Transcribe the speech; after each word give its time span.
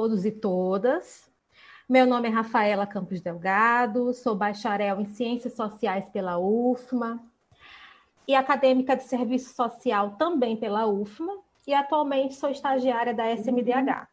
todos 0.00 0.24
e 0.24 0.30
todas. 0.30 1.30
Meu 1.86 2.06
nome 2.06 2.26
é 2.26 2.30
Rafaela 2.30 2.86
Campos 2.86 3.20
Delgado, 3.20 4.14
sou 4.14 4.34
bacharel 4.34 4.98
em 4.98 5.04
Ciências 5.04 5.52
Sociais 5.52 6.08
pela 6.08 6.38
UFMA 6.38 7.22
e 8.26 8.34
acadêmica 8.34 8.96
de 8.96 9.02
Serviço 9.02 9.52
Social 9.54 10.12
também 10.12 10.56
pela 10.56 10.86
UFMA 10.86 11.36
e 11.66 11.74
atualmente 11.74 12.34
sou 12.34 12.48
estagiária 12.48 13.12
da 13.12 13.30
SMDH. 13.30 14.08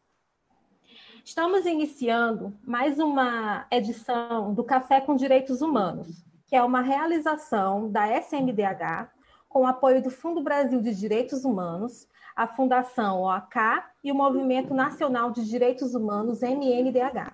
Estamos 1.24 1.66
iniciando 1.66 2.54
mais 2.66 3.00
uma 3.00 3.66
edição 3.72 4.54
do 4.54 4.66
Café 4.66 5.00
com 5.00 5.16
Direitos 5.16 5.62
Humanos, 5.62 6.22
que 6.48 6.56
é 6.58 6.62
uma 6.62 6.82
realização 6.82 7.90
da 7.90 8.10
SMDH 8.10 9.10
com 9.48 9.62
o 9.62 9.66
apoio 9.66 10.04
do 10.04 10.10
Fundo 10.10 10.44
Brasil 10.44 10.82
de 10.82 10.94
Direitos 10.94 11.46
Humanos, 11.46 12.10
a 12.38 12.46
Fundação 12.46 13.24
OAK 13.24 13.84
e 14.04 14.12
o 14.12 14.16
Movimento 14.16 14.72
Nacional 14.72 15.32
de 15.32 15.44
Direitos 15.44 15.96
Humanos, 15.96 16.44
MNDH. 16.44 17.34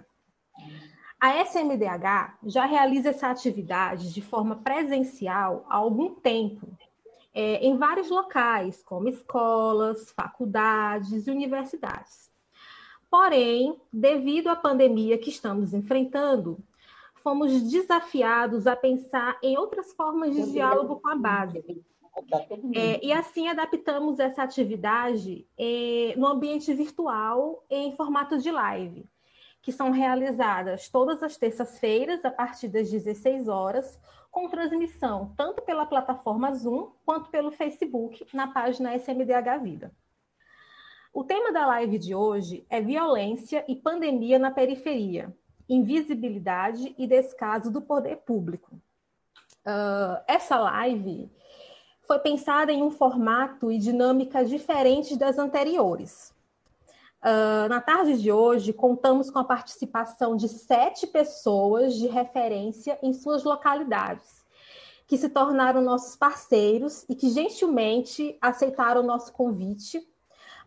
A 1.19 1.43
SMDH 1.43 2.37
já 2.45 2.65
realiza 2.65 3.09
essa 3.09 3.29
atividade 3.29 4.13
de 4.13 4.21
forma 4.21 4.55
presencial 4.55 5.65
há 5.69 5.75
algum 5.75 6.15
tempo, 6.15 6.69
é, 7.33 7.55
em 7.65 7.75
vários 7.75 8.09
locais, 8.09 8.81
como 8.81 9.09
escolas, 9.09 10.09
faculdades 10.11 11.27
e 11.27 11.31
universidades. 11.31 12.31
Porém, 13.11 13.77
devido 13.91 14.47
à 14.47 14.55
pandemia 14.55 15.17
que 15.17 15.29
estamos 15.29 15.73
enfrentando, 15.73 16.57
fomos 17.15 17.61
desafiados 17.63 18.67
a 18.67 18.75
pensar 18.75 19.37
em 19.43 19.57
outras 19.57 19.91
formas 19.93 20.33
de 20.33 20.49
diálogo 20.49 21.01
com 21.01 21.09
a 21.09 21.15
base, 21.15 21.83
é, 22.75 23.03
e 23.03 23.11
assim 23.11 23.47
adaptamos 23.47 24.19
essa 24.19 24.43
atividade 24.43 25.47
é, 25.57 26.13
no 26.15 26.27
ambiente 26.27 26.73
virtual 26.73 27.63
em 27.69 27.95
formato 27.95 28.37
de 28.37 28.51
live, 28.51 29.09
que 29.61 29.71
são 29.71 29.91
realizadas 29.91 30.89
todas 30.89 31.23
as 31.23 31.37
terças-feiras, 31.37 32.23
a 32.23 32.29
partir 32.29 32.67
das 32.67 32.91
16 32.91 33.47
horas, 33.47 33.99
com 34.29 34.49
transmissão 34.49 35.33
tanto 35.37 35.61
pela 35.61 35.85
plataforma 35.85 36.53
Zoom 36.53 36.91
quanto 37.05 37.29
pelo 37.29 37.51
Facebook 37.51 38.25
na 38.33 38.47
página 38.47 38.95
SMDH 38.95 39.57
Vida. 39.61 39.91
O 41.13 41.23
tema 41.23 41.51
da 41.51 41.65
live 41.67 41.99
de 41.99 42.15
hoje 42.15 42.65
é 42.69 42.81
violência 42.81 43.63
e 43.67 43.75
pandemia 43.75 44.39
na 44.39 44.49
periferia, 44.49 45.35
invisibilidade 45.69 46.95
e 46.97 47.05
descaso 47.05 47.71
do 47.71 47.81
poder 47.81 48.17
público. 48.17 48.75
Uh, 49.65 50.17
essa 50.27 50.59
live 50.59 51.31
foi 52.05 52.19
pensada 52.19 52.71
em 52.71 52.83
um 52.83 52.91
formato 52.91 53.71
e 53.71 53.77
dinâmica 53.77 54.43
diferentes 54.43 55.17
das 55.17 55.37
anteriores. 55.37 56.33
Uh, 57.21 57.69
na 57.69 57.79
tarde 57.79 58.21
de 58.21 58.31
hoje, 58.31 58.73
contamos 58.73 59.29
com 59.29 59.39
a 59.39 59.45
participação 59.45 60.35
de 60.35 60.49
sete 60.49 61.07
pessoas 61.07 61.95
de 61.95 62.07
referência 62.07 62.99
em 63.01 63.13
suas 63.13 63.45
localidades, 63.45 64.45
que 65.07 65.17
se 65.17 65.29
tornaram 65.29 65.81
nossos 65.81 66.17
parceiros 66.17 67.05
e 67.07 67.15
que 67.15 67.29
gentilmente 67.29 68.37
aceitaram 68.41 69.01
o 69.01 69.05
nosso 69.05 69.31
convite 69.31 70.05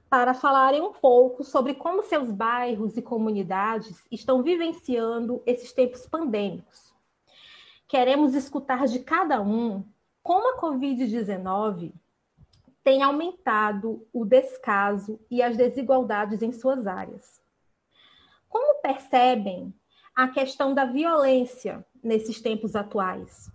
para 0.08 0.32
falarem 0.32 0.80
um 0.80 0.92
pouco 0.92 1.44
sobre 1.44 1.74
como 1.74 2.02
seus 2.02 2.30
bairros 2.30 2.96
e 2.96 3.02
comunidades 3.02 4.02
estão 4.10 4.42
vivenciando 4.42 5.42
esses 5.44 5.72
tempos 5.74 6.06
pandêmicos. 6.06 6.94
Queremos 7.86 8.34
escutar 8.34 8.86
de 8.86 9.00
cada 9.00 9.42
um 9.42 9.84
como 10.26 10.54
a 10.54 10.60
Covid-19 10.60 11.92
tem 12.82 13.00
aumentado 13.00 14.04
o 14.12 14.24
descaso 14.24 15.20
e 15.30 15.40
as 15.40 15.56
desigualdades 15.56 16.42
em 16.42 16.50
suas 16.50 16.84
áreas. 16.84 17.40
Como 18.48 18.82
percebem 18.82 19.72
a 20.16 20.26
questão 20.26 20.74
da 20.74 20.84
violência 20.84 21.86
nesses 22.02 22.40
tempos 22.40 22.74
atuais? 22.74 23.48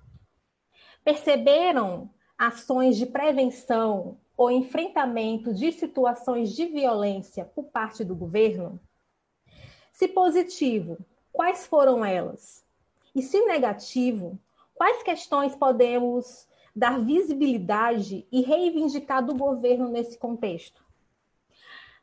Perceberam 1.04 2.10
ações 2.38 2.96
de 2.96 3.06
prevenção 3.06 4.18
ou 4.38 4.50
enfrentamento 4.50 5.54
de 5.54 5.74
situações 5.74 6.56
de 6.56 6.68
violência 6.68 7.44
por 7.44 7.66
parte 7.66 8.02
do 8.02 8.16
governo? 8.16 8.80
Se 9.92 10.08
positivo, 10.08 10.98
quais 11.34 11.68
foram 11.68 12.06
elas? 12.06 12.64
E 13.14 13.22
se 13.22 13.46
negativo, 13.46 14.40
quais 14.74 15.04
questões 15.04 15.54
podemos 15.54 16.50
dar 16.76 17.00
visibilidade 17.00 18.26
e 18.32 18.42
reivindicar 18.42 19.26
do 19.26 19.36
governo 19.36 19.90
nesse 19.90 20.18
contexto. 20.18 20.84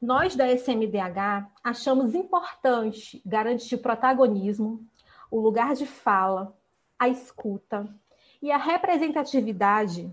Nós 0.00 0.36
da 0.36 0.46
SMDH 0.46 1.50
achamos 1.62 2.14
importante 2.14 3.20
garantir 3.26 3.74
o 3.74 3.82
protagonismo, 3.82 4.86
o 5.30 5.40
lugar 5.40 5.74
de 5.74 5.86
fala, 5.86 6.56
a 6.98 7.08
escuta 7.08 7.92
e 8.40 8.52
a 8.52 8.56
representatividade 8.56 10.10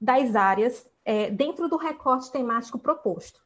das 0.00 0.36
áreas 0.36 0.88
é, 1.04 1.30
dentro 1.30 1.68
do 1.68 1.76
recorte 1.76 2.30
temático 2.30 2.78
proposto. 2.78 3.44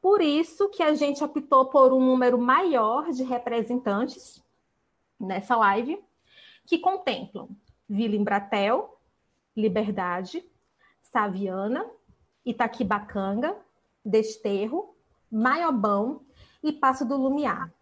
Por 0.00 0.20
isso 0.20 0.68
que 0.68 0.82
a 0.82 0.94
gente 0.94 1.22
optou 1.22 1.66
por 1.66 1.92
um 1.92 2.04
número 2.04 2.36
maior 2.36 3.10
de 3.10 3.22
representantes 3.22 4.42
nessa 5.18 5.56
live, 5.56 6.02
que 6.66 6.78
contemplam 6.78 7.48
Vila 7.88 8.16
Embratel, 8.16 8.98
Liberdade, 9.56 10.44
Saviana, 11.00 11.84
Itaquibacanga, 12.44 13.56
Desterro, 14.04 14.96
Maiobão 15.30 16.22
e 16.62 16.72
Passo 16.72 17.04
do 17.04 17.16
Lumiar. 17.16 17.72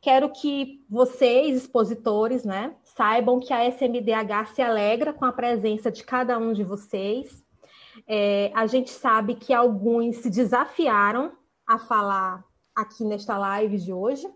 Quero 0.00 0.30
que 0.30 0.84
vocês, 0.88 1.56
expositores, 1.56 2.44
né, 2.44 2.74
saibam 2.82 3.38
que 3.38 3.52
a 3.52 3.66
SMDH 3.66 4.54
se 4.54 4.62
alegra 4.62 5.12
com 5.12 5.24
a 5.24 5.32
presença 5.32 5.90
de 5.90 6.02
cada 6.02 6.38
um 6.38 6.52
de 6.52 6.64
vocês. 6.64 7.44
É, 8.06 8.50
a 8.54 8.66
gente 8.66 8.90
sabe 8.90 9.34
que 9.34 9.52
alguns 9.52 10.16
se 10.16 10.30
desafiaram 10.30 11.32
a 11.66 11.78
falar 11.78 12.42
aqui 12.74 13.04
nesta 13.04 13.36
live 13.36 13.78
de 13.78 13.92
hoje, 13.92 14.26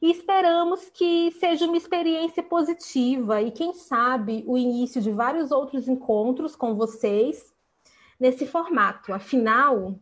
e 0.00 0.10
esperamos 0.10 0.88
que 0.88 1.30
seja 1.32 1.66
uma 1.66 1.76
experiência 1.76 2.42
positiva 2.42 3.42
e, 3.42 3.50
quem 3.50 3.74
sabe, 3.74 4.42
o 4.46 4.56
início 4.56 5.00
de 5.00 5.10
vários 5.10 5.50
outros 5.50 5.88
encontros 5.88 6.56
com 6.56 6.74
vocês 6.74 7.54
nesse 8.18 8.46
formato. 8.46 9.12
Afinal, 9.12 9.94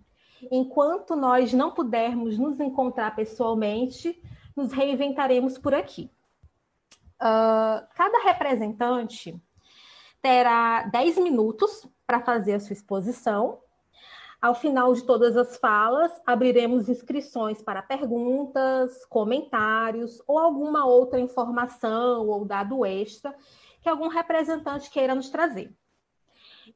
enquanto 0.51 1.17
nós 1.17 1.53
não 1.53 1.73
pudermos 1.73 2.39
nos 2.39 2.61
encontrar 2.61 3.17
pessoalmente, 3.17 4.21
nos 4.57 4.73
reinventaremos 4.73 5.59
por 5.59 5.75
aqui. 5.75 6.11
Uh, 7.21 7.83
cada 7.97 8.23
representante 8.25 9.37
terá 10.23 10.83
10 10.85 11.19
minutos 11.19 11.87
para 12.07 12.21
fazer 12.21 12.55
a 12.55 12.61
sua 12.61 12.73
exposição 12.73 13.59
ao 14.41 14.55
final 14.55 14.95
de 14.95 15.03
todas 15.03 15.37
as 15.37 15.57
falas, 15.57 16.13
abriremos 16.25 16.89
inscrições 16.89 17.61
para 17.61 17.83
perguntas, 17.83 19.05
comentários 19.07 20.23
ou 20.27 20.39
alguma 20.39 20.87
outra 20.87 21.19
informação 21.19 22.29
ou 22.29 22.45
dado 22.45 22.87
extra 22.87 23.35
que 23.83 23.89
algum 23.89 24.09
representante 24.09 24.91
queira 24.91 25.15
nos 25.15 25.29
trazer. 25.29 25.75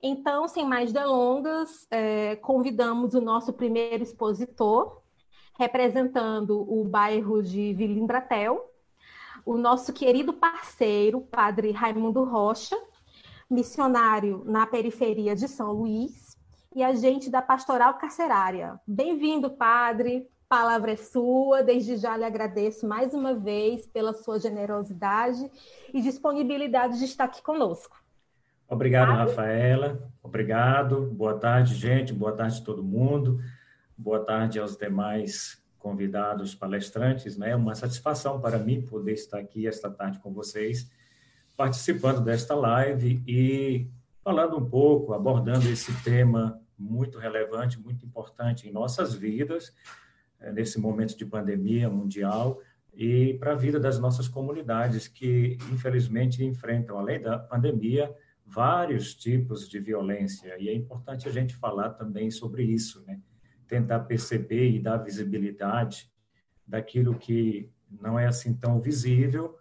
Então, 0.02 0.48
sem 0.48 0.66
mais 0.66 0.92
delongas, 0.92 1.86
é, 1.90 2.36
convidamos 2.36 3.14
o 3.14 3.20
nosso 3.20 3.52
primeiro 3.52 4.02
expositor, 4.02 5.00
representando 5.58 6.60
o 6.60 6.82
bairro 6.84 7.42
de 7.42 7.74
Vila 7.74 7.98
Embratel, 7.98 8.68
o 9.44 9.56
nosso 9.56 9.92
querido 9.92 10.32
parceiro, 10.32 11.20
Padre 11.20 11.70
Raimundo 11.70 12.24
Rocha, 12.24 12.76
missionário 13.48 14.42
na 14.44 14.66
periferia 14.66 15.36
de 15.36 15.46
São 15.46 15.72
Luís, 15.72 16.36
e 16.74 16.82
agente 16.82 17.30
da 17.30 17.42
Pastoral 17.42 17.94
Carcerária. 17.94 18.80
Bem-vindo, 18.86 19.50
padre. 19.50 20.28
Palavra 20.48 20.92
é 20.92 20.96
sua. 20.96 21.62
Desde 21.62 21.96
já 21.96 22.16
lhe 22.16 22.24
agradeço 22.24 22.86
mais 22.86 23.14
uma 23.14 23.34
vez 23.34 23.86
pela 23.86 24.12
sua 24.12 24.38
generosidade 24.38 25.50
e 25.92 26.00
disponibilidade 26.00 26.98
de 26.98 27.04
estar 27.04 27.24
aqui 27.24 27.42
conosco. 27.42 28.02
Obrigado, 28.68 29.08
padre. 29.08 29.24
Rafaela. 29.24 30.12
Obrigado. 30.22 31.10
Boa 31.12 31.38
tarde, 31.38 31.74
gente. 31.74 32.12
Boa 32.12 32.32
tarde 32.32 32.60
a 32.60 32.64
todo 32.64 32.82
mundo. 32.82 33.40
Boa 33.96 34.20
tarde 34.20 34.58
aos 34.58 34.76
demais 34.76 35.62
convidados 35.78 36.54
palestrantes. 36.54 37.36
Né? 37.36 37.50
É 37.50 37.56
uma 37.56 37.74
satisfação 37.74 38.40
para 38.40 38.58
mim 38.58 38.82
poder 38.82 39.12
estar 39.12 39.38
aqui 39.38 39.66
esta 39.66 39.90
tarde 39.90 40.18
com 40.20 40.32
vocês, 40.32 40.90
participando 41.56 42.22
desta 42.22 42.54
live 42.54 43.22
e 43.26 43.90
falando 44.24 44.56
um 44.56 44.64
pouco, 44.64 45.12
abordando 45.12 45.68
esse 45.68 45.92
tema 46.02 46.61
muito 46.82 47.18
relevante, 47.18 47.80
muito 47.80 48.04
importante 48.04 48.68
em 48.68 48.72
nossas 48.72 49.14
vidas, 49.14 49.72
eh, 50.40 50.52
nesse 50.52 50.78
momento 50.78 51.16
de 51.16 51.24
pandemia 51.24 51.88
mundial, 51.88 52.60
e 52.94 53.34
para 53.34 53.52
a 53.52 53.56
vida 53.56 53.80
das 53.80 53.98
nossas 53.98 54.28
comunidades, 54.28 55.08
que 55.08 55.56
infelizmente 55.72 56.44
enfrentam, 56.44 56.98
além 56.98 57.20
da 57.20 57.38
pandemia, 57.38 58.14
vários 58.44 59.14
tipos 59.14 59.68
de 59.68 59.78
violência, 59.78 60.54
e 60.58 60.68
é 60.68 60.74
importante 60.74 61.28
a 61.28 61.32
gente 61.32 61.54
falar 61.54 61.90
também 61.90 62.30
sobre 62.30 62.64
isso, 62.64 63.02
né? 63.06 63.18
tentar 63.66 64.00
perceber 64.00 64.70
e 64.70 64.78
dar 64.78 64.98
visibilidade 64.98 66.12
daquilo 66.66 67.14
que 67.14 67.70
não 67.90 68.18
é 68.18 68.26
assim 68.26 68.52
tão 68.52 68.78
visível, 68.78 69.56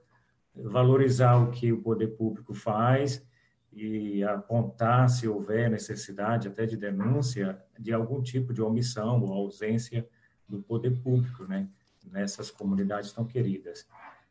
valorizar 0.54 1.38
o 1.38 1.52
que 1.52 1.72
o 1.72 1.82
poder 1.82 2.08
público 2.08 2.54
faz 2.54 3.26
e 3.72 4.24
apontar 4.24 5.10
se 5.10 5.28
houver 5.28 5.70
necessidade 5.70 6.48
até 6.48 6.66
de 6.66 6.76
denúncia 6.76 7.58
de 7.80 7.94
algum 7.94 8.22
tipo 8.22 8.54
de 8.54 8.62
omissão 8.62 9.22
ou 9.22 9.34
ausência 9.34 10.08
do 10.48 10.62
poder 10.62 11.00
público, 11.02 11.46
né, 11.46 11.68
nessas 12.12 12.52
comunidades 12.52 13.14
tão 13.14 13.26
queridas. 13.26 13.88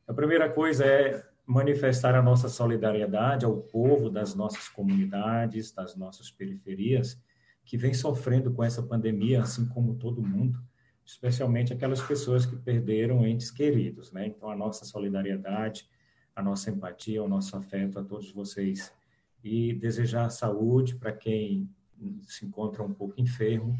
A 0.06 0.12
primeira 0.12 0.50
coisa 0.50 0.84
é 0.84 1.26
manifestar 1.46 2.14
a 2.14 2.22
nossa 2.22 2.48
solidariedade 2.48 3.44
ao 3.44 3.56
povo 3.56 4.10
das 4.10 4.34
nossas 4.34 4.69
comunidades, 4.69 5.72
das 5.72 5.96
nossas 5.96 6.31
periferias, 6.31 7.20
que 7.64 7.76
vem 7.76 7.94
sofrendo 7.94 8.52
com 8.52 8.62
essa 8.62 8.82
pandemia, 8.82 9.40
assim 9.40 9.66
como 9.66 9.94
todo 9.94 10.22
mundo, 10.22 10.60
especialmente 11.04 11.72
aquelas 11.72 12.02
pessoas 12.02 12.44
que 12.44 12.56
perderam 12.56 13.26
entes 13.26 13.50
queridos, 13.50 14.12
né? 14.12 14.26
Então, 14.26 14.50
a 14.50 14.56
nossa 14.56 14.84
solidariedade, 14.84 15.88
a 16.36 16.43
nossa 16.43 16.70
empatia, 16.70 17.22
o 17.22 17.28
nosso 17.28 17.56
afeto 17.56 17.98
a 17.98 18.04
todos 18.04 18.31
vocês 18.31 18.93
e 19.42 19.75
desejar 19.75 20.28
saúde 20.31 20.96
para 20.96 21.12
quem 21.12 21.69
se 22.22 22.46
encontra 22.46 22.82
um 22.82 22.92
pouco 22.92 23.20
enfermo 23.20 23.76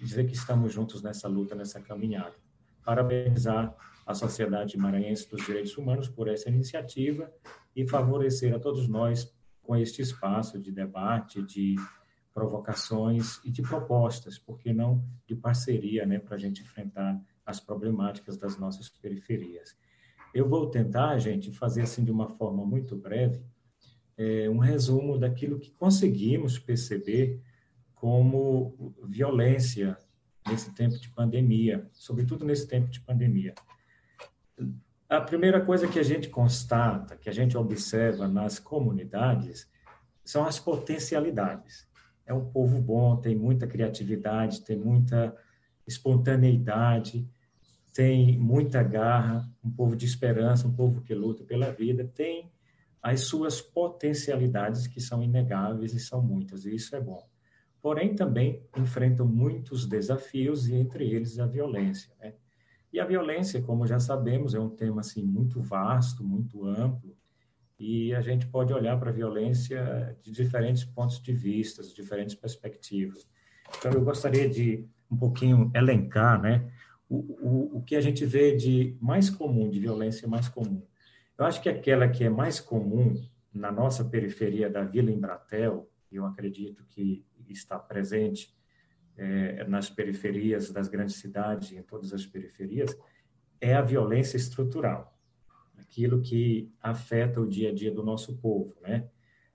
e 0.00 0.04
dizer 0.04 0.24
que 0.24 0.34
estamos 0.34 0.72
juntos 0.72 1.02
nessa 1.02 1.28
luta, 1.28 1.54
nessa 1.54 1.80
caminhada. 1.80 2.34
Parabenizar 2.84 3.74
a 4.06 4.14
Sociedade 4.14 4.76
Maranhense 4.76 5.28
dos 5.30 5.44
Direitos 5.44 5.76
Humanos 5.76 6.08
por 6.08 6.28
essa 6.28 6.48
iniciativa 6.48 7.32
e 7.74 7.86
favorecer 7.86 8.54
a 8.54 8.58
todos 8.58 8.88
nós 8.88 9.32
com 9.62 9.76
este 9.76 10.02
espaço 10.02 10.58
de 10.58 10.72
debate, 10.72 11.42
de 11.42 11.76
provocações 12.34 13.40
e 13.44 13.50
de 13.50 13.62
propostas, 13.62 14.38
porque 14.38 14.72
não 14.72 15.04
de 15.26 15.36
parceria, 15.36 16.04
né, 16.04 16.18
para 16.18 16.34
a 16.34 16.38
gente 16.38 16.62
enfrentar 16.62 17.20
as 17.44 17.60
problemáticas 17.60 18.36
das 18.36 18.58
nossas 18.58 18.88
periferias. 18.88 19.76
Eu 20.34 20.48
vou 20.48 20.70
tentar, 20.70 21.18
gente, 21.18 21.52
fazer 21.52 21.82
assim 21.82 22.04
de 22.04 22.10
uma 22.10 22.28
forma 22.28 22.64
muito 22.64 22.96
breve, 22.96 23.44
é, 24.16 24.48
um 24.48 24.58
resumo 24.58 25.18
daquilo 25.18 25.58
que 25.58 25.70
conseguimos 25.70 26.58
perceber 26.58 27.40
como 27.94 28.94
violência 29.04 29.96
nesse 30.48 30.74
tempo 30.74 30.98
de 30.98 31.08
pandemia, 31.10 31.88
sobretudo 31.92 32.44
nesse 32.44 32.66
tempo 32.66 32.90
de 32.90 33.00
pandemia. 33.00 33.54
A 35.08 35.20
primeira 35.20 35.60
coisa 35.60 35.86
que 35.86 35.98
a 35.98 36.02
gente 36.02 36.28
constata, 36.28 37.16
que 37.16 37.28
a 37.28 37.32
gente 37.32 37.56
observa 37.56 38.26
nas 38.26 38.58
comunidades, 38.58 39.70
são 40.24 40.44
as 40.44 40.58
potencialidades. 40.58 41.86
É 42.26 42.32
um 42.32 42.50
povo 42.50 42.80
bom, 42.80 43.16
tem 43.16 43.36
muita 43.36 43.66
criatividade, 43.66 44.62
tem 44.62 44.76
muita 44.76 45.36
espontaneidade, 45.86 47.28
tem 47.92 48.38
muita 48.38 48.82
garra, 48.82 49.48
um 49.62 49.70
povo 49.70 49.94
de 49.94 50.06
esperança, 50.06 50.66
um 50.66 50.74
povo 50.74 51.02
que 51.02 51.14
luta 51.14 51.44
pela 51.44 51.70
vida, 51.70 52.04
tem 52.14 52.51
as 53.02 53.22
suas 53.22 53.60
potencialidades 53.60 54.86
que 54.86 55.00
são 55.00 55.22
inegáveis 55.22 55.92
e 55.92 55.98
são 55.98 56.22
muitas, 56.22 56.64
e 56.64 56.74
isso 56.74 56.94
é 56.94 57.00
bom. 57.00 57.28
Porém, 57.80 58.14
também 58.14 58.64
enfrentam 58.78 59.26
muitos 59.26 59.86
desafios 59.86 60.68
e 60.68 60.74
entre 60.74 61.10
eles 61.10 61.40
a 61.40 61.46
violência, 61.46 62.14
né? 62.20 62.34
E 62.92 63.00
a 63.00 63.04
violência, 63.04 63.60
como 63.60 63.86
já 63.86 63.98
sabemos, 63.98 64.54
é 64.54 64.60
um 64.60 64.68
tema 64.68 65.00
assim 65.00 65.24
muito 65.24 65.60
vasto, 65.60 66.22
muito 66.22 66.64
amplo, 66.64 67.16
e 67.78 68.14
a 68.14 68.20
gente 68.20 68.46
pode 68.46 68.72
olhar 68.72 68.96
para 69.00 69.10
a 69.10 69.12
violência 69.12 70.16
de 70.22 70.30
diferentes 70.30 70.84
pontos 70.84 71.20
de 71.20 71.32
vista, 71.32 71.82
de 71.82 71.92
diferentes 71.94 72.36
perspectivas. 72.36 73.26
Então, 73.78 73.90
eu 73.90 74.04
gostaria 74.04 74.48
de 74.48 74.86
um 75.10 75.16
pouquinho 75.16 75.70
elencar, 75.74 76.40
né, 76.40 76.70
o, 77.08 77.16
o, 77.16 77.78
o 77.78 77.82
que 77.82 77.96
a 77.96 78.00
gente 78.00 78.24
vê 78.24 78.54
de 78.54 78.96
mais 79.00 79.28
comum, 79.28 79.68
de 79.68 79.80
violência 79.80 80.28
mais 80.28 80.48
comum. 80.48 80.82
Eu 81.38 81.44
acho 81.44 81.62
que 81.62 81.68
aquela 81.68 82.08
que 82.08 82.24
é 82.24 82.30
mais 82.30 82.60
comum 82.60 83.14
na 83.52 83.70
nossa 83.70 84.04
periferia 84.04 84.70
da 84.70 84.84
Vila 84.84 85.10
Embratel, 85.10 85.90
eu 86.10 86.24
acredito 86.24 86.84
que 86.84 87.24
está 87.48 87.78
presente 87.78 88.54
é, 89.16 89.64
nas 89.64 89.90
periferias 89.90 90.70
das 90.70 90.88
grandes 90.88 91.16
cidades, 91.16 91.72
em 91.72 91.82
todas 91.82 92.12
as 92.12 92.26
periferias, 92.26 92.96
é 93.60 93.74
a 93.74 93.82
violência 93.82 94.36
estrutural, 94.36 95.16
aquilo 95.76 96.20
que 96.20 96.72
afeta 96.80 97.40
o 97.40 97.46
dia 97.46 97.70
a 97.70 97.74
dia 97.74 97.92
do 97.92 98.02
nosso 98.02 98.36
povo, 98.38 98.74
né? 98.80 99.08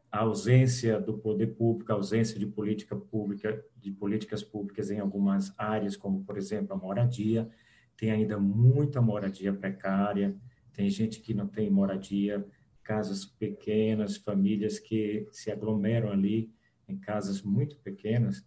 A 0.10 0.20
ausência 0.20 1.02
do 1.02 1.18
poder 1.18 1.48
público, 1.48 1.92
a 1.92 1.96
ausência 1.96 2.40
de 2.40 2.46
política 2.46 2.96
pública, 2.96 3.64
de 3.76 3.92
políticas 3.92 4.42
públicas 4.42 4.90
em 4.90 5.00
algumas 5.00 5.54
áreas, 5.58 5.98
como 5.98 6.24
por 6.24 6.38
exemplo 6.38 6.74
a 6.74 6.78
moradia, 6.78 7.50
tem 7.98 8.12
ainda 8.12 8.40
muita 8.40 9.02
moradia 9.02 9.52
precária, 9.52 10.36
tem 10.78 10.92
gente 10.92 11.20
que 11.20 11.34
não 11.34 11.48
tem 11.48 11.72
moradia, 11.72 12.46
casas 12.84 13.26
pequenas, 13.26 14.16
famílias 14.16 14.78
que 14.78 15.28
se 15.32 15.50
aglomeram 15.52 16.12
ali 16.12 16.54
em 16.88 16.96
casas 16.96 17.42
muito 17.42 17.78
pequenas, 17.80 18.46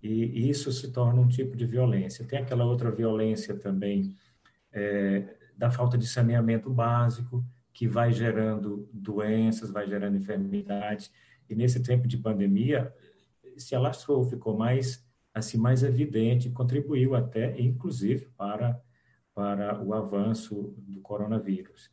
e 0.00 0.48
isso 0.48 0.70
se 0.70 0.92
torna 0.92 1.20
um 1.20 1.26
tipo 1.26 1.56
de 1.56 1.66
violência. 1.66 2.24
Tem 2.24 2.38
aquela 2.38 2.64
outra 2.64 2.92
violência 2.92 3.56
também 3.56 4.14
é, 4.70 5.36
da 5.56 5.68
falta 5.68 5.98
de 5.98 6.06
saneamento 6.06 6.70
básico, 6.70 7.44
que 7.72 7.88
vai 7.88 8.12
gerando 8.12 8.88
doenças, 8.92 9.72
vai 9.72 9.88
gerando 9.88 10.16
enfermidades, 10.16 11.10
e 11.50 11.56
nesse 11.56 11.82
tempo 11.82 12.06
de 12.06 12.16
pandemia 12.16 12.94
se 13.56 13.74
alastrou, 13.74 14.22
ficou 14.22 14.56
mais 14.56 15.04
assim 15.34 15.58
mais 15.58 15.82
evidente, 15.82 16.50
contribuiu 16.50 17.16
até, 17.16 17.60
inclusive, 17.60 18.26
para 18.36 18.80
para 19.34 19.82
o 19.82 19.92
avanço 19.92 20.74
do 20.78 21.00
coronavírus. 21.00 21.90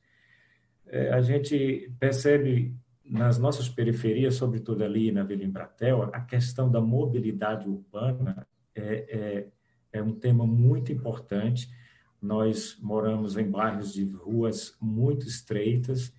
É, 0.86 1.12
a 1.12 1.21
gente 1.21 1.91
percebe 2.00 2.75
nas 3.03 3.38
nossas 3.38 3.67
periferias, 3.67 4.36
sobretudo 4.36 4.83
ali 4.83 5.12
na 5.12 5.24
Vila 5.24 5.43
Embratel, 5.43 6.03
a 6.13 6.21
questão 6.21 6.71
da 6.71 6.79
mobilidade 6.79 7.67
urbana 7.67 8.48
é, 8.75 9.50
é, 9.91 10.00
é 10.00 10.03
um 10.03 10.13
tema 10.13 10.45
muito 10.45 10.91
importante. 10.91 11.69
Nós 12.21 12.77
moramos 12.79 13.38
em 13.38 13.50
bairros 13.50 13.93
de 13.93 14.05
ruas 14.05 14.77
muito 14.79 15.27
estreitas 15.27 16.13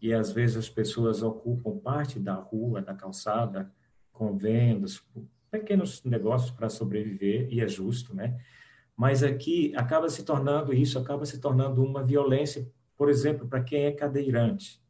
e 0.00 0.12
às 0.12 0.30
vezes 0.30 0.56
as 0.56 0.68
pessoas 0.68 1.22
ocupam 1.22 1.78
parte 1.78 2.20
da 2.20 2.34
rua, 2.34 2.82
da 2.82 2.94
calçada, 2.94 3.72
com 4.12 4.36
vendas, 4.36 5.02
pequenos 5.50 6.04
negócios 6.04 6.50
para 6.50 6.68
sobreviver, 6.68 7.48
e 7.50 7.60
é 7.60 7.68
justo, 7.68 8.14
né? 8.14 8.38
Mas 8.98 9.22
aqui 9.22 9.72
acaba 9.76 10.08
se 10.10 10.24
tornando 10.24 10.74
isso, 10.74 10.98
acaba 10.98 11.24
se 11.24 11.38
tornando 11.38 11.84
uma 11.84 12.02
violência, 12.02 12.68
por 12.96 13.08
exemplo, 13.08 13.46
para 13.46 13.62
quem 13.62 13.84
é 13.84 13.92
cadeirante. 13.92 14.82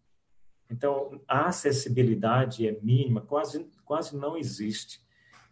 Então, 0.70 1.20
a 1.28 1.44
acessibilidade 1.44 2.66
é 2.66 2.78
mínima, 2.80 3.20
quase, 3.20 3.68
quase 3.84 4.16
não 4.16 4.34
existe 4.34 5.02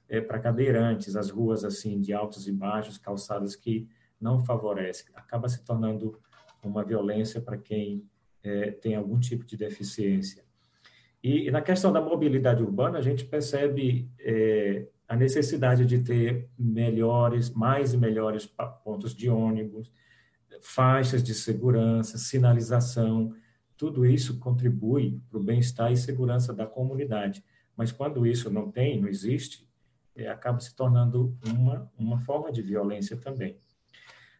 é, 0.08 0.22
para 0.22 0.38
cadeirantes, 0.38 1.16
as 1.16 1.28
ruas 1.28 1.66
assim 1.66 2.00
de 2.00 2.14
altos 2.14 2.48
e 2.48 2.52
baixos, 2.52 2.96
calçadas 2.96 3.54
que 3.54 3.86
não 4.18 4.40
favorecem. 4.40 5.06
Acaba 5.14 5.50
se 5.50 5.62
tornando 5.62 6.18
uma 6.64 6.82
violência 6.82 7.42
para 7.42 7.58
quem 7.58 8.08
é, 8.42 8.70
tem 8.70 8.94
algum 8.94 9.20
tipo 9.20 9.44
de 9.44 9.54
deficiência. 9.54 10.42
E, 11.22 11.48
e, 11.48 11.50
na 11.50 11.60
questão 11.60 11.92
da 11.92 12.00
mobilidade 12.00 12.62
urbana, 12.62 12.96
a 12.96 13.02
gente 13.02 13.26
percebe 13.26 14.10
é, 14.18 14.86
a 15.08 15.16
necessidade 15.16 15.84
de 15.84 16.00
ter 16.00 16.50
melhores, 16.58 17.50
mais 17.50 17.94
e 17.94 17.96
melhores 17.96 18.46
pontos 18.84 19.14
de 19.14 19.28
ônibus, 19.28 19.92
faixas 20.60 21.22
de 21.22 21.34
segurança, 21.34 22.18
sinalização, 22.18 23.34
tudo 23.76 24.06
isso 24.06 24.38
contribui 24.38 25.20
para 25.28 25.38
o 25.38 25.42
bem-estar 25.42 25.92
e 25.92 25.96
segurança 25.96 26.52
da 26.52 26.66
comunidade. 26.66 27.44
Mas 27.76 27.92
quando 27.92 28.26
isso 28.26 28.50
não 28.50 28.70
tem, 28.70 29.00
não 29.00 29.08
existe, 29.08 29.68
é, 30.16 30.28
acaba 30.28 30.58
se 30.60 30.74
tornando 30.74 31.36
uma, 31.46 31.90
uma 31.98 32.18
forma 32.20 32.50
de 32.50 32.62
violência 32.62 33.16
também. 33.16 33.58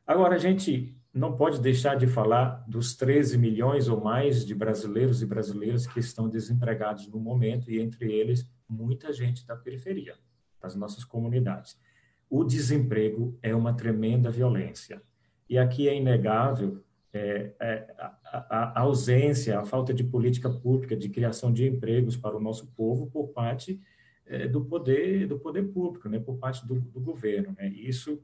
Agora, 0.07 0.37
a 0.37 0.39
gente 0.39 0.97
não 1.13 1.37
pode 1.37 1.61
deixar 1.61 1.97
de 1.97 2.07
falar 2.07 2.65
dos 2.67 2.95
13 2.95 3.37
milhões 3.37 3.89
ou 3.89 4.01
mais 4.01 4.45
de 4.45 4.55
brasileiros 4.55 5.23
e 5.23 5.27
brasileiras 5.27 5.87
que 5.87 6.01
estão 6.01 6.29
desempregados 6.29 7.09
no 7.09 7.19
momento, 7.19 7.71
e 7.71 7.81
entre 7.81 8.13
eles, 8.13 8.51
muita 8.69 9.13
gente 9.13 9.47
da 9.47 9.57
periferia, 9.57 10.15
das 10.67 10.75
nossas 10.75 11.05
comunidades. 11.05 11.79
O 12.29 12.43
desemprego 12.43 13.39
é 13.41 13.55
uma 13.55 13.73
tremenda 13.73 14.31
violência. 14.31 15.01
E 15.49 15.57
aqui 15.57 15.89
é 15.89 15.97
inegável 15.97 16.83
é, 17.13 17.53
é, 17.61 17.95
a, 18.25 18.81
a, 18.81 18.81
ausência, 18.81 19.59
a 19.59 19.65
falta 19.65 19.95
de 19.95 20.03
política 20.03 20.51
pública 20.51 20.97
de 20.97 21.09
criação 21.09 21.53
de 21.53 21.67
empregos 21.67 22.17
para 22.17 22.37
o 22.37 22.41
nosso 22.41 22.67
povo 22.75 23.07
por 23.07 23.29
parte 23.29 23.81
é, 24.27 24.49
do 24.49 24.65
poder 24.65 25.27
do 25.29 25.39
poder 25.39 25.63
público, 25.69 26.09
né, 26.09 26.19
por 26.19 26.37
parte 26.37 26.67
do, 26.67 26.75
do 26.75 27.01
governo. 27.01 27.55
Né? 27.57 27.69
Isso 27.69 28.21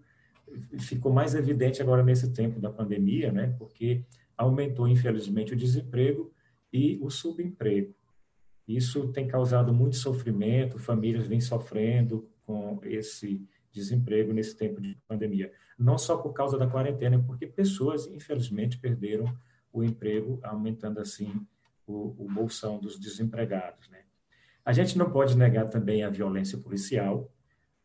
ficou 0.81 1.13
mais 1.13 1.35
evidente 1.35 1.81
agora 1.81 2.03
nesse 2.03 2.33
tempo 2.33 2.61
da 2.61 2.71
pandemia, 2.71 3.31
né, 3.31 3.55
porque 3.57 4.05
aumentou 4.37 4.89
infelizmente 4.89 5.53
o 5.55 5.57
desemprego 5.57 6.33
e 6.73 6.99
o 7.01 7.09
subemprego. 7.09 7.95
Isso 8.67 9.09
tem 9.09 9.27
causado 9.27 9.73
muito 9.73 9.97
sofrimento, 9.97 10.79
famílias 10.79 11.27
vêm 11.27 11.41
sofrendo 11.41 12.29
com 12.47 12.81
esse 12.83 13.47
desemprego 13.71 14.33
nesse 14.33 14.57
tempo 14.57 14.81
de 14.81 14.99
pandemia. 15.09 15.53
Não 15.79 15.97
só 15.97 16.17
por 16.17 16.33
causa 16.33 16.59
da 16.59 16.67
quarentena, 16.67 17.23
porque 17.23 17.47
pessoas, 17.47 18.07
infelizmente, 18.07 18.79
perderam 18.79 19.35
o 19.73 19.83
emprego, 19.83 20.39
aumentando 20.43 21.01
assim 21.01 21.47
o, 21.87 22.15
o 22.19 22.29
bolsão 22.29 22.79
dos 22.79 22.99
desempregados. 22.99 23.89
Né? 23.89 24.03
A 24.65 24.73
gente 24.73 24.99
não 24.99 25.11
pode 25.11 25.37
negar 25.37 25.69
também 25.69 26.05
a 26.05 26.11
violência 26.11 26.59
policial, 26.59 27.33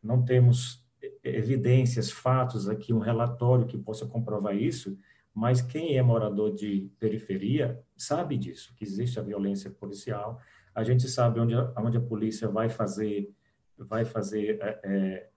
não 0.02 0.22
temos 0.24 0.86
evidências, 1.22 2.10
fatos 2.10 2.68
aqui, 2.68 2.92
um 2.92 2.98
relatório 2.98 3.66
que 3.66 3.78
possa 3.78 4.06
comprovar 4.06 4.56
isso, 4.56 4.98
mas 5.34 5.62
quem 5.62 5.96
é 5.96 6.02
morador 6.02 6.54
de 6.54 6.90
periferia 6.98 7.80
sabe 7.96 8.36
disso, 8.36 8.74
que 8.76 8.84
existe 8.84 9.18
a 9.18 9.22
violência 9.22 9.70
policial. 9.70 10.40
A 10.74 10.82
gente 10.82 11.08
sabe 11.08 11.40
onde, 11.40 11.54
onde 11.76 11.96
a 11.96 12.00
polícia 12.00 12.48
vai 12.48 12.68
fazer, 12.68 13.30
vai 13.78 14.04
fazer 14.04 14.58
é, 14.60 14.80
é 14.84 15.28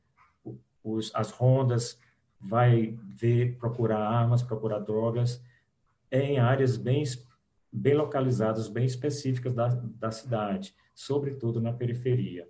os, 0.84 1.14
as 1.14 1.32
rondas, 1.32 2.00
vai 2.40 2.98
ver, 3.04 3.58
procurar 3.58 4.00
armas, 4.00 4.42
procurar 4.42 4.80
drogas 4.80 5.42
em 6.12 6.40
áreas 6.40 6.76
bem, 6.76 7.04
bem 7.72 7.94
localizadas, 7.94 8.68
bem 8.68 8.86
específicas 8.86 9.54
da, 9.54 9.68
da 9.68 10.12
cidade, 10.12 10.76
sobretudo 10.94 11.62
na 11.62 11.72
periferia. 11.72 12.50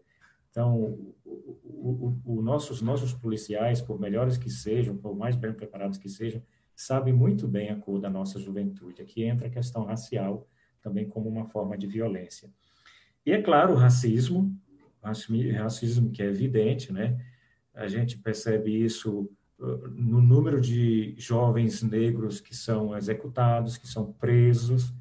Então, 0.50 0.76
o, 0.76 1.16
o, 1.24 2.22
o, 2.26 2.42
nossos, 2.42 2.82
nossos 2.82 3.14
policiais, 3.14 3.82
por 3.82 4.00
melhores 4.00 4.38
que 4.38 4.50
sejam, 4.50 4.98
por 4.98 5.16
mais 5.16 5.36
bem 5.36 5.54
preparados 5.54 5.98
que 5.98 6.10
sejam, 6.10 6.42
sabem 6.76 7.14
muito 7.14 7.48
bem 7.48 7.70
a 7.70 7.76
cor 7.76 8.00
da 8.00 8.10
nossa 8.10 8.40
juventude. 8.40 9.02
Aqui 9.02 9.24
entra 9.24 9.48
a 9.48 9.52
questão 9.52 9.86
racial 9.86 10.48
também 10.82 11.08
como 11.08 11.30
uma 11.30 11.46
forma 11.46 11.78
de 11.78 11.88
violência. 11.88 12.50
E, 13.26 13.32
é 13.32 13.42
claro, 13.42 13.74
o 13.74 13.78
racismo, 13.78 14.54
racismo 15.02 16.12
que 16.12 16.22
é 16.22 16.28
evidente, 16.28 16.94
né? 16.94 17.20
A 17.74 17.88
gente 17.88 18.18
percebe 18.18 18.72
isso 18.72 19.30
uh, 19.60 19.88
no 19.90 20.22
número 20.22 20.60
de 20.62 21.16
jovens 21.18 21.82
negros 21.82 22.40
que 22.40 22.56
são 22.56 22.96
executados, 22.96 23.78
que 23.78 23.88
são 23.88 24.12
presos, 24.14 24.94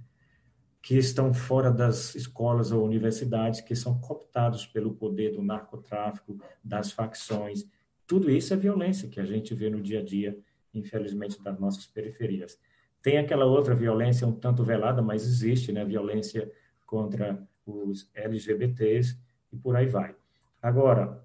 que 0.82 0.96
estão 0.96 1.34
fora 1.34 1.70
das 1.70 2.14
escolas 2.14 2.72
ou 2.72 2.84
universidades, 2.84 3.60
que 3.60 3.76
são 3.76 3.98
cooptados 4.00 4.66
pelo 4.66 4.94
poder 4.94 5.34
do 5.34 5.42
narcotráfico, 5.42 6.40
das 6.64 6.90
facções. 6.90 7.66
Tudo 8.06 8.30
isso 8.30 8.54
é 8.54 8.56
violência 8.56 9.08
que 9.08 9.20
a 9.20 9.24
gente 9.26 9.54
vê 9.54 9.68
no 9.68 9.82
dia 9.82 10.00
a 10.00 10.04
dia, 10.04 10.38
infelizmente, 10.72 11.42
das 11.42 11.58
nossas 11.58 11.86
periferias. 11.86 12.58
Tem 13.02 13.18
aquela 13.18 13.44
outra 13.44 13.74
violência 13.74 14.26
um 14.26 14.32
tanto 14.32 14.64
velada, 14.64 15.02
mas 15.02 15.24
existe, 15.24 15.72
né? 15.72 15.84
Violência 15.84 16.50
contra 16.86 17.46
os 17.66 18.10
LGBTs 18.14 19.18
e 19.52 19.56
por 19.56 19.76
aí 19.76 19.86
vai. 19.86 20.14
Agora, 20.62 21.24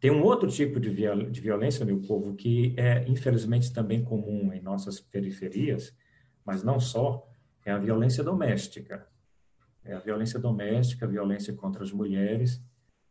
tem 0.00 0.10
um 0.10 0.22
outro 0.22 0.50
tipo 0.50 0.80
de, 0.80 0.90
viol 0.90 1.30
de 1.30 1.40
violência, 1.40 1.84
meu 1.84 2.00
povo, 2.00 2.34
que 2.34 2.74
é 2.76 3.08
infelizmente 3.08 3.72
também 3.72 4.02
comum 4.02 4.52
em 4.52 4.60
nossas 4.60 4.98
periferias, 4.98 5.94
mas 6.44 6.62
não 6.62 6.80
só, 6.80 7.28
é 7.64 7.70
a 7.70 7.78
violência 7.78 8.24
doméstica. 8.24 9.06
É 9.84 9.94
a 9.94 9.98
violência 9.98 10.38
doméstica, 10.38 11.06
a 11.06 11.08
violência 11.08 11.52
contra 11.54 11.82
as 11.82 11.92
mulheres, 11.92 12.60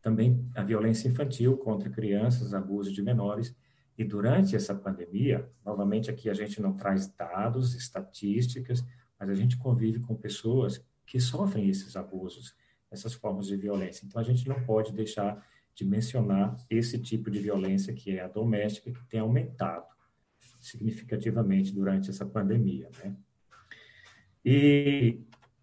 também 0.00 0.46
a 0.54 0.62
violência 0.62 1.08
infantil 1.08 1.56
contra 1.56 1.88
crianças, 1.88 2.52
abuso 2.52 2.92
de 2.92 3.02
menores. 3.02 3.54
E 3.96 4.04
durante 4.04 4.56
essa 4.56 4.74
pandemia, 4.74 5.50
novamente 5.64 6.10
aqui 6.10 6.28
a 6.28 6.34
gente 6.34 6.60
não 6.60 6.74
traz 6.74 7.06
dados, 7.06 7.74
estatísticas, 7.74 8.84
mas 9.18 9.30
a 9.30 9.34
gente 9.34 9.56
convive 9.56 10.00
com 10.00 10.14
pessoas 10.14 10.84
que 11.06 11.20
sofrem 11.20 11.68
esses 11.68 11.94
abusos, 11.94 12.54
essas 12.92 13.14
formas 13.14 13.46
de 13.46 13.56
violência. 13.56 14.04
Então 14.06 14.20
a 14.20 14.24
gente 14.24 14.48
não 14.48 14.62
pode 14.62 14.92
deixar 14.92 15.44
de 15.74 15.84
mencionar 15.84 16.54
esse 16.68 16.98
tipo 16.98 17.30
de 17.30 17.38
violência 17.38 17.94
que 17.94 18.18
é 18.18 18.22
a 18.22 18.28
doméstica, 18.28 18.92
que 18.92 19.04
tem 19.06 19.20
aumentado 19.20 19.86
significativamente 20.60 21.72
durante 21.72 22.10
essa 22.10 22.26
pandemia. 22.26 22.88
Né? 23.02 23.16
E 24.44 25.20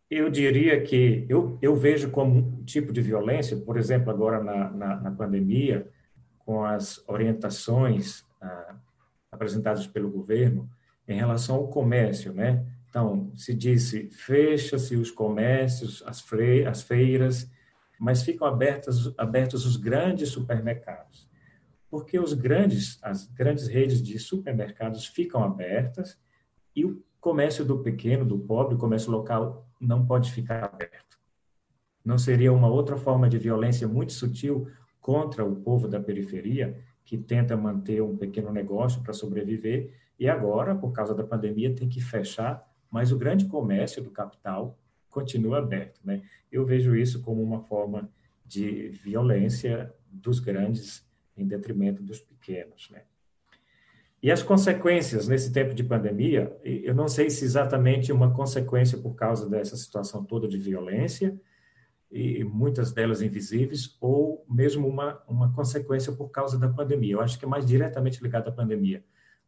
eu 0.10 0.30
diria 0.30 0.82
que 0.82 1.26
eu, 1.30 1.58
eu 1.62 1.76
vejo 1.76 2.10
como 2.10 2.36
um 2.36 2.64
tipo 2.64 2.92
de 2.92 3.02
violência, 3.02 3.56
por 3.58 3.78
exemplo, 3.78 4.10
agora 4.10 4.44
na, 4.44 4.72
na, 4.72 4.96
na 5.02 5.12
pandemia, 5.12 5.88
com 6.40 6.66
as 6.66 7.04
orientações 7.08 8.26
ah, 8.42 8.76
apresentadas 9.32 9.86
pelo 9.86 10.10
governo 10.10 10.68
em 11.08 11.16
relação 11.16 11.58
ao 11.58 11.68
comércio, 11.68 12.34
né? 12.34 12.66
Então, 12.90 13.32
se 13.36 13.54
disse, 13.54 14.10
fecha-se 14.10 14.96
os 14.96 15.12
comércios, 15.12 16.04
as, 16.06 16.26
as 16.68 16.82
feiras, 16.82 17.50
mas 18.00 18.24
ficam 18.24 18.48
abertos, 18.48 19.14
abertos 19.18 19.66
os 19.66 19.78
grandes 19.78 20.30
supermercados. 20.30 21.30
Porque 21.90 22.20
os 22.20 22.34
grandes, 22.34 22.98
as 23.04 23.28
grandes 23.28 23.68
redes 23.68 24.02
de 24.02 24.18
supermercados 24.18 25.06
ficam 25.06 25.44
abertas 25.44 26.20
e 26.76 26.84
o 26.84 27.04
comércio 27.20 27.64
do 27.64 27.80
pequeno, 27.80 28.26
do 28.26 28.40
pobre, 28.40 28.76
o 28.76 28.78
comércio 28.78 29.12
local 29.12 29.68
não 29.80 30.06
pode 30.06 30.32
ficar 30.32 30.64
aberto. 30.64 31.20
Não 32.04 32.18
seria 32.18 32.52
uma 32.52 32.70
outra 32.70 32.98
forma 32.98 33.30
de 33.30 33.38
violência 33.38 33.88
muito 33.88 34.14
sutil 34.14 34.68
contra 35.00 35.46
o 35.46 35.56
povo 35.58 35.88
da 35.88 36.00
periferia 36.00 36.80
que 37.06 37.18
tenta 37.18 37.58
manter 37.58 38.02
um 38.02 38.18
pequeno 38.18 38.52
negócio 38.52 39.02
para 39.02 39.14
sobreviver 39.14 39.94
e 40.20 40.28
agora, 40.28 40.76
por 40.76 40.92
causa 40.92 41.16
da 41.16 41.24
pandemia, 41.24 41.74
tem 41.74 41.88
que 41.88 42.02
fechar, 42.02 42.69
mas 42.90 43.12
o 43.12 43.18
grande 43.18 43.46
comércio 43.46 44.04
do 44.04 44.12
capital 44.12 44.78
continua 45.10 45.60
aberto. 45.60 46.00
Né? 46.04 46.22
Eu 46.52 46.66
vejo 46.66 46.96
isso 46.96 47.22
como 47.22 47.42
uma 47.42 47.62
forma 47.62 48.10
de 48.46 48.90
violência 48.90 49.94
dos 50.12 50.40
grandes 50.40 51.08
em 51.38 51.46
detrimento 51.48 52.02
dos 52.02 52.20
pequenos. 52.20 52.90
Né? 52.90 53.04
E 54.22 54.32
as 54.32 54.44
consequências 54.44 55.28
nesse 55.28 55.52
tempo 55.52 55.74
de 55.74 55.84
pandemia, 55.84 56.56
eu 56.64 56.94
não 56.94 57.08
sei 57.08 57.30
se 57.30 57.46
exatamente 57.46 58.12
uma 58.12 58.34
consequência 58.34 58.98
por 58.98 59.16
causa 59.16 59.50
dessa 59.50 59.78
situação 59.78 60.24
toda 60.26 60.48
de 60.48 60.58
violência, 60.58 61.40
e 62.12 62.44
muitas 62.44 62.92
delas 62.92 63.22
invisíveis, 63.22 63.96
ou 64.02 64.44
mesmo 64.50 64.88
uma, 64.88 65.22
uma 65.28 65.54
consequência 65.54 66.12
por 66.12 66.30
causa 66.30 66.58
da 66.58 66.68
pandemia. 66.68 67.14
Eu 67.14 67.22
acho 67.22 67.38
que 67.38 67.46
é 67.46 67.48
mais 67.48 67.66
diretamente 67.66 68.22
ligado 68.22 68.48
à 68.48 68.52
pandemia. 68.52 69.04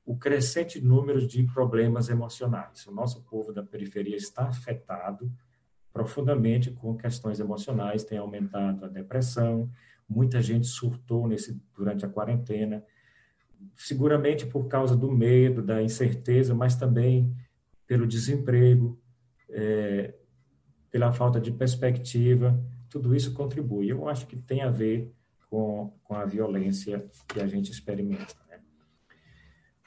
O 0.06 0.18
crescente 0.18 0.82
número 0.82 1.26
de 1.26 1.44
problemas 1.44 2.10
emocionais. 2.10 2.86
O 2.88 2.92
nosso 2.92 3.24
povo 3.24 3.54
da 3.54 3.64
periferia 3.64 4.16
está 4.16 4.48
afetado 4.48 5.32
profundamente 5.94 6.72
com 6.72 6.96
questões 6.96 7.40
emocionais, 7.40 8.04
tem 8.04 8.18
aumentado 8.18 8.86
a 8.86 8.88
depressão, 8.88 9.70
muita 10.08 10.42
gente 10.42 10.68
surtou 10.68 11.28
nesse 11.28 11.62
durante 11.76 12.06
a 12.06 12.10
quarentena, 12.10 12.84
seguramente 13.76 14.46
por 14.46 14.68
causa 14.68 14.96
do 14.96 15.12
medo, 15.12 15.62
da 15.62 15.82
incerteza, 15.82 16.56
mas 16.56 16.76
também 16.76 17.36
pelo 17.86 18.08
desemprego, 18.08 19.00
é, 19.50 20.14
pela 20.90 21.12
falta 21.12 21.40
de 21.40 21.52
perspectiva, 21.52 22.60
tudo 22.90 23.16
isso 23.16 23.34
contribui. 23.34 23.90
Eu 23.90 24.08
acho 24.08 24.28
que 24.28 24.36
tem 24.36 24.62
a 24.62 24.70
ver 24.70 25.14
com, 25.50 25.94
com 26.04 26.16
a 26.16 26.26
violência 26.26 27.06
que 27.28 27.40
a 27.40 27.48
gente 27.48 27.72
experimenta. 27.72 28.36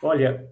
Olha, 0.06 0.46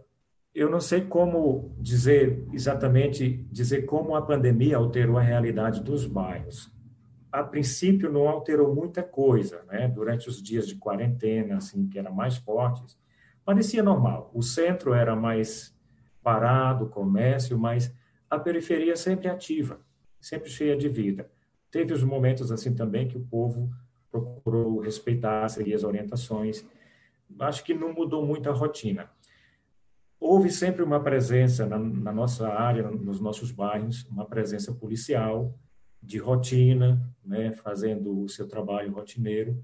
eu 0.54 0.70
não 0.70 0.80
sei 0.80 1.02
como 1.02 1.76
dizer 1.78 2.48
exatamente 2.54 3.46
dizer 3.52 3.82
como 3.82 4.16
a 4.16 4.22
pandemia 4.22 4.78
alterou 4.78 5.18
a 5.18 5.20
realidade 5.20 5.82
dos 5.82 6.06
bairros. 6.06 6.72
A 7.30 7.44
princípio 7.44 8.10
não 8.10 8.26
alterou 8.30 8.74
muita 8.74 9.02
coisa, 9.02 9.62
né? 9.64 9.88
Durante 9.88 10.26
os 10.26 10.42
dias 10.42 10.66
de 10.66 10.76
quarentena, 10.76 11.58
assim, 11.58 11.86
que 11.86 11.98
eram 11.98 12.14
mais 12.14 12.38
fortes, 12.38 12.98
parecia 13.44 13.82
normal. 13.82 14.30
O 14.32 14.40
centro 14.40 14.94
era 14.94 15.14
mais 15.14 15.78
parado, 16.22 16.88
comércio, 16.88 17.58
mas 17.58 17.94
a 18.30 18.38
periferia 18.38 18.96
sempre 18.96 19.28
ativa, 19.28 19.82
sempre 20.18 20.48
cheia 20.48 20.78
de 20.78 20.88
vida. 20.88 21.30
Teve 21.70 21.92
os 21.92 22.02
momentos 22.02 22.50
assim 22.50 22.74
também 22.74 23.06
que 23.06 23.18
o 23.18 23.26
povo 23.26 23.70
procurou 24.10 24.80
respeitar, 24.80 25.44
as 25.44 25.84
orientações. 25.84 26.64
Acho 27.38 27.62
que 27.62 27.74
não 27.74 27.92
mudou 27.92 28.24
muito 28.24 28.48
a 28.48 28.52
rotina 28.54 29.10
houve 30.22 30.50
sempre 30.52 30.84
uma 30.84 31.02
presença 31.02 31.66
na, 31.66 31.76
na, 31.76 32.12
nossa 32.12 32.48
área, 32.48 32.88
nos 32.88 33.20
nossos 33.20 33.50
bairros, 33.50 34.04
uma 34.06 34.24
presença 34.24 34.72
policial 34.72 35.58
de 36.00 36.16
rotina, 36.18 37.12
né, 37.24 37.52
fazendo 37.52 38.22
o 38.22 38.28
seu 38.28 38.46
trabalho 38.46 38.92
rotineiro. 38.92 39.62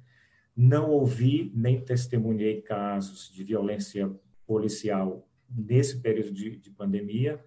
Não 0.56 0.90
ouvi 0.90 1.52
nem 1.54 1.80
testemunhei 1.80 2.60
casos 2.60 3.32
de 3.32 3.44
violência 3.44 4.10
policial 4.44 5.28
nesse 5.48 6.00
período 6.00 6.32
de, 6.32 6.56
de 6.56 6.70
pandemia, 6.70 7.42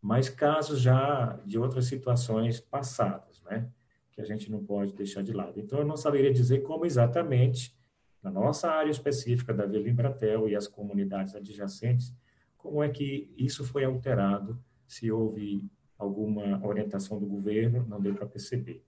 mas 0.00 0.28
casos 0.28 0.80
já 0.80 1.40
de 1.46 1.58
outras 1.58 1.86
situações 1.86 2.60
passadas, 2.60 3.42
né, 3.42 3.68
que 4.12 4.20
a 4.20 4.24
gente 4.24 4.50
não 4.50 4.62
pode 4.62 4.94
deixar 4.94 5.22
de 5.22 5.32
lado. 5.32 5.58
Então, 5.58 5.78
eu 5.78 5.86
não 5.86 5.96
saberia 5.96 6.32
dizer 6.32 6.62
como 6.62 6.84
exatamente, 6.84 7.74
na 8.22 8.30
nossa 8.30 8.70
área 8.70 8.90
específica 8.90 9.54
da 9.54 9.64
Vila 9.64 9.88
Embratel 9.88 10.46
e 10.46 10.54
as 10.54 10.68
comunidades 10.68 11.34
adjacentes, 11.34 12.14
como 12.62 12.82
é 12.82 12.88
que 12.88 13.32
isso 13.36 13.64
foi 13.64 13.84
alterado, 13.84 14.62
se 14.86 15.10
houve 15.10 15.70
alguma 15.98 16.64
orientação 16.66 17.18
do 17.18 17.26
governo, 17.26 17.86
não 17.88 18.00
deu 18.00 18.14
para 18.14 18.26
perceber. 18.26 18.84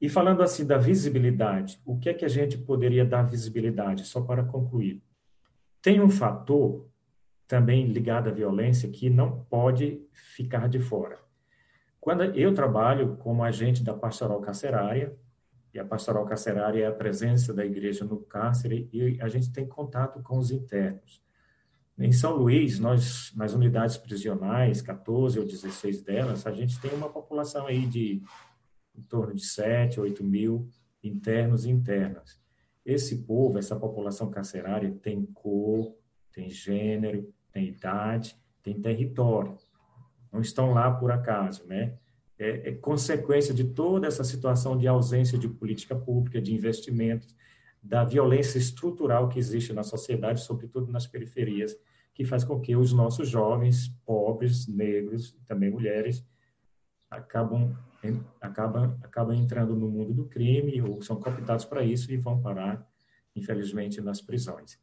E 0.00 0.08
falando 0.08 0.42
assim 0.42 0.66
da 0.66 0.78
visibilidade, 0.78 1.80
o 1.84 1.98
que 1.98 2.08
é 2.08 2.14
que 2.14 2.24
a 2.24 2.28
gente 2.28 2.58
poderia 2.58 3.04
dar 3.04 3.22
visibilidade, 3.22 4.04
só 4.04 4.20
para 4.20 4.44
concluir? 4.44 5.02
Tem 5.82 6.00
um 6.00 6.10
fator 6.10 6.88
também 7.48 7.86
ligado 7.86 8.28
à 8.28 8.32
violência 8.32 8.88
que 8.88 9.10
não 9.10 9.44
pode 9.44 10.00
ficar 10.12 10.68
de 10.68 10.80
fora. 10.80 11.18
Quando 12.00 12.22
eu 12.22 12.52
trabalho 12.52 13.16
como 13.16 13.42
agente 13.42 13.82
da 13.82 13.94
pastoral 13.94 14.40
carcerária, 14.40 15.16
e 15.72 15.78
a 15.78 15.84
pastoral 15.84 16.24
carcerária 16.24 16.84
é 16.84 16.86
a 16.86 16.92
presença 16.92 17.52
da 17.52 17.66
igreja 17.66 18.04
no 18.04 18.20
cárcere 18.20 18.88
e 18.92 19.20
a 19.20 19.28
gente 19.28 19.52
tem 19.52 19.66
contato 19.66 20.22
com 20.22 20.38
os 20.38 20.52
internos. 20.52 21.23
Em 21.98 22.10
São 22.10 22.36
Luís, 22.36 22.80
nós, 22.80 23.32
nas 23.36 23.54
unidades 23.54 23.96
prisionais, 23.96 24.82
14 24.82 25.38
ou 25.38 25.46
16 25.46 26.02
delas, 26.02 26.46
a 26.46 26.52
gente 26.52 26.80
tem 26.80 26.92
uma 26.92 27.08
população 27.08 27.66
aí 27.66 27.86
de 27.86 28.20
em 28.96 29.02
torno 29.02 29.34
de 29.34 29.44
7, 29.44 30.00
8 30.00 30.22
mil 30.22 30.68
internos 31.02 31.64
e 31.64 31.70
internas. 31.70 32.40
Esse 32.84 33.18
povo, 33.22 33.58
essa 33.58 33.76
população 33.76 34.30
carcerária, 34.30 34.90
tem 35.02 35.24
cor, 35.26 35.94
tem 36.32 36.50
gênero, 36.50 37.32
tem 37.52 37.68
idade, 37.68 38.36
tem 38.62 38.80
território. 38.80 39.56
Não 40.32 40.40
estão 40.40 40.72
lá 40.72 40.90
por 40.90 41.10
acaso, 41.10 41.64
né? 41.66 41.96
É, 42.38 42.70
é 42.70 42.72
consequência 42.72 43.54
de 43.54 43.64
toda 43.64 44.08
essa 44.08 44.24
situação 44.24 44.76
de 44.76 44.88
ausência 44.88 45.38
de 45.38 45.48
política 45.48 45.94
pública, 45.94 46.42
de 46.42 46.52
investimentos, 46.52 47.34
da 47.84 48.02
violência 48.02 48.56
estrutural 48.56 49.28
que 49.28 49.38
existe 49.38 49.74
na 49.74 49.82
sociedade, 49.82 50.40
sobretudo 50.40 50.90
nas 50.90 51.06
periferias, 51.06 51.76
que 52.14 52.24
faz 52.24 52.42
com 52.42 52.58
que 52.58 52.74
os 52.74 52.94
nossos 52.94 53.28
jovens, 53.28 53.88
pobres, 54.06 54.66
negros, 54.66 55.36
também 55.46 55.70
mulheres, 55.70 56.24
acabam 57.10 57.76
acabam 58.40 58.98
acabam 59.02 59.34
entrando 59.34 59.74
no 59.74 59.88
mundo 59.88 60.12
do 60.12 60.26
crime 60.26 60.80
ou 60.82 61.00
são 61.02 61.18
cooptados 61.18 61.64
para 61.64 61.82
isso 61.82 62.10
e 62.12 62.16
vão 62.16 62.40
parar, 62.40 62.86
infelizmente, 63.36 64.00
nas 64.00 64.20
prisões. 64.20 64.78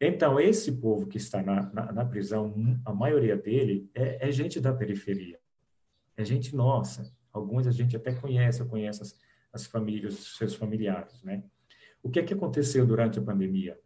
Então, 0.00 0.38
esse 0.38 0.72
povo 0.72 1.06
que 1.06 1.16
está 1.16 1.42
na, 1.42 1.72
na, 1.72 1.92
na 1.92 2.04
prisão, 2.04 2.54
a 2.84 2.92
maioria 2.92 3.36
dele 3.36 3.90
é, 3.94 4.28
é, 4.28 4.30
gente 4.30 4.60
da 4.60 4.72
periferia, 4.72 5.40
é 6.16 6.24
gente 6.24 6.54
nossa. 6.54 7.12
Alguns 7.32 7.66
a 7.66 7.72
gente 7.72 7.96
até 7.96 8.12
conhece, 8.12 8.64
conhece 8.64 9.02
as, 9.02 9.16
as 9.52 9.66
famílias, 9.66 10.14
os 10.14 10.36
seus 10.36 10.54
familiares, 10.54 11.22
né? 11.22 11.42
O 12.02 12.10
que 12.10 12.20
é 12.20 12.22
que 12.22 12.34
aconteceu 12.34 12.86
durante 12.86 13.18
a 13.18 13.22
pandemia? 13.22 13.78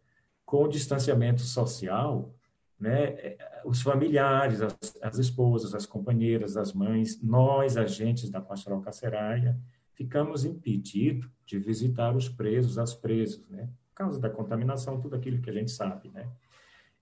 Com 0.45 0.63
o 0.63 0.67
distanciamento 0.67 1.41
social, 1.41 2.33
né, 2.79 3.03
é, 3.03 3.61
os 3.65 3.81
familiares, 3.81 4.61
as, 4.61 4.75
as, 5.01 5.17
esposas, 5.17 5.73
as 5.73 5.85
companheiras, 5.85 6.57
as 6.57 6.73
mães, 6.73 7.21
nós, 7.21 7.77
agentes 7.77 8.29
da 8.29 8.41
pastoral 8.41 8.81
carcerária, 8.81 9.57
ficamos 9.93 10.43
impedidos 10.43 11.29
de 11.45 11.57
visitar 11.59 12.15
os 12.15 12.27
presos, 12.27 12.77
as 12.77 12.93
presas, 12.93 13.47
né, 13.49 13.69
por 13.89 13.95
causa 13.95 14.19
da 14.19 14.29
contaminação, 14.29 14.99
tudo 14.99 15.15
aquilo 15.15 15.41
que 15.41 15.49
a 15.49 15.53
gente 15.53 15.71
sabe, 15.71 16.09
né. 16.09 16.29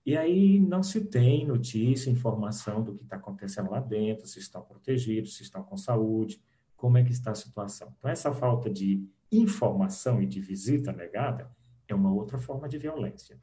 E 0.04 0.16
aí 0.16 0.58
não 0.58 0.82
se 0.82 1.00
tem 1.04 1.46
notícia, 1.46 2.10
informação 2.10 2.82
do 2.82 2.94
que 2.94 3.04
está 3.04 3.16
acontecendo 3.16 3.70
lá 3.70 3.78
dentro, 3.78 4.26
se 4.26 4.40
estão 4.40 4.62
protegidos, 4.62 5.36
se 5.36 5.44
estão 5.44 5.62
com 5.62 5.76
saúde, 5.76 6.42
como 6.76 6.98
é 6.98 7.04
que 7.04 7.12
está 7.12 7.30
a 7.30 7.36
situação. 7.36 7.94
Então, 7.96 8.10
essa 8.10 8.32
falta 8.32 8.68
de 8.68 9.08
informação 9.32 10.22
e 10.22 10.26
de 10.26 10.40
visita 10.40 10.92
negada 10.92 11.50
é 11.88 11.94
uma 11.94 12.12
outra 12.12 12.38
forma 12.38 12.68
de 12.68 12.78
violência. 12.78 13.40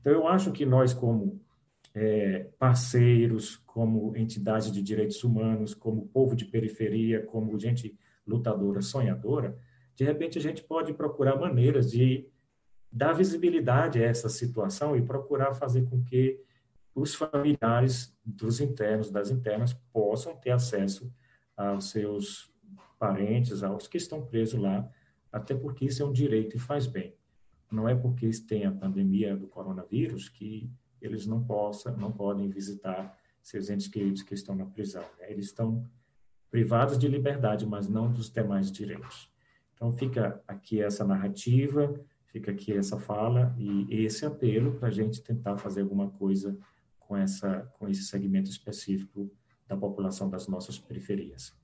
Então, 0.00 0.12
eu 0.12 0.28
acho 0.28 0.52
que 0.52 0.64
nós, 0.64 0.92
como 0.92 1.40
é, 1.94 2.50
parceiros, 2.58 3.56
como 3.66 4.16
entidade 4.16 4.70
de 4.70 4.82
direitos 4.82 5.24
humanos, 5.24 5.74
como 5.74 6.08
povo 6.08 6.36
de 6.36 6.44
periferia, 6.44 7.24
como 7.26 7.58
gente 7.58 7.98
lutadora, 8.26 8.80
sonhadora, 8.80 9.56
de 9.94 10.04
repente 10.04 10.38
a 10.38 10.40
gente 10.40 10.62
pode 10.62 10.94
procurar 10.94 11.36
maneiras 11.38 11.90
de 11.90 12.26
dar 12.92 13.12
visibilidade 13.12 14.02
a 14.02 14.06
essa 14.06 14.28
situação 14.28 14.96
e 14.96 15.02
procurar 15.02 15.54
fazer 15.54 15.82
com 15.84 16.02
que 16.02 16.40
os 16.94 17.14
familiares 17.14 18.16
dos 18.24 18.60
internos, 18.60 19.10
das 19.10 19.30
internas, 19.30 19.72
possam 19.92 20.34
ter 20.36 20.50
acesso 20.50 21.12
aos 21.56 21.90
seus 21.90 22.52
parentes, 22.98 23.62
aos 23.62 23.86
que 23.86 23.96
estão 23.96 24.24
presos 24.24 24.60
lá, 24.60 24.88
até 25.32 25.54
porque 25.54 25.84
isso 25.84 26.02
é 26.02 26.06
um 26.06 26.12
direito 26.12 26.56
e 26.56 26.60
faz 26.60 26.86
bem. 26.86 27.14
Não 27.70 27.88
é 27.88 27.94
porque 27.94 28.28
tem 28.46 28.66
a 28.66 28.72
pandemia 28.72 29.36
do 29.36 29.46
coronavírus 29.46 30.28
que 30.28 30.70
eles 31.00 31.26
não 31.26 31.42
possam, 31.42 31.96
não 31.96 32.12
podem 32.12 32.48
visitar 32.48 33.16
seus 33.42 33.70
entes 33.70 33.88
queridos 33.88 34.22
que 34.22 34.34
estão 34.34 34.54
na 34.54 34.66
prisão. 34.66 35.04
Né? 35.18 35.30
Eles 35.30 35.46
estão 35.46 35.88
privados 36.50 36.98
de 36.98 37.08
liberdade, 37.08 37.64
mas 37.64 37.88
não 37.88 38.12
dos 38.12 38.28
demais 38.28 38.70
direitos. 38.70 39.30
Então 39.74 39.92
fica 39.92 40.42
aqui 40.46 40.82
essa 40.82 41.04
narrativa, 41.04 41.94
fica 42.26 42.50
aqui 42.50 42.72
essa 42.72 42.98
fala 42.98 43.54
e 43.58 44.04
esse 44.04 44.26
apelo 44.26 44.74
para 44.74 44.88
a 44.88 44.90
gente 44.90 45.22
tentar 45.22 45.56
fazer 45.56 45.80
alguma 45.80 46.10
coisa 46.10 46.58
com 46.98 47.16
essa, 47.16 47.62
com 47.78 47.88
esse 47.88 48.02
segmento 48.04 48.50
específico 48.50 49.30
da 49.66 49.76
população 49.76 50.28
das 50.28 50.46
nossas 50.48 50.78
periferias. 50.78 51.56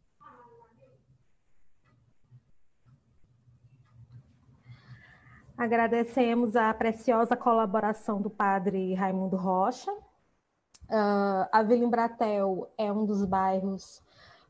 Agradecemos 5.56 6.54
a 6.54 6.74
preciosa 6.74 7.34
colaboração 7.34 8.20
do 8.20 8.28
padre 8.28 8.92
Raimundo 8.92 9.36
Rocha. 9.36 9.90
Uh, 9.90 11.48
a 11.50 11.62
Vila 11.62 11.82
Embratel 11.82 12.70
é 12.76 12.92
um 12.92 13.06
dos 13.06 13.24
bairros 13.24 14.02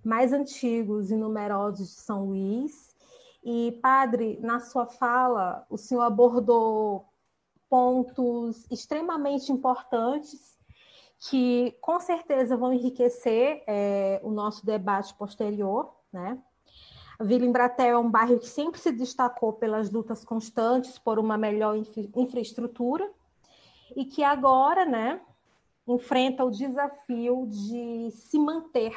mais 0.05 0.33
antigos 0.33 1.13
e 1.13 1.17
numerosos 1.17 1.91
de 1.91 2.01
São 2.01 2.27
Luís. 2.27 2.97
E, 3.45 3.79
padre, 3.81 4.37
na 4.43 4.59
sua 4.59 4.87
fala, 4.87 5.65
o 5.71 5.79
senhor 5.79 6.03
abordou 6.03 7.07
pontos 7.71 8.67
extremamente 8.69 9.53
importantes 9.53 10.59
que, 11.31 11.71
com 11.81 12.01
certeza, 12.01 12.57
vão 12.57 12.73
enriquecer 12.73 13.63
é, 13.69 14.21
o 14.25 14.33
nosso 14.33 14.67
debate 14.67 15.15
posterior, 15.15 15.95
né? 16.13 16.37
A 17.19 17.25
Vila 17.25 17.47
Embratel 17.47 17.97
é 17.97 17.99
um 17.99 18.11
bairro 18.11 18.39
que 18.39 18.49
sempre 18.49 18.79
se 18.79 18.93
destacou 18.93 19.53
pelas 19.55 19.91
lutas 19.91 20.23
constantes 20.23 20.99
por 20.99 21.19
uma 21.19 21.39
melhor 21.39 21.77
infraestrutura 22.15 23.11
e 23.95 24.05
que 24.05 24.23
agora, 24.23 24.85
né, 24.85 25.21
enfrenta 25.89 26.45
o 26.45 26.51
desafio 26.51 27.47
de 27.47 28.11
se 28.11 28.39
manter 28.39 28.95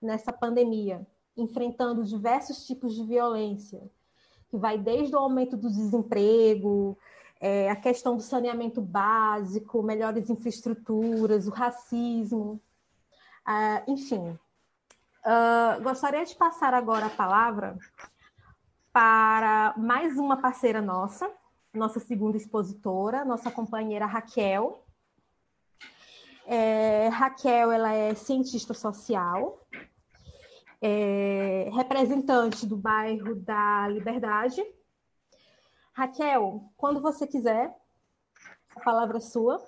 nessa 0.00 0.32
pandemia, 0.32 1.06
enfrentando 1.36 2.04
diversos 2.04 2.66
tipos 2.66 2.94
de 2.94 3.04
violência, 3.04 3.82
que 4.48 4.56
vai 4.56 4.78
desde 4.78 5.14
o 5.14 5.18
aumento 5.18 5.56
do 5.58 5.68
desemprego, 5.68 6.96
é, 7.38 7.68
a 7.68 7.76
questão 7.76 8.16
do 8.16 8.22
saneamento 8.22 8.80
básico, 8.80 9.82
melhores 9.82 10.30
infraestruturas, 10.30 11.46
o 11.46 11.50
racismo, 11.50 12.58
ah, 13.44 13.82
enfim, 13.86 14.38
Uh, 15.24 15.82
gostaria 15.82 16.22
de 16.22 16.34
passar 16.34 16.74
agora 16.74 17.06
a 17.06 17.10
palavra 17.10 17.78
para 18.92 19.72
mais 19.74 20.18
uma 20.18 20.36
parceira 20.36 20.82
nossa, 20.82 21.32
nossa 21.72 21.98
segunda 21.98 22.36
expositora, 22.36 23.24
nossa 23.24 23.50
companheira 23.50 24.04
Raquel. 24.04 24.84
É, 26.46 27.08
Raquel, 27.08 27.72
ela 27.72 27.94
é 27.94 28.14
cientista 28.14 28.74
social, 28.74 29.66
é, 30.82 31.70
representante 31.72 32.66
do 32.66 32.76
bairro 32.76 33.34
da 33.34 33.88
Liberdade. 33.88 34.62
Raquel, 35.94 36.70
quando 36.76 37.00
você 37.00 37.26
quiser, 37.26 37.74
a 38.76 38.80
palavra 38.80 39.16
é 39.16 39.20
sua. 39.20 39.58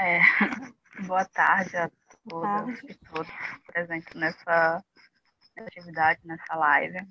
É, 0.00 0.20
boa 1.08 1.24
tarde 1.24 1.76
a 1.76 1.90
todas 2.28 2.78
e 2.84 2.94
todos 3.10 3.28
presentes 3.66 4.14
nessa 4.14 4.80
atividade, 5.58 6.20
nessa 6.24 6.54
live. 6.54 7.04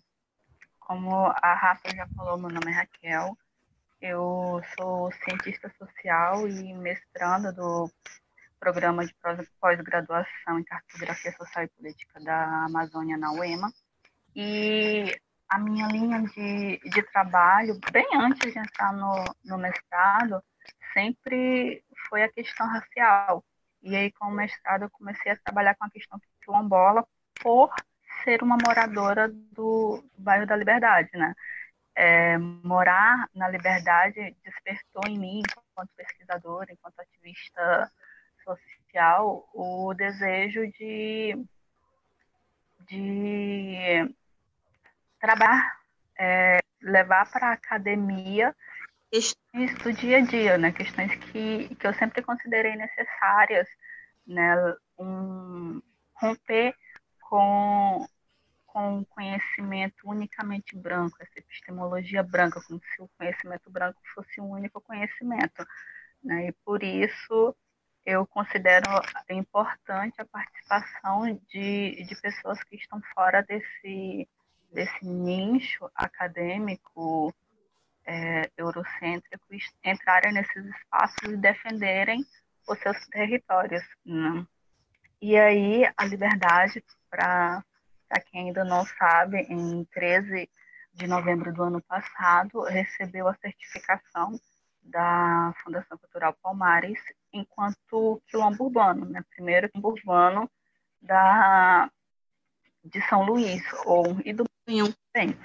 Como 0.80 1.14
a 1.14 1.54
Rafa 1.54 1.94
já 1.94 2.08
falou, 2.16 2.38
meu 2.38 2.50
nome 2.50 2.72
é 2.72 2.76
Raquel. 2.76 3.38
Eu 4.00 4.62
sou 4.78 5.12
cientista 5.12 5.70
social 5.78 6.48
e 6.48 6.74
mestranda 6.76 7.52
do 7.52 7.92
programa 8.58 9.06
de 9.06 9.14
pós-graduação 9.60 10.58
em 10.58 10.64
cartografia 10.64 11.34
social 11.34 11.66
e 11.66 11.68
política 11.68 12.22
da 12.22 12.68
Amazônia 12.68 13.18
na 13.18 13.34
UEMA. 13.34 13.70
E 14.34 15.14
a 15.50 15.60
minha 15.60 15.88
linha 15.88 16.22
de, 16.22 16.80
de 16.90 17.04
trabalho, 17.12 17.78
bem 17.92 18.08
antes 18.16 18.54
de 18.54 18.58
entrar 18.58 18.94
no, 18.94 19.26
no 19.44 19.58
mestrado, 19.58 20.42
sempre 20.94 21.84
foi 22.10 22.24
a 22.24 22.32
questão 22.32 22.68
racial. 22.68 23.44
E 23.82 23.96
aí, 23.96 24.12
com 24.12 24.28
o 24.28 24.32
mestrado, 24.32 24.84
eu 24.84 24.90
comecei 24.90 25.32
a 25.32 25.38
trabalhar 25.38 25.76
com 25.76 25.86
a 25.86 25.90
questão 25.90 26.20
quilombola 26.44 27.06
por 27.42 27.74
ser 28.24 28.42
uma 28.44 28.58
moradora 28.66 29.28
do, 29.28 30.04
do 30.16 30.24
bairro 30.24 30.46
da 30.46 30.56
Liberdade, 30.56 31.10
né? 31.14 31.34
É, 31.96 32.38
morar 32.38 33.28
na 33.34 33.50
Liberdade 33.50 34.36
despertou 34.44 35.02
em 35.08 35.18
mim, 35.18 35.42
enquanto 35.72 35.90
pesquisadora, 35.96 36.72
enquanto 36.72 37.00
ativista 37.00 37.92
social 38.44 39.50
o 39.54 39.94
desejo 39.96 40.68
de, 40.72 41.36
de 42.88 44.16
trabalhar, 45.20 45.80
é, 46.20 46.60
levar 46.82 47.30
para 47.32 47.50
a 47.50 47.54
academia 47.54 48.56
questões 49.12 49.74
do 49.80 49.94
dia 49.94 50.18
a 50.18 50.22
dia, 50.22 50.58
né? 50.58 50.72
questões 50.72 51.14
que, 51.16 51.76
que 51.76 51.88
eu 51.88 51.94
sempre 51.96 52.22
considerei 52.22 52.76
necessárias, 52.76 53.68
né? 54.26 54.56
um, 54.98 55.82
romper 56.14 56.76
com 57.22 58.08
com 58.78 59.04
conhecimento 59.06 60.08
unicamente 60.08 60.76
branco, 60.76 61.18
essa 61.20 61.40
epistemologia 61.40 62.22
branca, 62.22 62.62
como 62.62 62.80
se 62.80 63.02
o 63.02 63.10
conhecimento 63.18 63.72
branco 63.72 64.00
fosse 64.14 64.40
um 64.40 64.52
único 64.52 64.80
conhecimento. 64.80 65.66
Né? 66.24 66.50
E 66.50 66.52
por 66.64 66.84
isso 66.84 67.56
eu 68.06 68.24
considero 68.28 68.86
importante 69.32 70.22
a 70.22 70.26
participação 70.26 71.42
de, 71.50 72.04
de 72.04 72.22
pessoas 72.22 72.62
que 72.66 72.76
estão 72.76 73.02
fora 73.16 73.42
desse, 73.42 74.30
desse 74.72 75.04
nicho 75.04 75.90
acadêmico 75.96 77.34
é, 78.08 78.50
eurocêntrico 78.58 79.46
entrarem 79.84 80.34
nesses 80.34 80.66
espaços 80.66 81.30
e 81.30 81.38
defenderem 81.38 82.26
os 82.68 82.80
seus 82.80 83.06
territórios. 83.08 83.84
Né? 84.06 84.46
E 85.22 85.38
aí 85.38 85.84
a 85.98 86.06
liberdade 86.06 86.84
para 87.10 87.64
quem 88.32 88.48
ainda 88.48 88.64
não 88.64 88.86
sabe, 88.86 89.42
em 89.50 89.84
13 89.86 90.50
de 90.94 91.08
novembro 91.08 91.54
do 91.54 91.64
ano 91.64 91.82
passado, 91.82 92.64
recebeu 92.64 93.28
a 93.28 93.36
certificação 93.36 94.40
da 94.82 95.54
Fundação 95.64 95.98
Cultural 95.98 96.36
Palmares 96.42 97.00
enquanto 97.34 98.22
quilombo 98.28 98.66
urbano, 98.66 99.06
né? 99.06 99.22
primeiro 99.36 99.70
quilombo 99.70 99.90
urbano 99.90 100.50
da, 101.02 101.92
de 102.84 103.02
São 103.08 103.24
Luís, 103.24 103.62
ou, 103.86 104.18
e 104.24 104.34
do 104.34 104.46
Maranhão 104.66 104.94
também. 105.14 105.38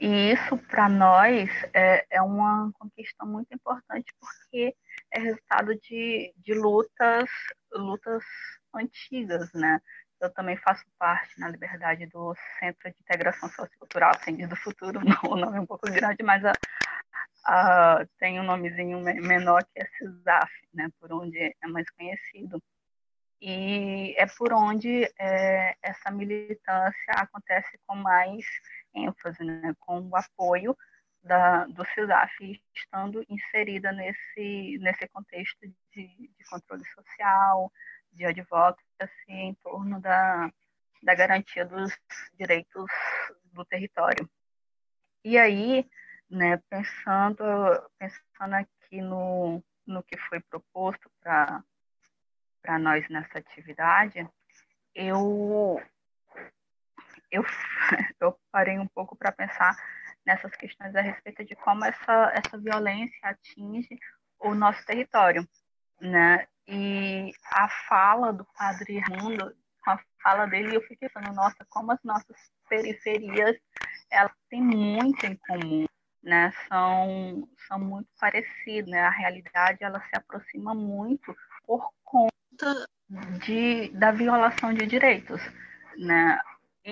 E 0.00 0.32
isso, 0.32 0.56
para 0.56 0.88
nós, 0.88 1.50
é, 1.74 2.06
é 2.10 2.22
uma 2.22 2.72
conquista 2.72 3.26
muito 3.26 3.52
importante, 3.52 4.10
porque 4.18 4.74
é 5.12 5.20
resultado 5.20 5.78
de, 5.78 6.32
de 6.38 6.54
lutas, 6.54 7.28
lutas 7.70 8.24
antigas, 8.74 9.52
né? 9.52 9.78
Eu 10.18 10.32
também 10.32 10.56
faço 10.56 10.82
parte, 10.98 11.38
na 11.38 11.50
Liberdade, 11.50 12.06
do 12.06 12.34
Centro 12.58 12.90
de 12.90 12.96
Integração 12.98 13.50
Sociocultural 13.50 14.12
Aprendiz 14.12 14.48
do 14.48 14.56
Futuro. 14.56 15.00
O 15.30 15.36
nome 15.36 15.58
é 15.58 15.60
um 15.60 15.66
pouco 15.66 15.90
grande, 15.92 16.22
mas 16.22 16.42
a, 16.46 16.52
a, 17.44 18.06
tem 18.18 18.40
um 18.40 18.44
nomezinho 18.44 19.00
menor 19.00 19.62
que 19.64 19.82
é 19.82 19.86
CISAF, 19.98 20.50
né, 20.72 20.88
por 20.98 21.12
onde 21.12 21.38
é 21.38 21.66
mais 21.68 21.88
conhecido. 21.90 22.62
E 23.38 24.14
é 24.16 24.26
por 24.26 24.52
onde 24.54 25.04
é, 25.18 25.74
essa 25.82 26.10
militância 26.10 27.12
acontece 27.16 27.78
com 27.86 27.96
mais 27.96 28.46
ênfase, 28.94 29.42
né, 29.44 29.74
com 29.80 30.00
o 30.00 30.16
apoio 30.16 30.76
da, 31.22 31.66
do 31.66 31.84
CISAF, 31.86 32.62
estando 32.74 33.24
inserida 33.28 33.92
nesse, 33.92 34.78
nesse 34.80 35.06
contexto 35.08 35.60
de, 35.92 36.06
de 36.16 36.44
controle 36.48 36.84
social, 36.86 37.72
de 38.12 38.24
advocacy 38.24 38.84
em 39.28 39.54
torno 39.54 40.00
da, 40.00 40.50
da 41.02 41.14
garantia 41.14 41.64
dos 41.64 41.96
direitos 42.34 42.86
do 43.52 43.64
território. 43.64 44.28
E 45.24 45.38
aí, 45.38 45.88
né, 46.28 46.56
pensando, 46.68 47.44
pensando 47.98 48.54
aqui 48.54 49.02
no, 49.02 49.62
no 49.86 50.02
que 50.02 50.16
foi 50.16 50.40
proposto 50.40 51.10
para 51.20 51.62
nós 52.78 53.08
nessa 53.10 53.38
atividade, 53.38 54.26
eu, 54.94 55.80
eu, 57.30 57.44
eu 58.20 58.38
parei 58.50 58.78
um 58.78 58.86
pouco 58.86 59.16
para 59.16 59.32
pensar 59.32 59.76
nessas 60.24 60.54
questões 60.56 60.94
a 60.94 61.00
respeito 61.00 61.44
de 61.44 61.54
como 61.56 61.84
essa, 61.84 62.32
essa 62.34 62.58
violência 62.58 63.18
atinge 63.22 63.98
o 64.38 64.54
nosso 64.54 64.84
território, 64.84 65.46
né? 66.00 66.46
E 66.66 67.32
a 67.46 67.68
fala 67.88 68.32
do 68.32 68.46
padre 68.56 68.98
Raimundo, 68.98 69.54
a 69.86 69.98
fala 70.22 70.46
dele, 70.46 70.76
eu 70.76 70.82
fiquei 70.82 71.08
pensando, 71.08 71.34
nossa, 71.34 71.66
como 71.68 71.92
as 71.92 71.98
nossas 72.04 72.36
periferias, 72.68 73.56
elas 74.10 74.32
têm 74.48 74.62
muito 74.62 75.26
em 75.26 75.36
comum, 75.36 75.86
né? 76.22 76.52
São, 76.68 77.48
são 77.66 77.78
muito 77.78 78.08
parecidas, 78.18 78.90
né? 78.90 79.00
A 79.00 79.10
realidade, 79.10 79.82
ela 79.82 80.00
se 80.00 80.16
aproxima 80.16 80.74
muito 80.74 81.34
por 81.66 81.90
conta 82.04 82.86
de, 83.44 83.88
da 83.90 84.12
violação 84.12 84.72
de 84.72 84.86
direitos, 84.86 85.40
né? 85.96 86.38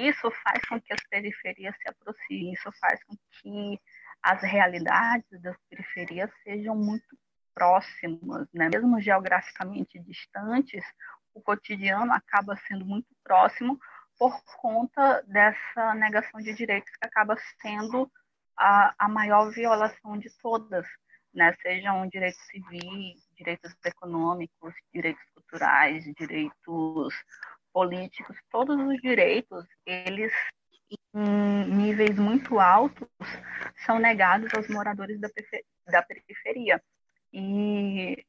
Isso 0.07 0.31
faz 0.43 0.63
com 0.69 0.81
que 0.81 0.93
as 0.93 1.03
periferias 1.09 1.75
se 1.77 1.89
aproximem, 1.89 2.53
isso 2.53 2.71
faz 2.81 3.03
com 3.05 3.17
que 3.33 3.81
as 4.23 4.43
realidades 4.43 5.41
das 5.43 5.57
periferias 5.69 6.31
sejam 6.43 6.77
muito 6.77 7.17
próximas, 7.55 8.47
né? 8.53 8.69
mesmo 8.73 9.01
geograficamente 9.01 9.99
distantes, 9.99 10.85
o 11.35 11.41
cotidiano 11.41 12.13
acaba 12.13 12.57
sendo 12.69 12.85
muito 12.85 13.09
próximo 13.25 13.79
por 14.19 14.41
conta 14.61 15.23
dessa 15.23 15.95
negação 15.95 16.41
de 16.41 16.55
direitos 16.55 16.91
que 16.97 17.07
acaba 17.07 17.37
sendo 17.61 18.11
a, 18.57 18.95
a 18.99 19.09
maior 19.09 19.51
violação 19.51 20.19
de 20.19 20.31
todas, 20.41 20.87
né? 21.35 21.55
sejam 21.63 22.07
direitos 22.09 22.41
civis, 22.47 23.29
direitos 23.37 23.75
econômicos, 23.85 24.75
direitos 24.93 25.23
culturais, 25.35 26.05
direitos 26.17 27.15
políticos, 27.79 28.37
todos 28.51 28.77
os 28.77 29.01
direitos, 29.01 29.65
eles 29.87 30.33
em 31.15 31.65
níveis 31.77 32.19
muito 32.19 32.59
altos, 32.59 33.07
são 33.87 34.01
negados 34.01 34.53
aos 34.53 34.69
moradores 34.69 35.21
da, 35.21 36.03
periferia. 36.03 36.83
E, 37.33 38.27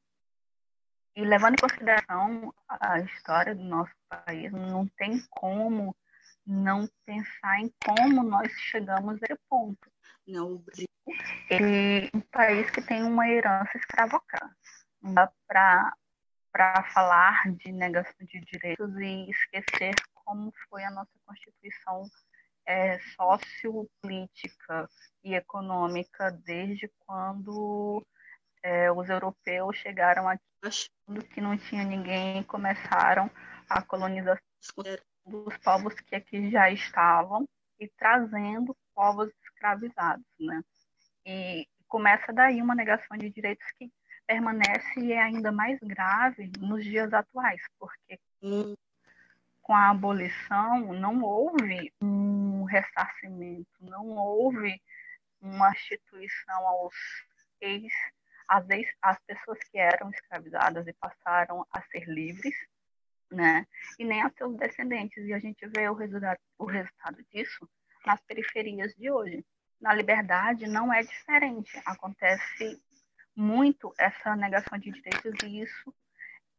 e 1.16 1.26
levando 1.26 1.54
em 1.54 1.68
consideração 1.68 2.54
a 2.68 3.00
história 3.00 3.56
do 3.56 3.64
nosso 3.64 3.92
país, 4.08 4.52
não 4.52 4.88
tem 4.90 5.20
como 5.32 5.96
não 6.46 6.88
pensar 7.04 7.60
em 7.60 7.74
como 7.84 8.24
nós 8.24 8.52
chegamos 8.52 9.16
a 9.24 9.34
esse 9.34 9.42
ponto. 9.50 9.92
Não, 10.28 10.54
o 10.54 10.60
Brasil 10.60 10.88
é 11.50 12.16
um 12.16 12.22
país 12.22 12.70
que 12.70 12.84
tem 12.84 13.02
uma 13.02 13.28
herança 13.28 13.76
escravocrata. 13.76 14.56
Dá 15.02 15.32
para 16.52 16.84
falar 16.94 17.52
de 17.56 17.72
negação 17.72 18.14
de 18.22 18.40
direitos 18.42 18.96
e 18.98 19.30
esquecer 19.30 19.94
como 20.14 20.54
foi 20.70 20.84
a 20.84 20.92
nossa 20.92 21.12
Constituição 21.26 22.10
é, 22.66 23.00
sociopolítica 23.00 24.88
e 25.24 25.34
econômica 25.34 26.32
desde 26.46 26.90
quando 27.00 28.06
é, 28.62 28.92
os 28.92 29.10
europeus 29.10 29.78
chegaram 29.78 30.28
aqui 30.28 30.44
achando 30.64 31.26
que 31.26 31.42
não 31.42 31.58
tinha 31.58 31.84
ninguém 31.84 32.44
começaram 32.44 33.30
a 33.70 33.82
colonização 33.82 34.42
dos 35.26 35.58
povos 35.58 35.94
que 36.02 36.16
aqui 36.16 36.50
já 36.52 36.70
estavam 36.70 37.48
e 37.80 37.88
trazendo 37.98 38.76
povos 38.94 39.30
escravizados, 39.44 40.26
né? 40.40 40.62
E 41.26 41.68
começa 41.88 42.34
daí 42.34 42.62
uma 42.62 42.76
negação 42.76 43.18
de 43.18 43.30
direitos 43.30 43.66
que 43.78 43.90
permanece 44.30 45.00
e 45.00 45.12
é 45.12 45.24
ainda 45.24 45.52
mais 45.52 45.80
grave 45.80 46.52
nos 46.60 46.84
dias 46.84 47.12
atuais, 47.12 47.60
porque 47.80 48.20
com 49.64 49.74
a 49.74 49.90
abolição 49.90 50.94
não 50.94 51.24
houve 51.24 51.92
um 52.00 52.64
ressarcimento, 52.66 53.68
não 53.82 54.06
houve 54.10 54.80
uma 55.42 55.72
instituição 55.72 56.68
aos 56.68 56.94
ex 57.60 57.92
as, 58.48 58.66
as 59.02 59.20
pessoas 59.26 59.58
que 59.72 59.80
eram 59.80 60.12
escravizadas 60.12 60.86
e 60.86 60.94
passaram 60.94 61.66
a 61.72 61.82
ser 61.84 62.08
livres, 62.08 62.56
né? 63.32 63.66
E 63.98 64.06
nem 64.06 64.22
a 64.22 64.30
seus 64.30 64.56
descendentes. 64.58 65.24
E 65.26 65.34
a 65.34 65.40
gente 65.40 65.68
vê 65.68 65.88
o 65.90 65.94
resultado, 65.94 66.40
o 66.58 66.66
resultado 66.66 67.24
disso 67.32 67.70
nas 68.06 68.22
periferias 68.22 68.94
de 68.96 69.10
hoje. 69.10 69.46
Na 69.80 69.94
liberdade 69.94 70.68
não 70.68 70.92
é 70.92 71.02
diferente. 71.04 71.80
Acontece 71.86 72.82
muito 73.40 73.94
essa 73.98 74.36
negação 74.36 74.78
de 74.78 74.92
direitos 74.92 75.34
e 75.44 75.62
isso 75.62 75.94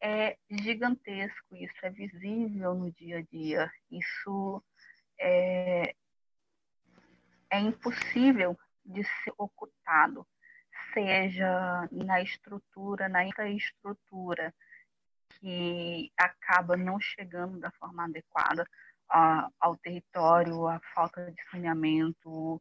é 0.00 0.36
gigantesco, 0.48 1.54
isso 1.54 1.74
é 1.82 1.90
visível 1.90 2.74
no 2.74 2.90
dia 2.92 3.18
a 3.18 3.22
dia, 3.22 3.70
isso 3.90 4.62
é, 5.18 5.94
é 7.50 7.60
impossível 7.60 8.58
de 8.84 9.04
ser 9.04 9.32
ocultado 9.36 10.26
seja 10.94 11.88
na 11.92 12.20
estrutura, 12.22 13.08
na 13.08 13.24
infraestrutura, 13.24 14.54
que 15.38 16.10
acaba 16.16 16.76
não 16.76 16.98
chegando 17.00 17.58
da 17.58 17.70
forma 17.72 18.04
adequada 18.04 18.62
uh, 19.12 19.52
ao 19.60 19.76
território, 19.76 20.66
a 20.66 20.80
falta 20.94 21.30
de 21.30 21.50
saneamento, 21.50 22.60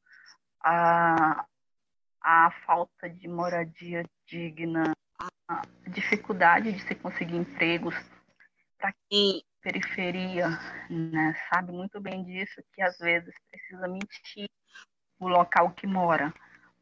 a, 0.62 1.46
a 2.22 2.52
falta 2.66 3.10
de 3.10 3.28
moradia 3.28 4.04
digna, 4.26 4.94
a 5.48 5.62
dificuldade 5.88 6.72
de 6.72 6.80
se 6.82 6.96
conseguir 6.96 7.38
empregos 7.38 7.96
para 8.78 8.94
quem 9.10 9.44
periferia, 9.62 10.48
né, 10.90 11.36
sabe 11.52 11.72
muito 11.72 12.00
bem 12.00 12.24
disso 12.24 12.64
que 12.74 12.82
às 12.82 12.98
vezes 12.98 13.34
precisa 13.50 13.88
mentir 13.88 14.50
o 15.20 15.28
local 15.28 15.72
que 15.72 15.86
mora 15.86 16.34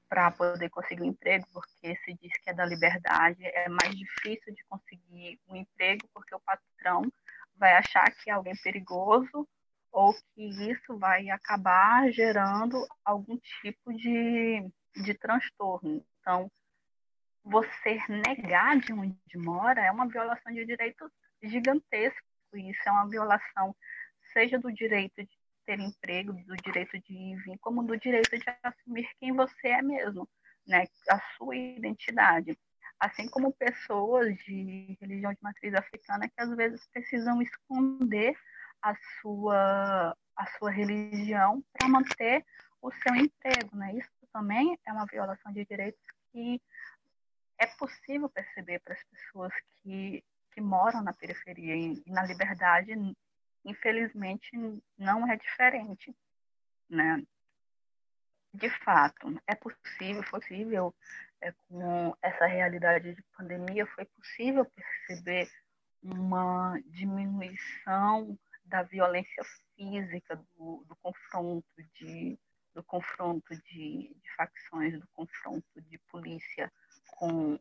para 0.07 0.31
poder 0.31 0.69
conseguir 0.69 1.01
um 1.01 1.07
emprego, 1.07 1.45
porque 1.51 1.95
se 2.05 2.13
diz 2.13 2.31
que 2.37 2.49
é 2.49 2.53
da 2.53 2.65
liberdade, 2.65 3.43
é 3.43 3.67
mais 3.67 3.93
difícil 3.95 4.53
de 4.53 4.63
conseguir 4.65 5.39
um 5.49 5.55
emprego 5.55 6.07
porque 6.13 6.33
o 6.33 6.39
patrão 6.39 7.01
vai 7.57 7.73
achar 7.73 8.09
que 8.11 8.29
é 8.29 8.33
alguém 8.33 8.55
perigoso 8.63 9.47
ou 9.91 10.13
que 10.13 10.43
isso 10.71 10.97
vai 10.97 11.29
acabar 11.29 12.09
gerando 12.11 12.87
algum 13.03 13.37
tipo 13.61 13.91
de, 13.93 14.71
de 15.03 15.13
transtorno. 15.13 16.03
Então, 16.19 16.51
você 17.43 17.97
negar 18.09 18.77
de 18.79 18.93
onde 18.93 19.17
mora 19.35 19.81
é 19.81 19.91
uma 19.91 20.07
violação 20.07 20.53
de 20.53 20.65
direito 20.65 21.09
gigantesco. 21.41 22.25
Isso 22.53 22.81
é 22.85 22.91
uma 22.91 23.09
violação, 23.09 23.75
seja 24.33 24.57
do 24.57 24.71
direito 24.71 25.23
de 25.23 25.37
ter 25.65 25.79
emprego, 25.79 26.33
do 26.33 26.55
direito 26.57 26.97
de 26.99 27.13
ir 27.13 27.35
vir, 27.43 27.57
como 27.59 27.83
do 27.83 27.97
direito 27.97 28.37
de 28.37 28.45
assumir 28.63 29.07
quem 29.19 29.33
você 29.33 29.67
é 29.67 29.81
mesmo, 29.81 30.27
né? 30.65 30.85
A 31.09 31.19
sua 31.37 31.55
identidade. 31.55 32.57
Assim 32.99 33.27
como 33.29 33.53
pessoas 33.53 34.35
de 34.37 34.97
religião 34.99 35.31
de 35.31 35.39
matriz 35.41 35.73
africana 35.73 36.27
que 36.27 36.41
às 36.41 36.49
vezes 36.55 36.87
precisam 36.91 37.41
esconder 37.41 38.35
a 38.81 38.95
sua, 39.21 40.17
a 40.35 40.45
sua 40.57 40.71
religião 40.71 41.63
para 41.73 41.87
manter 41.89 42.45
o 42.81 42.91
seu 42.91 43.15
emprego, 43.15 43.75
né? 43.75 43.93
Isso 43.93 44.09
também 44.31 44.77
é 44.85 44.91
uma 44.91 45.05
violação 45.05 45.51
de 45.51 45.65
direitos 45.65 46.01
que 46.31 46.61
é 47.57 47.65
possível 47.65 48.29
perceber 48.29 48.79
para 48.79 48.93
as 48.93 49.03
pessoas 49.05 49.53
que, 49.81 50.23
que 50.53 50.61
moram 50.61 51.01
na 51.01 51.13
periferia 51.13 51.75
e, 51.75 52.03
e 52.05 52.11
na 52.11 52.23
liberdade 52.23 52.93
infelizmente 53.65 54.49
não 54.97 55.29
é 55.29 55.35
diferente, 55.35 56.15
né? 56.89 57.21
De 58.53 58.69
fato, 58.83 59.39
é 59.45 59.53
possível, 59.53 60.23
possível, 60.31 60.95
é, 61.41 61.53
com 61.67 62.15
essa 62.21 62.45
realidade 62.45 63.13
de 63.13 63.21
pandemia, 63.37 63.85
foi 63.87 64.05
possível 64.05 64.65
perceber 64.65 65.49
uma 66.01 66.79
diminuição 66.85 68.37
da 68.65 68.83
violência 68.83 69.43
física, 69.75 70.35
do, 70.55 70.83
do 70.87 70.95
confronto 70.97 71.67
de 71.99 72.39
do 72.77 72.83
confronto 72.83 73.55
de, 73.55 74.13
de, 74.13 74.35
facções, 74.35 74.99
do 74.99 75.07
confronto 75.13 75.81
de 75.81 75.97
polícia 76.11 76.71
com, 77.11 77.59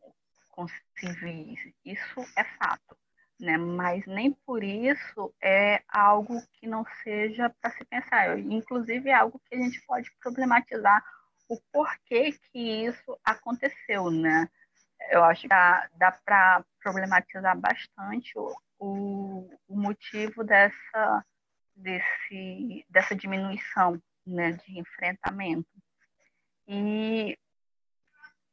com 0.50 0.66
civis. 0.98 1.58
Isso 1.84 2.20
é 2.36 2.44
fato 2.44 2.96
né? 3.38 3.56
Mas 3.56 4.04
nem 4.06 4.32
por 4.32 4.62
isso 4.62 5.34
é 5.42 5.82
algo 5.88 6.42
que 6.54 6.66
não 6.66 6.84
seja 7.02 7.50
para 7.60 7.70
se 7.72 7.84
pensar. 7.84 8.38
Inclusive 8.38 9.10
é 9.10 9.14
algo 9.14 9.40
que 9.46 9.54
a 9.54 9.58
gente 9.58 9.80
pode 9.86 10.10
problematizar 10.20 11.04
o 11.48 11.60
porquê 11.72 12.32
que 12.50 12.86
isso 12.86 13.18
aconteceu, 13.24 14.10
né? 14.10 14.48
Eu 15.10 15.22
acho 15.24 15.42
que 15.42 15.48
dá, 15.48 15.88
dá 15.94 16.12
para 16.12 16.64
problematizar 16.82 17.56
bastante 17.58 18.36
o, 18.36 18.56
o, 18.78 19.50
o, 19.68 19.76
motivo 19.76 20.42
dessa, 20.42 21.24
desse, 21.76 22.84
dessa 22.88 23.14
diminuição 23.14 24.00
né, 24.26 24.52
de 24.52 24.78
enfrentamento. 24.78 25.68
E 26.66 27.38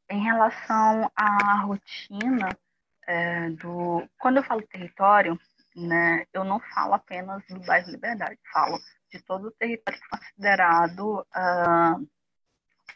em 0.10 0.24
relação 0.24 1.12
à 1.16 1.62
rotina, 1.62 2.50
é, 3.08 3.50
do. 3.52 4.08
Quando 4.20 4.38
eu 4.38 4.44
falo 4.44 4.62
território, 4.68 5.40
né, 5.76 6.26
eu 6.34 6.44
não 6.44 6.60
falo 6.60 6.94
apenas 6.94 7.44
do 7.48 7.60
bairro 7.62 7.92
Liberdade, 7.92 8.40
falo 8.52 8.78
de 9.10 9.22
todo 9.22 9.48
o 9.48 9.52
território 9.52 10.00
considerado 10.10 11.20
uh, 11.22 12.10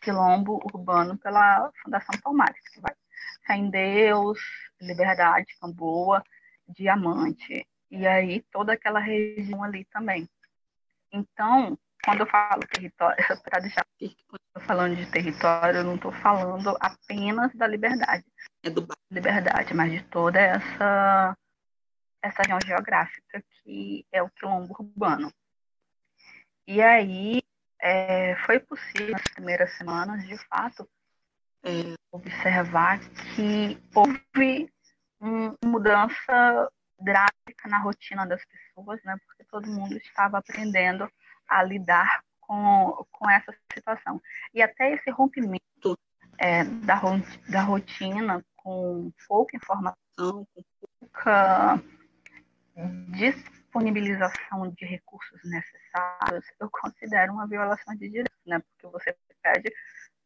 quilombo 0.02 0.60
urbano 0.74 1.18
pela 1.18 1.72
Fundação 1.84 2.20
Palmares, 2.22 2.60
que 2.74 2.80
vai 2.80 2.94
Sem 3.46 3.70
Deus, 3.70 4.40
Liberdade, 4.82 5.58
Camboa, 5.60 6.24
Diamante, 6.68 7.68
e 7.90 8.08
aí 8.08 8.42
toda 8.52 8.74
aquela 8.74 9.00
região 9.00 9.64
ali 9.64 9.86
também. 9.86 10.30
Então, 11.12 11.78
quando 12.08 12.22
eu 12.22 12.26
falo 12.28 12.62
território, 12.74 13.18
para 13.44 13.60
deixar 13.60 13.86
eu 14.00 14.08
estou 14.08 14.62
falando 14.66 14.96
de 14.96 15.06
território, 15.08 15.80
eu 15.80 15.84
não 15.84 15.96
estou 15.96 16.14
falando 16.14 16.78
apenas 16.80 17.54
da 17.54 17.68
liberdade, 17.68 18.24
é 18.64 18.70
do 18.70 18.88
liberdade, 19.12 19.74
mas 19.74 19.92
de 19.92 20.02
toda 20.06 20.40
essa 20.40 21.38
essa 22.22 22.42
região 22.44 22.60
geográfica 22.66 23.44
que 23.62 24.06
é 24.10 24.24
o 24.24 24.30
quilombo 24.30 24.74
urbano. 24.80 25.32
E 26.66 26.82
aí 26.82 27.42
é, 27.82 28.38
foi 28.46 28.60
possível 28.62 29.12
nas 29.12 29.28
primeiras 29.34 29.74
semanas, 29.78 30.26
de 30.26 30.38
fato, 30.48 30.90
é, 31.64 31.94
observar 32.10 33.00
que 33.36 33.78
houve 33.94 34.72
uma 35.20 35.58
mudança 35.64 36.72
drástica 37.00 37.68
na 37.68 37.80
rotina 37.80 38.26
das 38.26 38.44
pessoas, 38.46 39.04
né? 39.04 39.18
Porque 39.26 39.44
todo 39.44 39.68
mundo 39.68 39.96
estava 39.98 40.38
aprendendo 40.38 41.10
a 41.48 41.64
lidar 41.64 42.24
com, 42.42 43.06
com 43.12 43.30
essa 43.30 43.54
situação. 43.74 44.22
E 44.54 44.62
até 44.62 44.94
esse 44.94 45.10
rompimento 45.10 45.98
é, 46.38 46.64
da, 46.64 47.02
da 47.50 47.62
rotina 47.62 48.44
com 48.56 49.12
pouca 49.28 49.56
informação, 49.56 50.48
com 50.54 50.64
pouca 50.90 51.82
disponibilização 53.10 54.70
de 54.78 54.86
recursos 54.86 55.40
necessários, 55.44 56.46
eu 56.60 56.70
considero 56.70 57.34
uma 57.34 57.48
violação 57.48 57.96
de 57.96 58.08
direitos, 58.08 58.46
né? 58.46 58.60
Porque 58.60 58.88
você 58.88 59.16
pede 59.42 59.74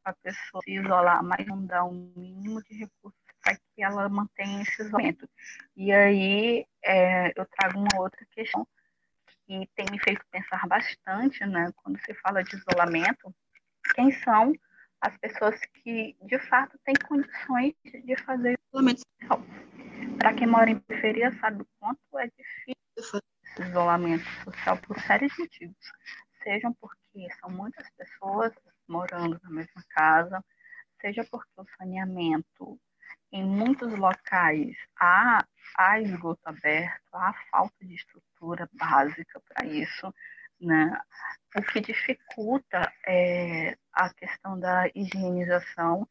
a 0.04 0.14
pessoa 0.14 0.62
se 0.64 0.72
isolar, 0.72 1.24
mas 1.24 1.46
não 1.46 1.66
dá 1.66 1.84
um 1.84 2.12
mínimo 2.16 2.62
de 2.64 2.74
recursos 2.80 3.20
para 3.44 3.56
que 3.56 3.84
ela 3.84 4.10
mantenha 4.10 4.62
esse 4.62 4.82
isolamento. 4.82 5.30
E 5.76 5.92
aí 5.92 6.66
é, 6.84 7.32
eu 7.40 7.46
trago 7.46 7.80
uma 7.80 8.02
outra 8.02 8.26
questão 8.32 8.68
que 9.60 9.68
tem 9.76 9.86
me 9.92 10.00
feito 10.00 10.26
pensar 10.32 10.66
bastante, 10.66 11.46
né? 11.46 11.70
Quando 11.76 12.00
se 12.06 12.14
fala 12.16 12.42
de 12.42 12.56
isolamento, 12.56 13.36
quem 13.96 14.10
são 14.12 14.54
as 15.02 15.18
pessoas 15.18 15.60
que 15.74 16.16
de 16.22 16.40
fato 16.40 16.80
têm 16.86 16.96
condições 17.06 17.74
de 17.84 18.16
fazer 18.24 18.58
isolamento 18.70 19.02
social. 19.02 19.44
Para 20.18 20.34
quem 20.36 20.48
mora 20.48 20.70
em 20.70 20.80
periferia 20.80 21.32
sabe 21.40 21.64
o 21.64 21.68
quanto 21.80 22.20
é 22.20 22.28
difícil 22.28 23.22
esse 23.44 23.62
isolamento 23.62 24.24
social 24.46 24.78
por 24.78 24.98
séries 25.02 25.34
de 25.34 25.42
motivos. 25.42 25.92
Sejam 26.44 26.74
porque 26.74 27.28
são 27.42 27.50
muitas 27.50 27.90
pessoas 27.92 28.54
morando 28.88 29.38
na 29.44 29.50
mesma 29.50 29.84
casa, 29.90 30.42
seja 31.02 31.26
porque 31.30 31.52
o 31.58 31.66
saneamento 31.78 32.80
em 33.34 33.44
muitos 33.44 33.94
locais 33.96 34.78
há, 34.98 35.46
há 35.78 36.00
esgoto 36.00 36.42
aberto, 36.46 37.04
há 37.14 37.34
falta 37.52 37.86
de 37.86 37.96
estrutura 37.96 38.31
básica 38.74 39.40
para 39.40 39.66
isso, 39.66 40.14
né? 40.60 41.00
O 41.56 41.62
que 41.62 41.82
dificulta 41.82 42.92
é 43.06 43.78
a 43.92 44.10
questão 44.14 44.60
da 44.60 44.90
higienização. 44.96 46.08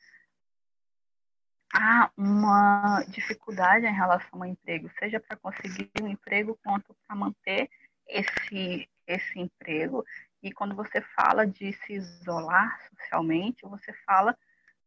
Há 1.72 2.10
uma 2.16 3.04
dificuldade 3.08 3.86
em 3.86 3.94
relação 3.94 4.42
ao 4.42 4.46
emprego, 4.46 4.90
seja 4.98 5.20
para 5.20 5.36
conseguir 5.36 5.90
um 6.02 6.08
emprego 6.08 6.58
quanto 6.64 6.94
para 7.06 7.16
manter 7.16 7.70
esse, 8.08 8.88
esse 9.06 9.38
emprego. 9.38 10.04
E 10.42 10.52
quando 10.52 10.74
você 10.74 11.00
fala 11.00 11.46
de 11.46 11.72
se 11.72 11.94
isolar 11.94 12.80
socialmente, 12.90 13.62
você 13.62 13.92
fala 14.04 14.36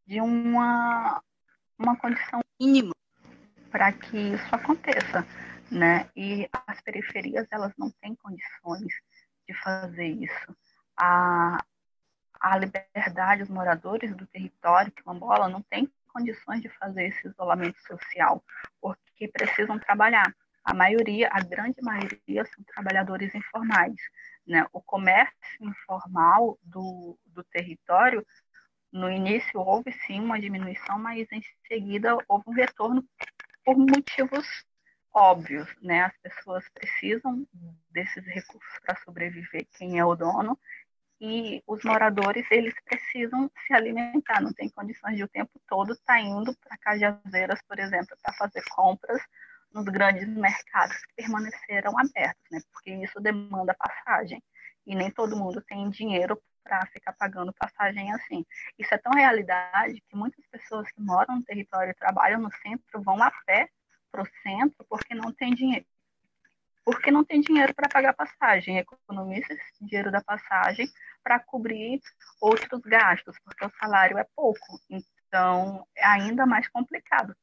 de 0.05 0.19
uma, 0.19 1.21
uma 1.77 1.95
condição 1.95 2.41
mínima 2.59 2.93
para 3.71 3.91
que 3.91 4.17
isso 4.17 4.55
aconteça, 4.55 5.25
né? 5.73 6.09
E 6.15 6.47
as 6.67 6.79
periferias 6.81 7.47
elas 7.51 7.73
não 7.77 7.89
têm 7.89 8.15
condições 8.15 8.93
de 9.47 9.53
fazer 9.55 10.07
isso. 10.07 10.55
A, 10.95 11.63
a 12.39 12.57
liberdade, 12.57 13.43
os 13.43 13.49
moradores 13.49 14.15
do 14.15 14.27
território 14.27 14.91
quilombola 14.91 15.49
não 15.49 15.61
têm 15.63 15.91
condições 16.07 16.61
de 16.61 16.69
fazer 16.69 17.07
esse 17.07 17.27
isolamento 17.27 17.79
social, 17.87 18.43
porque 18.79 19.27
precisam 19.27 19.79
trabalhar. 19.79 20.33
A 20.63 20.73
maioria, 20.73 21.29
a 21.31 21.41
grande 21.41 21.81
maioria, 21.81 22.45
são 22.45 22.63
trabalhadores 22.63 23.33
informais. 23.35 23.95
Né? 24.47 24.65
O 24.71 24.81
comércio 24.81 25.33
informal 25.59 26.57
do, 26.61 27.17
do 27.25 27.43
território, 27.43 28.25
no 28.91 29.09
início 29.09 29.59
houve 29.59 29.91
sim 30.05 30.21
uma 30.21 30.39
diminuição, 30.39 30.99
mas 30.99 31.29
em 31.31 31.41
seguida 31.67 32.15
houve 32.27 32.43
um 32.47 32.53
retorno 32.53 33.03
por 33.65 33.75
motivos 33.75 34.47
óbvios, 35.13 35.67
né? 35.81 36.03
As 36.03 36.17
pessoas 36.17 36.67
precisam 36.69 37.47
desses 37.91 38.25
recursos 38.25 38.79
para 38.81 38.95
sobreviver, 39.03 39.67
quem 39.77 39.99
é 39.99 40.05
o 40.05 40.15
dono, 40.15 40.57
e 41.21 41.63
os 41.67 41.83
moradores 41.83 42.45
eles 42.51 42.73
precisam 42.83 43.49
se 43.65 43.73
alimentar, 43.73 44.41
não 44.41 44.51
tem 44.51 44.69
condições 44.69 45.15
de 45.15 45.23
o 45.23 45.27
tempo 45.27 45.51
todo 45.67 45.93
estar 45.93 46.15
tá 46.15 46.19
indo 46.19 46.53
para 46.57 46.77
Cajazeiras, 46.77 47.61
por 47.67 47.79
exemplo, 47.79 48.17
para 48.21 48.33
fazer 48.33 48.63
compras 48.75 49.21
nos 49.71 49.85
grandes 49.85 50.27
mercados 50.27 50.97
que 51.05 51.13
permaneceram 51.15 51.97
abertos, 51.97 52.43
né? 52.51 52.59
Porque 52.71 52.91
isso 52.91 53.19
demanda 53.19 53.73
passagem 53.73 54.43
e 54.85 54.95
nem 54.95 55.09
todo 55.09 55.37
mundo 55.37 55.61
tem 55.61 55.89
dinheiro 55.89 56.41
para 56.63 56.85
ficar 56.87 57.13
pagando 57.13 57.53
passagem 57.53 58.11
assim. 58.13 58.45
Isso 58.77 58.93
é 58.93 58.97
tão 58.97 59.11
realidade 59.13 60.01
que 60.09 60.15
muitas 60.15 60.45
pessoas 60.47 60.91
que 60.91 61.01
moram 61.01 61.37
no 61.37 61.43
território 61.43 61.91
e 61.91 61.95
trabalham 61.95 62.39
no 62.39 62.51
centro 62.61 63.01
vão 63.01 63.21
a 63.21 63.31
pé 63.45 63.69
para 64.13 64.21
o 64.21 64.27
centro 64.43 64.85
porque 64.87 65.15
não 65.15 65.33
tem 65.33 65.55
dinheiro 65.55 65.85
porque 66.85 67.11
não 67.11 67.23
tem 67.23 67.41
dinheiro 67.41 67.73
para 67.73 67.87
pagar 67.87 68.13
passagem, 68.13 68.77
economiza 68.77 69.53
esse 69.53 69.85
dinheiro 69.85 70.11
da 70.11 70.21
passagem 70.21 70.87
para 71.23 71.39
cobrir 71.39 72.01
outros 72.41 72.81
gastos, 72.81 73.37
porque 73.43 73.65
o 73.65 73.71
salário 73.79 74.17
é 74.17 74.25
pouco. 74.35 74.59
Então, 74.89 75.87
é 75.95 76.05
ainda 76.05 76.45
mais 76.45 76.67
complicado 76.67 77.35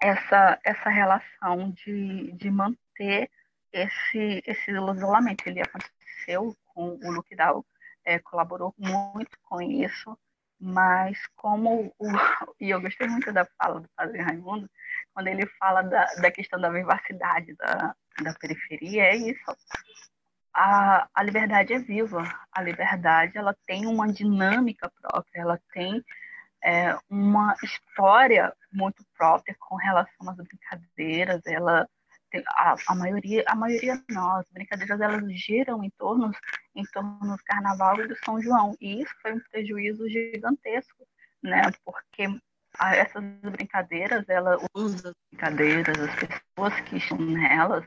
essa, 0.00 0.58
essa 0.64 0.88
relação 0.88 1.70
de, 1.72 2.32
de 2.32 2.50
manter 2.50 3.30
esse, 3.72 4.42
esse 4.46 4.70
isolamento. 4.70 5.46
Ele 5.46 5.60
aconteceu 5.60 6.56
com 6.66 6.98
o 7.02 7.12
Luquidal, 7.12 7.66
é, 8.04 8.18
colaborou 8.18 8.72
muito 8.78 9.36
com 9.42 9.60
isso, 9.60 10.16
mas 10.60 11.18
como 11.34 11.92
o, 11.98 12.06
e 12.60 12.70
eu 12.70 12.80
gostei 12.80 13.08
muito 13.08 13.32
da 13.32 13.44
fala 13.58 13.80
do 13.80 13.88
Padre 13.96 14.22
Raimundo, 14.22 14.70
quando 15.14 15.28
ele 15.28 15.46
fala 15.58 15.82
da, 15.82 16.04
da 16.16 16.30
questão 16.30 16.60
da 16.60 16.68
vivacidade 16.68 17.54
da, 17.54 17.94
da 18.22 18.34
periferia, 18.34 19.04
é 19.04 19.16
isso. 19.16 19.56
A, 20.52 21.08
a 21.14 21.22
liberdade 21.22 21.72
é 21.72 21.78
viva. 21.78 22.22
A 22.52 22.60
liberdade 22.60 23.38
ela 23.38 23.56
tem 23.66 23.86
uma 23.86 24.12
dinâmica 24.12 24.90
própria, 25.00 25.40
ela 25.40 25.60
tem 25.72 26.04
é, 26.62 26.96
uma 27.08 27.54
história 27.62 28.52
muito 28.72 29.04
própria 29.16 29.56
com 29.58 29.76
relação 29.76 30.28
às 30.28 30.36
brincadeiras. 30.36 31.40
Ela 31.46 31.88
a, 32.48 32.74
a, 32.88 32.94
maioria, 32.96 33.44
a 33.46 33.54
maioria 33.54 33.94
as 33.94 34.46
brincadeiras 34.50 35.00
elas 35.00 35.22
giram 35.40 35.84
em 35.84 35.90
torno, 35.90 36.32
em 36.74 36.84
torno 36.86 37.36
do 37.36 37.44
Carnaval 37.44 38.00
e 38.00 38.08
do 38.08 38.16
São 38.24 38.40
João. 38.42 38.76
E 38.80 39.02
isso 39.02 39.14
foi 39.22 39.34
um 39.34 39.40
prejuízo 39.50 40.08
gigantesco, 40.08 41.06
né? 41.42 41.62
Porque 41.84 42.26
essas 42.80 43.22
brincadeiras, 43.40 44.28
ela 44.28 44.58
usa 44.74 45.10
as 45.10 45.14
brincadeiras, 45.30 45.98
as 45.98 46.14
pessoas 46.14 46.80
que 46.82 46.96
estão 46.96 47.18
nelas, 47.18 47.84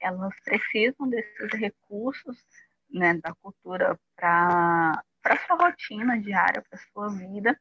elas 0.00 0.34
precisam 0.44 1.08
desses 1.08 1.52
recursos 1.52 2.36
né, 2.90 3.14
da 3.14 3.34
cultura 3.34 3.98
para 4.16 5.02
a 5.24 5.36
sua 5.46 5.56
rotina 5.56 6.18
diária, 6.20 6.64
para 6.68 6.78
sua 6.92 7.08
vida, 7.10 7.58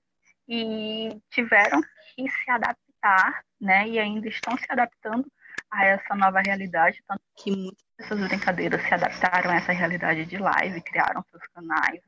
e 0.48 1.22
tiveram 1.30 1.82
que 2.16 2.30
se 2.30 2.52
adaptar, 2.52 3.44
né, 3.60 3.88
e 3.88 4.00
ainda 4.00 4.28
estão 4.28 4.58
se 4.58 4.66
adaptando 4.70 5.30
a 5.70 5.86
essa 5.86 6.16
nova 6.16 6.42
realidade, 6.42 7.04
tanto 7.08 7.22
que 7.36 7.52
muitas 7.52 7.86
dessas 7.98 8.28
brincadeiras 8.28 8.82
se 8.82 8.94
adaptaram 8.94 9.52
a 9.52 9.56
essa 9.56 9.72
realidade 9.72 10.26
de 10.26 10.38
live, 10.38 10.82
criaram 10.82 11.24
seus 11.30 11.46
canais, 11.48 12.02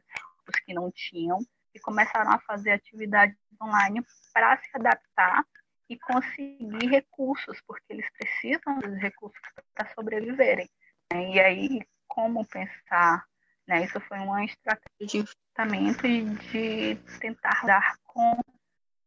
os 0.47 0.60
que 0.62 0.73
não 0.73 0.91
tinham, 0.91 1.38
e 1.73 1.79
começaram 1.79 2.31
a 2.31 2.39
fazer 2.39 2.71
atividades 2.71 3.38
online 3.62 4.06
para 4.34 4.58
se 4.58 4.69
adaptar 4.74 5.45
e 5.89 6.00
conseguir 6.00 6.88
recursos, 6.88 7.60
porque 7.67 7.86
eles 7.89 8.08
precisam 8.17 8.80
dos 8.80 8.97
recursos 8.97 9.39
para 9.74 9.93
sobreviverem. 9.93 10.69
Né? 11.12 11.32
E 11.32 11.39
aí, 11.39 11.80
como 12.08 12.45
pensar? 12.47 13.26
Né? 13.67 13.84
Isso 13.84 14.00
foi 14.02 14.17
uma 14.19 14.43
estratégia 14.45 15.08
de 15.08 15.17
enfrentamento 15.17 16.08
e 16.08 16.24
de 16.24 16.95
tentar 17.19 17.65
dar 17.65 17.95
com, 18.04 18.39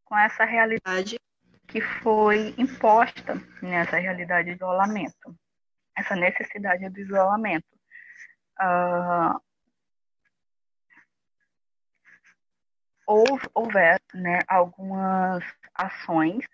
com 0.05 0.19
essa 0.19 0.45
realidade 0.45 1.19
que 1.67 1.81
foi 1.81 2.55
imposta 2.59 3.35
nessa 3.63 3.97
realidade 3.97 4.51
de 4.51 4.57
isolamento, 4.57 5.35
essa 5.97 6.15
necessidade 6.15 6.89
do 6.89 7.01
isolamento. 7.01 7.67
Uh, 8.61 9.41
houve, 13.07 13.47
né, 14.15 14.41
algumas 14.49 15.45
ações 15.75 16.45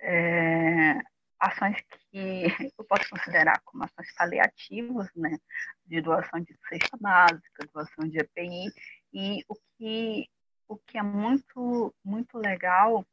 é, 0.00 1.00
ações 1.38 1.76
que 2.10 2.44
eu 2.78 2.84
posso 2.84 3.08
considerar 3.10 3.60
como 3.64 3.84
ações 3.84 4.14
paliativas, 4.14 5.08
né, 5.14 5.38
de 5.86 6.00
doação 6.00 6.40
de 6.40 6.56
cesta 6.68 6.96
básica, 6.98 7.68
doação 7.72 8.08
de 8.08 8.18
EPI, 8.18 8.72
e 9.12 9.44
o 9.48 9.56
que, 9.76 10.28
o 10.68 10.76
que 10.76 10.98
é 10.98 11.02
muito, 11.02 11.94
muito 12.04 12.38
legal 12.38 13.04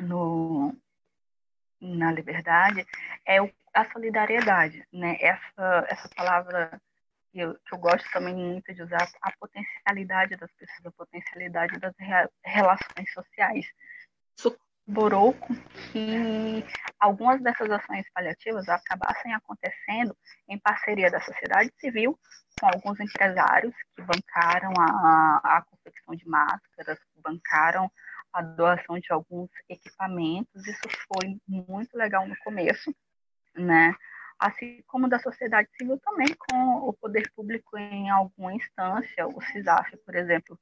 no, 0.00 0.74
na 1.80 2.12
liberdade 2.12 2.86
é 3.26 3.38
a 3.72 3.84
solidariedade, 3.92 4.84
né, 4.92 5.16
essa, 5.20 5.86
essa 5.88 6.08
palavra 6.16 6.80
eu, 7.34 7.54
que 7.54 7.74
eu 7.74 7.78
gosto 7.78 8.08
também 8.12 8.34
muito 8.34 8.74
de 8.74 8.82
usar, 8.82 9.08
a 9.22 9.32
potencialidade 9.38 10.36
das 10.36 10.50
pessoas, 10.52 10.86
a 10.86 10.90
potencialidade 10.90 11.78
das 11.78 11.94
relações 12.44 13.12
sociais. 13.12 13.66
Isso 14.36 14.56
com 15.34 15.54
que 15.92 16.64
algumas 16.98 17.40
dessas 17.40 17.70
ações 17.70 18.04
paliativas 18.12 18.68
acabassem 18.68 19.32
acontecendo 19.32 20.16
em 20.48 20.58
parceria 20.58 21.10
da 21.10 21.20
sociedade 21.20 21.70
civil 21.78 22.18
com 22.60 22.66
alguns 22.66 22.98
empresários 23.00 23.74
que 23.94 24.02
bancaram 24.02 24.72
a, 24.78 25.40
a 25.58 25.62
confecção 25.62 26.14
de 26.14 26.28
máscaras, 26.28 26.98
bancaram 27.16 27.90
a 28.32 28.42
doação 28.42 28.98
de 28.98 29.12
alguns 29.12 29.50
equipamentos. 29.68 30.66
Isso 30.66 30.88
foi 31.06 31.40
muito 31.46 31.96
legal 31.96 32.26
no 32.26 32.36
começo, 32.38 32.94
né? 33.54 33.94
Assim 34.40 34.82
como 34.86 35.06
da 35.06 35.18
sociedade 35.18 35.68
civil 35.76 35.98
também, 35.98 36.34
com 36.34 36.88
o 36.88 36.94
poder 36.94 37.30
público 37.36 37.76
em 37.76 38.08
alguma 38.08 38.54
instância. 38.54 39.26
O 39.26 39.38
CISAF, 39.42 39.94
por 39.98 40.14
exemplo, 40.14 40.58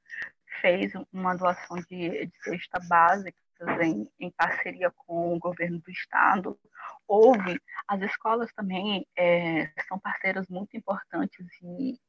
fez 0.61 0.93
uma 1.13 1.37
doação 1.37 1.77
de, 1.89 2.27
de 2.27 2.33
cesta 2.43 2.81
básica 2.89 3.39
em, 3.81 4.11
em, 4.19 4.31
parceria 4.33 4.91
com 4.91 5.33
o 5.35 5.39
governo 5.39 5.79
do 5.79 5.91
estado. 5.93 6.59
Houve, 7.07 7.61
as 7.87 8.03
escolas 8.03 8.53
também 8.53 9.07
é, 9.17 9.71
são 9.87 9.97
parceiros 9.97 10.49
muito 10.49 10.77
importantes 10.77 11.47
e, 11.63 12.01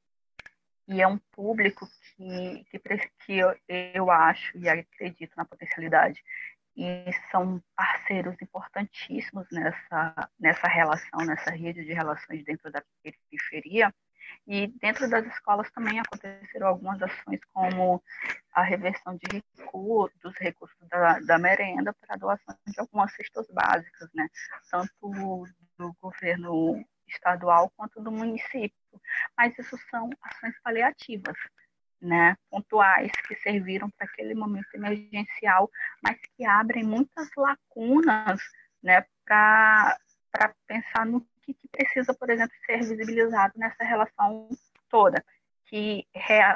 e 0.87 1.01
é 1.01 1.07
um 1.07 1.19
público 1.31 1.87
que, 2.15 2.65
que, 2.71 2.79
que 2.79 3.37
eu, 3.37 3.55
eu 3.67 4.09
acho 4.09 4.57
e 4.57 4.67
acredito 4.67 5.33
na 5.37 5.45
potencialidade 5.45 6.23
e 6.79 7.11
são 7.29 7.61
parceiros 7.75 8.35
importantíssimos 8.41 9.45
nessa, 9.51 10.29
nessa 10.39 10.67
relação, 10.67 11.25
nessa 11.25 11.51
rede 11.51 11.83
de 11.83 11.91
relações 11.91 12.43
dentro 12.45 12.71
da 12.71 12.81
periferia, 13.03 13.93
e 14.47 14.67
dentro 14.67 15.09
das 15.09 15.25
escolas 15.25 15.69
também 15.71 15.99
aconteceram 15.99 16.67
algumas 16.67 17.01
ações, 17.01 17.41
como 17.53 18.01
a 18.53 18.63
reversão 18.63 19.17
de 19.17 19.43
recursos, 19.57 20.17
dos 20.21 20.35
recursos 20.37 20.77
da, 20.87 21.19
da 21.19 21.37
merenda 21.37 21.93
para 21.93 22.15
a 22.15 22.17
doação 22.17 22.55
de 22.65 22.79
algumas 22.79 23.13
cestas 23.13 23.47
básicas, 23.51 24.09
né? 24.13 24.29
tanto 24.71 25.45
do 25.77 25.93
governo 26.01 26.85
estadual 27.07 27.71
quanto 27.75 28.01
do 28.01 28.11
município. 28.11 28.71
Mas 29.37 29.57
isso 29.57 29.77
são 29.89 30.09
ações 30.21 30.55
paliativas, 30.63 31.35
né? 32.01 32.35
pontuais, 32.49 33.11
que 33.27 33.35
serviram 33.35 33.89
para 33.89 34.05
aquele 34.05 34.33
momento 34.33 34.73
emergencial, 34.73 35.69
mas 36.01 36.17
que 36.35 36.45
abrem 36.45 36.83
muitas 36.83 37.29
lacunas 37.35 38.41
né? 38.81 39.05
para 39.25 39.97
pensar 40.67 41.05
no 41.05 41.21
que, 41.41 41.53
que 41.53 41.67
precisa, 41.67 42.13
por 42.13 42.29
exemplo, 42.29 42.55
ser 42.65 42.77
visibilizado 42.77 43.53
nessa 43.57 43.83
relação 43.83 44.47
toda, 44.89 45.23
que 45.65 46.07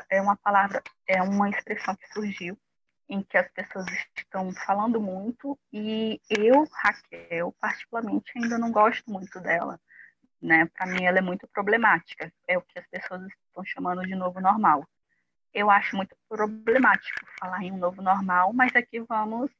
é 0.09 0.21
uma 0.21 0.35
palavra, 0.35 0.81
é 1.07 1.21
uma 1.21 1.49
expressão 1.49 1.95
que 1.95 2.07
surgiu 2.13 2.57
em 3.09 3.21
que 3.21 3.37
as 3.37 3.47
pessoas 3.51 3.85
estão 4.17 4.51
falando 4.53 4.99
muito 4.99 5.59
e 5.71 6.19
eu, 6.29 6.67
Raquel, 6.71 7.53
particularmente 7.59 8.31
ainda 8.35 8.57
não 8.57 8.71
gosto 8.71 9.03
muito 9.11 9.39
dela, 9.39 9.79
né? 10.41 10.67
Para 10.73 10.87
mim 10.87 11.03
ela 11.05 11.19
é 11.19 11.21
muito 11.21 11.47
problemática, 11.47 12.31
é 12.47 12.57
o 12.57 12.61
que 12.61 12.79
as 12.79 12.87
pessoas 12.87 13.21
estão 13.47 13.63
chamando 13.65 14.01
de 14.03 14.15
novo 14.15 14.39
normal. 14.39 14.87
Eu 15.53 15.69
acho 15.69 15.95
muito 15.95 16.15
problemático 16.27 17.19
falar 17.39 17.63
em 17.63 17.71
um 17.71 17.77
novo 17.77 18.01
normal, 18.01 18.51
mas 18.53 18.75
aqui 18.75 18.99
vamos 19.01 19.51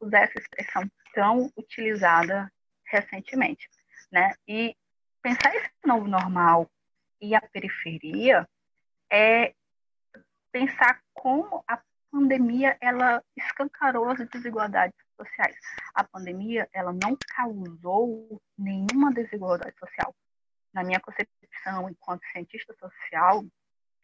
usar 0.00 0.20
essa 0.20 0.38
expressão 0.38 0.88
tão 1.14 1.50
utilizada 1.56 2.50
recentemente 2.86 3.68
né? 4.14 4.32
E 4.46 4.76
pensar 5.20 5.54
esse 5.56 5.70
novo 5.84 6.06
normal 6.06 6.70
e 7.20 7.34
a 7.34 7.40
periferia 7.40 8.48
é 9.10 9.52
pensar 10.52 11.00
como 11.12 11.64
a 11.66 11.82
pandemia 12.10 12.78
ela 12.80 13.22
escancarou 13.36 14.08
as 14.08 14.18
desigualdades 14.28 14.96
sociais. 15.16 15.56
A 15.94 16.04
pandemia 16.04 16.68
ela 16.72 16.92
não 16.92 17.16
causou 17.34 18.40
nenhuma 18.56 19.12
desigualdade 19.12 19.76
social. 19.78 20.14
Na 20.72 20.84
minha 20.84 21.00
concepção, 21.00 21.90
enquanto 21.90 22.22
cientista 22.32 22.72
social, 22.74 23.44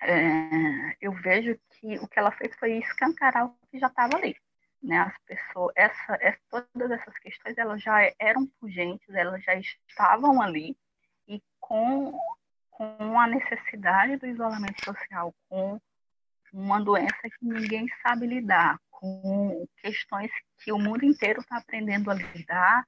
é, 0.03 0.97
eu 1.01 1.13
vejo 1.13 1.59
que 1.71 1.99
o 1.99 2.09
que 2.09 2.19
ela 2.19 2.31
fez 2.33 2.55
foi 2.57 2.79
escancarar 2.79 3.47
o 3.47 3.57
que 3.71 3.79
já 3.79 3.89
estava 3.89 4.17
ali. 4.17 4.37
Né? 4.83 4.99
As 4.99 5.19
pessoas, 5.27 5.73
essa, 5.77 6.19
essa, 6.21 6.39
todas 6.49 6.91
essas 6.91 7.19
questões 7.19 7.59
elas 7.59 7.83
já 7.83 8.01
eram 8.19 8.51
urgentes, 8.63 9.09
elas 9.15 9.43
já 9.45 9.55
estavam 9.55 10.41
ali 10.41 10.77
e 11.29 11.43
com, 11.59 12.19
com 12.71 13.21
a 13.21 13.27
necessidade 13.27 14.17
do 14.17 14.27
isolamento 14.27 14.83
social, 14.85 15.35
com 15.49 15.79
uma 16.53 16.81
doença 16.83 17.23
que 17.23 17.45
ninguém 17.45 17.87
sabe 18.03 18.27
lidar, 18.27 18.79
com 18.91 19.67
questões 19.79 20.31
que 20.59 20.73
o 20.73 20.79
mundo 20.79 21.05
inteiro 21.05 21.41
está 21.41 21.59
aprendendo 21.59 22.11
a 22.11 22.15
lidar, 22.15 22.85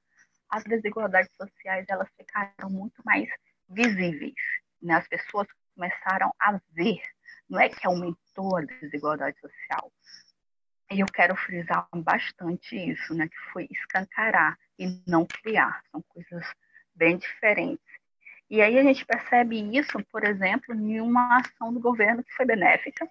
as 0.49 0.65
desigualdades 0.65 1.31
sociais 1.37 1.87
elas 1.89 2.09
ficaram 2.17 2.71
muito 2.71 3.03
mais 3.05 3.29
visíveis. 3.69 4.35
Né? 4.83 4.95
As 4.95 5.07
pessoas 5.09 5.47
começaram 5.75 6.33
a 6.41 6.59
ver, 6.73 7.03
não 7.49 7.61
é 7.61 7.69
que 7.69 7.87
aumentou 7.87 8.57
a 8.57 8.63
desigualdade 8.63 9.39
social. 9.41 9.93
E 10.91 11.01
eu 11.01 11.07
quero 11.07 11.35
frisar 11.37 11.89
bastante 11.95 12.77
isso, 12.77 13.15
né? 13.15 13.29
que 13.29 13.53
foi 13.53 13.67
escancarar 13.71 14.59
e 14.79 15.03
não 15.07 15.25
criar. 15.25 15.83
São 15.91 16.03
coisas 16.03 16.45
bem 16.95 17.17
diferentes. 17.17 17.85
E 18.51 18.61
aí 18.61 18.79
a 18.79 18.83
gente 18.83 19.07
percebe 19.07 19.59
isso, 19.77 19.99
por 20.11 20.25
exemplo, 20.25 20.75
em 20.75 21.01
uma 21.01 21.39
ação 21.39 21.73
do 21.73 21.81
governo 21.81 22.23
que 22.23 22.35
foi 22.35 22.45
benéfica, 22.45 23.09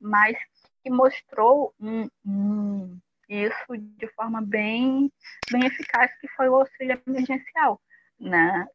mas 0.00 0.36
que 0.82 0.90
mostrou 0.90 1.74
um, 1.80 2.08
um, 2.24 3.00
isso 3.28 3.76
de 3.76 4.06
forma 4.14 4.40
bem, 4.40 5.10
bem 5.50 5.66
eficaz, 5.66 6.12
que 6.20 6.28
foi 6.28 6.48
o 6.48 6.54
auxílio 6.54 7.02
emergencial. 7.04 7.80
Né? 8.20 8.66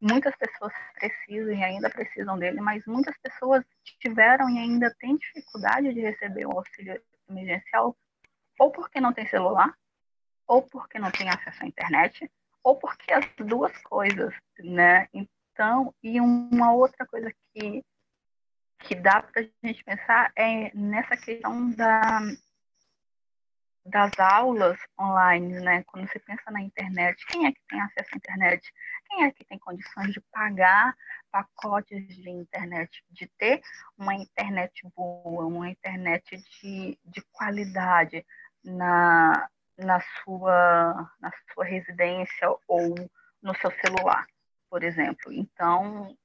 Muitas 0.00 0.36
pessoas 0.36 0.72
precisam 0.94 1.54
e 1.54 1.64
ainda 1.64 1.88
precisam 1.88 2.38
dele, 2.38 2.60
mas 2.60 2.84
muitas 2.86 3.16
pessoas 3.18 3.64
tiveram 4.00 4.50
e 4.50 4.58
ainda 4.58 4.94
têm 4.98 5.16
dificuldade 5.16 5.94
de 5.94 6.00
receber 6.00 6.46
o 6.46 6.52
auxílio 6.52 7.00
emergencial, 7.28 7.96
ou 8.58 8.70
porque 8.70 9.00
não 9.00 9.12
tem 9.12 9.26
celular, 9.28 9.72
ou 10.46 10.62
porque 10.62 10.98
não 10.98 11.10
tem 11.10 11.28
acesso 11.28 11.64
à 11.64 11.66
internet, 11.66 12.30
ou 12.62 12.76
porque 12.76 13.12
as 13.12 13.26
duas 13.36 13.76
coisas, 13.82 14.34
né? 14.58 15.08
Então, 15.12 15.94
e 16.02 16.20
uma 16.20 16.72
outra 16.72 17.06
coisa 17.06 17.32
que 17.52 17.82
que 18.84 18.94
dá 18.94 19.22
para 19.22 19.42
a 19.42 19.66
gente 19.66 19.82
pensar 19.82 20.30
é 20.36 20.70
nessa 20.74 21.16
questão 21.16 21.70
da, 21.70 22.20
das 23.86 24.12
aulas 24.18 24.78
online, 25.00 25.60
né? 25.60 25.84
Quando 25.84 26.06
você 26.06 26.18
pensa 26.18 26.50
na 26.50 26.60
internet, 26.60 27.24
quem 27.26 27.46
é 27.46 27.52
que 27.52 27.60
tem 27.68 27.80
acesso 27.80 28.10
à 28.12 28.16
internet? 28.16 28.72
Quem 29.06 29.24
é 29.24 29.30
que 29.30 29.44
tem 29.44 29.58
condições 29.58 30.12
de 30.12 30.20
pagar 30.32 30.96
pacotes 31.30 32.06
de 32.08 32.30
internet, 32.30 33.04
de 33.10 33.26
ter 33.38 33.60
uma 33.98 34.14
internet 34.14 34.82
boa, 34.96 35.46
uma 35.46 35.68
internet 35.68 36.36
de, 36.36 36.98
de 37.04 37.22
qualidade 37.32 38.24
na, 38.64 39.48
na, 39.76 40.00
sua, 40.00 41.10
na 41.20 41.30
sua 41.52 41.64
residência 41.64 42.48
ou 42.66 42.94
no 43.42 43.54
seu 43.56 43.70
celular, 43.80 44.26
por 44.70 44.82
exemplo. 44.82 45.32
Então, 45.32 46.16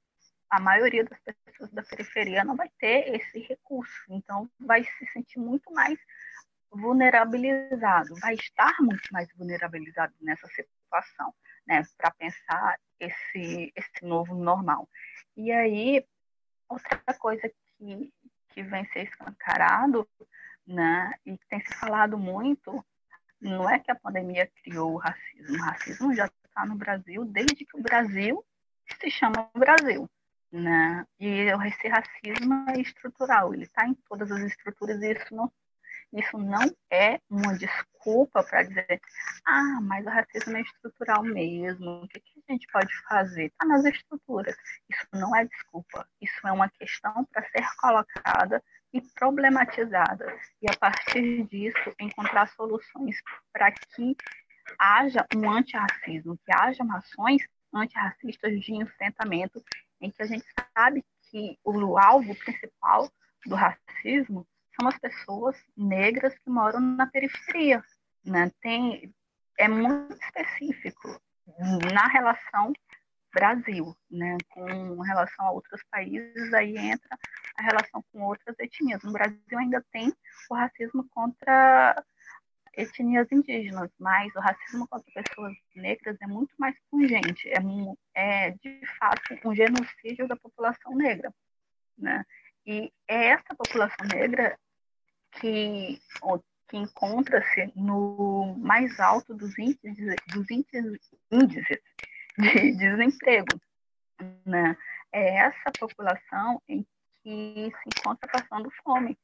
a 0.48 0.58
maioria 0.58 1.04
das 1.04 1.18
pessoas 1.44 1.70
da 1.70 1.82
periferia 1.82 2.44
não 2.44 2.56
vai 2.56 2.68
ter 2.78 3.14
esse 3.14 3.38
recurso, 3.40 4.04
então 4.08 4.50
vai 4.58 4.84
se 4.84 5.06
sentir 5.12 5.38
muito 5.38 5.72
mais 5.72 5.98
vulnerabilizado, 6.72 8.14
vai 8.16 8.34
estar 8.34 8.74
muito 8.80 9.08
mais 9.12 9.28
vulnerabilizado 9.36 10.14
nessa 10.20 10.46
situação, 10.48 11.34
né, 11.66 11.82
para 11.96 12.10
pensar 12.12 12.78
esse 12.98 13.72
esse 13.74 14.04
novo 14.04 14.34
normal. 14.34 14.88
E 15.36 15.50
aí 15.52 16.04
outra 16.68 17.00
coisa 17.18 17.50
que 17.78 18.12
que 18.52 18.62
vem 18.64 18.84
ser 18.86 19.04
escancarado, 19.04 20.08
né, 20.66 21.14
e 21.24 21.38
que 21.38 21.46
tem 21.46 21.60
se 21.60 21.72
falado 21.74 22.18
muito, 22.18 22.84
não 23.40 23.70
é 23.70 23.78
que 23.78 23.92
a 23.92 23.94
pandemia 23.94 24.50
criou 24.62 24.94
o 24.94 24.96
racismo, 24.96 25.56
o 25.56 25.62
racismo 25.62 26.14
já 26.14 26.26
está 26.26 26.66
no 26.66 26.74
Brasil 26.74 27.24
desde 27.24 27.64
que 27.64 27.76
o 27.76 27.82
Brasil 27.82 28.44
se 29.00 29.08
chama 29.08 29.48
Brasil 29.54 30.10
né? 30.52 31.06
E 31.18 31.46
esse 31.66 31.88
racismo 31.88 32.64
é 32.68 32.80
estrutural, 32.80 33.54
ele 33.54 33.64
está 33.64 33.86
em 33.86 33.94
todas 34.08 34.30
as 34.30 34.40
estruturas 34.42 35.00
e 35.02 35.12
isso 35.12 35.34
não, 35.34 35.50
isso 36.12 36.36
não 36.38 36.64
é 36.90 37.20
uma 37.30 37.56
desculpa 37.56 38.42
para 38.42 38.64
dizer, 38.64 39.00
ah, 39.46 39.80
mas 39.82 40.04
o 40.04 40.08
racismo 40.08 40.56
é 40.56 40.60
estrutural 40.62 41.22
mesmo, 41.22 42.02
o 42.02 42.08
que, 42.08 42.20
que 42.20 42.42
a 42.48 42.52
gente 42.52 42.66
pode 42.72 42.92
fazer? 43.08 43.46
Está 43.46 43.66
nas 43.66 43.84
estruturas. 43.84 44.56
Isso 44.88 45.06
não 45.12 45.34
é 45.36 45.44
desculpa, 45.44 46.08
isso 46.20 46.46
é 46.46 46.52
uma 46.52 46.68
questão 46.68 47.24
para 47.26 47.48
ser 47.50 47.64
colocada 47.76 48.62
e 48.92 49.00
problematizada. 49.00 50.36
E 50.60 50.68
a 50.68 50.76
partir 50.76 51.46
disso, 51.46 51.94
encontrar 52.00 52.48
soluções 52.48 53.16
para 53.52 53.70
que 53.70 54.16
haja 54.78 55.24
um 55.34 55.50
antirracismo, 55.50 56.38
que 56.44 56.52
haja 56.52 56.82
ações 56.94 57.42
antirracistas 57.72 58.60
de 58.60 58.74
enfrentamento 58.74 59.62
em 60.00 60.10
que 60.10 60.22
a 60.22 60.26
gente 60.26 60.44
sabe 60.76 61.04
que 61.30 61.56
o 61.64 61.96
alvo 61.96 62.34
principal 62.34 63.08
do 63.46 63.54
racismo 63.54 64.46
são 64.80 64.88
as 64.88 64.98
pessoas 64.98 65.56
negras 65.76 66.34
que 66.38 66.50
moram 66.50 66.80
na 66.80 67.06
periferia. 67.06 67.84
Né? 68.24 68.50
Tem, 68.62 69.14
é 69.58 69.68
muito 69.68 70.14
específico 70.14 71.20
na 71.92 72.06
relação 72.08 72.72
Brasil, 73.32 73.94
né? 74.10 74.36
com 74.48 75.00
relação 75.02 75.46
a 75.46 75.52
outros 75.52 75.80
países, 75.90 76.52
aí 76.52 76.76
entra 76.76 77.16
a 77.56 77.62
relação 77.62 78.02
com 78.10 78.22
outras 78.22 78.58
etnias. 78.58 79.02
No 79.02 79.12
Brasil 79.12 79.58
ainda 79.58 79.84
tem 79.92 80.12
o 80.50 80.54
racismo 80.54 81.06
contra 81.10 82.02
etnias 82.76 83.30
indígenas, 83.30 83.90
mas 83.98 84.34
o 84.34 84.40
racismo 84.40 84.88
contra 84.88 85.22
pessoas 85.22 85.54
negras 85.76 86.16
é 86.20 86.26
muito 86.26 86.54
mais 86.58 86.74
pungente, 86.90 87.48
é, 87.48 87.58
é 88.14 88.50
de 88.52 88.80
fato 88.98 89.36
um 89.44 89.54
genocídio 89.54 90.26
da 90.26 90.36
população 90.36 90.94
negra, 90.96 91.32
né? 91.98 92.24
E 92.66 92.92
essa 93.08 93.54
população 93.56 94.06
negra 94.12 94.58
que, 95.32 96.00
que 96.68 96.76
encontra-se 96.76 97.72
no 97.76 98.54
mais 98.58 98.98
alto 99.00 99.34
dos 99.34 99.58
índices, 99.58 100.16
dos 100.28 100.50
índices, 100.50 101.00
de 101.30 102.72
desemprego, 102.76 103.60
né? 104.44 104.76
É 105.12 105.36
essa 105.38 105.72
população 105.78 106.62
em 106.68 106.86
que 107.22 107.72
se 107.82 107.98
encontra 107.98 108.30
passando 108.30 108.70
fome, 108.82 109.18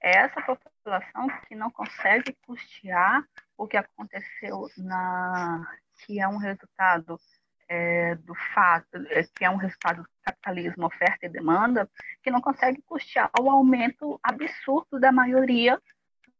é 0.00 0.16
essa 0.16 0.40
população 0.40 1.28
que 1.46 1.54
não 1.54 1.70
consegue 1.70 2.36
custear 2.46 3.24
o 3.56 3.66
que 3.66 3.76
aconteceu 3.76 4.68
na 4.76 5.66
que 6.04 6.20
é 6.20 6.28
um 6.28 6.36
resultado 6.36 7.20
é, 7.68 8.14
do 8.16 8.34
fato 8.54 8.96
é, 9.10 9.22
que 9.22 9.44
é 9.44 9.50
um 9.50 9.56
resultado 9.56 10.02
do 10.02 10.08
capitalismo 10.24 10.86
oferta 10.86 11.26
e 11.26 11.28
demanda 11.28 11.88
que 12.22 12.30
não 12.30 12.40
consegue 12.40 12.82
custear 12.82 13.30
o 13.38 13.50
aumento 13.50 14.18
absurdo 14.22 14.98
da 14.98 15.12
maioria 15.12 15.80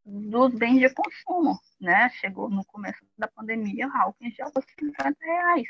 dos 0.05 0.55
bens 0.55 0.81
de 0.81 0.89
consumo, 0.95 1.59
né? 1.79 2.09
Chegou 2.15 2.49
no 2.49 2.65
começo 2.65 2.99
da 3.17 3.29
pandemia, 3.29 3.91
álcool 3.93 4.25
em 4.25 4.31
gel 4.31 4.51
50 4.79 5.17
reais. 5.21 5.69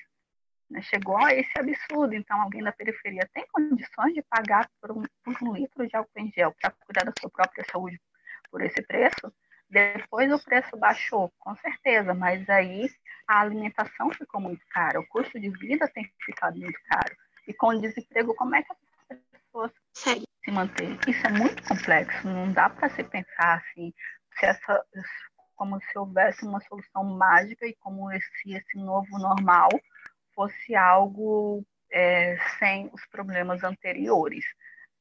Né? 0.70 0.80
Chegou 0.82 1.16
a 1.16 1.34
esse 1.34 1.58
absurdo. 1.58 2.14
Então, 2.14 2.40
alguém 2.40 2.62
da 2.62 2.70
periferia 2.70 3.28
tem 3.34 3.44
condições 3.50 4.14
de 4.14 4.22
pagar 4.22 4.70
por 4.80 4.92
um, 4.92 5.02
por 5.24 5.36
um 5.42 5.54
litro 5.54 5.88
de 5.88 5.96
álcool 5.96 6.20
em 6.20 6.30
gel 6.30 6.54
para 6.60 6.70
cuidar 6.70 7.04
da 7.04 7.12
sua 7.18 7.30
própria 7.30 7.64
saúde 7.70 8.00
por 8.48 8.62
esse 8.62 8.80
preço? 8.82 9.32
Depois 9.68 10.32
o 10.32 10.42
preço 10.42 10.76
baixou, 10.76 11.32
com 11.38 11.54
certeza, 11.56 12.14
mas 12.14 12.48
aí 12.48 12.88
a 13.28 13.40
alimentação 13.40 14.10
ficou 14.10 14.40
muito 14.40 14.64
cara, 14.70 14.98
o 14.98 15.06
custo 15.06 15.38
de 15.38 15.50
vida 15.50 15.86
tem 15.88 16.10
ficado 16.24 16.58
muito 16.58 16.80
caro. 16.88 17.14
E 17.46 17.52
com 17.52 17.68
o 17.68 17.80
desemprego, 17.80 18.34
como 18.34 18.56
é 18.56 18.62
que 18.62 18.72
as 18.72 19.18
pessoas 19.30 19.70
Sim. 19.92 20.24
se 20.42 20.50
mantêm? 20.50 20.98
Isso 21.06 21.26
é 21.26 21.30
muito 21.30 21.62
complexo, 21.62 22.26
não 22.26 22.50
dá 22.50 22.70
para 22.70 22.88
se 22.88 23.04
pensar 23.04 23.58
assim, 23.58 23.92
se 24.38 24.46
essa, 24.46 24.82
como 25.54 25.78
se 25.80 25.98
houvesse 25.98 26.44
uma 26.46 26.60
solução 26.60 27.04
mágica 27.04 27.66
e 27.66 27.74
como 27.76 28.10
esse, 28.10 28.52
esse 28.52 28.78
novo 28.78 29.18
normal 29.18 29.68
fosse 30.34 30.74
algo 30.74 31.62
é, 31.92 32.38
sem 32.58 32.88
os 32.92 33.04
problemas 33.06 33.62
anteriores. 33.62 34.44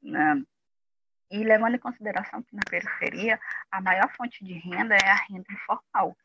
Né? 0.02 0.44
E 1.32 1.44
levando 1.44 1.76
em 1.76 1.80
consideração 1.80 2.42
que 2.42 2.56
na 2.56 2.62
periferia 2.70 3.40
a 3.72 3.82
maior 3.82 4.10
fonte 4.16 4.44
de 4.44 4.54
renda 4.54 4.96
é 4.96 5.10
a 5.10 5.26
renda 5.30 5.46
informal. 5.52 6.18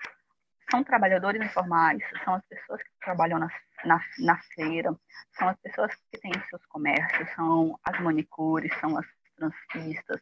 São 0.70 0.82
trabalhadores 0.82 1.42
informais, 1.42 2.02
são 2.24 2.34
as 2.34 2.46
pessoas 2.46 2.82
que 2.82 2.90
trabalham 3.00 3.38
na, 3.38 3.48
na, 3.84 4.00
na 4.18 4.38
feira, 4.54 4.94
são 5.38 5.48
as 5.48 5.56
pessoas 5.60 5.94
que 6.10 6.18
têm 6.20 6.32
seus 6.48 6.64
comércios, 6.66 7.28
são 7.34 7.78
as 7.84 8.00
manicures, 8.00 8.72
são 8.80 8.96
as 8.96 9.06
transistas, 9.36 10.20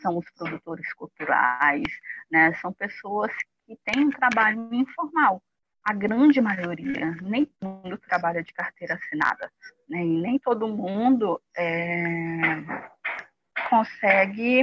são 0.00 0.18
os 0.18 0.28
produtores 0.30 0.92
culturais, 0.94 1.88
né? 2.30 2.52
são 2.54 2.72
pessoas 2.72 3.32
que 3.66 3.76
têm 3.84 4.06
um 4.06 4.10
trabalho 4.10 4.68
informal 4.72 5.42
a 5.86 5.92
grande 5.92 6.40
maioria, 6.40 7.16
nem 7.22 7.46
todo 7.46 7.80
mundo 7.84 7.98
trabalha 7.98 8.42
de 8.42 8.52
carteira 8.52 8.94
assinada, 8.94 9.52
né? 9.88 10.02
nem 10.02 10.36
todo 10.36 10.66
mundo 10.66 11.40
é, 11.56 12.56
consegue 13.70 14.62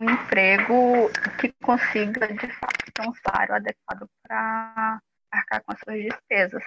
um 0.00 0.10
emprego 0.10 1.10
que 1.40 1.52
consiga, 1.64 2.28
de 2.28 2.48
fato, 2.54 2.92
ter 2.92 3.08
um 3.08 3.14
salário 3.14 3.54
adequado 3.54 4.08
para 4.22 5.00
arcar 5.30 5.62
com 5.62 5.72
as 5.72 5.80
suas 5.80 6.02
despesas. 6.02 6.62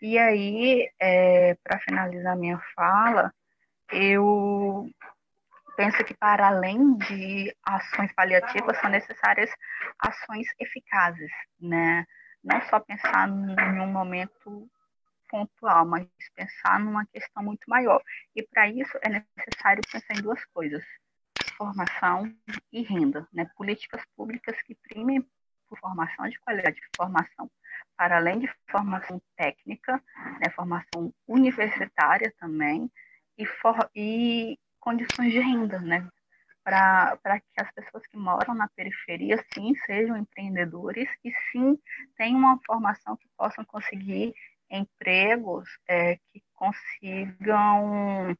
E 0.00 0.18
aí, 0.18 0.90
é, 1.00 1.54
para 1.62 1.78
finalizar 1.80 2.36
minha 2.36 2.58
fala, 2.74 3.32
eu 3.92 4.88
penso 5.76 6.02
que 6.04 6.14
para 6.14 6.48
além 6.48 6.96
de 6.96 7.54
ações 7.64 8.12
paliativas 8.12 8.78
são 8.78 8.90
necessárias 8.90 9.50
ações 9.98 10.46
eficazes, 10.58 11.30
né? 11.60 12.04
Não 12.42 12.60
só 12.62 12.80
pensar 12.80 13.28
em 13.28 13.80
um 13.80 13.86
momento 13.86 14.68
pontual, 15.30 15.86
mas 15.86 16.06
pensar 16.34 16.80
numa 16.80 17.06
questão 17.06 17.42
muito 17.42 17.64
maior. 17.68 18.02
E 18.34 18.42
para 18.42 18.68
isso 18.68 18.98
é 19.02 19.08
necessário 19.08 19.82
pensar 19.90 20.14
em 20.14 20.22
duas 20.22 20.44
coisas: 20.46 20.84
formação 21.56 22.32
e 22.72 22.82
renda, 22.82 23.26
né? 23.32 23.50
Políticas 23.56 24.02
públicas 24.16 24.60
que 24.62 24.74
primem 24.74 25.26
por 25.68 25.78
formação 25.78 26.28
de 26.28 26.38
qualidade, 26.40 26.80
formação 26.96 27.50
para 27.96 28.16
além 28.16 28.40
de 28.40 28.50
formação 28.70 29.20
técnica, 29.36 30.02
né, 30.40 30.50
formação 30.54 31.12
universitária 31.26 32.32
também, 32.38 32.90
e, 33.38 33.46
for, 33.46 33.90
e 33.94 34.58
condições 34.78 35.32
de 35.32 35.38
renda, 35.38 35.78
né? 35.80 36.06
Para 36.62 37.40
que 37.40 37.60
as 37.60 37.70
pessoas 37.72 38.06
que 38.06 38.16
moram 38.16 38.54
na 38.54 38.68
periferia, 38.68 39.44
sim, 39.52 39.74
sejam 39.86 40.16
empreendedores 40.16 41.08
e, 41.24 41.32
sim, 41.50 41.78
tenham 42.16 42.38
uma 42.38 42.60
formação 42.64 43.16
que 43.16 43.28
possam 43.36 43.64
conseguir 43.64 44.34
empregos 44.70 45.68
é, 45.88 46.16
que 46.32 46.42
consigam 46.54 48.36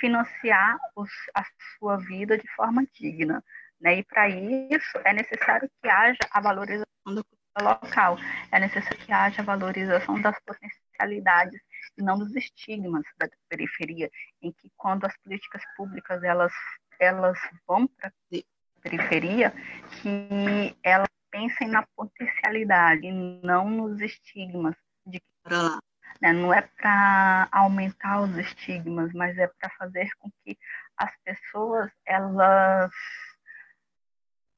financiar 0.00 0.78
os, 0.96 1.10
a 1.34 1.44
sua 1.78 1.96
vida 1.96 2.36
de 2.36 2.48
forma 2.54 2.84
digna. 2.92 3.42
Né? 3.80 3.98
E 3.98 4.04
para 4.04 4.28
isso 4.28 4.98
é 5.04 5.12
necessário 5.12 5.70
que 5.80 5.88
haja 5.88 6.18
a 6.30 6.40
valorização 6.40 6.86
da 7.06 7.22
cultura 7.22 7.74
local, 7.74 8.18
é 8.50 8.60
necessário 8.60 8.98
que 8.98 9.12
haja 9.12 9.42
a 9.42 9.44
valorização 9.44 10.20
das 10.20 10.36
potencialidades 10.40 11.60
e 11.96 12.02
não 12.02 12.18
dos 12.18 12.34
estigmas 12.34 13.04
da 13.18 13.28
periferia, 13.48 14.10
em 14.42 14.52
que 14.52 14.70
quando 14.76 15.04
as 15.04 15.16
políticas 15.18 15.62
públicas 15.76 16.22
elas, 16.22 16.52
elas 16.98 17.38
vão 17.66 17.86
para 17.86 18.08
a 18.08 18.82
periferia, 18.82 19.52
que 20.00 20.76
elas 20.82 21.08
pensem 21.30 21.68
na 21.68 21.86
potencialidade 21.96 23.06
e 23.06 23.12
não 23.42 23.68
nos 23.68 24.00
estigmas 24.00 24.74
de 25.06 25.20
que 25.20 25.26
para 25.42 25.62
lá. 25.62 25.78
Né? 26.20 26.32
Não 26.32 26.52
é 26.52 26.62
para 26.62 27.48
aumentar 27.52 28.20
os 28.22 28.36
estigmas, 28.36 29.12
mas 29.12 29.36
é 29.38 29.46
para 29.46 29.70
fazer 29.70 30.08
com 30.18 30.30
que 30.44 30.58
as 30.96 31.10
pessoas 31.24 31.90
elas 32.04 32.92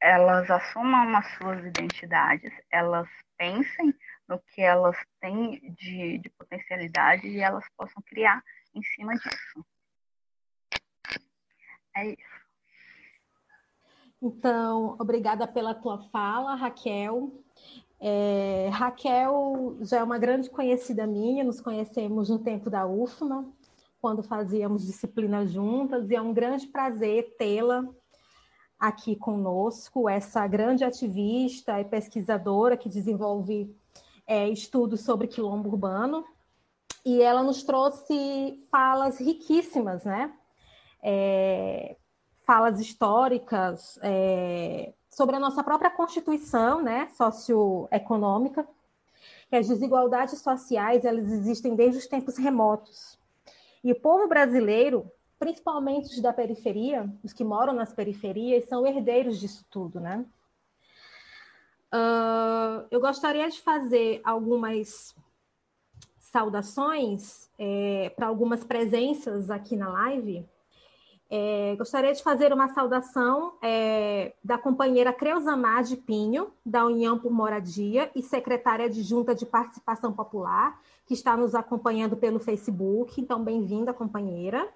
elas 0.03 0.51
assumam 0.51 1.15
as 1.15 1.27
suas 1.35 1.63
identidades, 1.63 2.51
elas 2.71 3.07
pensem 3.37 3.95
no 4.27 4.39
que 4.39 4.63
elas 4.63 4.97
têm 5.21 5.75
de, 5.75 6.19
de 6.19 6.31
potencialidade 6.31 7.29
e 7.29 7.41
elas 7.41 7.69
possam 7.77 8.03
criar 8.07 8.43
em 8.75 8.83
cima 8.83 9.13
disso. 9.15 9.67
É 11.95 12.07
isso. 12.07 12.41
Então, 14.23 14.97
obrigada 14.99 15.47
pela 15.47 15.75
tua 15.75 16.09
fala, 16.11 16.55
Raquel. 16.55 17.43
É, 18.01 18.71
Raquel 18.73 19.77
já 19.83 19.99
é 19.99 20.03
uma 20.03 20.19
grande 20.19 20.49
conhecida 20.49 21.07
minha, 21.07 21.45
nos 21.45 21.61
conhecemos 21.61 22.31
no 22.31 22.39
tempo 22.39 22.71
da 22.71 22.87
UFMA, 22.87 23.47
quando 24.01 24.23
fazíamos 24.23 24.87
disciplina 24.87 25.47
juntas, 25.47 26.11
e 26.11 26.17
é 26.17 26.23
um 26.23 26.33
grande 26.33 26.67
prazer 26.67 27.37
tê-la 27.37 27.87
aqui 28.79 29.15
conosco, 29.15 30.09
essa 30.09 30.47
grande 30.47 30.83
ativista 30.83 31.79
e 31.79 31.85
pesquisadora 31.85 32.79
que 32.79 32.89
desenvolve 32.89 33.77
é, 34.27 34.49
estudos 34.49 35.03
sobre 35.03 35.27
quilombo 35.27 35.69
urbano, 35.69 36.25
e 37.05 37.21
ela 37.21 37.43
nos 37.43 37.63
trouxe 37.63 38.65
falas 38.71 39.19
riquíssimas, 39.19 40.05
né? 40.05 40.33
É, 41.03 41.97
falas 42.47 42.81
históricas, 42.81 43.99
é, 44.03 44.95
sobre 45.11 45.37
a 45.37 45.41
nossa 45.41 45.63
própria 45.63 45.91
constituição, 45.91 46.81
né, 46.81 47.09
socioeconômica, 47.17 48.67
que 49.51 49.57
as 49.57 49.69
desigualdades 49.69 50.39
sociais 50.39 51.05
elas 51.05 51.31
existem 51.31 51.75
desde 51.75 51.99
os 51.99 52.07
tempos 52.07 52.37
remotos. 52.39 53.19
E 53.83 53.91
o 53.91 54.01
povo 54.01 54.29
brasileiro, 54.29 55.11
principalmente 55.39 56.15
os 56.15 56.21
da 56.21 56.33
periferia, 56.33 57.13
os 57.25 57.33
que 57.33 57.43
moram 57.43 57.73
nas 57.73 57.93
periferias, 57.93 58.67
são 58.67 58.87
herdeiros 58.87 59.39
disso 59.39 59.67
tudo, 59.69 59.99
né? 59.99 60.25
Uh, 61.93 62.87
eu 62.89 63.01
gostaria 63.01 63.51
de 63.51 63.61
fazer 63.61 64.21
algumas 64.23 65.13
saudações 66.31 67.51
é, 67.59 68.13
para 68.15 68.29
algumas 68.29 68.63
presenças 68.63 69.51
aqui 69.51 69.77
na 69.77 69.89
live. 69.89 70.49
É, 71.33 71.77
gostaria 71.77 72.13
de 72.13 72.25
fazer 72.25 72.53
uma 72.53 72.75
saudação 72.75 73.55
é, 73.63 74.35
da 74.43 74.59
companheira 74.59 75.13
Creusamar 75.13 75.85
de 75.85 75.97
Pinho, 75.97 76.53
da 76.67 76.85
União 76.85 77.17
por 77.21 77.31
Moradia 77.31 78.11
e 78.17 78.23
secretária 78.23 78.87
adjunta 78.87 79.33
de 79.33 79.47
Participação 79.47 80.13
Popular, 80.13 80.81
que 81.07 81.15
está 81.15 81.37
nos 81.37 81.55
acompanhando 81.55 82.17
pelo 82.17 82.41
Facebook. 82.41 83.21
Então, 83.21 83.45
bem-vinda, 83.45 83.95
companheira. 83.95 84.69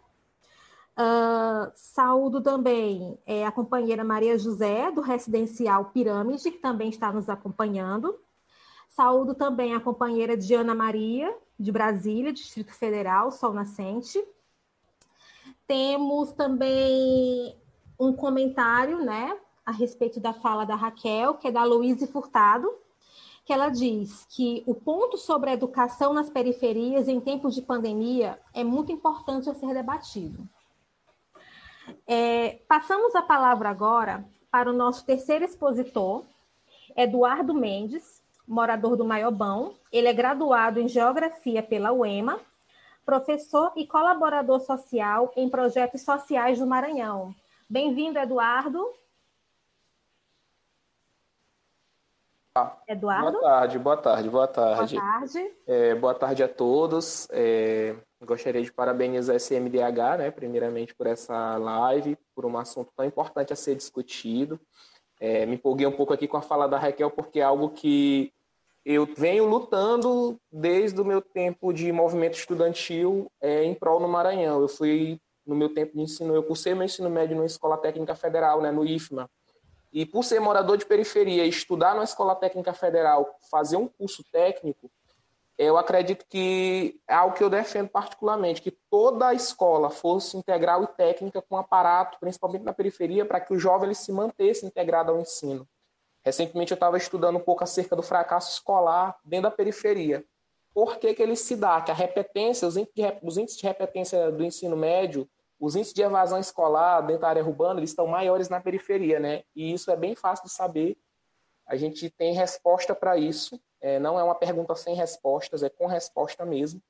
Uh, 0.97 1.73
saúdo 1.75 2.41
também 2.41 3.19
é, 3.27 3.45
a 3.45 3.51
companheira 3.51 4.05
Maria 4.05 4.39
José, 4.39 4.93
do 4.93 5.01
Residencial 5.01 5.87
Pirâmide, 5.87 6.53
que 6.53 6.59
também 6.59 6.89
está 6.89 7.13
nos 7.13 7.29
acompanhando. 7.29 8.17
Saúdo 8.91 9.35
também 9.35 9.75
a 9.75 9.81
companheira 9.81 10.37
Diana 10.37 10.73
Maria, 10.73 11.37
de 11.59 11.73
Brasília, 11.73 12.33
Distrito 12.33 12.73
Federal, 12.73 13.33
Sol 13.33 13.53
Nascente. 13.53 14.25
Temos 15.67 16.33
também 16.33 17.57
um 17.99 18.13
comentário, 18.13 19.05
né, 19.05 19.39
a 19.65 19.73
respeito 19.73 20.21
da 20.21 20.33
fala 20.33 20.65
da 20.65 20.75
Raquel, 20.75 21.35
que 21.35 21.49
é 21.49 21.53
da 21.53 21.65
Louise 21.65 22.07
Furtado, 22.07 22.71
que 23.45 23.53
ela 23.53 23.69
diz 23.69 24.27
que 24.31 24.63
o 24.67 24.75
ponto 24.75 25.17
sobre 25.17 25.51
a 25.51 25.53
educação 25.53 26.13
nas 26.13 26.31
periferias 26.31 27.09
em 27.09 27.21
tempos 27.21 27.55
de 27.55 27.63
pandemia 27.63 28.39
é 28.53 28.65
muito 28.65 28.91
importante 28.91 29.49
a 29.49 29.55
ser 29.55 29.73
debatido. 29.75 30.49
É, 32.07 32.61
passamos 32.67 33.15
a 33.15 33.23
palavra 33.23 33.69
agora 33.69 34.25
para 34.51 34.71
o 34.71 34.73
nosso 34.73 35.05
terceiro 35.05 35.45
expositor, 35.45 36.25
Eduardo 36.97 37.53
Mendes, 37.53 38.23
morador 38.47 38.97
do 38.97 39.05
Maiobão. 39.05 39.75
Ele 39.93 40.09
é 40.09 40.13
graduado 40.13 40.81
em 40.81 40.89
Geografia 40.89 41.63
pela 41.63 41.93
UEMA 41.93 42.41
professor 43.05 43.73
e 43.77 43.87
colaborador 43.87 44.61
social 44.61 45.33
em 45.37 45.49
projetos 45.49 46.03
sociais 46.03 46.59
do 46.59 46.67
Maranhão. 46.67 47.35
Bem-vindo, 47.69 48.19
Eduardo. 48.19 48.85
Eduardo? 52.87 53.33
Boa 53.33 53.43
tarde, 53.43 53.79
boa 53.79 53.97
tarde, 53.97 54.31
boa 54.31 54.47
tarde. 54.47 54.97
Boa 54.97 55.11
tarde. 55.11 55.53
É, 55.67 55.95
boa 55.97 56.15
tarde 56.15 56.43
a 56.43 56.49
todos. 56.49 57.27
É, 57.33 57.97
gostaria 58.25 58.63
de 58.63 58.73
parabenizar 58.73 59.35
a 59.35 59.39
SMDH, 59.39 60.19
né, 60.19 60.31
primeiramente 60.31 60.95
por 60.95 61.07
essa 61.07 61.57
live, 61.57 62.17
por 62.35 62.47
um 62.47 62.57
assunto 62.57 62.93
tão 62.95 63.05
importante 63.05 63.53
a 63.53 63.57
ser 63.57 63.75
discutido. 63.75 64.61
É, 65.21 65.47
me 65.47 65.55
empolguei 65.55 65.87
um 65.87 65.97
pouco 65.97 66.13
aqui 66.13 66.29
com 66.29 66.37
a 66.37 66.43
fala 66.43 66.69
da 66.69 66.79
Raquel, 66.79 67.11
porque 67.11 67.41
é 67.41 67.43
algo 67.43 67.71
que 67.71 68.33
eu 68.85 69.07
venho 69.07 69.47
lutando 69.47 70.39
desde 70.53 71.01
o 71.01 71.05
meu 71.05 71.23
tempo 71.23 71.73
de 71.73 71.91
movimento 71.91 72.35
estudantil 72.35 73.31
é, 73.41 73.65
em 73.65 73.75
prol 73.75 73.99
no 73.99 74.09
Maranhão. 74.09 74.61
Eu 74.61 74.69
fui, 74.69 75.19
no 75.47 75.55
meu 75.55 75.73
tempo 75.73 75.97
de 75.97 76.03
ensino, 76.03 76.35
eu 76.35 76.43
cursei 76.43 76.75
meu 76.75 76.85
ensino 76.85 77.09
médio 77.09 77.35
numa 77.35 77.47
escola 77.47 77.79
técnica 77.79 78.15
federal, 78.15 78.61
né, 78.61 78.71
no 78.71 78.85
IFMA. 78.85 79.31
E 79.91 80.05
por 80.05 80.23
ser 80.23 80.41
morador 80.41 80.77
de 80.77 80.85
periferia, 80.85 81.47
estudar 81.47 81.95
na 81.95 82.05
escola 82.05 82.35
técnica 82.35 82.75
federal, 82.75 83.39
fazer 83.51 83.77
um 83.77 83.89
curso 83.89 84.23
técnico, 84.31 84.91
eu 85.57 85.79
acredito 85.79 86.27
que 86.29 87.01
é 87.09 87.15
algo 87.15 87.37
que 87.37 87.45
eu 87.45 87.49
defendo 87.49 87.89
particularmente, 87.89 88.61
que 88.61 88.73
toda 88.91 89.29
a 89.29 89.35
escola 89.35 89.89
fosse 89.89 90.37
integral 90.37 90.83
e 90.83 90.89
técnica 90.89 91.41
com 91.41 91.57
aparato, 91.57 92.19
principalmente 92.19 92.65
na 92.65 92.73
periferia, 92.73 93.25
para 93.25 93.41
que 93.41 93.55
o 93.55 93.59
jovem 93.59 93.87
ele 93.87 93.95
se 93.95 94.11
mantesse 94.11 94.67
integrado 94.67 95.13
ao 95.13 95.21
ensino. 95.21 95.67
Recentemente 96.25 96.73
eu 96.73 96.77
estava 96.77 96.97
estudando 96.97 97.37
um 97.37 97.41
pouco 97.41 97.63
acerca 97.63 97.95
do 97.95 98.03
fracasso 98.03 98.53
escolar 98.53 99.17
dentro 99.25 99.51
da 99.51 99.57
periferia. 99.57 100.25
Por 100.73 100.99
que, 100.99 101.15
que 101.15 101.23
ele 101.23 101.37
se 101.37 101.55
dá? 101.55 101.81
Que 101.81 101.91
a 101.91 101.95
repetência, 101.95 102.67
os 102.67 102.77
índices 102.77 103.59
de 103.59 103.67
repetência 103.67 104.33
do 104.33 104.43
ensino 104.43 104.77
médio, 104.77 105.29
os 105.61 105.77
índices 105.77 105.95
de 105.95 106.03
evasão 106.03 106.39
escolar 106.39 107.01
dentro 107.03 107.23
da 107.23 107.29
área 107.29 107.45
urbana, 107.45 107.79
eles 107.79 107.91
estão 107.91 108.07
maiores 108.07 108.49
na 108.49 108.61
periferia, 108.61 109.21
né? 109.21 109.45
E 109.55 109.73
isso 109.73 109.91
é 109.91 109.97
bem 109.97 110.15
fácil 110.15 110.47
de 110.47 110.53
saber. 110.53 110.97
A 111.67 111.77
gente 111.77 112.11
tem 112.11 112.35
resposta 112.35 112.95
para 112.95 113.17
isso. 113.17 113.61
É, 113.81 113.99
não 113.99 114.19
é 114.19 114.25
uma 114.25 114.35
pergunta 114.35 114.75
sem 114.75 114.95
respostas, 114.95 115.63
é 115.63 115.69
com 115.69 115.87
resposta 115.87 116.45
mesmo. 116.45 116.83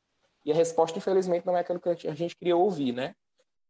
E 0.44 0.52
a 0.52 0.54
resposta, 0.54 0.98
infelizmente, 0.98 1.46
não 1.46 1.56
é 1.56 1.60
aquilo 1.60 1.80
que 1.80 1.88
a 1.88 2.14
gente 2.14 2.36
queria 2.36 2.56
ouvir, 2.56 2.92
né? 2.92 3.14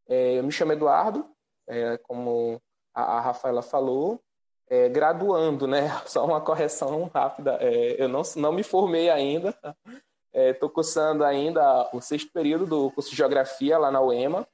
É, 0.08 0.38
eu 0.38 0.44
me 0.44 0.52
chamo 0.52 0.72
Eduardo, 0.72 1.26
é, 1.66 1.96
como 1.98 2.60
a, 2.92 3.16
a, 3.16 3.20
Rafaela 3.20 3.62
falou, 3.62 4.20
é, 4.68 4.88
graduando, 4.88 5.66
né? 5.66 5.88
Só 6.06 6.24
uma 6.24 6.40
correção 6.40 7.10
rápida. 7.12 7.58
É, 7.60 8.02
eu 8.02 8.08
não, 8.08 8.22
não 8.36 8.52
me 8.52 8.62
formei 8.62 9.10
ainda, 9.10 9.56
estou 10.32 10.68
cursando 10.68 11.24
ainda 11.24 11.88
o 11.92 12.00
sexto 12.00 12.32
período 12.32 12.66
do 12.66 12.90
curso 12.90 13.10
de 13.10 13.16
Geografia 13.16 13.78
lá 13.78 13.90
na 13.90 14.00
UEMA, 14.00 14.46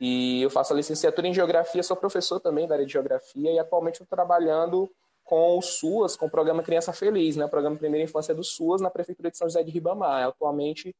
e 0.00 0.40
eu 0.42 0.50
faço 0.50 0.72
a 0.72 0.76
licenciatura 0.76 1.28
em 1.28 1.34
Geografia, 1.34 1.82
sou 1.82 1.96
professor 1.96 2.40
também 2.40 2.66
da 2.66 2.74
área 2.74 2.86
de 2.86 2.92
Geografia, 2.92 3.52
e 3.52 3.58
atualmente 3.58 3.96
estou 3.96 4.06
trabalhando 4.08 4.90
com 5.22 5.58
o 5.58 5.62
SUAS, 5.62 6.16
com 6.16 6.26
o 6.26 6.30
programa 6.30 6.62
Criança 6.62 6.92
Feliz, 6.92 7.36
né? 7.36 7.44
o 7.44 7.48
programa 7.48 7.76
Primeira 7.76 8.04
Infância 8.04 8.34
do 8.34 8.42
SUAS, 8.42 8.80
na 8.80 8.90
Prefeitura 8.90 9.30
de 9.30 9.36
São 9.36 9.46
José 9.46 9.62
de 9.62 9.70
Ribamar. 9.70 10.26
Atualmente, 10.26 10.92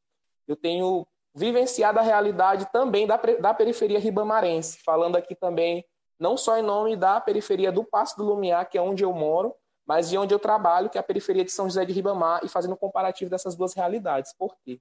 eu 0.47 0.55
tenho 0.55 1.05
vivenciado 1.33 1.99
a 1.99 2.01
realidade 2.01 2.65
também 2.71 3.07
da, 3.07 3.17
da 3.17 3.53
periferia 3.53 3.99
ribamarense, 3.99 4.79
falando 4.83 5.15
aqui 5.15 5.35
também 5.35 5.83
não 6.21 6.37
só 6.37 6.55
em 6.55 6.61
nome 6.61 6.95
da 6.95 7.19
periferia 7.19 7.71
do 7.71 7.83
Passo 7.83 8.15
do 8.15 8.23
Lumiar, 8.23 8.69
que 8.69 8.77
é 8.77 8.81
onde 8.81 9.03
eu 9.03 9.11
moro, 9.11 9.55
mas 9.87 10.07
de 10.07 10.19
onde 10.19 10.31
eu 10.31 10.37
trabalho, 10.37 10.87
que 10.87 10.99
é 10.99 11.01
a 11.01 11.03
periferia 11.03 11.43
de 11.43 11.51
São 11.51 11.67
José 11.67 11.83
de 11.83 11.91
Ribamar, 11.91 12.41
e 12.43 12.47
fazendo 12.47 12.75
um 12.75 12.77
comparativo 12.77 13.31
dessas 13.31 13.55
duas 13.55 13.73
realidades. 13.73 14.31
Por 14.37 14.55
quê? 14.63 14.79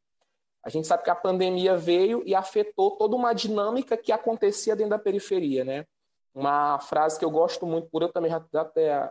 A 0.63 0.69
gente 0.69 0.87
sabe 0.87 1.03
que 1.03 1.09
a 1.09 1.15
pandemia 1.15 1.79
veio 1.79 2.23
e 2.27 2.35
afetou 2.35 2.91
toda 2.91 3.17
uma 3.17 3.33
dinâmica 3.33 3.97
que 3.97 4.13
acontecia 4.13 4.77
dentro 4.77 4.91
da 4.91 4.99
periferia, 4.99 5.65
né? 5.65 5.87
Uma 6.35 6.79
frase 6.79 7.19
que 7.19 7.25
eu 7.25 7.31
gosto 7.31 7.65
muito, 7.65 7.89
por 7.89 8.03
eu 8.03 8.13
também 8.13 8.31
já 8.31 8.61
até 8.61 9.11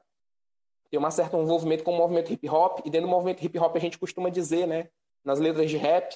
ter 0.92 1.00
um 1.00 1.10
certo 1.10 1.36
envolvimento 1.36 1.84
com 1.84 1.94
o 1.94 1.98
movimento 1.98 2.32
hip 2.32 2.48
hop, 2.48 2.82
e 2.86 2.92
dentro 2.92 3.08
do 3.08 3.12
movimento 3.12 3.44
hip 3.44 3.58
hop 3.58 3.76
a 3.76 3.80
gente 3.80 3.98
costuma 3.98 4.30
dizer, 4.30 4.68
né, 4.68 4.88
nas 5.26 5.40
letras 5.40 5.68
de 5.68 5.78
rap, 5.78 6.16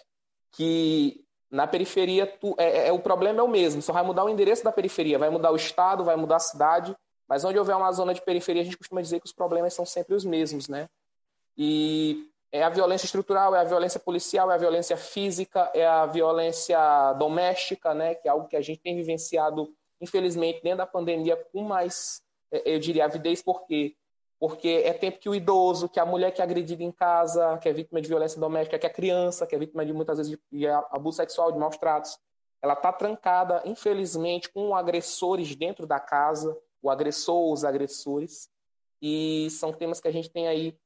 que 0.51 1.22
na 1.54 1.68
periferia 1.68 2.26
tu, 2.26 2.56
é, 2.58 2.64
é, 2.64 2.88
é, 2.88 2.91
o 2.91 2.97
problema 2.97 3.39
é 3.39 3.43
o 3.43 3.47
mesmo, 3.47 3.80
só 3.80 3.93
vai 3.93 4.01
mudar 4.01 4.24
o 4.24 4.30
endereço 4.30 4.64
da 4.64 4.72
periferia, 4.72 5.20
vai 5.20 5.30
mudar 5.30 5.51
o 5.51 5.56
estado, 5.56 6.04
vai 6.04 6.16
mudar 6.16 6.38
a 6.38 6.39
cidade, 6.39 6.95
mas 7.30 7.45
onde 7.45 7.60
houver 7.60 7.76
uma 7.76 7.91
zona 7.91 8.12
de 8.12 8.24
periferia, 8.24 8.64
a 8.64 8.66
gente 8.66 8.78
costuma 8.78 9.04
dizer 9.04 9.20
que 9.20 9.28
os 9.28 9.32
problemas 9.32 9.72
são 9.76 9.86
sempre 9.86 10.16
os 10.16 10.26
mesmos, 10.26 10.68
né? 10.68 10.89
E 11.56 12.28
é 12.51 12.64
a 12.64 12.70
violência 12.70 13.06
estrutural, 13.06 13.56
é 13.56 13.60
a 13.60 13.64
violência 13.64 13.99
policial, 13.99 14.49
é 14.49 14.56
a 14.56 14.58
violência 14.58 14.97
física, 14.97 15.70
é 15.76 15.86
a 15.86 16.08
violência 16.08 17.14
doméstica, 17.20 17.93
né? 17.93 18.16
Que 18.16 18.28
é 18.28 18.32
algo 18.32 18.47
que 18.47 18.56
a 18.56 18.62
gente 18.62 18.82
tem 18.82 18.95
vivenciado, 18.95 19.72
infelizmente, 20.01 20.60
dentro 20.64 20.80
da 20.80 20.88
pandemia 20.88 21.36
com 21.51 21.62
mais, 21.62 22.24
é, 22.51 22.74
eu 22.74 22.80
diria, 22.80 23.06
avidez, 23.06 23.43
porque 23.43 23.95
porque 24.39 24.81
é 24.86 24.93
tempo 24.93 25.19
que 25.19 25.29
o 25.29 25.36
idoso, 25.36 25.88
que 25.88 25.99
a 25.99 26.05
mulher 26.05 26.31
que 26.31 26.41
é 26.41 26.43
agredida 26.43 26.84
em 26.84 26.91
casa, 26.91 27.57
que 27.59 27.69
é 27.69 27.73
vítima 27.73 28.01
de 28.01 28.07
violência 28.07 28.39
doméstica, 28.39 28.77
que 28.77 28.86
é 28.86 28.89
criança, 28.89 29.47
que 29.47 29.55
é 29.55 29.57
vítima 29.59 29.86
de 29.86 29.93
muitas 29.93 30.17
vezes 30.17 30.38
de 30.51 30.67
abuso 30.67 31.17
sexual, 31.17 31.51
de 31.51 31.57
maus 31.57 31.77
tratos, 31.77 32.19
ela 32.61 32.73
está 32.73 32.93
trancada, 32.93 33.61
infelizmente, 33.65 34.49
com 34.49 34.75
agressores 34.75 35.53
dentro 35.55 35.86
da 35.86 35.99
casa, 35.99 36.57
o 36.81 36.89
agressor 36.89 37.36
ou 37.36 37.53
os 37.53 37.65
agressores, 37.65 38.49
e 39.01 39.49
são 39.51 39.73
temas 39.73 39.99
que 39.99 40.07
a 40.07 40.11
gente 40.11 40.29
tem 40.29 40.47
aí 40.47 40.77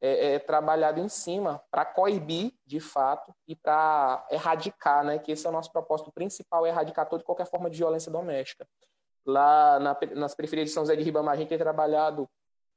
é, 0.00 0.34
é, 0.34 0.38
trabalhado 0.40 0.98
em 0.98 1.08
cima 1.08 1.62
para 1.70 1.84
coibir, 1.84 2.52
de 2.66 2.80
fato, 2.80 3.32
e 3.46 3.54
para 3.54 4.26
erradicar, 4.32 5.04
né? 5.04 5.16
Que 5.20 5.30
esse 5.30 5.46
é 5.46 5.48
o 5.48 5.52
nosso 5.52 5.70
propósito 5.70 6.10
principal, 6.10 6.66
é 6.66 6.70
erradicar 6.70 7.08
toda 7.08 7.22
qualquer 7.22 7.46
forma 7.46 7.70
de 7.70 7.78
violência 7.78 8.10
doméstica. 8.10 8.66
Lá 9.24 9.78
na, 9.78 9.96
nas 10.16 10.34
periferias 10.34 10.68
de 10.68 10.74
São 10.74 10.82
José 10.82 10.96
de 10.96 11.04
Ribamar, 11.04 11.34
a 11.34 11.36
gente 11.36 11.50
tem 11.50 11.58
trabalhado 11.58 12.28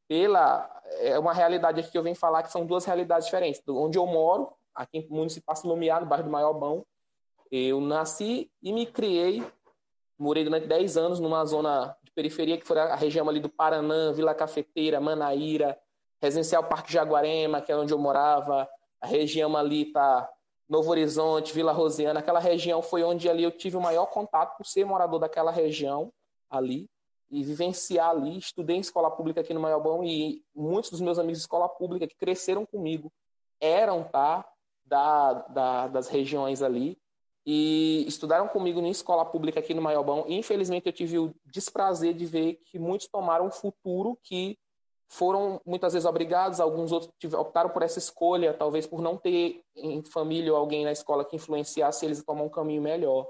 pela 0.08 0.70
é 1.00 1.18
uma 1.18 1.34
realidade 1.34 1.80
aqui 1.80 1.92
que 1.92 1.98
eu 1.98 2.04
venho 2.04 2.16
falar 2.16 2.44
que 2.44 2.52
são 2.52 2.66
duas 2.66 2.86
realidades 2.86 3.26
diferentes. 3.26 3.62
Onde 3.68 3.98
eu 3.98 4.06
moro, 4.06 4.52
aqui 4.74 5.06
no 5.10 5.18
município 5.18 5.54
de 5.54 5.68
Lumiar, 5.68 6.02
no 6.02 6.08
bairro 6.08 6.26
do 6.26 6.30
Maiobão, 6.30 6.86
eu 7.52 7.80
nasci 7.80 8.52
e 8.62 8.74
me 8.74 8.86
criei, 8.86 9.44
morei 10.18 10.44
durante 10.44 10.68
10 10.68 10.98
anos 10.98 11.20
numa 11.20 11.44
zona 11.46 11.96
de 12.04 12.12
periferia 12.12 12.58
que 12.58 12.66
foi 12.66 12.80
a 12.80 12.96
região 12.96 13.28
ali 13.30 13.40
do 13.40 13.50
Paranã, 13.50 14.14
Vila 14.14 14.34
Cafeteira, 14.34 15.00
Manaíra, 15.00 15.78
Residencial 16.22 16.64
Parque 16.64 16.92
Jaguarema, 16.92 17.62
que 17.62 17.72
é 17.72 17.78
onde 17.78 17.94
eu 17.94 17.98
morava, 17.98 18.68
a 19.02 19.08
região 19.08 19.56
ali 19.56 19.86
tá 19.92 20.30
Novo 20.68 20.90
Horizonte, 20.90 21.54
Vila 21.54 21.72
Rosiana, 21.72 22.20
aquela 22.20 22.40
região 22.40 22.82
foi 22.82 23.04
onde 23.04 23.30
ali 23.30 23.44
eu 23.44 23.52
tive 23.52 23.78
o 23.78 23.82
maior 23.82 24.08
contato 24.08 24.58
por 24.58 24.66
ser 24.66 24.86
morador 24.86 25.20
daquela 25.20 25.52
região 25.52 26.12
ali 26.50 26.90
e 27.30 27.44
vivenciar 27.44 28.10
ali. 28.10 28.38
Estudei 28.38 28.78
em 28.78 28.82
escola 28.82 29.12
pública 29.12 29.42
aqui 29.42 29.54
no 29.54 29.60
Maiobão 29.60 30.04
e 30.04 30.44
muitos 30.56 30.92
dos 30.92 31.02
meus 31.02 31.20
amigos 31.20 31.40
de 31.40 31.44
escola 31.44 31.68
pública 31.70 32.08
que 32.08 32.16
cresceram 32.16 32.66
comigo 32.66 33.12
eram 33.60 34.04
tá, 34.04 34.46
da, 34.86 35.34
da, 35.34 35.88
das 35.88 36.08
regiões 36.08 36.62
ali 36.62 36.98
e 37.46 38.04
estudaram 38.08 38.48
comigo 38.48 38.80
em 38.80 38.90
escola 38.90 39.24
pública 39.24 39.60
aqui 39.60 39.74
no 39.74 39.82
Maiobão. 39.82 40.26
E, 40.28 40.36
infelizmente, 40.36 40.88
eu 40.88 40.94
tive 40.94 41.20
o 41.20 41.34
desprazer 41.46 42.14
de 42.14 42.26
ver 42.26 42.60
que 42.66 42.80
muitos 42.80 43.08
tomaram 43.08 43.46
um 43.46 43.52
futuro 43.52 44.18
que 44.24 44.58
foram 45.08 45.62
muitas 45.64 45.94
vezes 45.94 46.08
obrigados, 46.08 46.60
alguns 46.60 46.92
outros 46.92 47.34
optaram 47.34 47.70
por 47.70 47.84
essa 47.84 48.00
escolha, 48.00 48.54
talvez 48.54 48.88
por 48.88 49.02
não 49.02 49.16
ter 49.16 49.64
em 49.76 50.04
família 50.04 50.52
ou 50.52 50.58
alguém 50.58 50.84
na 50.84 50.92
escola 50.92 51.24
que 51.24 51.36
influenciasse 51.36 52.04
eles 52.06 52.20
a 52.20 52.24
tomar 52.24 52.42
um 52.42 52.50
caminho 52.50 52.82
melhor. 52.82 53.28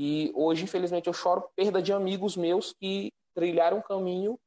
E 0.00 0.30
hoje, 0.32 0.62
infelizmente, 0.62 1.08
eu 1.08 1.12
choro 1.12 1.50
perda 1.56 1.82
de 1.82 1.92
amigos 1.92 2.36
meus 2.36 2.72
que 2.72 3.12
trilhar 3.34 3.74
um 3.74 3.82
caminho 3.82 4.38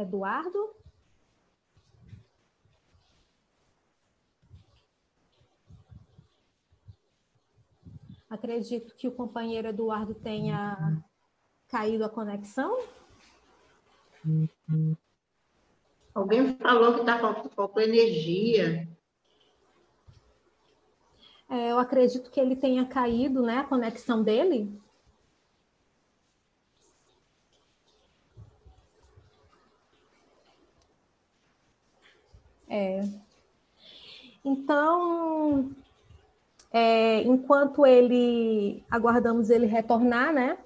Eduardo? 0.00 0.76
Acredito 8.28 8.94
que 8.94 9.08
o 9.08 9.12
companheiro 9.12 9.68
Eduardo 9.68 10.14
tenha 10.14 11.02
caído 11.68 12.04
a 12.04 12.10
conexão. 12.10 12.78
Alguém 16.14 16.56
falou 16.58 16.94
que 16.94 17.00
está 17.00 17.18
com 17.18 17.80
energia. 17.80 18.88
É, 21.48 21.70
eu 21.70 21.78
acredito 21.78 22.30
que 22.30 22.38
ele 22.38 22.54
tenha 22.54 22.86
caído, 22.86 23.42
né, 23.42 23.58
a 23.58 23.64
conexão 23.64 24.22
dele. 24.22 24.78
É. 32.68 33.02
Então, 34.44 35.70
é, 36.70 37.22
enquanto 37.22 37.86
ele 37.86 38.84
aguardamos 38.90 39.50
ele 39.50 39.66
retornar, 39.66 40.32
né? 40.32 40.58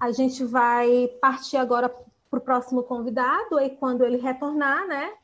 A 0.00 0.10
gente 0.10 0.44
vai 0.44 1.08
partir 1.20 1.56
agora 1.56 1.88
para 2.30 2.38
o 2.38 2.42
próximo 2.42 2.82
convidado 2.82 3.58
e 3.60 3.70
quando 3.70 4.04
ele 4.04 4.18
retornar, 4.18 4.86
né? 4.86 5.14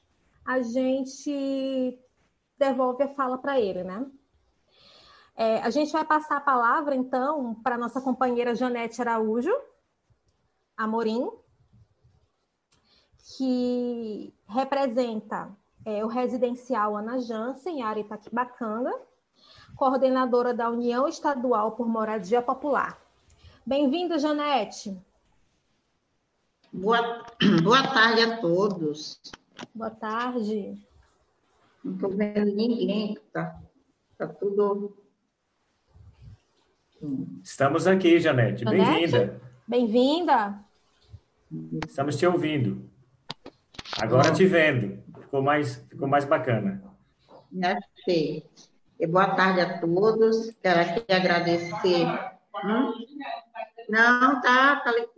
A 0.44 0.61
gente 0.61 1.98
devolve 2.59 3.02
a 3.02 3.09
fala 3.14 3.38
para 3.38 3.59
ele, 3.61 3.82
né? 3.82 4.07
É, 5.36 5.59
a 5.62 5.70
gente 5.70 5.90
vai 5.92 6.05
passar 6.05 6.36
a 6.36 6.40
palavra, 6.40 6.94
então, 6.94 7.55
para 7.57 7.78
nossa 7.78 8.00
companheira 8.00 8.55
Janete 8.55 9.00
Araújo 9.00 9.50
Amorim, 10.76 11.28
que 13.36 14.32
representa 14.46 15.50
é, 15.85 16.05
o 16.05 16.09
residencial 16.09 16.97
Ana 16.97 17.18
Jansen, 17.20 17.82
área 17.82 18.01
Itaquibacanga, 18.01 18.93
coordenadora 19.76 20.55
da 20.55 20.70
União 20.70 21.07
Estadual 21.07 21.72
por 21.72 21.87
Moradia 21.87 22.41
Popular. 22.41 22.99
Bem-vinda, 23.66 24.18
Janete. 24.18 24.97
Boa, 26.72 27.24
boa 27.62 27.82
tarde 27.82 28.22
a 28.22 28.39
todos. 28.39 29.20
Boa 29.74 29.91
tarde. 29.91 30.78
Não 31.85 31.95
estou 31.95 32.11
vendo 32.11 32.55
ninguém, 32.55 33.18
tá, 33.32 33.61
tá 34.16 34.26
tudo. 34.26 34.97
Estamos 37.43 37.87
aqui, 37.87 38.18
Janete. 38.18 38.64
Bem-vinda. 38.64 39.41
Bem-vinda. 39.68 40.64
Estamos 41.87 42.16
te 42.16 42.26
ouvindo. 42.26 42.91
Agora 44.01 44.32
te 44.32 44.47
vendo. 44.47 45.03
Ficou 45.35 45.43
mais, 45.43 45.74
ficou 45.91 46.07
mais 46.07 46.24
bacana. 46.24 46.80
Achei. 47.61 48.49
E 49.01 49.05
boa 49.05 49.35
tarde 49.35 49.62
a 49.62 49.80
todos. 49.80 50.53
Quero 50.62 50.80
aqui 50.80 51.12
agradecer. 51.12 52.07
Hum? 52.64 52.93
Não, 53.89 54.41
tá, 54.41 54.80
falei. 54.85 55.09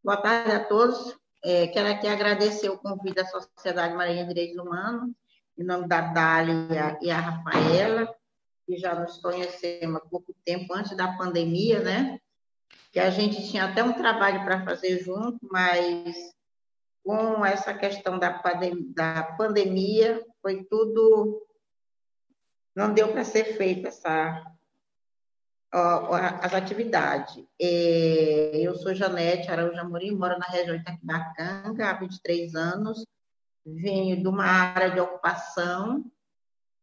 Boa 0.00 0.16
tarde 0.18 0.52
a 0.52 0.64
todos. 0.64 1.18
É, 1.44 1.66
quero 1.66 1.88
aqui 1.88 2.06
agradecer 2.06 2.68
o 2.68 2.78
convite 2.78 3.16
da 3.16 3.24
Sociedade 3.26 3.96
Marinha 3.96 4.22
de 4.22 4.28
Direitos 4.32 4.64
Humanos, 4.64 5.10
em 5.58 5.64
nome 5.64 5.88
da 5.88 6.02
Dália 6.02 6.96
e 7.02 7.10
a 7.10 7.18
Rafaela, 7.18 8.14
que 8.64 8.76
já 8.78 8.94
nos 8.94 9.18
conhecemos 9.18 9.96
há 9.96 10.00
pouco 10.08 10.32
tempo, 10.44 10.72
antes 10.72 10.96
da 10.96 11.08
pandemia, 11.18 11.80
né? 11.80 12.20
Que 12.92 13.00
a 13.00 13.10
gente 13.10 13.50
tinha 13.50 13.64
até 13.64 13.82
um 13.82 13.92
trabalho 13.92 14.44
para 14.44 14.64
fazer 14.64 15.02
junto, 15.02 15.40
mas 15.50 16.35
com 17.06 17.46
essa 17.46 17.72
questão 17.72 18.18
da, 18.18 18.32
pandemia, 18.32 18.92
da 18.92 19.22
pandemia 19.38 20.26
foi 20.42 20.64
tudo. 20.64 21.40
Não 22.74 22.92
deu 22.92 23.12
para 23.12 23.24
ser 23.24 23.56
feita 23.56 23.88
essa, 23.88 24.44
as 25.70 26.52
atividades. 26.52 27.44
É, 27.62 28.58
eu 28.60 28.74
sou 28.74 28.92
Janete 28.92 29.48
Araújo 29.48 29.78
Amorim, 29.78 30.16
moro 30.16 30.36
na 30.36 30.46
região 30.46 30.74
de 30.74 30.82
Itaquibacanga 30.82 31.90
há 31.90 31.92
23 31.94 32.56
anos, 32.56 33.06
venho 33.64 34.20
de 34.20 34.26
uma 34.26 34.44
área 34.44 34.90
de 34.90 34.98
ocupação 34.98 36.04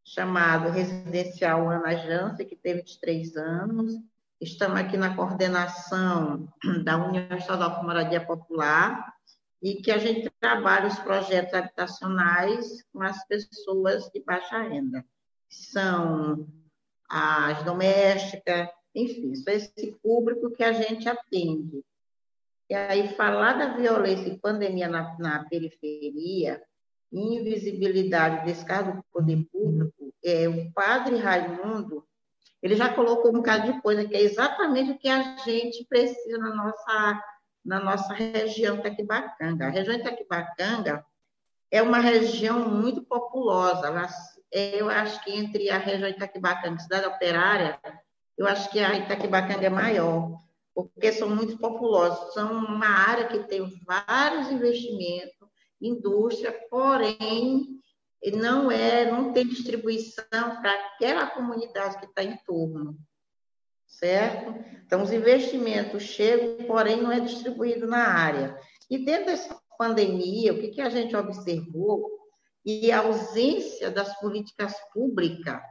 chamada 0.05 0.71
Residencial 0.71 1.69
Ana 1.69 1.97
Jance, 1.97 2.45
que 2.45 2.55
tem 2.55 2.76
23 2.76 3.36
anos. 3.36 3.93
Estamos 4.39 4.80
aqui 4.80 4.95
na 4.97 5.15
coordenação 5.15 6.47
da 6.84 6.97
União 6.97 7.38
Estadual 7.38 7.80
de 7.80 7.86
Moradia 7.86 8.26
Popular 8.26 9.13
e 9.64 9.76
que 9.76 9.89
a 9.89 9.97
gente 9.97 10.30
trabalha 10.41 10.89
os 10.89 10.99
projetos 10.99 11.53
habitacionais 11.53 12.84
com 12.91 13.01
as 13.01 13.26
pessoas 13.26 14.09
de 14.14 14.22
baixa 14.22 14.61
renda. 14.61 15.05
São 15.47 16.45
as 17.09 17.64
domésticas, 17.64 18.68
enfim, 18.93 19.34
só 19.36 19.51
esse 19.51 19.95
público 20.03 20.51
que 20.51 20.66
a 20.66 20.74
gente 20.74 21.07
atende. 21.07 21.82
E 22.70 22.76
aí, 22.76 23.16
falar 23.16 23.53
da 23.53 23.78
violência 23.78 24.28
e 24.28 24.38
pandemia 24.38 24.89
na, 24.89 25.18
na 25.18 25.45
periferia, 25.45 26.61
invisibilidade 27.09 28.45
desse 28.45 28.66
caso 28.66 28.97
do 28.97 29.03
poder 29.14 29.45
público, 29.49 30.14
é, 30.26 30.49
o 30.49 30.74
padre 30.74 31.16
Raimundo, 31.18 32.05
ele 32.61 32.76
já 32.76 32.93
colocou 32.93 33.30
um 33.30 33.36
bocado 33.36 33.72
de 33.72 33.82
coisa, 33.82 34.05
que 34.05 34.16
é 34.16 34.22
exatamente 34.22 34.91
o 34.91 34.97
que 34.97 35.07
a 35.07 35.38
gente 35.38 35.86
precisa 35.86 36.38
na 36.38 36.53
nossa, 36.53 37.24
na 37.64 37.80
nossa 37.80 38.14
região 38.14 38.82
Taquibacanga. 38.82 39.68
A 39.68 39.70
região 39.70 40.01
Taquibacanga 40.01 41.05
é 41.72 41.82
uma 41.82 41.99
região 41.99 42.70
muito 42.70 43.01
populosa. 43.01 43.91
eu 44.51 44.89
acho 44.89 45.24
que 45.24 45.32
entre 45.32 45.70
a 45.72 45.78
região 45.78 46.09
Itaquibacanga 46.09 46.78
e 46.78 46.84
Cidade 46.84 47.07
Operária, 47.07 47.80
eu 48.38 48.47
acho 48.47 48.70
que 48.70 48.80
a 48.80 48.93
Itaquibacanga 48.93 49.66
é 49.66 49.70
maior, 49.70 50.38
porque 50.76 51.11
são 51.11 51.30
muito 51.30 51.57
populosos. 51.57 52.34
São 52.34 52.51
uma 52.51 52.88
área 52.88 53.28
que 53.28 53.39
tem 53.39 53.68
vários 53.86 54.51
investimentos, 54.51 55.49
indústria, 55.82 56.51
porém 56.70 57.82
não 58.36 58.72
é, 58.72 59.09
não 59.09 59.34
tem 59.34 59.47
distribuição 59.47 60.24
para 60.30 60.72
aquela 60.72 61.28
comunidade 61.28 61.97
que 61.97 62.05
está 62.05 62.24
em 62.24 62.38
torno, 62.45 62.97
certo? 63.99 64.53
Então 64.85 65.01
os 65.01 65.11
investimentos 65.11 66.03
chegam, 66.03 66.65
porém 66.67 67.01
não 67.01 67.11
é 67.11 67.19
distribuído 67.19 67.87
na 67.87 68.07
área. 68.07 68.57
E 68.89 69.03
dentro 69.03 69.27
dessa 69.27 69.57
pandemia, 69.77 70.53
o 70.53 70.59
que, 70.59 70.69
que 70.69 70.81
a 70.81 70.89
gente 70.89 71.15
observou 71.15 72.09
e 72.65 72.91
a 72.91 72.99
ausência 72.99 73.91
das 73.91 74.17
políticas 74.19 74.73
públicas 74.93 75.61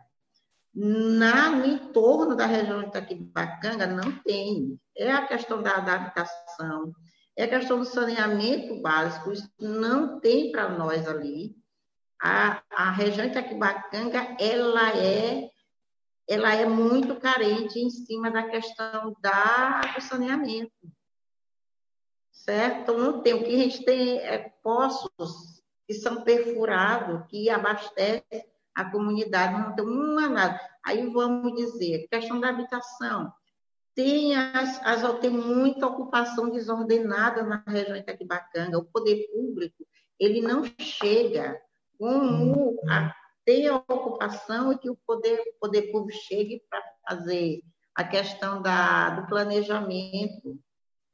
na, 0.74 1.50
no 1.50 1.66
entorno 1.66 2.34
da 2.34 2.46
região 2.46 2.80
de 2.80 2.88
Itaquibacanga 2.88 3.86
não 3.86 4.12
tem. 4.22 4.78
É 4.96 5.10
a 5.10 5.26
questão 5.26 5.62
da, 5.62 5.80
da 5.80 5.94
habitação, 5.94 6.92
é 7.36 7.44
a 7.44 7.48
questão 7.48 7.78
do 7.78 7.84
saneamento 7.84 8.80
básico, 8.80 9.32
isso 9.32 9.50
não 9.60 10.20
tem 10.20 10.50
para 10.50 10.70
nós 10.70 11.06
ali. 11.06 11.54
A, 12.22 12.62
a 12.70 12.90
região 12.92 13.26
de 13.26 13.32
Itaquibacanga, 13.32 14.36
ela 14.38 14.96
é, 14.96 15.50
ela 16.32 16.54
é 16.54 16.64
muito 16.64 17.20
carente 17.20 17.78
em 17.78 17.90
cima 17.90 18.30
da 18.30 18.44
questão 18.44 19.14
da, 19.20 19.80
do 19.94 20.00
saneamento. 20.00 20.72
Certo? 22.30 22.80
Então, 22.82 22.98
não 22.98 23.20
tem. 23.20 23.34
O 23.34 23.44
que 23.44 23.54
a 23.54 23.58
gente 23.58 23.84
tem 23.84 24.18
é 24.18 24.50
poços 24.62 25.62
que 25.86 25.94
são 25.94 26.22
perfurados, 26.22 27.26
que 27.28 27.50
abastecem 27.50 28.44
a 28.74 28.90
comunidade, 28.90 29.60
não 29.60 29.74
tem 29.74 29.84
uma 29.84 30.28
nada. 30.28 30.58
Aí 30.82 31.06
vamos 31.08 31.54
dizer, 31.54 32.08
questão 32.08 32.40
da 32.40 32.48
habitação. 32.48 33.30
Tem, 33.94 34.34
as, 34.34 34.80
as, 34.86 35.20
tem 35.20 35.28
muita 35.28 35.86
ocupação 35.86 36.48
desordenada 36.48 37.42
na 37.42 37.62
região 37.66 37.92
de 37.92 38.00
Itaquibacanga. 38.00 38.78
O 38.78 38.84
poder 38.86 39.28
público 39.30 39.86
ele 40.18 40.40
não 40.40 40.64
chega 40.80 41.60
como 41.98 42.80
a, 42.88 43.14
tem 43.44 43.68
a 43.68 43.76
ocupação 43.76 44.72
e 44.72 44.78
que 44.78 44.90
o 44.90 44.98
poder, 45.06 45.38
poder 45.60 45.90
público 45.90 46.18
chegue 46.28 46.62
para 46.68 46.82
fazer 47.08 47.60
a 47.94 48.04
questão 48.04 48.62
da, 48.62 49.10
do 49.10 49.26
planejamento. 49.26 50.58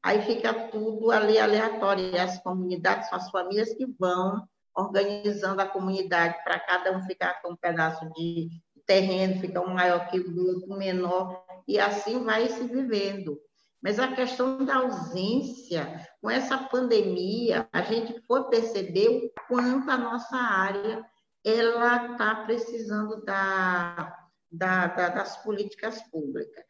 Aí 0.02 0.22
fica 0.22 0.52
tudo 0.68 1.10
ali 1.10 1.38
aleatório. 1.38 2.10
E 2.14 2.18
as 2.18 2.40
comunidades, 2.42 3.08
são 3.08 3.18
as 3.18 3.30
famílias 3.30 3.74
que 3.74 3.86
vão 3.98 4.46
organizando 4.74 5.60
a 5.60 5.66
comunidade 5.66 6.42
para 6.44 6.60
cada 6.60 6.96
um 6.96 7.02
ficar 7.02 7.42
com 7.42 7.52
um 7.52 7.56
pedaço 7.56 8.08
de 8.12 8.48
terreno, 8.86 9.40
fica 9.40 9.60
um 9.60 9.74
maior 9.74 10.08
que 10.08 10.18
o 10.18 10.46
outro, 10.46 10.78
menor, 10.78 11.44
e 11.66 11.78
assim 11.78 12.24
vai 12.24 12.48
se 12.48 12.64
vivendo. 12.64 13.38
Mas 13.82 13.98
a 13.98 14.08
questão 14.08 14.64
da 14.64 14.76
ausência, 14.76 16.06
com 16.20 16.30
essa 16.30 16.56
pandemia, 16.56 17.68
a 17.72 17.82
gente 17.82 18.20
foi 18.26 18.48
perceber 18.48 19.08
o 19.08 19.30
quanto 19.46 19.90
a 19.90 19.96
nossa 19.96 20.36
área 20.36 21.04
ela 21.44 22.12
está 22.12 22.34
precisando 22.44 23.24
da, 23.24 24.16
da, 24.50 24.86
da, 24.86 25.08
das 25.10 25.42
políticas 25.42 26.02
públicas. 26.10 26.64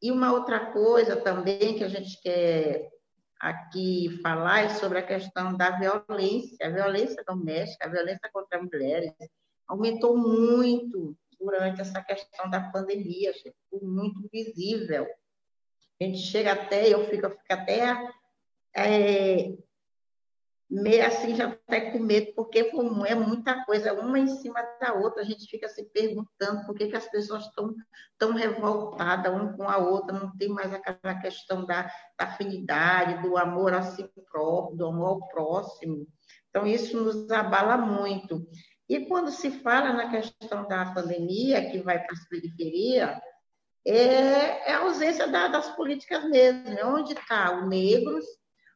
E 0.00 0.10
uma 0.10 0.32
outra 0.32 0.72
coisa 0.72 1.16
também 1.16 1.76
que 1.76 1.84
a 1.84 1.88
gente 1.88 2.20
quer 2.20 2.90
aqui 3.40 4.20
falar 4.22 4.60
é 4.60 4.68
sobre 4.70 4.98
a 4.98 5.06
questão 5.06 5.56
da 5.56 5.70
violência, 5.70 6.66
a 6.66 6.70
violência 6.70 7.22
doméstica, 7.26 7.86
a 7.86 7.90
violência 7.90 8.30
contra 8.32 8.62
mulheres 8.62 9.12
aumentou 9.66 10.16
muito 10.16 11.16
durante 11.38 11.80
essa 11.80 12.02
questão 12.02 12.48
da 12.48 12.60
pandemia, 12.70 13.32
ficou 13.34 13.86
muito 13.86 14.28
visível. 14.32 15.06
A 16.00 16.04
gente 16.04 16.18
chega 16.18 16.52
até, 16.52 16.88
eu 16.88 17.06
fico, 17.08 17.26
eu 17.26 17.30
fico 17.30 17.52
até 17.52 18.12
é, 18.74 19.56
meio 20.70 21.06
assim, 21.06 21.36
já 21.36 21.48
até 21.48 21.90
com 21.90 21.98
medo, 21.98 22.32
porque 22.34 22.70
é 23.06 23.14
muita 23.14 23.64
coisa, 23.64 23.92
uma 23.92 24.18
em 24.18 24.26
cima 24.26 24.60
da 24.80 24.94
outra, 24.94 25.22
a 25.22 25.24
gente 25.24 25.46
fica 25.46 25.68
se 25.68 25.84
perguntando 25.84 26.64
por 26.66 26.74
que, 26.74 26.88
que 26.88 26.96
as 26.96 27.08
pessoas 27.08 27.44
estão 27.44 27.74
tão 28.18 28.32
revoltadas 28.32 29.32
uma 29.32 29.52
com 29.52 29.68
a 29.68 29.76
outra, 29.78 30.18
não 30.18 30.36
tem 30.36 30.48
mais 30.48 30.72
aquela 30.72 31.14
questão 31.20 31.64
da, 31.64 31.82
da 32.18 32.26
afinidade, 32.26 33.22
do 33.22 33.36
amor 33.36 33.74
a 33.74 33.82
si 33.82 34.08
próprio, 34.30 34.76
do 34.76 34.86
amor 34.86 35.06
ao 35.06 35.28
próximo. 35.28 36.06
Então, 36.48 36.66
isso 36.66 37.00
nos 37.02 37.30
abala 37.30 37.76
muito. 37.76 38.46
E 38.88 39.06
quando 39.06 39.30
se 39.30 39.50
fala 39.50 39.92
na 39.92 40.10
questão 40.10 40.68
da 40.68 40.92
pandemia, 40.92 41.70
que 41.70 41.78
vai 41.78 41.98
para 41.98 42.12
as 42.12 42.28
periferias, 42.28 43.18
é, 43.86 44.70
é, 44.70 44.74
a 44.74 44.80
ausência 44.80 45.26
da, 45.26 45.48
das 45.48 45.70
políticas 45.76 46.24
mesmo. 46.28 46.64
Né? 46.64 46.84
Onde 46.84 47.12
está 47.12 47.52
o 47.58 47.68
negros, 47.68 48.24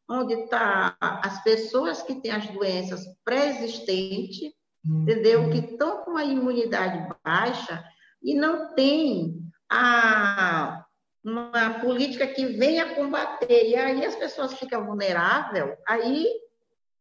onde 0.09 0.35
está 0.35 0.97
as 1.01 1.43
pessoas 1.43 2.03
que 2.03 2.15
têm 2.21 2.31
as 2.31 2.47
doenças 2.49 3.05
pré-existentes, 3.25 4.53
uhum. 4.85 5.03
entendeu? 5.03 5.51
Que 5.51 5.59
estão 5.59 6.05
com 6.05 6.17
a 6.17 6.25
imunidade 6.25 7.07
baixa 7.23 7.85
e 8.23 8.35
não 8.35 8.75
tem 8.75 9.39
a, 9.71 10.85
uma 11.23 11.81
política 11.81 12.27
que 12.27 12.47
venha 12.47 12.95
combater. 12.95 13.69
E 13.69 13.77
aí 13.77 14.05
as 14.05 14.17
pessoas 14.17 14.55
ficam 14.55 14.87
vulneráveis, 14.87 15.77
aí 15.87 16.27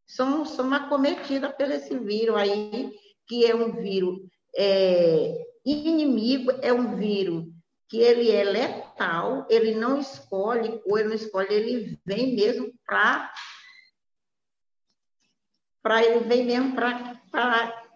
são, 0.06 0.46
são 0.46 0.74
acometidas 0.74 1.54
por 1.54 1.72
esse 1.72 1.98
vírus 1.98 2.36
aí, 2.36 2.92
que 3.28 3.46
é 3.46 3.56
um 3.56 3.74
vírus 3.74 4.20
é, 4.56 5.46
inimigo, 5.66 6.52
é 6.62 6.74
um 6.74 6.96
vírus 6.96 7.46
que 7.90 8.00
ele 8.00 8.32
é 8.32 8.44
letal, 8.44 9.48
ele 9.50 9.74
não 9.74 10.00
escolhe, 10.00 10.82
ou 10.86 10.98
ele 10.98 11.10
não 11.10 11.16
escolhe, 11.16 11.54
ele 11.54 12.00
vem 12.06 12.36
mesmo 12.36 12.74
para 12.86 13.32
para 15.82 16.04
ele 16.04 16.20
vem 16.26 16.46
mesmo 16.46 16.76
para 16.76 17.88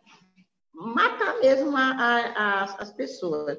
matar 0.74 1.40
mesmo 1.40 1.76
a, 1.76 1.92
a, 1.92 2.64
as 2.64 2.94
pessoas. 2.94 3.58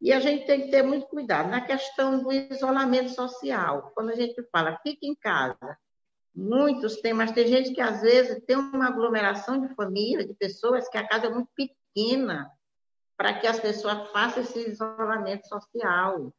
E 0.00 0.12
a 0.12 0.20
gente 0.20 0.46
tem 0.46 0.62
que 0.62 0.70
ter 0.70 0.82
muito 0.82 1.06
cuidado 1.06 1.48
na 1.48 1.60
questão 1.60 2.22
do 2.22 2.32
isolamento 2.32 3.10
social. 3.10 3.90
Quando 3.94 4.10
a 4.10 4.14
gente 4.14 4.40
fala, 4.52 4.78
fique 4.84 5.06
em 5.06 5.16
casa, 5.16 5.76
muitos 6.34 7.00
têm, 7.00 7.12
mas 7.12 7.32
tem 7.32 7.46
gente 7.46 7.72
que 7.72 7.80
às 7.80 8.02
vezes 8.02 8.44
tem 8.44 8.56
uma 8.56 8.86
aglomeração 8.86 9.60
de 9.60 9.74
família, 9.74 10.26
de 10.26 10.34
pessoas, 10.34 10.88
que 10.88 10.98
a 10.98 11.06
casa 11.06 11.26
é 11.26 11.30
muito 11.30 11.50
pequena 11.56 12.48
para 13.22 13.34
que 13.34 13.46
as 13.46 13.60
pessoas 13.60 14.10
façam 14.10 14.42
esse 14.42 14.68
isolamento 14.68 15.46
social. 15.46 16.34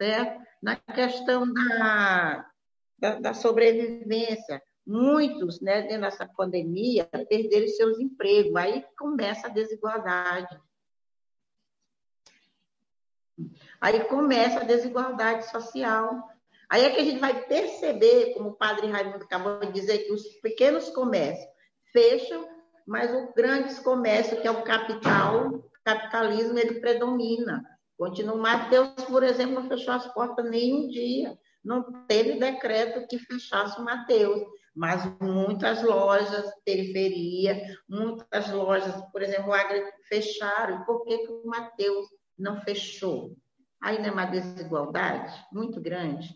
Certo? 0.00 0.42
Na 0.62 0.74
questão 0.74 1.52
da, 1.52 2.50
da, 2.98 3.20
da 3.20 3.34
sobrevivência, 3.34 4.62
muitos, 4.86 5.60
né, 5.60 5.82
dentro 5.82 6.00
dessa 6.00 6.26
pandemia, 6.26 7.06
perderam 7.28 7.68
seus 7.68 8.00
empregos, 8.00 8.56
aí 8.56 8.82
começa 8.98 9.46
a 9.46 9.50
desigualdade. 9.50 10.58
Aí 13.78 14.02
começa 14.04 14.60
a 14.60 14.64
desigualdade 14.64 15.50
social. 15.50 16.30
Aí 16.70 16.82
é 16.82 16.90
que 16.92 17.00
a 17.00 17.04
gente 17.04 17.18
vai 17.18 17.44
perceber, 17.44 18.32
como 18.32 18.48
o 18.48 18.56
padre 18.56 18.86
Raimundo 18.86 19.24
acabou 19.24 19.60
de 19.60 19.72
dizer, 19.72 19.98
que 19.98 20.12
os 20.12 20.26
pequenos 20.40 20.88
comércios 20.88 21.46
fecham, 21.92 22.48
mas 22.86 23.12
os 23.12 23.34
grandes 23.34 23.78
comércios, 23.80 24.40
que 24.40 24.48
é 24.48 24.50
o 24.50 24.62
capital, 24.62 25.69
capitalismo, 25.84 26.58
ele 26.58 26.80
predomina. 26.80 27.62
Continua. 27.98 28.36
Mateus, 28.36 29.04
por 29.08 29.22
exemplo, 29.22 29.56
não 29.56 29.68
fechou 29.68 29.94
as 29.94 30.06
portas 30.12 30.48
nem 30.50 30.74
um 30.74 30.88
dia. 30.88 31.36
Não 31.62 32.06
teve 32.06 32.38
decreto 32.38 33.06
que 33.06 33.18
fechasse 33.18 33.80
Mateus 33.82 34.42
mas 34.74 35.04
muitas 35.20 35.82
lojas, 35.82 36.50
periferia, 36.64 37.62
muitas 37.88 38.50
lojas, 38.50 38.94
por 39.12 39.22
exemplo, 39.22 39.50
o 39.50 39.52
Agri 39.52 39.82
fecharam. 40.08 40.84
Por 40.84 41.04
que, 41.04 41.18
que 41.18 41.32
o 41.32 41.44
Mateus 41.44 42.06
não 42.38 42.60
fechou? 42.62 43.36
Não 43.82 43.90
é 43.90 44.10
uma 44.10 44.26
desigualdade 44.26 45.34
muito 45.52 45.80
grande. 45.80 46.28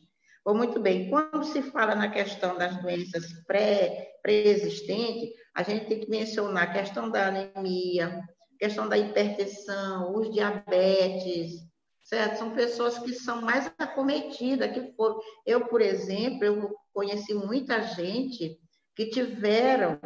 Ou 0.44 0.54
muito 0.54 0.80
bem, 0.80 1.08
quando 1.08 1.44
se 1.44 1.62
fala 1.62 1.94
na 1.94 2.10
questão 2.10 2.58
das 2.58 2.76
doenças 2.82 3.32
pré-existentes, 3.46 5.30
a 5.54 5.62
gente 5.62 5.86
tem 5.86 6.00
que 6.00 6.10
mencionar 6.10 6.64
a 6.64 6.72
questão 6.72 7.08
da 7.08 7.28
anemia, 7.28 8.20
questão 8.64 8.88
da 8.88 8.96
hipertensão, 8.96 10.14
os 10.16 10.32
diabetes, 10.32 11.60
certo? 12.02 12.38
São 12.38 12.54
pessoas 12.54 12.98
que 12.98 13.12
são 13.12 13.42
mais 13.42 13.70
acometidas, 13.78 14.72
que 14.72 14.90
foram. 14.94 15.20
Eu, 15.44 15.66
por 15.66 15.82
exemplo, 15.82 16.44
eu 16.44 16.74
conheci 16.92 17.34
muita 17.34 17.82
gente 17.82 18.58
que 18.96 19.10
tiveram, 19.10 20.00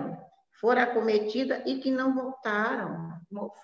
foram 0.60 0.82
acometidas 0.82 1.62
e 1.66 1.78
que 1.78 1.88
não 1.92 2.12
voltaram, 2.12 3.12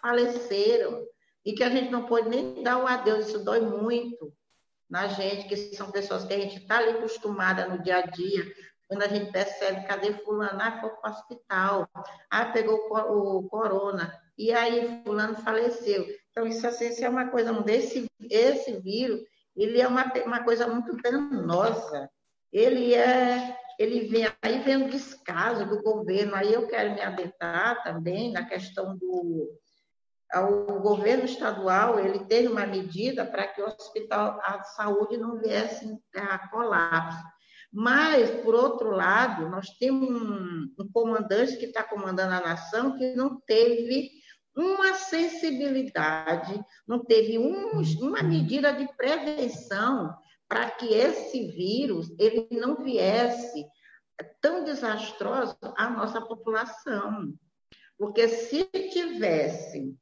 faleceram 0.01 1.05
e 1.45 1.55
que 1.55 1.65
a 1.65 1.71
gente 1.71 1.91
não 1.91 2.07
pode 2.07 2.29
nem 2.29 2.63
dar 2.63 2.79
o 2.79 2.87
adeus, 2.87 3.27
isso 3.27 3.45
dói 3.45 3.61
muito 3.61 4.33
na 4.89 5.09
gente, 5.09 5.49
que 5.49 5.57
são 5.75 5.91
pessoas 5.91 6.25
que 6.25 6.35
a 6.35 6.39
gente 6.39 6.59
está 6.59 6.79
ali 6.79 6.91
acostumada 6.91 7.67
no 7.67 7.83
dia 7.83 7.97
a 7.97 8.03
dia, 8.03 8.47
quando 8.89 9.03
a 9.03 9.09
gente 9.09 9.32
percebe, 9.32 9.87
cadê 9.87 10.12
fulano? 10.12 10.61
Ah, 10.61 10.80
foi 10.80 10.91
para 10.91 11.11
o 11.11 11.12
hospital, 11.12 11.89
ah, 12.30 12.47
pegou 12.47 12.76
o 12.76 13.49
corona, 13.49 14.20
e 14.37 14.53
aí 14.53 15.03
fulano 15.05 15.37
faleceu. 15.37 16.07
Então, 16.30 16.47
isso 16.47 16.66
assim, 16.66 17.03
é 17.03 17.09
uma 17.09 17.28
coisa, 17.28 17.53
desse, 17.62 18.07
esse 18.30 18.80
vírus, 18.80 19.20
ele 19.57 19.80
é 19.80 19.87
uma, 19.87 20.12
uma 20.26 20.43
coisa 20.43 20.66
muito 20.66 20.97
danosa. 20.97 22.11
Ele 22.53 22.95
é, 22.95 23.57
ele 23.78 24.09
vem, 24.09 24.26
aí 24.43 24.61
vem 24.61 24.85
o 24.85 24.91
descaso 24.91 25.66
do 25.66 25.82
governo, 25.82 26.35
aí 26.35 26.53
eu 26.53 26.66
quero 26.66 26.95
me 26.95 27.01
adentrar 27.01 27.82
também 27.82 28.32
na 28.32 28.45
questão 28.45 28.97
do, 28.97 29.59
o 30.43 30.80
governo 30.80 31.24
estadual 31.24 32.01
ele 32.01 32.24
teve 32.24 32.49
uma 32.49 32.66
medida 32.66 33.24
para 33.24 33.47
que 33.47 33.62
o 33.62 33.66
hospital, 33.66 34.41
a 34.43 34.62
saúde 34.64 35.16
não 35.16 35.39
viesse 35.39 35.97
a 36.14 36.49
colapso. 36.49 37.34
Mas, 37.77 38.31
por 38.43 38.55
outro 38.55 38.91
lado, 38.91 39.49
nós 39.49 39.68
temos 39.70 40.09
um, 40.09 40.72
um 40.79 40.89
comandante 40.93 41.57
que 41.57 41.64
está 41.64 41.83
comandando 41.83 42.33
a 42.33 42.41
nação 42.41 42.97
que 42.97 43.16
não 43.16 43.41
teve 43.41 44.12
uma 44.57 44.95
sensibilidade, 44.95 46.64
não 46.87 47.05
teve 47.05 47.37
um, 47.37 47.72
uma 48.01 48.22
medida 48.22 48.72
de 48.72 48.87
prevenção 48.97 50.16
para 50.49 50.70
que 50.70 50.95
esse 50.95 51.51
vírus 51.51 52.14
ele 52.16 52.47
não 52.53 52.77
viesse 52.77 53.66
tão 54.41 54.62
desastroso 54.62 55.59
à 55.77 55.91
nossa 55.91 56.20
população. 56.20 57.35
Porque 57.99 58.29
se 58.29 58.62
tivesse 58.93 59.99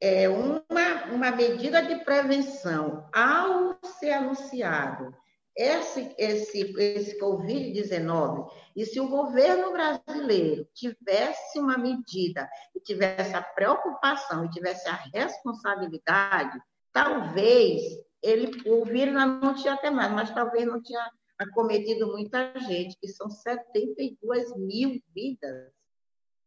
é, 0.00 0.28
uma, 0.28 1.04
uma 1.12 1.30
medida 1.30 1.80
de 1.82 2.04
prevenção 2.04 3.08
ao 3.14 3.78
ser 3.84 4.10
anunciado 4.10 5.14
esse, 5.58 6.14
esse, 6.16 6.60
esse 6.78 7.18
Covid-19, 7.18 8.48
e 8.76 8.86
se 8.86 9.00
o 9.00 9.08
governo 9.08 9.72
brasileiro 9.72 10.68
tivesse 10.72 11.58
uma 11.58 11.76
medida, 11.76 12.48
e 12.76 12.80
tivesse 12.80 13.34
a 13.34 13.42
preocupação, 13.42 14.44
e 14.44 14.50
tivesse 14.50 14.88
a 14.88 14.94
responsabilidade, 15.12 16.56
talvez 16.92 17.82
ele, 18.22 18.52
o 18.70 18.84
vírus 18.84 19.14
não 19.14 19.52
tinha 19.56 19.74
até 19.74 19.90
mais, 19.90 20.12
mas 20.12 20.30
talvez 20.32 20.64
não 20.64 20.80
tinha 20.80 21.10
acometido 21.36 22.06
muita 22.06 22.56
gente, 22.60 22.96
que 23.00 23.08
são 23.08 23.28
72 23.28 24.56
mil 24.56 25.02
vidas, 25.12 25.72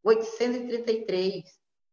833 0.03 1.43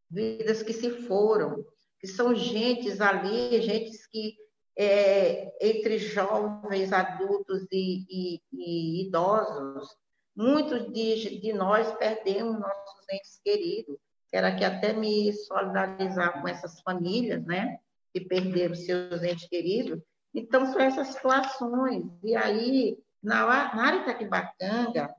vidas 0.09 0.63
que 0.63 0.73
se 0.73 1.03
foram, 1.03 1.67
que 1.99 2.07
são 2.07 2.33
gentes 2.33 3.01
ali, 3.01 3.61
gentes 3.61 4.07
que 4.07 4.37
é, 4.79 5.53
entre 5.61 5.99
jovens, 5.99 6.93
adultos 6.93 7.67
e, 7.73 8.07
e, 8.09 8.43
e 8.53 9.07
idosos, 9.09 9.97
muitos 10.37 10.93
de, 10.93 11.41
de, 11.41 11.53
nós 11.53 11.91
perdemos 11.97 12.61
nossos 12.61 13.09
entes 13.11 13.41
queridos. 13.45 13.99
Quero 14.31 14.47
aqui 14.47 14.65
até 14.65 14.93
me 14.93 15.33
solidarizar 15.33 16.41
com 16.41 16.47
essas 16.47 16.81
famílias, 16.83 17.45
né, 17.45 17.81
que 18.15 18.21
perderam 18.21 18.77
seus 18.77 19.21
entes 19.25 19.49
queridos. 19.49 20.01
Então, 20.33 20.71
são 20.73 20.81
essas 20.81 21.09
situações. 21.09 22.05
E 22.23 22.37
aí, 22.37 22.97
na, 23.21 23.47
na 23.75 23.85
área 23.85 24.03
Itaquibacanga, 24.03 25.13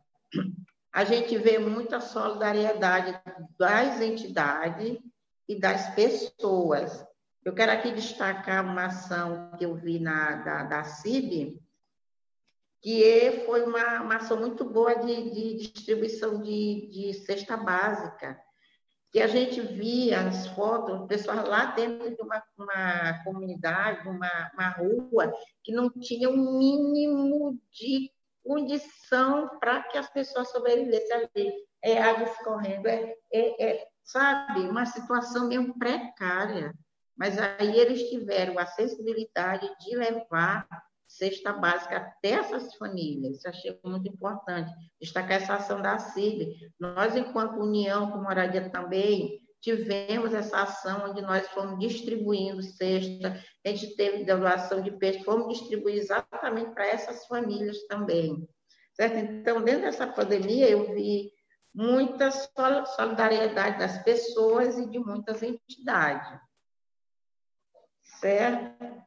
a 0.94 1.04
gente 1.04 1.38
vê 1.38 1.60
muita 1.60 2.00
solidariedade 2.00 3.20
das 3.58 4.00
entidades 4.00 5.00
e 5.50 5.60
das 5.60 5.94
pessoas. 5.96 7.06
Eu 7.44 7.54
quero 7.54 7.72
aqui 7.72 7.92
destacar 7.92 8.66
uma 8.66 8.88
ação 8.88 9.52
que 9.58 9.66
eu 9.66 9.74
vi 9.74 9.98
na, 9.98 10.36
da, 10.36 10.64
da 10.64 10.84
CIB, 10.84 11.58
que 12.82 13.44
foi 13.46 13.64
uma, 13.64 14.02
uma 14.02 14.16
ação 14.18 14.38
muito 14.38 14.66
boa 14.66 14.96
de, 14.96 15.30
de 15.32 15.56
distribuição 15.56 16.42
de, 16.42 16.90
de 16.92 17.14
cesta 17.14 17.56
básica, 17.56 18.40
que 19.12 19.22
a 19.22 19.28
gente 19.28 19.62
via 19.62 20.28
as 20.28 20.48
fotos, 20.48 21.08
pessoas 21.08 21.48
lá 21.48 21.68
dentro 21.68 22.14
de 22.14 22.22
uma, 22.22 22.44
uma 22.58 23.24
comunidade, 23.24 24.08
uma, 24.08 24.52
uma 24.54 24.70
rua, 24.70 25.34
que 25.64 25.72
não 25.72 25.90
tinha 25.90 26.30
o 26.30 26.34
um 26.34 26.58
mínimo 26.58 27.58
de 27.72 28.12
condição 28.44 29.58
para 29.60 29.84
que 29.84 29.98
as 29.98 30.10
pessoas 30.12 30.52
sobrevivessem 30.52 31.16
ali. 31.16 31.54
É 31.82 32.02
água 32.02 32.26
escorrendo, 32.26 32.88
é, 32.90 33.16
é, 33.32 33.64
é, 33.64 33.88
sabe, 34.04 34.60
uma 34.68 34.86
situação 34.86 35.48
mesmo 35.48 35.80
precária 35.80 36.76
mas 37.20 37.38
aí 37.38 37.78
eles 37.78 38.10
tiveram 38.10 38.58
a 38.58 38.66
sensibilidade 38.66 39.70
de 39.82 39.94
levar 39.94 40.66
cesta 41.06 41.52
básica 41.52 41.98
até 41.98 42.30
essas 42.30 42.74
famílias. 42.76 43.38
Isso 43.38 43.50
achei 43.50 43.78
muito 43.84 44.08
importante, 44.08 44.72
destacar 45.02 45.42
essa 45.42 45.56
ação 45.56 45.82
da 45.82 46.00
CIB. 46.00 46.72
Nós, 46.80 47.18
enquanto 47.18 47.60
União 47.60 48.10
com 48.10 48.20
Moradia 48.20 48.70
também, 48.70 49.38
tivemos 49.60 50.34
essa 50.34 50.62
ação 50.62 51.10
onde 51.10 51.22
nós 51.22 51.46
fomos 51.50 51.78
distribuindo 51.80 52.64
cesta, 52.64 53.44
a 53.66 53.70
gente 53.70 53.98
teve 53.98 54.24
doação 54.24 54.82
de 54.82 54.92
peixe, 54.92 55.26
fomos 55.26 55.60
distribuir 55.60 55.98
exatamente 55.98 56.72
para 56.74 56.88
essas 56.88 57.28
famílias 57.28 57.86
também. 57.88 58.48
Certo? 58.94 59.18
Então, 59.18 59.62
dentro 59.62 59.82
dessa 59.82 60.08
pandemia, 60.08 60.70
eu 60.70 60.94
vi 60.94 61.34
muita 61.76 62.32
solidariedade 62.32 63.78
das 63.78 64.02
pessoas 64.04 64.78
e 64.78 64.90
de 64.90 65.00
muitas 65.00 65.44
entidades 65.44 66.40
certo? 68.20 69.00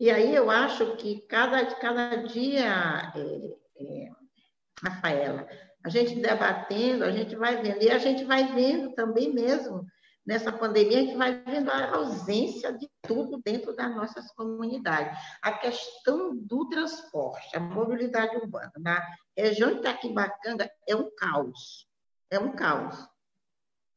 E 0.00 0.10
aí 0.10 0.34
eu 0.34 0.50
acho 0.50 0.96
que 0.96 1.20
cada, 1.22 1.74
cada 1.74 2.16
dia, 2.22 3.12
é, 3.14 3.56
é, 3.82 4.10
Rafaela, 4.82 5.48
a 5.84 5.88
gente 5.88 6.20
debatendo, 6.20 7.04
a 7.04 7.10
gente 7.10 7.34
vai 7.34 7.60
vendo, 7.60 7.82
e 7.82 7.90
a 7.90 7.98
gente 7.98 8.24
vai 8.24 8.52
vendo 8.52 8.94
também 8.94 9.32
mesmo, 9.32 9.84
nessa 10.24 10.52
pandemia, 10.52 10.98
a 10.98 11.00
gente 11.00 11.16
vai 11.16 11.42
vendo 11.42 11.70
a 11.70 11.96
ausência 11.96 12.72
de 12.72 12.88
tudo 13.02 13.40
dentro 13.44 13.74
das 13.74 13.94
nossas 13.96 14.30
comunidades. 14.32 15.18
A 15.42 15.52
questão 15.52 16.36
do 16.36 16.68
transporte, 16.68 17.56
a 17.56 17.60
mobilidade 17.60 18.36
urbana, 18.36 18.70
na 18.78 19.04
região 19.36 19.72
de 19.72 19.78
Itaquibacanga 19.78 20.70
é 20.86 20.94
um 20.94 21.10
caos, 21.16 21.88
é 22.30 22.38
um 22.38 22.52
caos. 22.52 23.08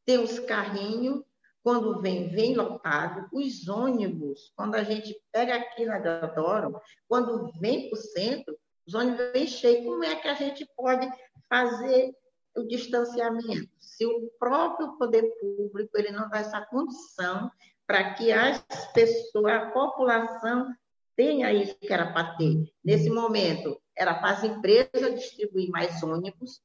Tem 0.04 0.18
os 0.18 0.40
carrinhos, 0.40 1.22
quando 1.64 2.02
vem, 2.02 2.30
vem 2.30 2.56
lotado. 2.56 3.28
Os 3.32 3.68
ônibus, 3.68 4.52
quando 4.56 4.76
a 4.76 4.84
gente 4.84 5.16
pega 5.32 5.56
aqui 5.56 5.86
na 5.86 6.00
Deodoro, 6.00 6.80
quando 7.08 7.52
vem 7.60 7.90
para 7.90 7.98
o 7.98 8.02
centro, 8.02 8.58
os 8.88 8.94
ônibus 8.94 9.32
vêm 9.32 9.48
cheios. 9.48 9.86
Como 9.86 10.04
é 10.04 10.16
que 10.16 10.28
a 10.28 10.34
gente 10.34 10.68
pode 10.76 11.08
fazer 11.50 12.12
o 12.56 12.64
distanciamento? 12.64 13.70
Se 13.80 14.06
o 14.06 14.32
próprio 14.40 14.98
poder 14.98 15.24
público 15.40 15.98
ele 15.98 16.12
não 16.12 16.30
dá 16.30 16.40
essa 16.40 16.62
condição 16.66 17.50
para 17.86 18.14
que 18.14 18.32
as 18.32 18.64
pessoas, 18.94 19.54
a 19.54 19.72
população 19.72 20.74
tenha 21.16 21.54
isso 21.54 21.76
que 21.76 21.94
era 21.94 22.12
para 22.12 22.36
ter. 22.36 22.72
Nesse 22.84 23.10
momento, 23.10 23.80
era 23.96 24.16
para 24.16 24.32
as 24.32 24.44
empresas 24.44 25.14
distribuir 25.14 25.70
mais 25.70 26.02
ônibus, 26.02 26.62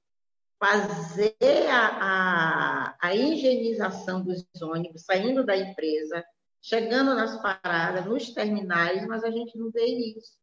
fazer 0.59 1.37
a, 1.71 1.87
a, 2.01 2.97
a 3.01 3.15
higienização 3.15 4.23
dos 4.23 4.45
ônibus, 4.61 5.03
saindo 5.05 5.45
da 5.45 5.57
empresa, 5.57 6.25
chegando 6.63 7.15
nas 7.15 7.41
paradas, 7.41 8.07
nos 8.07 8.31
terminais, 8.31 9.07
mas 9.07 9.23
a 9.23 9.31
gente 9.31 9.57
não 9.59 9.71
vê 9.71 9.85
isso. 9.85 10.39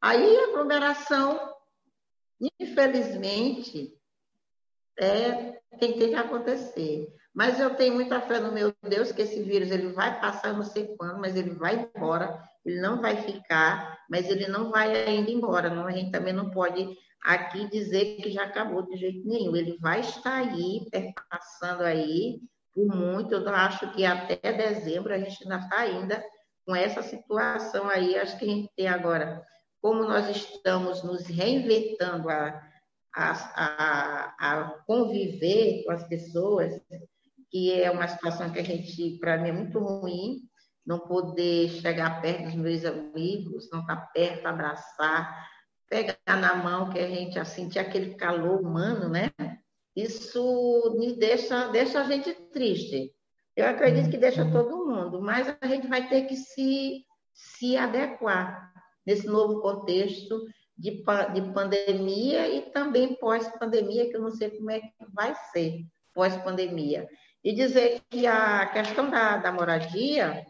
Aí 0.00 0.36
a 0.36 0.44
aglomeração, 0.50 1.54
infelizmente, 2.60 3.92
é 4.98 5.56
tem 5.78 5.92
que 5.92 6.14
acontecer. 6.14 7.12
Mas 7.34 7.60
eu 7.60 7.74
tenho 7.74 7.94
muita 7.94 8.20
fé 8.22 8.40
no 8.40 8.50
meu 8.50 8.72
Deus 8.82 9.12
que 9.12 9.20
esse 9.20 9.42
vírus 9.42 9.70
ele 9.70 9.92
vai 9.92 10.18
passar, 10.20 10.54
não 10.54 10.62
sei 10.62 10.96
quando, 10.96 11.20
mas 11.20 11.36
ele 11.36 11.50
vai 11.50 11.90
embora, 11.94 12.42
ele 12.64 12.80
não 12.80 13.00
vai 13.02 13.18
ficar, 13.18 13.98
mas 14.08 14.30
ele 14.30 14.48
não 14.48 14.70
vai 14.70 14.96
ainda 15.04 15.30
embora. 15.30 15.68
Não, 15.68 15.86
a 15.86 15.90
gente 15.90 16.10
também 16.10 16.32
não 16.32 16.50
pode 16.50 16.96
aqui 17.26 17.68
dizer 17.68 18.18
que 18.22 18.30
já 18.30 18.44
acabou 18.44 18.86
de 18.86 18.96
jeito 18.96 19.26
nenhum. 19.28 19.56
Ele 19.56 19.76
vai 19.80 19.98
estar 19.98 20.36
aí, 20.36 20.86
passando 21.28 21.82
aí 21.82 22.40
por 22.72 22.86
muito. 22.86 23.34
Eu 23.34 23.48
acho 23.48 23.92
que 23.92 24.04
até 24.04 24.52
dezembro 24.52 25.12
a 25.12 25.18
gente 25.18 25.42
ainda 25.42 25.56
está 25.56 25.78
ainda 25.80 26.24
com 26.64 26.76
essa 26.76 27.02
situação 27.02 27.88
aí. 27.88 28.16
Acho 28.16 28.38
que 28.38 28.44
a 28.44 28.48
gente 28.48 28.70
tem 28.76 28.86
agora, 28.86 29.42
como 29.82 30.04
nós 30.04 30.28
estamos 30.28 31.02
nos 31.02 31.26
reinventando 31.26 32.30
a, 32.30 32.62
a, 33.12 33.32
a, 33.56 34.34
a 34.38 34.64
conviver 34.86 35.82
com 35.84 35.90
as 35.90 36.06
pessoas, 36.06 36.80
que 37.50 37.72
é 37.72 37.90
uma 37.90 38.06
situação 38.06 38.52
que 38.52 38.60
a 38.60 38.64
gente, 38.64 39.18
para 39.18 39.36
mim, 39.36 39.48
é 39.48 39.52
muito 39.52 39.80
ruim, 39.80 40.42
não 40.86 41.00
poder 41.00 41.70
chegar 41.70 42.22
perto 42.22 42.44
dos 42.44 42.54
meus 42.54 42.84
amigos, 42.84 43.68
não 43.72 43.80
estar 43.80 43.96
tá 43.96 44.06
perto, 44.14 44.46
abraçar, 44.46 45.55
pegar 45.88 46.18
na 46.26 46.54
mão, 46.54 46.90
que 46.90 46.98
a 46.98 47.08
gente 47.08 47.38
assim, 47.38 47.64
sentir 47.64 47.78
aquele 47.78 48.14
calor 48.14 48.60
humano, 48.60 49.08
né? 49.08 49.30
Isso 49.94 50.94
me 50.98 51.16
deixa, 51.16 51.68
deixa 51.68 52.00
a 52.00 52.04
gente 52.04 52.32
triste. 52.52 53.12
Eu 53.56 53.66
acredito 53.66 54.10
que 54.10 54.18
deixa 54.18 54.44
todo 54.50 54.86
mundo, 54.86 55.22
mas 55.22 55.56
a 55.60 55.66
gente 55.66 55.86
vai 55.86 56.08
ter 56.08 56.26
que 56.26 56.36
se, 56.36 57.04
se 57.32 57.76
adequar 57.76 58.70
nesse 59.06 59.26
novo 59.26 59.62
contexto 59.62 60.44
de, 60.76 61.02
de 61.32 61.52
pandemia 61.54 62.48
e 62.48 62.70
também 62.70 63.14
pós-pandemia, 63.14 64.10
que 64.10 64.16
eu 64.16 64.20
não 64.20 64.30
sei 64.30 64.50
como 64.50 64.70
é 64.70 64.80
que 64.80 64.92
vai 65.14 65.34
ser 65.52 65.86
pós-pandemia. 66.12 67.08
E 67.42 67.54
dizer 67.54 68.02
que 68.10 68.26
a 68.26 68.66
questão 68.66 69.08
da, 69.08 69.38
da 69.38 69.52
moradia, 69.52 70.44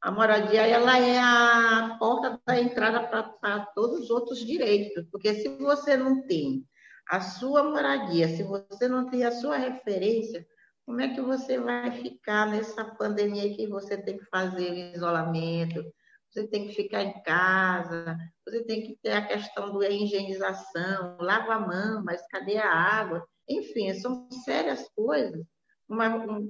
a 0.00 0.10
moradia 0.10 0.66
ela 0.66 0.98
é 0.98 1.18
a 1.18 1.96
porta 1.98 2.40
da 2.46 2.60
entrada 2.60 3.06
para 3.40 3.66
todos 3.74 4.00
os 4.00 4.10
outros 4.10 4.44
direitos, 4.44 5.04
porque 5.10 5.34
se 5.34 5.48
você 5.58 5.96
não 5.96 6.22
tem 6.26 6.64
a 7.08 7.20
sua 7.20 7.64
moradia, 7.64 8.28
se 8.28 8.42
você 8.42 8.86
não 8.86 9.10
tem 9.10 9.24
a 9.24 9.32
sua 9.32 9.56
referência, 9.56 10.46
como 10.86 11.00
é 11.00 11.08
que 11.08 11.20
você 11.20 11.58
vai 11.58 11.90
ficar 11.90 12.46
nessa 12.46 12.84
pandemia 12.84 13.54
que 13.54 13.66
você 13.66 13.96
tem 13.96 14.18
que 14.18 14.24
fazer 14.26 14.70
o 14.70 14.96
isolamento, 14.96 15.84
você 16.30 16.46
tem 16.46 16.68
que 16.68 16.74
ficar 16.74 17.02
em 17.02 17.22
casa, 17.22 18.16
você 18.46 18.62
tem 18.64 18.82
que 18.82 18.98
ter 19.02 19.12
a 19.12 19.26
questão 19.26 19.78
da 19.78 19.88
higienização, 19.88 21.16
lava 21.20 21.54
a 21.54 21.60
mão, 21.60 22.04
mas 22.04 22.26
cadê 22.28 22.58
a 22.58 22.70
água? 22.70 23.26
Enfim, 23.48 23.92
são 23.94 24.30
sérias 24.44 24.88
coisas, 24.94 25.44
uma, 25.88 26.46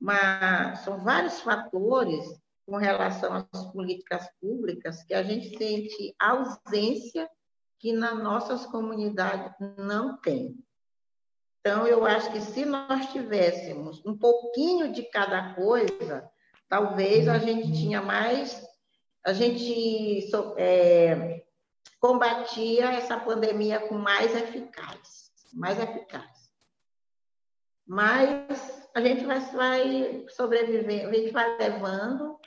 uma, 0.00 0.76
são 0.76 1.02
vários 1.02 1.40
fatores 1.40 2.24
com 2.66 2.76
relação 2.76 3.46
às 3.52 3.72
políticas 3.72 4.28
públicas 4.40 5.04
que 5.04 5.14
a 5.14 5.22
gente 5.22 5.56
sente 5.56 6.14
ausência 6.18 7.30
que 7.78 7.92
nas 7.92 8.20
nossas 8.20 8.66
comunidades 8.66 9.54
não 9.78 10.16
tem. 10.18 10.58
Então, 11.60 11.86
eu 11.86 12.04
acho 12.04 12.32
que 12.32 12.40
se 12.40 12.64
nós 12.64 13.12
tivéssemos 13.12 14.04
um 14.04 14.16
pouquinho 14.16 14.92
de 14.92 15.02
cada 15.04 15.54
coisa, 15.54 16.28
talvez 16.68 17.28
a 17.28 17.38
gente 17.38 17.72
tinha 17.72 18.02
mais, 18.02 18.64
a 19.24 19.32
gente 19.32 20.28
é, 20.56 21.44
combatia 22.00 22.92
essa 22.92 23.18
pandemia 23.18 23.80
com 23.80 23.96
mais 23.96 24.34
eficaz, 24.34 25.32
mais 25.52 25.78
eficaz. 25.78 26.50
Mas 27.84 28.88
a 28.94 29.00
gente 29.00 29.24
vai, 29.24 29.40
vai 29.40 30.24
sobreviver, 30.28 31.08
a 31.08 31.12
gente 31.12 31.30
vai 31.30 31.56
levando 31.58 32.38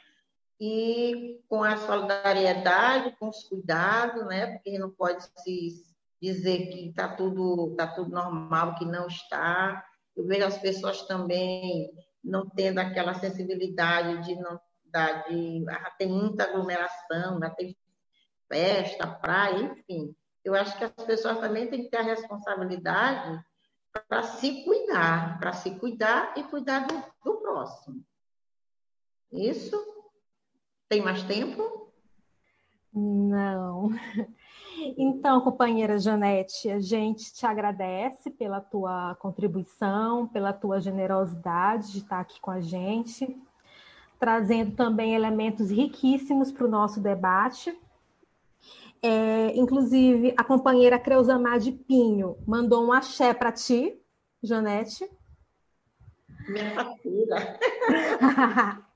e 0.59 1.41
com 1.47 1.63
a 1.63 1.77
solidariedade, 1.77 3.15
com 3.17 3.29
os 3.29 3.43
cuidados, 3.43 4.25
né? 4.25 4.47
Porque 4.47 4.77
não 4.77 4.89
pode 4.89 5.23
se 5.37 5.85
dizer 6.21 6.67
que 6.67 6.89
está 6.89 7.07
tudo, 7.07 7.75
tá 7.77 7.87
tudo 7.87 8.11
normal, 8.11 8.75
que 8.75 8.85
não 8.85 9.07
está. 9.07 9.85
Eu 10.15 10.25
vejo 10.25 10.45
as 10.45 10.57
pessoas 10.57 11.03
também 11.03 11.89
não 12.21 12.49
tendo 12.49 12.79
aquela 12.79 13.13
sensibilidade 13.13 14.25
de 14.25 14.35
não 14.35 14.59
dar, 14.85 15.23
de 15.29 15.63
ah, 15.69 15.91
tem 15.97 16.07
muita 16.09 16.43
aglomeração, 16.43 17.39
né? 17.39 17.49
tem 17.57 17.77
festa, 18.49 19.07
praia, 19.07 19.63
enfim. 19.77 20.13
Eu 20.43 20.55
acho 20.55 20.77
que 20.77 20.83
as 20.83 20.91
pessoas 21.05 21.39
também 21.39 21.69
têm 21.69 21.83
que 21.83 21.89
ter 21.89 21.97
a 21.97 22.03
responsabilidade 22.03 23.41
para 24.07 24.23
se 24.23 24.63
cuidar, 24.65 25.39
para 25.39 25.53
se 25.53 25.71
cuidar 25.71 26.33
e 26.35 26.43
cuidar 26.43 26.85
do, 26.87 27.03
do 27.23 27.37
próximo. 27.37 28.03
Isso? 29.31 29.98
Tem 30.89 31.03
mais 31.03 31.21
tempo? 31.23 31.91
Não. 32.93 33.91
Então, 34.97 35.41
companheira 35.41 35.99
Janete, 35.99 36.69
a 36.69 36.79
gente 36.79 37.33
te 37.33 37.45
agradece 37.45 38.29
pela 38.31 38.61
tua 38.61 39.13
contribuição, 39.15 40.25
pela 40.25 40.53
tua 40.53 40.79
generosidade 40.79 41.91
de 41.91 41.97
estar 41.97 42.21
aqui 42.21 42.39
com 42.39 42.49
a 42.49 42.61
gente, 42.61 43.27
trazendo 44.17 44.77
também 44.77 45.15
elementos 45.15 45.69
riquíssimos 45.69 46.49
para 46.49 46.65
o 46.65 46.69
nosso 46.69 47.01
debate. 47.01 47.77
É, 49.03 49.53
inclusive, 49.57 50.33
a 50.37 50.45
companheira 50.45 50.97
Creusamar 50.97 51.59
de 51.59 51.73
Pinho 51.73 52.37
mandou 52.47 52.85
um 52.85 52.93
axé 52.93 53.33
para 53.33 53.51
ti, 53.51 53.99
Janete. 54.41 55.09
Minha 56.47 56.95
filha. 57.01 57.59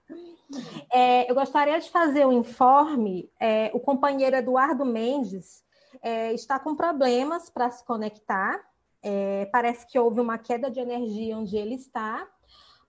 é, 0.92 1.30
eu 1.30 1.36
gostaria 1.36 1.80
de 1.80 1.90
fazer 1.90 2.26
um 2.26 2.34
informe. 2.34 3.30
É, 3.40 3.72
o 3.74 3.80
companheiro 3.80 4.36
Eduardo 4.36 4.86
Mendes 4.86 5.64
é, 6.02 6.34
está 6.34 6.60
com 6.60 6.76
problemas 6.76 7.50
para 7.50 7.70
se 7.70 7.84
conectar. 7.86 8.60
É, 9.02 9.46
parece 9.52 9.86
que 9.86 10.00
houve 10.00 10.20
uma 10.20 10.38
queda 10.38 10.72
de 10.72 10.80
energia 10.80 11.38
onde 11.38 11.56
ele 11.58 11.76
está. 11.76 12.28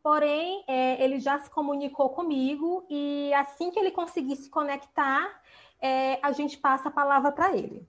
Porém, 0.02 0.64
é, 0.68 1.02
ele 1.02 1.18
já 1.18 1.38
se 1.38 1.50
comunicou 1.50 2.10
comigo 2.10 2.84
e 2.90 3.32
assim 3.34 3.70
que 3.70 3.78
ele 3.78 3.90
conseguir 3.90 4.36
se 4.36 4.50
conectar, 4.50 5.40
é, 5.80 6.18
a 6.22 6.30
gente 6.32 6.58
passa 6.58 6.88
a 6.88 6.92
palavra 6.92 7.32
para 7.32 7.56
ele. 7.56 7.86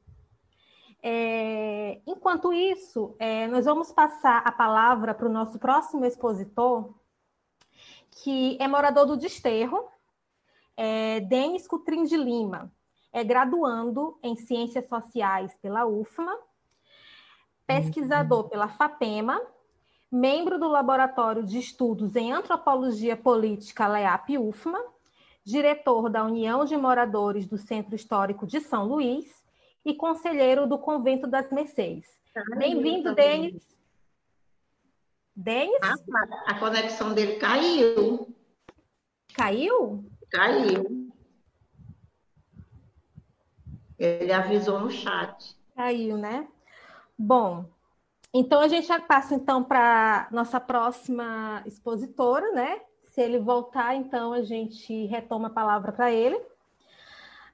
Enquanto 2.08 2.52
isso, 2.52 3.16
nós 3.52 3.66
vamos 3.66 3.92
passar 3.92 4.42
a 4.44 4.52
palavra 4.52 5.14
para 5.14 5.28
o 5.28 5.32
nosso 5.32 5.60
próximo 5.60 6.04
expositor, 6.04 6.96
que 8.16 8.58
é 8.60 8.68
morador 8.68 9.06
do 9.06 9.18
Desterro, 9.18 9.88
é 10.78 11.20
Denis 11.22 11.68
Cutrim 11.68 12.04
de 12.04 12.18
Lima. 12.18 12.72
É 13.12 13.24
graduando 13.24 14.18
em 14.22 14.36
Ciências 14.36 14.88
Sociais 14.88 15.56
pela 15.62 15.86
UFMA, 15.86 16.36
pesquisador 17.66 18.44
uhum. 18.44 18.50
pela 18.50 18.68
FAPEMA, 18.68 19.42
membro 20.12 20.60
do 20.60 20.68
Laboratório 20.68 21.44
de 21.44 21.58
Estudos 21.58 22.16
em 22.16 22.32
Antropologia 22.32 23.16
Política 23.16 23.88
LEAP-UFMA, 23.88 24.80
diretor 25.44 26.10
da 26.10 26.24
União 26.24 26.66
de 26.66 26.76
Moradores 26.76 27.48
do 27.48 27.58
Centro 27.58 27.96
Histórico 27.96 28.46
de 28.46 28.60
São 28.60 28.86
Luís 28.86 29.44
e 29.86 29.94
conselheiro 29.94 30.68
do 30.68 30.78
Convento 30.78 31.28
das 31.28 31.50
Mercês. 31.52 32.06
Bem-vindo, 32.58 33.14
Denis. 33.16 33.75
Denis? 35.36 35.78
Ah, 35.82 35.96
a 36.48 36.60
conexão 36.60 37.14
dele 37.14 37.36
caiu. 37.36 38.34
Caiu? 39.34 40.06
Caiu. 40.32 41.12
Ele 44.00 44.32
avisou 44.32 44.80
no 44.80 44.90
chat. 44.90 45.56
Caiu, 45.76 46.18
né? 46.18 46.48
Bom, 47.18 47.66
Então 48.38 48.60
a 48.60 48.68
gente 48.68 48.88
já 48.88 49.00
passa 49.00 49.34
então 49.34 49.64
para 49.64 50.28
nossa 50.30 50.60
próxima 50.60 51.64
expositora, 51.66 52.52
né? 52.52 52.82
Se 53.08 53.22
ele 53.22 53.40
voltar, 53.40 53.96
então 53.96 54.34
a 54.34 54.42
gente 54.42 55.06
retoma 55.06 55.48
a 55.48 55.52
palavra 55.52 55.94
para 55.94 56.12
ele. 56.12 56.38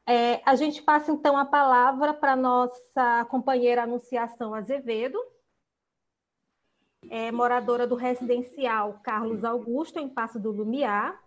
É, 0.08 0.42
a 0.44 0.56
gente 0.56 0.82
passa 0.82 1.12
então 1.12 1.38
a 1.38 1.46
palavra 1.46 2.16
para 2.16 2.36
nossa 2.36 3.26
companheira 3.30 3.84
Anunciação 3.84 4.56
Azevedo, 4.56 5.20
é 7.10 7.32
moradora 7.32 7.88
do 7.88 7.95
residencial 7.95 8.99
Carlos 9.04 9.43
Augusto, 9.43 9.99
em 9.99 10.08
Passo 10.08 10.39
do 10.39 10.52
Lumiar, 10.52 11.20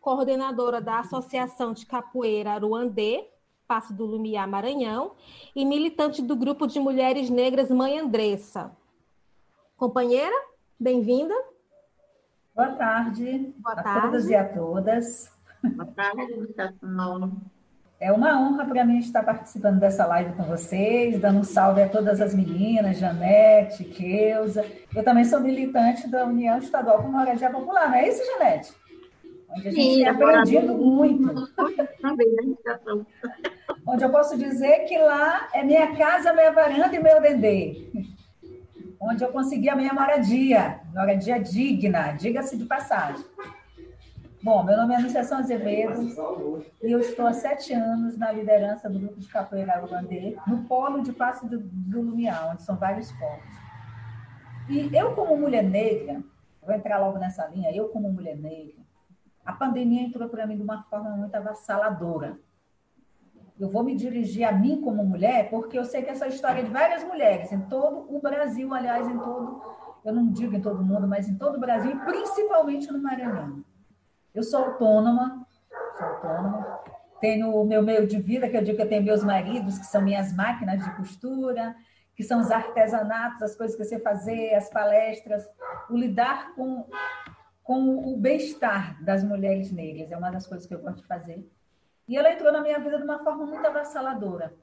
coordenadora 0.00 0.80
da 0.80 1.00
Associação 1.00 1.72
de 1.72 1.86
Capoeira 1.86 2.52
Aruandê, 2.52 3.28
Passo 3.66 3.92
do 3.92 4.04
Lumiar, 4.04 4.48
Maranhão, 4.48 5.12
e 5.54 5.64
militante 5.64 6.22
do 6.22 6.34
grupo 6.34 6.66
de 6.66 6.80
mulheres 6.80 7.30
negras 7.30 7.70
Mãe 7.70 7.98
Andressa. 7.98 8.76
Companheira, 9.76 10.34
bem-vinda. 10.78 11.34
Boa 12.54 12.72
tarde 12.72 13.54
Boa 13.58 13.74
a 13.78 13.82
tarde. 13.82 14.08
todos 14.08 14.28
e 14.28 14.34
a 14.34 14.52
todas. 14.52 15.32
Boa 15.62 15.86
tarde, 15.86 16.32
Educação. 16.32 17.40
É 18.00 18.10
uma 18.10 18.40
honra 18.40 18.64
para 18.64 18.82
mim 18.82 18.98
estar 18.98 19.22
participando 19.22 19.78
dessa 19.78 20.06
live 20.06 20.32
com 20.32 20.44
vocês, 20.44 21.20
dando 21.20 21.40
um 21.40 21.44
salve 21.44 21.82
a 21.82 21.88
todas 21.88 22.18
as 22.18 22.34
meninas, 22.34 22.96
Janete, 22.96 23.84
Keusa. 23.84 24.64
Eu 24.96 25.04
também 25.04 25.22
sou 25.22 25.38
militante 25.38 26.08
da 26.08 26.24
União 26.24 26.56
Estadual 26.56 27.02
por 27.02 27.12
Moradia 27.12 27.50
Popular, 27.50 27.90
não 27.90 27.96
é 27.96 28.08
isso, 28.08 28.22
Janete? 28.24 28.72
Onde 29.50 29.68
a 29.68 29.70
gente 29.70 29.82
Sim, 29.82 29.94
tem 29.96 30.08
aprendido 30.08 30.78
muito. 30.78 31.46
Onde 33.86 34.02
eu 34.02 34.10
posso 34.10 34.38
dizer 34.38 34.86
que 34.86 34.96
lá 34.96 35.48
é 35.52 35.62
minha 35.62 35.94
casa, 35.94 36.32
minha 36.32 36.52
varanda 36.52 36.96
e 36.96 37.02
meu 37.02 37.20
dendê. 37.20 37.90
Onde 38.98 39.22
eu 39.22 39.28
consegui 39.30 39.68
a 39.68 39.76
minha 39.76 39.92
moradia, 39.92 40.80
moradia 40.94 41.38
digna, 41.38 42.12
diga-se 42.12 42.56
de 42.56 42.64
passagem. 42.64 43.22
Bom, 44.42 44.64
meu 44.64 44.74
nome 44.74 44.94
é 44.94 44.96
Anunciação 44.96 45.36
Azevedo 45.36 46.00
e 46.82 46.90
eu 46.90 46.98
estou 46.98 47.26
há 47.26 47.32
sete 47.34 47.74
anos 47.74 48.16
na 48.16 48.32
liderança 48.32 48.88
do 48.88 48.98
grupo 48.98 49.20
de 49.20 49.28
capoeira 49.28 49.84
Urandê, 49.84 50.34
no 50.46 50.64
polo 50.64 51.02
de 51.02 51.12
Passo 51.12 51.46
do, 51.46 51.58
do 51.60 52.00
Lumiar, 52.00 52.50
onde 52.50 52.62
são 52.62 52.74
vários 52.74 53.12
polos. 53.12 53.44
E 54.66 54.88
eu, 54.96 55.14
como 55.14 55.36
mulher 55.36 55.62
negra, 55.62 56.22
vou 56.62 56.74
entrar 56.74 56.98
logo 56.98 57.18
nessa 57.18 57.46
linha, 57.48 57.70
eu, 57.70 57.90
como 57.90 58.10
mulher 58.10 58.34
negra, 58.34 58.80
a 59.44 59.52
pandemia 59.52 60.04
entrou 60.04 60.26
para 60.26 60.46
mim 60.46 60.56
de 60.56 60.62
uma 60.62 60.84
forma 60.84 61.10
muito 61.10 61.34
avassaladora. 61.34 62.38
Eu 63.58 63.68
vou 63.68 63.82
me 63.82 63.94
dirigir 63.94 64.48
a 64.48 64.52
mim 64.52 64.80
como 64.80 65.04
mulher, 65.04 65.50
porque 65.50 65.78
eu 65.78 65.84
sei 65.84 66.02
que 66.02 66.08
essa 66.08 66.26
história 66.26 66.60
é 66.60 66.64
de 66.64 66.70
várias 66.70 67.04
mulheres, 67.04 67.52
em 67.52 67.60
todo 67.60 68.06
o 68.08 68.18
Brasil, 68.22 68.72
aliás, 68.72 69.06
em 69.06 69.18
todo, 69.18 69.60
eu 70.02 70.14
não 70.14 70.32
digo 70.32 70.56
em 70.56 70.62
todo 70.62 70.82
mundo, 70.82 71.06
mas 71.06 71.28
em 71.28 71.36
todo 71.36 71.56
o 71.56 71.60
Brasil, 71.60 71.94
principalmente 72.06 72.90
no 72.90 73.02
Maranhão. 73.02 73.62
Eu 74.34 74.42
sou 74.42 74.64
autônoma, 74.64 75.46
sou 75.96 76.06
autônoma, 76.06 76.80
tenho 77.20 77.54
o 77.54 77.64
meu 77.64 77.82
meio 77.82 78.06
de 78.06 78.20
vida, 78.20 78.48
que 78.48 78.56
eu 78.56 78.62
digo 78.62 78.76
que 78.76 78.82
eu 78.82 78.88
tenho 78.88 79.02
meus 79.02 79.24
maridos, 79.24 79.78
que 79.78 79.86
são 79.86 80.00
minhas 80.00 80.32
máquinas 80.32 80.82
de 80.84 80.96
costura, 80.96 81.74
que 82.14 82.22
são 82.22 82.40
os 82.40 82.50
artesanatos, 82.50 83.42
as 83.42 83.56
coisas 83.56 83.76
que 83.76 83.84
você 83.84 83.98
fazer, 83.98 84.54
as 84.54 84.70
palestras, 84.70 85.48
o 85.88 85.96
lidar 85.96 86.54
com, 86.54 86.86
com 87.62 88.12
o 88.12 88.16
bem-estar 88.16 89.02
das 89.04 89.24
mulheres 89.24 89.72
negras, 89.72 90.12
é 90.12 90.16
uma 90.16 90.30
das 90.30 90.46
coisas 90.46 90.66
que 90.66 90.74
eu 90.74 90.80
gosto 90.80 91.02
de 91.02 91.06
fazer. 91.06 91.50
E 92.06 92.16
ela 92.16 92.32
entrou 92.32 92.52
na 92.52 92.60
minha 92.60 92.78
vida 92.78 92.98
de 92.98 93.04
uma 93.04 93.22
forma 93.24 93.44
muito 93.46 93.66
avassaladora. 93.66 94.54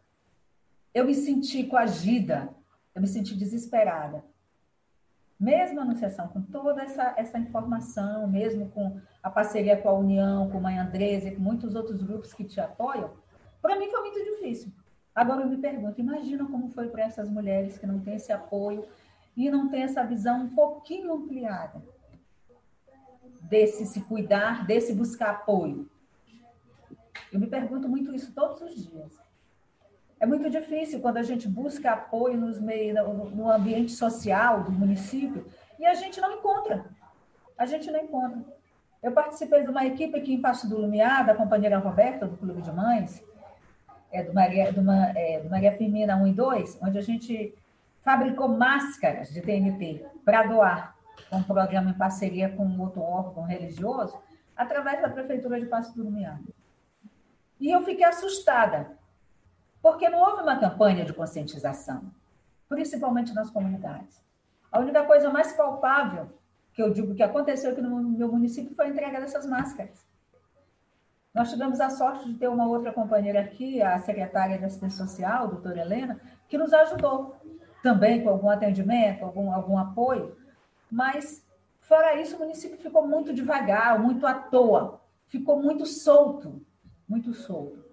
Eu 0.93 1.05
me 1.05 1.13
senti 1.13 1.63
coagida, 1.65 2.49
eu 2.95 3.01
me 3.01 3.07
senti 3.07 3.35
desesperada 3.35 4.23
mesmo 5.39 5.79
a 5.79 5.83
Anunciação, 5.83 6.27
com 6.27 6.41
toda 6.41 6.81
essa, 6.81 7.13
essa 7.17 7.37
informação, 7.37 8.27
mesmo 8.27 8.69
com 8.69 8.99
a 9.21 9.29
parceria 9.29 9.77
com 9.77 9.89
a 9.89 9.93
União, 9.93 10.49
com 10.49 10.57
a 10.57 10.61
Mãe 10.61 10.79
Andresa 10.79 11.29
e 11.29 11.35
com 11.35 11.41
muitos 11.41 11.75
outros 11.75 12.01
grupos 12.01 12.33
que 12.33 12.43
te 12.43 12.59
apoiam, 12.59 13.11
para 13.61 13.77
mim 13.77 13.87
foi 13.89 14.01
muito 14.01 14.23
difícil. 14.23 14.71
Agora 15.13 15.41
eu 15.41 15.47
me 15.47 15.57
pergunto, 15.57 15.99
imagina 15.99 16.45
como 16.45 16.69
foi 16.69 16.89
para 16.89 17.03
essas 17.03 17.29
mulheres 17.29 17.77
que 17.77 17.87
não 17.87 17.99
têm 17.99 18.15
esse 18.15 18.31
apoio 18.31 18.85
e 19.35 19.49
não 19.49 19.69
têm 19.69 19.83
essa 19.83 20.03
visão 20.03 20.43
um 20.43 20.49
pouquinho 20.49 21.13
ampliada 21.13 21.81
desse 23.41 23.85
se 23.85 24.01
cuidar, 24.01 24.65
desse 24.65 24.93
buscar 24.93 25.31
apoio. 25.31 25.89
Eu 27.31 27.39
me 27.39 27.47
pergunto 27.47 27.87
muito 27.87 28.13
isso 28.13 28.33
todos 28.33 28.61
os 28.61 28.75
dias. 28.75 29.26
É 30.19 30.25
muito 30.25 30.49
difícil 30.49 30.99
quando 30.99 31.17
a 31.17 31.23
gente 31.23 31.47
busca 31.47 31.91
apoio 31.91 32.37
nos 32.37 32.59
meios, 32.59 32.95
no, 33.35 33.49
ambiente 33.51 33.91
social 33.91 34.63
do 34.63 34.71
município 34.71 35.45
e 35.77 35.85
a 35.85 35.93
gente 35.93 36.19
não 36.19 36.33
encontra. 36.33 36.85
A 37.57 37.65
gente 37.65 37.91
não 37.91 37.99
encontra. 37.99 38.43
Eu 39.01 39.11
participei 39.11 39.63
de 39.63 39.69
uma 39.69 39.85
equipe 39.85 40.17
aqui 40.17 40.33
em 40.33 40.41
Passo 40.41 40.67
do 40.67 40.79
Lumiar, 40.79 41.25
da 41.25 41.35
companheira 41.35 41.77
Roberta, 41.77 42.25
do 42.25 42.35
Clube 42.35 42.61
de 42.63 42.71
Mães, 42.71 43.23
é, 44.11 44.23
do, 44.23 44.33
Maria, 44.33 44.71
do, 44.73 44.81
é, 44.91 45.39
do 45.41 45.49
Maria 45.49 45.77
Firmina 45.77 46.15
1 46.15 46.27
e 46.27 46.33
2, 46.33 46.79
onde 46.81 46.97
a 46.97 47.01
gente 47.01 47.53
fabricou 48.03 48.47
máscaras 48.47 49.29
de 49.29 49.41
TNT 49.41 50.03
para 50.25 50.43
doar, 50.43 50.95
um 51.31 51.43
programa 51.43 51.91
em 51.91 51.93
parceria 51.93 52.49
com 52.49 52.79
outro 52.79 53.01
órgão 53.01 53.43
religioso, 53.43 54.17
através 54.55 55.01
da 55.01 55.09
Prefeitura 55.09 55.59
de 55.59 55.67
Passo 55.67 55.95
do 55.95 56.03
Lumiar. 56.03 56.39
E 57.59 57.69
eu 57.69 57.83
fiquei 57.83 58.05
assustada, 58.05 58.97
porque 59.81 60.09
não 60.09 60.19
houve 60.19 60.43
uma 60.43 60.59
campanha 60.59 61.05
de 61.05 61.13
conscientização, 61.13 62.03
principalmente 62.67 63.33
nas 63.33 63.49
comunidades. 63.49 64.21
A 64.71 64.79
única 64.79 65.03
coisa 65.05 65.29
mais 65.29 65.53
palpável 65.53 66.29
que 66.73 66.81
eu 66.81 66.91
digo 66.93 67.15
que 67.15 67.23
aconteceu 67.23 67.71
aqui 67.71 67.81
no 67.81 68.01
meu 68.01 68.31
município 68.31 68.75
foi 68.75 68.85
a 68.85 68.89
entrega 68.89 69.19
dessas 69.19 69.45
máscaras. 69.45 70.05
Nós 71.33 71.49
tivemos 71.51 71.79
a 71.79 71.89
sorte 71.89 72.27
de 72.27 72.35
ter 72.35 72.47
uma 72.47 72.67
outra 72.67 72.91
companheira 72.91 73.39
aqui, 73.41 73.81
a 73.81 73.99
secretária 73.99 74.57
de 74.57 74.65
assistência 74.65 75.05
social, 75.05 75.43
a 75.43 75.47
doutora 75.47 75.81
Helena, 75.81 76.19
que 76.47 76.57
nos 76.57 76.73
ajudou 76.73 77.35
também 77.83 78.23
com 78.23 78.29
algum 78.29 78.49
atendimento, 78.49 79.23
algum, 79.23 79.51
algum 79.51 79.77
apoio, 79.77 80.35
mas 80.91 81.45
fora 81.79 82.19
isso 82.19 82.35
o 82.35 82.39
município 82.39 82.77
ficou 82.77 83.07
muito 83.07 83.33
devagar, 83.33 83.99
muito 83.99 84.25
à 84.25 84.33
toa, 84.33 84.99
ficou 85.27 85.61
muito 85.61 85.85
solto, 85.85 86.61
muito 87.07 87.33
solto. 87.33 87.85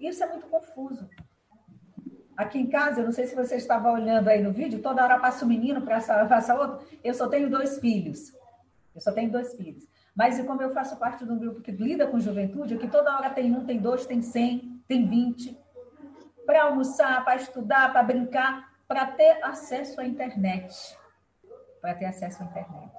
Isso 0.00 0.22
é 0.22 0.28
muito 0.28 0.46
confuso. 0.46 1.08
Aqui 2.36 2.58
em 2.58 2.66
casa, 2.66 3.00
eu 3.00 3.04
não 3.04 3.12
sei 3.12 3.26
se 3.26 3.34
você 3.34 3.56
estava 3.56 3.90
olhando 3.92 4.28
aí 4.28 4.42
no 4.42 4.52
vídeo, 4.52 4.82
toda 4.82 5.04
hora 5.04 5.20
passa 5.20 5.44
um 5.44 5.48
menino, 5.48 5.82
passa, 5.82 6.24
passa 6.26 6.54
outro. 6.54 6.86
Eu 7.02 7.14
só 7.14 7.28
tenho 7.28 7.48
dois 7.48 7.78
filhos. 7.78 8.32
Eu 8.94 9.00
só 9.00 9.12
tenho 9.12 9.30
dois 9.30 9.54
filhos. 9.54 9.86
Mas 10.14 10.38
e 10.38 10.44
como 10.44 10.62
eu 10.62 10.72
faço 10.72 10.96
parte 10.96 11.24
de 11.24 11.30
um 11.30 11.38
grupo 11.38 11.60
que 11.60 11.70
lida 11.70 12.06
com 12.06 12.20
juventude, 12.20 12.76
que 12.76 12.88
toda 12.88 13.16
hora 13.16 13.30
tem 13.30 13.52
um, 13.52 13.64
tem 13.64 13.78
dois, 13.78 14.06
tem 14.06 14.20
cem, 14.20 14.82
tem 14.88 15.06
vinte. 15.06 15.58
Para 16.44 16.64
almoçar, 16.64 17.24
para 17.24 17.36
estudar, 17.36 17.92
para 17.92 18.02
brincar, 18.02 18.72
para 18.86 19.06
ter 19.06 19.42
acesso 19.42 20.00
à 20.00 20.06
internet. 20.06 20.96
Para 21.80 21.94
ter 21.94 22.06
acesso 22.06 22.42
à 22.42 22.46
internet. 22.46 22.92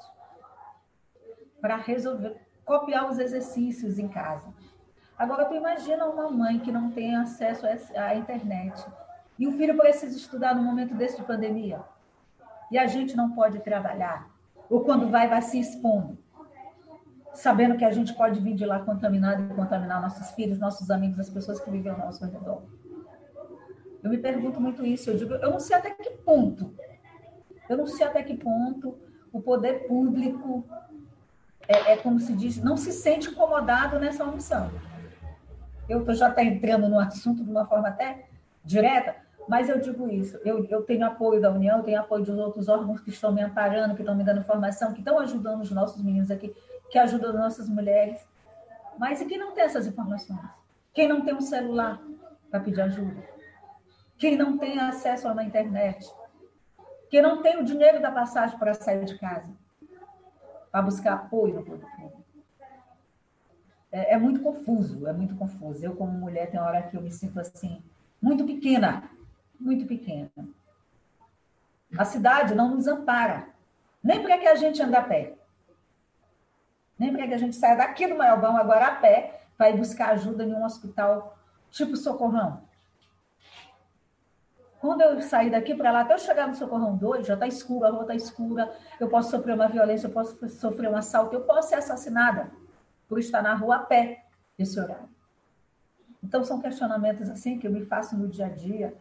Para 1.62 1.76
resolver, 1.76 2.36
copiar 2.66 3.10
os 3.10 3.20
exercícios 3.20 4.00
em 4.00 4.08
casa. 4.08 4.54
Agora, 5.18 5.46
tu 5.46 5.56
imagina 5.56 6.06
uma 6.06 6.30
mãe 6.30 6.60
que 6.60 6.72
não 6.72 6.92
tem 6.92 7.16
acesso 7.16 7.66
à 7.96 8.16
internet 8.16 8.86
e 9.38 9.48
o 9.48 9.52
filho 9.52 9.76
precisa 9.76 10.16
estudar 10.16 10.56
no 10.56 10.64
momento 10.64 10.96
desse 10.96 11.18
de 11.18 11.24
pandemia. 11.24 11.82
E 12.72 12.78
a 12.78 12.88
gente 12.88 13.16
não 13.16 13.32
pode 13.32 13.60
trabalhar. 13.60 14.30
Ou 14.70 14.82
quando 14.82 15.10
vai, 15.10 15.28
vai 15.28 15.42
se 15.42 15.60
expondo. 15.60 16.18
Sabendo 17.34 17.78
que 17.78 17.84
a 17.84 17.92
gente 17.92 18.14
pode 18.14 18.40
vir 18.40 18.56
de 18.56 18.66
lá 18.66 18.80
contaminado 18.80 19.44
e 19.44 19.56
contaminar 19.56 20.02
nossos 20.02 20.32
filhos, 20.32 20.58
nossos 20.58 20.90
amigos, 20.90 21.20
as 21.20 21.30
pessoas 21.30 21.60
que 21.60 21.70
vivem 21.70 21.92
ao 21.92 21.98
nosso 21.98 22.26
redor. 22.26 22.64
Eu 24.02 24.10
me 24.10 24.18
pergunto 24.18 24.62
muito 24.62 24.86
isso. 24.86 25.10
Eu 25.10 25.18
digo, 25.18 25.34
eu 25.34 25.52
não 25.52 25.60
sei 25.60 25.76
até 25.76 25.92
que 25.92 26.12
ponto. 26.12 26.74
Eu 27.68 27.78
não 27.78 27.88
sei 27.88 28.06
até 28.06 28.24
que 28.24 28.36
ponto 28.36 28.98
o 29.34 29.42
poder 29.42 29.88
público 29.88 30.64
é, 31.68 31.94
é 31.94 31.98
como 31.98 32.20
se 32.20 32.34
diz, 32.34 32.62
não 32.62 32.78
se 32.78 32.92
sente 32.92 33.30
incomodado 33.30 34.00
nessa 34.00 34.24
omissão. 34.24 34.72
Eu 35.90 36.06
já 36.14 36.28
até 36.28 36.44
entrando 36.44 36.88
no 36.88 37.00
assunto 37.00 37.44
de 37.44 37.50
uma 37.50 37.66
forma 37.66 37.90
até 37.90 38.28
direta, 38.64 39.16
mas 39.48 39.70
eu 39.70 39.80
digo 39.80 40.10
isso, 40.10 40.40
eu, 40.44 40.66
eu 40.66 40.82
tenho 40.82 41.06
apoio 41.06 41.40
da 41.40 41.52
União, 41.52 41.78
eu 41.78 41.84
tenho 41.84 42.00
apoio 42.00 42.24
dos 42.24 42.38
outros 42.38 42.68
órgãos 42.68 43.00
que 43.00 43.12
estão 43.12 43.32
me 43.32 43.42
amparando, 43.42 43.94
que 43.96 44.02
estão 44.02 44.16
me 44.16 44.24
dando 44.24 44.44
formação, 44.44 44.92
que 44.92 45.00
estão 45.00 45.20
ajudando 45.20 45.62
os 45.62 45.72
nossos 45.72 46.02
meninos 46.02 46.32
aqui, 46.32 46.56
que 46.90 46.98
ajudam 46.98 47.30
as 47.30 47.36
nossas 47.36 47.70
mulheres. 47.70 48.26
Mas 48.98 49.22
e 49.22 49.26
quem 49.26 49.38
não 49.38 49.54
tem 49.54 49.64
essas 49.64 49.86
informações? 49.86 50.40
Quem 50.94 51.08
não 51.08 51.24
tem 51.24 51.36
um 51.36 51.42
celular 51.42 52.02
para 52.50 52.60
pedir 52.60 52.82
ajuda? 52.82 53.24
Quem 54.18 54.36
não 54.36 54.58
tem 54.58 54.80
acesso 54.80 55.28
uma 55.28 55.44
internet? 55.44 56.10
Quem 57.10 57.22
não 57.22 57.42
tem 57.42 57.60
o 57.60 57.64
dinheiro 57.64 58.02
da 58.02 58.12
passagem 58.12 58.58
para 58.58 58.74
sair 58.74 59.06
de 59.06 59.18
casa? 59.20 59.54
Para 60.72 60.82
buscar 60.82 61.14
apoio 61.14 61.56
no 61.56 61.64
público? 61.64 62.26
É, 63.92 64.14
é 64.14 64.18
muito 64.18 64.42
confuso, 64.42 65.06
é 65.06 65.14
muito 65.14 65.36
confuso. 65.36 65.86
Eu, 65.86 65.96
como 65.96 66.12
mulher, 66.18 66.50
tem 66.50 66.60
hora 66.60 66.82
que 66.82 66.98
eu 66.98 67.02
me 67.02 67.12
sinto 67.12 67.40
assim, 67.40 67.84
muito 68.22 68.44
pequena 68.46 69.10
muito 69.60 69.86
pequena. 69.86 70.30
A 71.98 72.06
cidade 72.06 72.54
não 72.54 72.76
nos 72.76 72.88
ampara, 72.88 73.48
nem 74.04 74.22
para 74.22 74.38
que 74.38 74.48
a 74.48 74.56
gente 74.56 74.82
ande 74.82 74.96
a 74.96 75.02
pé. 75.02 75.36
Nem 76.98 77.12
para 77.12 77.28
que 77.28 77.34
a 77.34 77.38
gente 77.38 77.56
saia 77.56 77.76
daqui 77.76 78.08
do 78.08 78.16
Maiobão 78.16 78.58
agora 78.58 78.88
a 78.88 78.96
pé 78.96 79.42
para 79.58 79.70
ir 79.70 79.78
buscar 79.78 80.12
ajuda 80.12 80.44
em 80.44 80.54
um 80.54 80.64
hospital 80.64 81.38
tipo 81.70 81.96
Socorrão. 81.96 82.64
Quando 84.80 85.02
eu 85.02 85.22
sair 85.22 85.50
daqui 85.50 85.74
para 85.74 85.92
lá, 85.92 86.02
até 86.02 86.14
eu 86.14 86.20
chegar 86.20 86.48
no 86.48 86.56
Socorrão 86.56 86.96
2, 86.96 87.26
já 87.26 87.34
está 87.34 87.48
escuro, 87.48 87.86
a 87.86 87.90
rua 87.90 88.02
está 88.02 88.16
escura, 88.16 88.72
eu 89.00 89.10
posso 89.10 89.32
sofrer 89.32 89.56
uma 89.56 89.68
violência, 89.68 90.08
eu 90.08 90.12
posso 90.12 90.48
sofrer 90.50 90.90
um 90.90 90.96
assalto, 90.96 91.36
eu 91.36 91.42
posso 91.42 91.70
ser 91.70 91.76
assassinada 91.76 92.52
por 93.08 93.18
estar 93.18 93.42
na 93.42 93.56
rua 93.56 93.78
a 93.78 93.80
pé 93.80 94.26
esse 94.60 94.80
horário. 94.80 95.10
Então, 96.24 96.44
são 96.44 96.62
questionamentos 96.62 97.30
assim 97.30 97.58
que 97.58 97.68
eu 97.68 97.72
me 97.72 97.86
faço 97.86 98.18
no 98.18 98.28
dia 98.28 98.46
a 98.46 98.50
dia 98.50 98.96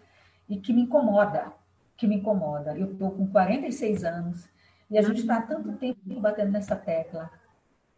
e 0.48 0.58
que 0.58 0.72
me 0.72 0.82
incomoda, 0.82 1.52
que 1.96 2.06
me 2.06 2.16
incomoda. 2.16 2.76
Eu 2.76 2.92
estou 2.92 3.10
com 3.10 3.26
46 3.26 4.04
anos 4.04 4.48
e 4.90 4.98
a 4.98 5.02
gente 5.02 5.20
está 5.20 5.40
tanto 5.40 5.72
tempo 5.72 5.98
batendo 6.20 6.52
nessa 6.52 6.76
tecla. 6.76 7.30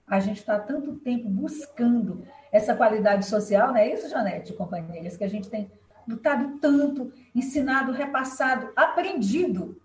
A 0.07 0.21
gente 0.21 0.39
está 0.39 0.59
tanto 0.59 0.95
tempo 0.97 1.29
buscando 1.29 2.25
essa 2.53 2.75
qualidade 2.75 3.27
social, 3.27 3.69
não 3.69 3.77
é 3.77 3.93
isso, 3.93 4.09
Janete, 4.09 4.53
companheiras, 4.53 5.17
que 5.17 5.25
a 5.25 5.29
gente 5.29 5.51
tem 5.51 5.71
lutado 6.07 6.59
tanto, 6.59 7.13
ensinado, 7.35 7.91
repassado, 7.93 8.73
aprendido. 8.77 9.81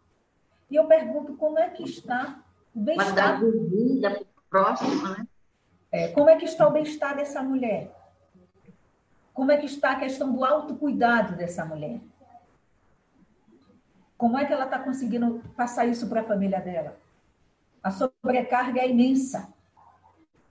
E 0.70 0.76
eu 0.76 0.86
pergunto 0.86 1.36
como 1.36 1.58
é 1.58 1.70
que 1.70 1.84
está 1.84 2.40
o 2.74 2.80
bem-estar. 2.80 3.42
Vida 3.42 4.22
próxima, 4.50 5.18
né? 5.18 5.28
É, 5.92 6.08
como 6.10 6.30
é 6.30 6.38
que 6.38 6.46
está 6.46 6.68
o 6.68 6.72
bem-estar 6.72 7.16
dessa 7.16 7.42
mulher? 7.42 7.94
Como 9.34 9.52
é 9.52 9.58
que 9.58 9.66
está 9.66 9.92
a 9.92 10.00
questão 10.00 10.32
do 10.32 10.46
autocuidado 10.46 11.36
dessa 11.36 11.66
mulher? 11.66 12.00
Como 14.22 14.38
é 14.38 14.45
que 14.45 14.53
ela 14.53 14.65
está 14.65 14.77
conseguindo 14.77 15.41
passar 15.57 15.88
isso 15.88 16.07
para 16.07 16.22
a 16.22 16.23
família 16.23 16.61
dela? 16.61 16.95
A 17.81 17.89
sobrecarga 17.89 18.80
é 18.80 18.88
imensa. 18.88 19.52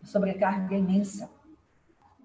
A 0.02 0.06
sobrecarga 0.06 0.74
é 0.74 0.78
imensa. 0.80 1.30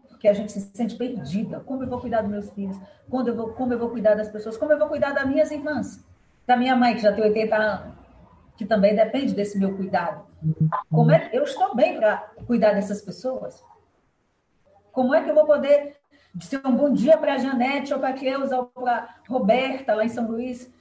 Porque 0.10 0.28
a 0.28 0.34
gente 0.34 0.52
se 0.52 0.62
sente 0.62 0.96
perdida. 0.96 1.60
Como 1.60 1.84
eu 1.84 1.88
vou 1.88 2.02
cuidar 2.02 2.22
dos 2.22 2.32
meus 2.32 2.50
filhos? 2.50 2.76
Como 3.08 3.30
eu 3.30 3.36
vou, 3.36 3.54
como 3.54 3.72
eu 3.72 3.78
vou 3.78 3.92
cuidar 3.92 4.16
das 4.16 4.28
pessoas? 4.28 4.58
Como 4.58 4.72
eu 4.72 4.80
vou 4.80 4.88
cuidar 4.88 5.12
das 5.12 5.28
minhas 5.28 5.52
irmãs? 5.52 6.04
Da 6.48 6.58
minha 6.58 6.76
mãe, 6.76 6.96
que 6.96 7.02
já 7.02 7.14
tem 7.14 7.24
80 7.24 7.56
anos, 7.56 7.96
que 8.58 8.66
também 8.66 8.96
depende 8.96 9.36
desse 9.36 9.60
meu 9.60 9.76
cuidado. 9.76 10.26
Como 10.90 11.12
é 11.12 11.30
que 11.30 11.38
eu 11.38 11.44
estou 11.44 11.76
bem 11.76 11.96
para 11.96 12.18
cuidar 12.48 12.74
dessas 12.74 13.04
pessoas? 13.04 13.64
Como 14.92 15.14
é 15.14 15.24
que 15.24 15.30
eu 15.30 15.36
vou 15.36 15.46
poder 15.46 15.96
dizer 16.34 16.60
um 16.66 16.76
bom 16.76 16.92
dia 16.92 17.20
para 17.20 17.36
a 17.36 17.38
Janete, 17.38 17.94
ou 17.94 18.00
para 18.00 18.16
a 18.16 18.58
ou 18.58 18.66
para 18.66 19.18
Roberta, 19.30 19.94
lá 19.94 20.04
em 20.04 20.10
São 20.10 20.28
Luís, 20.28 20.74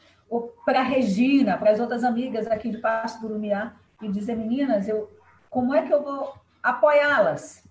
para 0.64 0.80
a 0.80 0.82
Regina, 0.82 1.56
para 1.56 1.70
as 1.70 1.80
outras 1.80 2.02
amigas 2.05 2.46
aqui 2.46 2.70
de 2.70 2.78
Passo 2.78 3.20
do 3.20 3.28
Lumiar, 3.28 3.78
e 4.02 4.09
dizer, 4.09 4.36
meninas, 4.36 4.88
eu, 4.88 5.10
como 5.48 5.74
é 5.74 5.86
que 5.86 5.92
eu 5.92 6.02
vou 6.02 6.34
apoiá-las? 6.62 7.66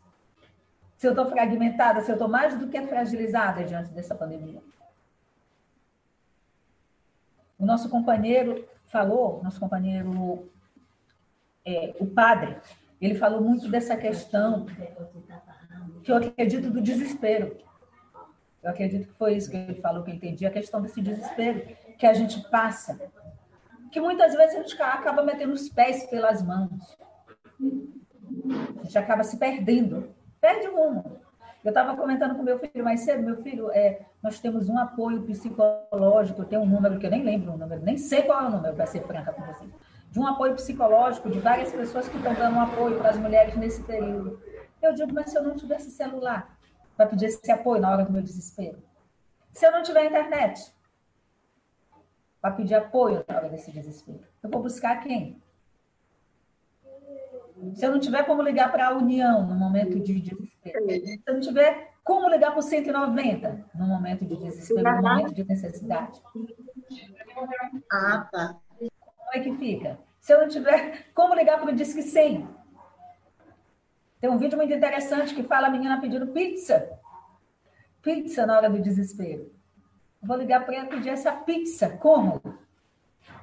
Se 0.98 1.08
eu 1.08 1.12
estou 1.12 1.26
fragmentada, 1.26 2.02
se 2.02 2.10
eu 2.10 2.16
estou 2.16 2.28
mais 2.28 2.58
do 2.58 2.68
que 2.68 2.82
fragilizada 2.84 3.64
diante 3.64 3.92
dessa 3.92 4.16
pandemia. 4.16 4.62
O 7.60 7.66
nosso 7.66 7.90
companheiro 7.90 8.68
falou, 8.86 9.42
nosso 9.44 9.60
companheiro, 9.60 10.50
é, 11.66 11.96
o 12.00 12.06
padre, 12.06 12.58
ele 13.02 13.16
falou 13.16 13.42
muito 13.42 13.70
dessa 13.70 13.98
questão 13.98 14.66
que 16.04 16.12
eu 16.12 16.16
acredito 16.16 16.70
do 16.70 16.82
desespero. 16.82 17.58
Eu 18.62 18.70
acredito 18.70 19.08
que 19.08 19.14
foi 19.14 19.36
isso 19.36 19.52
que 19.52 19.58
ele 19.58 19.82
falou, 19.82 20.04
que 20.04 20.12
eu 20.12 20.16
entendi, 20.16 20.46
a 20.46 20.52
questão 20.52 20.82
desse 20.82 21.02
desespero 21.02 21.66
que 21.98 22.06
a 22.06 22.14
gente 22.14 22.42
passa. 22.50 23.00
Que 23.92 24.00
muitas 24.00 24.34
vezes 24.34 24.56
a 24.56 24.62
gente 24.62 24.82
acaba 24.82 25.24
metendo 25.24 25.54
os 25.54 25.70
pés 25.70 26.06
pelas 26.06 26.42
mãos. 26.42 26.98
A 28.80 28.84
gente 28.84 28.98
acaba 28.98 29.24
se 29.24 29.38
perdendo. 29.38 30.14
Perde 30.42 30.68
o 30.68 30.76
rumo. 30.76 31.22
Eu 31.64 31.70
estava 31.70 31.96
comentando 31.96 32.36
com 32.36 32.44
meu 32.44 32.60
filho 32.60 32.84
mais 32.84 33.02
cedo, 33.02 33.24
meu 33.24 33.42
filho, 33.42 33.72
é, 33.72 34.02
nós 34.22 34.38
temos 34.42 34.68
um 34.68 34.78
apoio 34.78 35.22
psicológico, 35.22 36.44
tenho 36.44 36.62
um 36.62 36.66
número 36.66 37.00
que 37.00 37.06
eu 37.06 37.10
nem 37.10 37.24
lembro 37.24 37.54
o 37.54 37.58
número, 37.58 37.82
nem 37.82 37.96
sei 37.96 38.24
qual 38.24 38.42
é 38.42 38.48
o 38.48 38.52
número, 38.52 38.76
para 38.76 38.86
ser 38.86 39.02
franca 39.04 39.32
com 39.32 39.42
vocês, 39.44 39.72
de 40.12 40.20
um 40.20 40.28
apoio 40.28 40.56
psicológico 40.56 41.30
de 41.30 41.40
várias 41.40 41.72
pessoas 41.72 42.10
que 42.10 42.18
estão 42.18 42.34
dando 42.34 42.58
um 42.58 42.62
apoio 42.62 43.00
para 43.00 43.12
as 43.12 43.18
mulheres 43.18 43.56
nesse 43.56 43.82
período. 43.84 44.42
Eu 44.82 44.94
digo, 44.94 45.14
mas 45.14 45.30
se 45.30 45.38
eu 45.38 45.44
não 45.44 45.56
tivesse 45.56 45.90
celular, 45.90 46.58
para 46.98 47.06
pedir 47.06 47.28
esse 47.28 47.50
apoio 47.50 47.82
na 47.82 47.92
hora 47.92 48.04
do 48.04 48.12
meu 48.12 48.22
desespero? 48.22 48.84
Se 49.54 49.66
eu 49.66 49.72
não 49.72 49.84
tiver 49.84 50.06
internet, 50.06 50.73
para 52.44 52.56
pedir 52.56 52.76
apoio 52.76 53.24
na 53.26 53.38
hora 53.38 53.48
desse 53.48 53.72
desespero, 53.72 54.20
eu 54.44 54.50
vou 54.50 54.62
buscar 54.62 55.02
quem? 55.02 55.42
Se 57.74 57.86
eu 57.86 57.92
não 57.92 58.02
tiver 58.02 58.24
como 58.24 58.42
ligar 58.42 58.70
para 58.70 58.88
a 58.88 58.94
União 58.94 59.48
no 59.48 59.56
momento 59.56 59.98
de 59.98 60.20
desespero, 60.20 60.90
se 60.90 61.22
eu 61.26 61.34
não 61.36 61.40
tiver 61.40 61.94
como 62.04 62.28
ligar 62.28 62.52
para 62.52 62.60
o 62.60 62.62
190 62.62 63.66
no 63.74 63.88
momento 63.88 64.26
de 64.26 64.36
desespero, 64.36 64.84
no 64.84 65.02
momento 65.02 65.34
de 65.34 65.46
necessidade. 65.46 66.22
Ah, 67.90 68.28
tá. 68.30 68.60
Como 68.78 69.32
é 69.34 69.40
que 69.40 69.54
fica? 69.54 69.98
Se 70.20 70.34
eu 70.34 70.42
não 70.42 70.50
tiver 70.50 71.14
como 71.14 71.34
ligar 71.34 71.62
para 71.62 71.72
o 71.72 71.76
Disque 71.76 72.04
100, 72.04 72.46
tem 74.20 74.30
um 74.30 74.38
vídeo 74.38 74.58
muito 74.58 74.74
interessante 74.74 75.34
que 75.34 75.44
fala 75.44 75.68
a 75.68 75.72
menina 75.72 76.02
pedindo 76.02 76.28
pizza. 76.28 77.00
Pizza 78.02 78.46
na 78.46 78.58
hora 78.58 78.70
do 78.70 78.82
desespero. 78.82 79.50
Vou 80.24 80.38
ligar 80.38 80.66
para 80.66 80.76
ela 80.76 80.88
pedir 80.88 81.10
essa 81.10 81.32
pizza. 81.32 81.90
Como? 81.98 82.42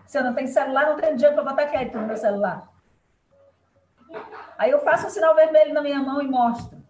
Se 0.07 0.19
eu 0.19 0.25
não 0.25 0.35
tenho 0.35 0.49
celular, 0.49 0.87
não 0.87 0.97
tenho 0.97 1.17
dinheiro 1.17 1.35
para 1.35 1.51
botar 1.51 1.67
crédito 1.67 1.99
no 1.99 2.07
meu 2.07 2.17
celular. 2.17 2.69
Aí 4.59 4.71
eu 4.71 4.81
faço 4.81 5.07
um 5.07 5.11
sinal 5.11 5.35
vermelho 5.35 5.75
na 5.75 5.83
minha 5.83 6.01
mão 6.01 6.21
e 6.21 6.27
mostro. 6.29 6.83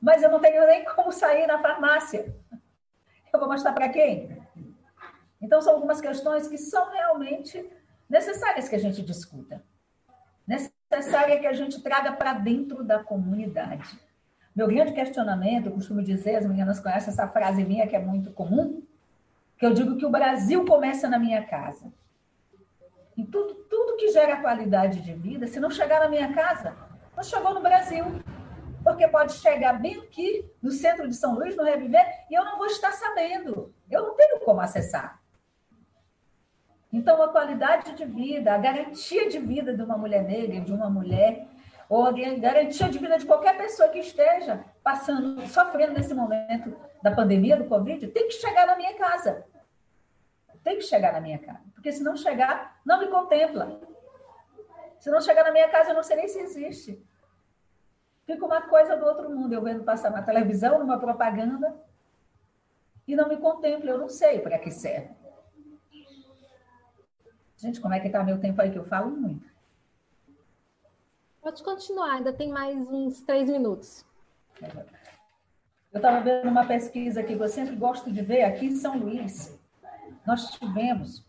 Mas 0.00 0.22
eu 0.22 0.30
não 0.30 0.40
tenho 0.40 0.66
nem 0.66 0.84
como 0.84 1.10
sair 1.10 1.46
na 1.46 1.58
farmácia. 1.60 2.34
Eu 3.32 3.40
vou 3.40 3.48
mostrar 3.48 3.72
para 3.72 3.88
quem? 3.88 4.40
Então, 5.40 5.60
são 5.60 5.74
algumas 5.74 6.00
questões 6.00 6.46
que 6.46 6.58
são 6.58 6.90
realmente 6.90 7.68
necessárias 8.08 8.68
que 8.68 8.76
a 8.76 8.78
gente 8.78 9.02
discuta 9.02 9.62
necessária 10.46 11.38
que 11.38 11.46
a 11.46 11.52
gente 11.52 11.80
traga 11.82 12.12
para 12.12 12.34
dentro 12.34 12.84
da 12.84 13.02
comunidade. 13.02 13.98
Meu 14.54 14.66
grande 14.68 14.92
questionamento, 14.92 15.66
eu 15.66 15.72
costumo 15.72 16.02
dizer, 16.02 16.36
as 16.36 16.46
meninas 16.46 16.78
conhecem 16.78 17.10
essa 17.10 17.26
frase 17.26 17.64
minha 17.64 17.86
que 17.86 17.96
é 17.96 17.98
muito 17.98 18.30
comum, 18.32 18.82
que 19.62 19.66
eu 19.66 19.72
digo 19.72 19.96
que 19.96 20.04
o 20.04 20.10
Brasil 20.10 20.64
começa 20.64 21.08
na 21.08 21.20
minha 21.20 21.46
casa. 21.46 21.92
E 23.16 23.24
tudo, 23.24 23.54
tudo 23.70 23.96
que 23.96 24.08
gera 24.08 24.40
qualidade 24.40 25.00
de 25.00 25.14
vida, 25.14 25.46
se 25.46 25.60
não 25.60 25.70
chegar 25.70 26.00
na 26.00 26.08
minha 26.08 26.34
casa, 26.34 26.76
não 27.16 27.22
chegou 27.22 27.54
no 27.54 27.62
Brasil. 27.62 28.04
Porque 28.82 29.06
pode 29.06 29.34
chegar 29.34 29.74
bem 29.74 30.00
aqui, 30.00 30.50
no 30.60 30.72
centro 30.72 31.06
de 31.06 31.14
São 31.14 31.36
Luís, 31.36 31.54
no 31.54 31.62
Reviver, 31.62 32.04
e 32.28 32.34
eu 32.34 32.44
não 32.44 32.58
vou 32.58 32.66
estar 32.66 32.90
sabendo. 32.90 33.72
Eu 33.88 34.02
não 34.02 34.16
tenho 34.16 34.40
como 34.40 34.60
acessar. 34.60 35.22
Então, 36.92 37.22
a 37.22 37.28
qualidade 37.28 37.94
de 37.94 38.04
vida, 38.04 38.52
a 38.52 38.58
garantia 38.58 39.28
de 39.28 39.38
vida 39.38 39.72
de 39.76 39.80
uma 39.80 39.96
mulher 39.96 40.24
negra, 40.24 40.60
de 40.60 40.72
uma 40.72 40.90
mulher, 40.90 41.46
ou 41.88 42.04
a 42.04 42.10
garantia 42.10 42.88
de 42.88 42.98
vida 42.98 43.16
de 43.16 43.26
qualquer 43.26 43.56
pessoa 43.56 43.90
que 43.90 44.00
esteja 44.00 44.64
passando, 44.82 45.46
sofrendo 45.46 45.92
nesse 45.92 46.14
momento 46.14 46.76
da 47.00 47.12
pandemia 47.12 47.56
do 47.56 47.66
Covid, 47.66 48.08
tem 48.08 48.26
que 48.26 48.34
chegar 48.34 48.66
na 48.66 48.76
minha 48.76 48.94
casa. 48.94 49.51
Tem 50.62 50.76
que 50.76 50.82
chegar 50.82 51.12
na 51.12 51.20
minha 51.20 51.38
casa. 51.38 51.64
Porque 51.74 51.92
se 51.92 52.02
não 52.02 52.16
chegar, 52.16 52.80
não 52.84 53.00
me 53.00 53.08
contempla. 53.08 53.80
Se 54.98 55.10
não 55.10 55.20
chegar 55.20 55.44
na 55.44 55.52
minha 55.52 55.68
casa, 55.68 55.90
eu 55.90 55.94
não 55.94 56.02
sei 56.02 56.16
nem 56.16 56.28
se 56.28 56.38
existe. 56.38 57.04
Fica 58.24 58.44
uma 58.44 58.62
coisa 58.62 58.96
do 58.96 59.04
outro 59.04 59.28
mundo. 59.28 59.52
Eu 59.52 59.62
vendo 59.62 59.82
passar 59.82 60.10
na 60.10 60.22
televisão, 60.22 60.78
numa 60.78 60.98
propaganda, 60.98 61.74
e 63.06 63.16
não 63.16 63.28
me 63.28 63.36
contempla. 63.36 63.90
Eu 63.90 63.98
não 63.98 64.08
sei 64.08 64.38
para 64.38 64.58
que 64.58 64.70
serve. 64.70 65.10
Gente, 67.56 67.80
como 67.80 67.94
é 67.94 68.00
que 68.00 68.06
está 68.06 68.22
meu 68.22 68.40
tempo 68.40 68.60
aí 68.60 68.70
que 68.70 68.78
eu 68.78 68.84
falo 68.84 69.10
muito? 69.10 69.50
Pode 71.40 71.62
continuar, 71.64 72.14
ainda 72.14 72.32
tem 72.32 72.48
mais 72.48 72.88
uns 72.88 73.20
três 73.22 73.48
minutos. 73.50 74.04
Eu 75.92 75.98
estava 75.98 76.20
vendo 76.20 76.48
uma 76.48 76.66
pesquisa 76.66 77.22
que 77.22 77.32
eu 77.32 77.48
sempre 77.48 77.74
gosto 77.74 78.10
de 78.10 78.22
ver 78.22 78.44
aqui 78.44 78.66
em 78.66 78.76
São 78.76 78.96
Luís. 78.96 79.60
Nós 80.26 80.50
tivemos, 80.50 81.24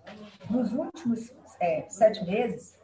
nos 0.50 0.72
últimos 0.74 1.32
é, 1.60 1.86
sete 1.90 2.24
meses, 2.26 2.80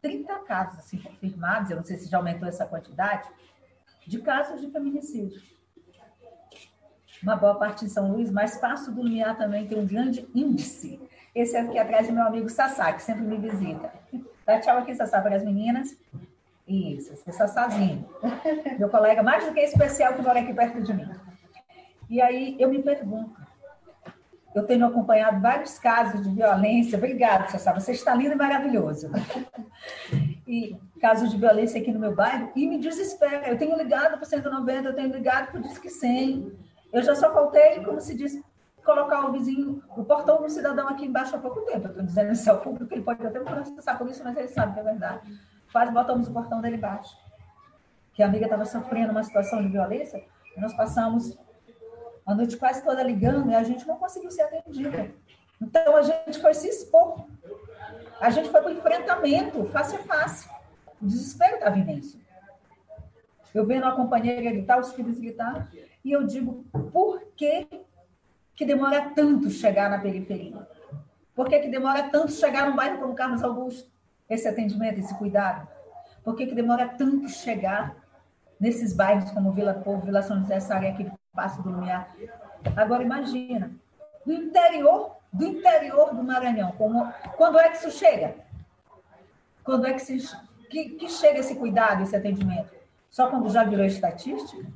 30 0.00 0.38
casos 0.40 0.78
assim, 0.78 0.98
confirmados, 0.98 1.70
eu 1.70 1.76
não 1.76 1.84
sei 1.84 1.96
se 1.96 2.08
já 2.08 2.18
aumentou 2.18 2.48
essa 2.48 2.66
quantidade, 2.66 3.28
de 4.06 4.20
casos 4.20 4.60
de 4.60 4.70
feminicídio. 4.70 5.42
Uma 7.22 7.34
boa 7.34 7.56
parte 7.56 7.84
em 7.84 7.88
São 7.88 8.12
Luís, 8.12 8.30
mas 8.30 8.58
Passo 8.58 8.92
do 8.92 9.02
Lumiar 9.02 9.36
também 9.36 9.66
tem 9.66 9.78
um 9.78 9.86
grande 9.86 10.28
índice 10.34 11.00
esse 11.36 11.54
é 11.54 11.60
aqui 11.60 11.78
atrás 11.78 12.08
do 12.08 12.14
meu 12.14 12.24
amigo 12.24 12.48
Sassá, 12.48 12.94
que 12.94 13.02
sempre 13.02 13.22
me 13.22 13.36
visita. 13.36 13.92
Dá 14.46 14.58
tchau 14.58 14.78
aqui, 14.78 14.94
Sassá, 14.94 15.20
para 15.20 15.36
as 15.36 15.44
meninas. 15.44 15.94
Isso, 16.66 17.12
esse 17.12 17.28
é 17.28 17.32
Sassazinho. 17.32 18.08
Meu 18.78 18.88
colega 18.88 19.22
mais 19.22 19.44
do 19.44 19.52
que 19.52 19.60
especial 19.60 20.14
que 20.14 20.22
mora 20.22 20.40
aqui 20.40 20.54
perto 20.54 20.80
de 20.80 20.94
mim. 20.94 21.10
E 22.08 22.22
aí 22.22 22.56
eu 22.58 22.70
me 22.70 22.82
pergunto, 22.82 23.38
eu 24.56 24.66
tenho 24.66 24.86
acompanhado 24.86 25.38
vários 25.38 25.78
casos 25.78 26.22
de 26.22 26.34
violência. 26.34 26.96
Obrigada, 26.96 27.46
Sassá, 27.48 27.74
você 27.74 27.92
está 27.92 28.14
lindo 28.14 28.32
e 28.32 28.36
maravilhoso. 28.36 29.10
E 30.46 30.80
casos 30.98 31.30
de 31.30 31.36
violência 31.36 31.78
aqui 31.78 31.92
no 31.92 32.00
meu 32.00 32.14
bairro, 32.14 32.50
e 32.56 32.66
me 32.66 32.78
desespera. 32.78 33.46
Eu 33.48 33.58
tenho 33.58 33.76
ligado 33.76 34.12
para 34.12 34.22
o 34.22 34.24
190, 34.24 34.88
eu 34.88 34.94
tenho 34.94 35.12
ligado 35.12 35.50
para 35.50 35.60
o 35.60 35.62
Disque 35.62 35.90
100. 35.90 36.52
Eu 36.90 37.02
já 37.02 37.14
só 37.14 37.34
faltei, 37.34 37.84
como 37.84 38.00
se 38.00 38.14
diz, 38.14 38.42
colocar 38.82 39.26
o 39.26 39.32
vizinho, 39.32 39.82
o 39.94 40.02
portão 40.04 40.40
do 40.40 40.48
cidadão 40.48 40.88
aqui 40.88 41.04
embaixo 41.04 41.36
há 41.36 41.38
pouco 41.38 41.60
tempo. 41.62 41.88
Eu 41.88 41.90
estou 41.90 42.04
dizendo 42.04 42.32
isso 42.32 42.50
ao 42.50 42.58
público, 42.60 42.94
ele 42.94 43.02
pode 43.02 43.26
até 43.26 43.38
processar 43.38 43.98
por 43.98 44.08
isso, 44.08 44.24
mas 44.24 44.34
ele 44.38 44.48
sabe 44.48 44.72
que 44.72 44.80
é 44.80 44.82
verdade. 44.82 45.38
Quase 45.70 45.92
botamos 45.92 46.28
o 46.28 46.32
portão 46.32 46.62
dele 46.62 46.76
embaixo. 46.76 47.14
Que 48.14 48.22
a 48.22 48.26
amiga 48.26 48.46
estava 48.46 48.64
sofrendo 48.64 49.10
uma 49.10 49.22
situação 49.22 49.60
de 49.60 49.68
violência, 49.68 50.24
nós 50.56 50.72
passamos 50.72 51.36
a 52.26 52.34
noite 52.34 52.56
quase 52.56 52.82
toda 52.82 53.02
ligando 53.02 53.50
e 53.50 53.54
a 53.54 53.62
gente 53.62 53.86
não 53.86 53.96
conseguiu 53.96 54.30
ser 54.30 54.42
atendida. 54.42 55.10
Então 55.60 55.96
a 55.96 56.02
gente 56.02 56.40
foi 56.40 56.52
se 56.52 56.68
expor. 56.68 57.24
A 58.20 58.30
gente 58.30 58.50
foi 58.50 58.60
para 58.60 58.70
o 58.70 58.74
enfrentamento, 58.74 59.64
face 59.66 59.94
a 59.94 60.00
face. 60.00 60.48
O 61.00 61.06
desespero 61.06 61.54
estava 61.54 61.78
imenso. 61.78 62.18
Eu 63.54 63.64
vendo 63.64 63.86
a 63.86 63.92
companheira 63.92 64.50
gritar, 64.50 64.80
os 64.80 64.92
filhos 64.92 65.18
gritar, 65.18 65.70
e 66.04 66.12
eu 66.12 66.26
digo, 66.26 66.64
por 66.92 67.22
que 67.36 67.66
que 68.54 68.64
demora 68.64 69.12
tanto 69.14 69.48
chegar 69.50 69.88
na 69.88 69.98
periferia? 69.98 70.66
Por 71.34 71.48
que, 71.48 71.58
que 71.60 71.68
demora 71.68 72.08
tanto 72.08 72.32
chegar 72.32 72.68
num 72.68 72.74
bairro 72.74 72.98
como 72.98 73.14
Carlos 73.14 73.42
Augusto? 73.42 73.90
Esse 74.28 74.48
atendimento, 74.48 74.98
esse 74.98 75.14
cuidado? 75.14 75.68
Por 76.24 76.34
que, 76.34 76.46
que 76.46 76.54
demora 76.54 76.88
tanto 76.88 77.28
chegar 77.28 77.94
nesses 78.58 78.94
bairros 78.94 79.30
como 79.30 79.52
Vila 79.52 79.74
Povo, 79.74 80.06
Vila 80.06 80.22
São 80.22 80.40
José, 80.40 80.58
Saré, 80.60 80.90
aqui 80.90 81.10
Passo 81.36 81.62
do 81.62 81.70
Lumiar? 81.70 82.12
Agora 82.74 83.02
imagina, 83.02 83.70
do 84.24 84.32
interior, 84.32 85.16
do 85.32 85.44
interior 85.44 86.14
do 86.14 86.24
Maranhão, 86.24 86.72
como, 86.72 87.12
quando 87.36 87.60
é 87.60 87.68
que 87.68 87.76
isso 87.76 87.90
chega? 87.90 88.34
Quando 89.62 89.86
é 89.86 89.92
que, 89.92 90.00
se, 90.00 90.36
que, 90.70 90.90
que 90.90 91.08
chega 91.08 91.40
esse 91.40 91.54
cuidado, 91.54 92.02
esse 92.02 92.16
atendimento? 92.16 92.74
Só 93.10 93.28
quando 93.28 93.50
já 93.50 93.62
virou 93.62 93.84
estatística? 93.84 94.66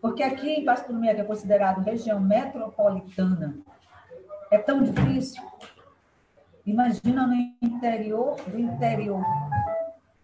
Porque 0.00 0.22
aqui 0.22 0.50
em 0.50 0.64
Passo 0.64 0.88
do 0.88 0.94
Lumiar, 0.94 1.14
que 1.14 1.20
é 1.20 1.24
considerado 1.24 1.82
região 1.82 2.18
metropolitana, 2.20 3.56
é 4.50 4.58
tão 4.58 4.82
difícil. 4.82 5.42
Imagina 6.66 7.26
no 7.26 7.34
interior 7.60 8.36
do 8.42 8.58
interior 8.58 9.24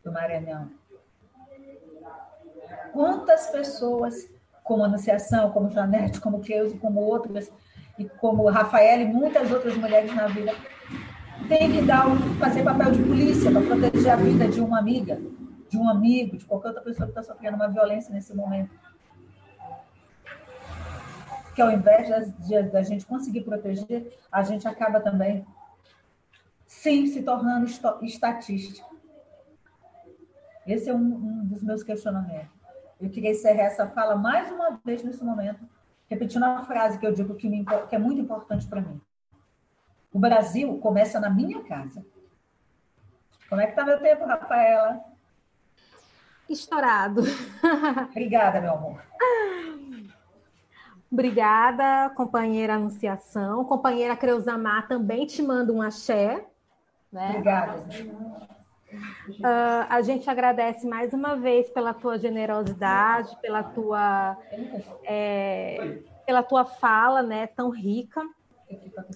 do 0.05 0.13
Maranhão. 0.13 0.71
Quantas 2.93 3.49
pessoas, 3.49 4.29
como 4.69 4.85
Anunciação, 4.85 5.51
como 5.51 5.71
Janete, 5.71 6.21
como 6.21 6.41
Cleusa, 6.41 6.77
como 6.79 7.01
outras, 7.01 7.51
e 7.99 8.05
como 8.05 8.49
Rafael 8.49 9.01
e 9.01 9.07
muitas 9.07 9.51
outras 9.51 9.77
mulheres 9.77 10.15
na 10.15 10.29
vida, 10.29 10.55
que 11.49 11.83
dar, 11.83 12.05
fazer 12.39 12.63
papel 12.63 12.93
de 12.93 13.03
polícia 13.03 13.51
para 13.51 13.63
proteger 13.63 14.13
a 14.13 14.17
vida 14.17 14.47
de 14.47 14.61
uma 14.61 14.79
amiga, 14.79 15.21
de 15.69 15.77
um 15.77 15.89
amigo, 15.89 16.37
de 16.37 16.45
qualquer 16.45 16.69
outra 16.69 16.83
pessoa 16.83 17.07
que 17.07 17.19
está 17.19 17.23
sofrendo 17.23 17.57
uma 17.57 17.69
violência 17.69 18.15
nesse 18.15 18.35
momento 18.37 18.71
que 21.59 21.63
ao 21.63 21.73
invés 21.73 22.09
da 22.71 22.83
gente 22.85 23.05
conseguir 23.05 23.41
proteger, 23.41 24.17
a 24.31 24.45
gente 24.45 24.69
acaba 24.69 25.01
também, 25.01 25.45
sim, 26.65 27.09
se 27.09 27.21
tornando 27.21 27.67
estatística. 27.67 28.87
Esse 30.65 30.89
é 30.89 30.95
um, 30.95 30.99
um 31.01 31.45
dos 31.47 31.61
meus 31.65 31.83
questionamentos. 31.83 32.58
Eu 33.01 33.09
queria 33.11 33.31
encerrar 33.31 33.65
essa 33.65 33.87
fala 33.89 34.17
mais 34.17 34.51
uma 34.51 34.81
vez 34.85 35.03
nesse 35.03 35.25
momento, 35.25 35.65
repetindo 36.09 36.43
uma 36.43 36.65
frase 36.65 36.99
que 36.99 37.07
eu 37.07 37.13
digo 37.13 37.35
que, 37.35 37.49
me, 37.49 37.65
que 37.89 37.95
é 37.95 37.99
muito 37.99 38.21
importante 38.21 38.67
para 38.67 38.81
mim. 38.81 39.01
O 40.13 40.19
Brasil 40.19 40.79
começa 40.79 41.21
na 41.21 41.31
minha 41.31 41.63
casa. 41.63 42.05
Como 43.49 43.61
é 43.61 43.67
que 43.67 43.73
está 43.73 43.85
meu 43.85 44.01
tempo, 44.01 44.25
Rafaela? 44.25 45.01
Estourado. 46.49 47.23
Obrigada, 48.11 48.61
meu 48.61 48.73
amor. 48.73 49.03
Obrigada, 51.11 52.11
companheira 52.11 52.75
Anunciação. 52.75 53.65
Companheira 53.65 54.17
Creusamar 54.17 54.87
também 54.89 55.27
te 55.27 55.43
manda 55.43 55.73
um 55.73 55.81
axé. 55.81 56.47
Né? 57.11 57.31
Obrigada. 57.31 57.85
Uh, 58.93 59.87
a 59.89 60.01
gente 60.01 60.29
agradece 60.31 60.87
mais 60.87 61.13
uma 61.13 61.37
vez 61.37 61.69
pela 61.71 61.93
tua 61.93 62.19
generosidade, 62.19 63.37
pela 63.43 63.63
tua, 63.63 64.37
é, 65.05 65.99
pela 66.25 66.43
tua 66.43 66.65
fala 66.65 67.23
né, 67.23 67.47
tão 67.47 67.71
rica. 67.71 68.23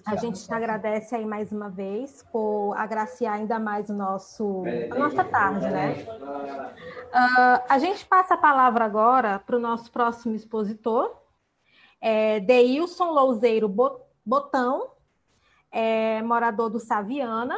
A 0.05 0.15
gente 0.15 0.43
te 0.43 0.53
agradece 0.53 1.15
aí 1.15 1.25
mais 1.25 1.51
uma 1.51 1.69
vez 1.69 2.23
por 2.31 2.73
agraciar 2.75 3.35
ainda 3.35 3.59
mais 3.59 3.89
o 3.89 3.93
nosso, 3.93 4.63
a 4.91 4.95
nossa 4.95 5.23
tarde, 5.23 5.67
né? 5.67 5.93
Uh, 5.99 7.63
a 7.69 7.77
gente 7.77 8.03
passa 8.05 8.33
a 8.33 8.37
palavra 8.37 8.85
agora 8.85 9.37
para 9.39 9.55
o 9.55 9.59
nosso 9.59 9.91
próximo 9.91 10.33
expositor, 10.33 11.15
é, 12.01 12.39
Deilson 12.39 13.11
Louzeiro 13.11 13.69
Botão, 14.25 14.89
é, 15.71 16.21
morador 16.23 16.69
do 16.69 16.79
Saviana. 16.79 17.55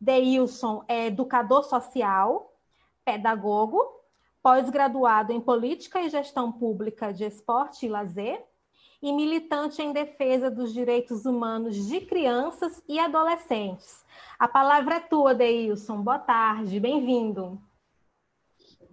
Deilson 0.00 0.82
é 0.88 1.06
educador 1.06 1.64
social, 1.64 2.56
pedagogo, 3.04 3.78
pós-graduado 4.42 5.32
em 5.32 5.40
Política 5.40 6.00
e 6.00 6.08
Gestão 6.08 6.50
Pública 6.50 7.12
de 7.12 7.24
Esporte 7.24 7.84
e 7.84 7.88
Lazer 7.88 8.42
e 9.02 9.12
militante 9.12 9.82
em 9.82 9.92
defesa 9.92 10.50
dos 10.50 10.72
direitos 10.72 11.26
humanos 11.26 11.86
de 11.86 12.00
crianças 12.00 12.82
e 12.88 12.98
adolescentes. 12.98 14.04
A 14.38 14.48
palavra 14.48 14.96
é 14.96 15.00
tua, 15.00 15.34
Deilson. 15.34 16.02
Boa 16.02 16.18
tarde, 16.18 16.80
bem-vindo. 16.80 17.60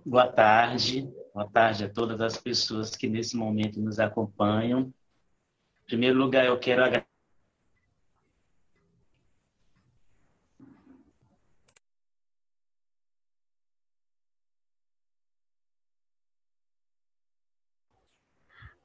Boa 0.05 0.27
tarde. 0.27 1.09
Boa 1.33 1.49
tarde 1.49 1.85
a 1.85 1.89
todas 1.89 2.19
as 2.19 2.37
pessoas 2.37 2.95
que 2.95 3.07
nesse 3.07 3.35
momento 3.37 3.79
nos 3.79 3.99
acompanham. 3.99 4.93
Em 5.83 5.85
primeiro 5.85 6.17
lugar, 6.17 6.45
eu 6.45 6.59
quero 6.59 6.83
agradecer. 6.83 7.16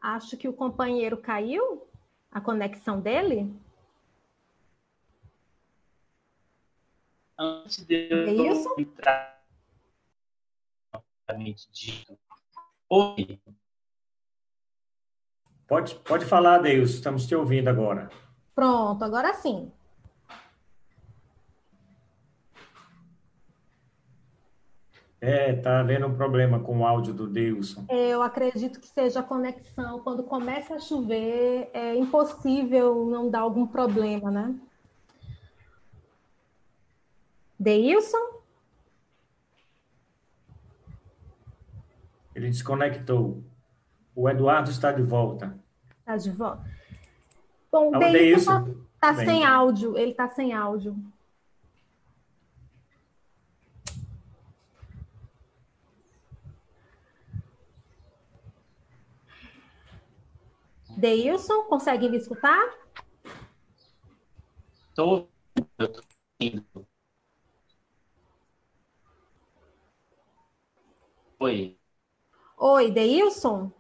Acho 0.03 0.37
que 0.37 0.49
o 0.49 0.53
companheiro 0.53 1.17
caiu, 1.17 1.87
a 2.29 2.41
conexão 2.41 3.01
dele. 3.01 3.55
Antes 7.39 7.87
de 7.87 8.09
eu 8.11 8.53
é 8.77 8.83
entrar 8.83 9.41
dito, 11.71 12.19
Oi. 12.91 13.41
Pode, 15.69 15.95
pode 15.95 16.25
falar, 16.27 16.59
Deus, 16.59 16.91
estamos 16.91 17.25
te 17.25 17.37
ouvindo 17.37 17.69
agora. 17.69 18.11
Pronto, 18.57 19.05
agora 19.05 19.33
sim. 19.35 19.73
É, 25.25 25.53
tá 25.53 25.79
havendo 25.79 26.09
um 26.09 26.17
problema 26.17 26.59
com 26.59 26.81
o 26.81 26.85
áudio 26.85 27.15
do 27.15 27.29
Deilson. 27.29 27.87
Eu 27.89 28.25
acredito 28.25 28.81
que 28.81 28.89
seja 28.89 29.21
a 29.21 29.23
conexão. 29.23 30.01
Quando 30.01 30.25
começa 30.25 30.75
a 30.75 30.81
chover, 30.81 31.71
é 31.73 31.95
impossível 31.95 33.07
não 33.07 33.31
dar 33.31 33.43
algum 33.43 33.65
problema, 33.65 34.33
né? 34.33 34.53
Deilson? 37.57 38.43
Ele 42.35 42.49
desconectou. 42.49 43.45
O 44.17 44.29
Eduardo 44.29 44.73
está 44.73 44.91
de 44.91 45.03
volta. 45.03 45.57
Está 46.01 46.17
de 46.17 46.33
volta. 46.33 46.69
Bom, 47.71 47.97
Deilson 47.97 48.75
está 48.95 49.15
tá 49.15 49.25
sem 49.25 49.45
áudio. 49.45 49.97
Ele 49.97 50.11
está 50.11 50.29
sem 50.31 50.53
áudio. 50.53 50.97
Deilson, 60.97 61.65
consegue 61.65 62.09
me 62.09 62.17
escutar? 62.17 62.61
Estou 64.89 65.29
indo. 66.41 66.87
Oi. 71.41 71.79
Oi, 72.57 72.91
Deilson? 72.91 73.73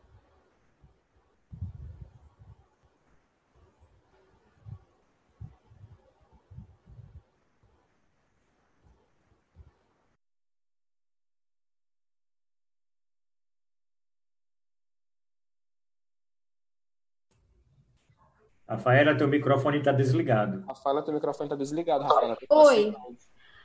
Rafaela, 18.72 19.14
teu 19.14 19.28
microfone 19.28 19.78
está 19.78 19.92
desligado. 19.92 20.64
Rafaela, 20.66 21.02
teu 21.02 21.12
microfone 21.12 21.46
está 21.46 21.56
desligado, 21.56 22.04
Rafaela. 22.04 22.38
Oi. 22.48 22.96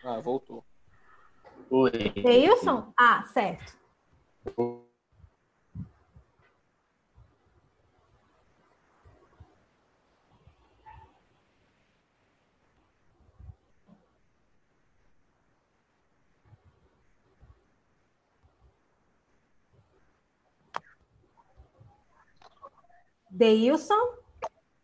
Ah, 0.04 0.20
voltou. 0.20 0.66
Oi. 1.72 1.92
Deilson? 2.22 2.92
Ah, 3.00 3.24
certo. 3.34 3.78
Deilson? 23.32 24.27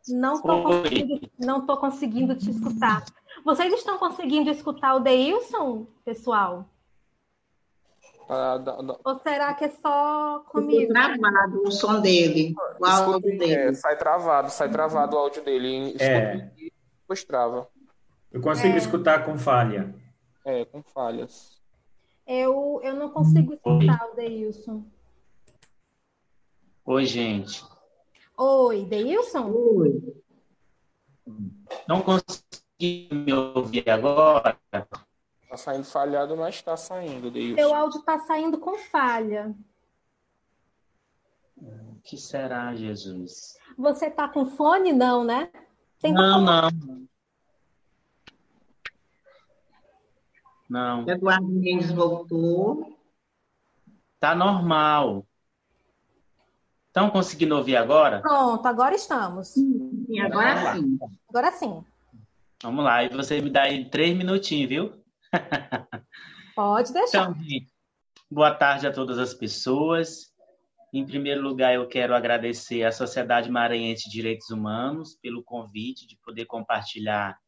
Não 0.08 0.36
estou 0.36 0.64
conseguindo, 0.64 1.32
não 1.40 1.66
tô 1.66 1.78
conseguindo 1.78 2.36
te 2.36 2.50
escutar. 2.50 3.06
Vocês 3.46 3.74
estão 3.74 3.98
conseguindo 3.98 4.50
escutar 4.50 4.96
o 4.96 5.00
Deilson, 5.00 5.86
pessoal? 6.04 6.66
Ah, 8.30 8.58
da, 8.58 8.82
da... 8.82 8.98
Ou 9.04 9.20
será 9.20 9.54
que 9.54 9.66
é 9.66 9.70
só 9.70 10.40
comigo? 10.48 10.94
travado 10.94 11.64
o 11.64 11.72
som 11.72 12.00
dele, 12.00 12.56
o 12.80 12.86
áudio 12.86 13.38
dele. 13.38 13.54
É, 13.54 13.74
sai 13.74 13.98
travado, 13.98 14.50
sai 14.50 14.70
travado 14.70 15.16
o 15.16 15.20
áudio 15.20 15.44
dele. 15.44 15.96
É. 16.00 16.50
depois 17.02 17.24
trava. 17.24 17.68
Eu 18.32 18.42
consigo 18.42 18.76
É. 18.76 18.78
escutar 18.78 19.26
com 19.26 19.38
falha. 19.38 19.94
É, 20.46 20.66
com 20.66 20.82
falhas. 20.82 21.62
Eu, 22.26 22.80
eu 22.84 22.96
não 22.96 23.10
consigo 23.10 23.54
escutar 23.54 24.10
o 24.12 24.16
Deilson. 24.16 24.84
Oi, 26.86 27.06
gente. 27.06 27.64
Oi, 28.38 28.86
Deilson? 28.86 29.52
Oi. 29.52 30.24
Não 31.88 32.02
consegui 32.02 33.10
me 33.12 33.34
ouvir 33.34 33.88
agora? 33.90 34.58
Tá 35.50 35.58
saindo 35.58 35.86
falhado, 35.86 36.36
mas 36.36 36.62
tá 36.62 36.76
saindo, 36.76 37.30
Deilson. 37.30 37.56
Seu 37.62 37.74
áudio 37.74 38.00
está 38.00 38.20
saindo 38.20 38.58
com 38.60 38.76
falha. 38.78 39.56
O 41.58 42.00
que 42.04 42.18
será, 42.18 42.76
Jesus? 42.76 43.58
Você 43.78 44.10
tá 44.10 44.28
com 44.28 44.46
fone, 44.46 44.92
não, 44.92 45.24
né? 45.24 45.52
Tenta 46.00 46.22
Não, 46.22 46.46
falar. 46.46 46.72
não. 46.74 47.04
Não, 50.70 51.08
Eduardo 51.08 51.46
Mendes 51.48 51.92
voltou. 51.92 52.98
tá 54.20 54.34
normal. 54.34 55.26
Estão 56.94 57.10
conseguindo 57.10 57.57
ouvir 57.57 57.76
agora? 57.76 58.22
Pronto, 58.22 58.64
agora 58.68 58.94
estamos. 58.94 59.48
Sim, 59.48 60.20
agora 60.20 60.76
sim. 60.76 60.99
Agora 61.28 61.52
sim. 61.52 61.84
Vamos 62.61 62.86
lá, 62.86 63.03
e 63.03 63.10
você 63.10 63.41
me 63.41 63.49
dá 63.49 63.64
aí 63.64 63.90
três 63.90 64.15
minutinhos, 64.15 64.70
viu? 64.70 65.03
Pode 66.56 66.94
deixar. 66.94 67.32
Então, 67.32 67.68
boa 68.30 68.53
tarde 68.53 68.86
a 68.86 68.94
todas 68.94 69.18
as 69.18 69.34
pessoas. 69.34 70.32
Em 70.94 71.03
primeiro 71.03 71.41
lugar, 71.41 71.74
eu 71.74 71.88
quero 71.88 72.14
agradecer 72.14 72.84
à 72.84 72.91
Sociedade 72.91 73.49
Maranhense 73.49 74.03
de 74.03 74.11
Direitos 74.11 74.52
Humanos 74.52 75.18
pelo 75.20 75.44
convite 75.44 76.06
de 76.06 76.15
poder 76.24 76.45
compartilhar 76.45 77.40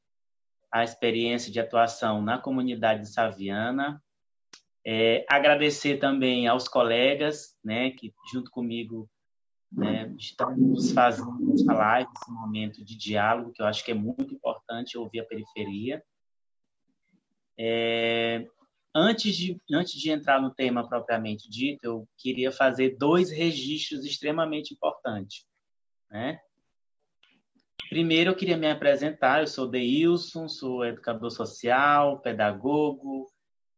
a 0.72 0.84
experiência 0.84 1.52
de 1.52 1.60
atuação 1.60 2.20
na 2.20 2.40
comunidade 2.40 3.02
de 3.02 3.14
Saviana. 3.14 4.02
É, 4.84 5.24
agradecer 5.30 5.98
também 5.98 6.48
aos 6.48 6.68
colegas, 6.68 7.56
né, 7.64 7.92
que 7.92 8.12
junto 8.34 8.50
comigo 8.50 9.08
né, 9.72 10.14
estamos 10.18 10.92
fazendo 10.92 11.54
essa 11.54 11.74
live, 11.74 12.10
esse 12.16 12.32
momento 12.32 12.84
de 12.84 12.98
diálogo, 12.98 13.52
que 13.52 13.62
eu 13.62 13.66
acho 13.66 13.84
que 13.84 13.92
é 13.92 13.96
muito 13.96 14.34
importante 14.34 14.98
ouvir 14.98 15.20
a 15.20 15.26
periferia. 15.26 16.04
É, 17.58 18.46
antes, 18.94 19.36
de, 19.36 19.62
antes 19.72 19.94
de 19.94 20.12
entrar 20.12 20.42
no 20.42 20.54
tema 20.54 20.88
propriamente 20.88 21.50
dito, 21.50 21.84
eu 21.84 22.08
queria 22.18 22.52
fazer 22.52 22.98
dois 22.98 23.32
registros 23.32 24.06
extremamente 24.06 24.74
importantes. 24.74 25.46
Né? 26.10 26.40
Primeiro, 27.90 28.32
eu 28.32 28.36
queria 28.36 28.58
me 28.58 28.70
apresentar. 28.70 29.42
Eu 29.42 29.48
sou 29.48 29.68
Deilson, 29.68 30.48
sou 30.48 30.86
educador 30.86 31.32
social, 31.32 32.20
pedagogo, 32.20 33.30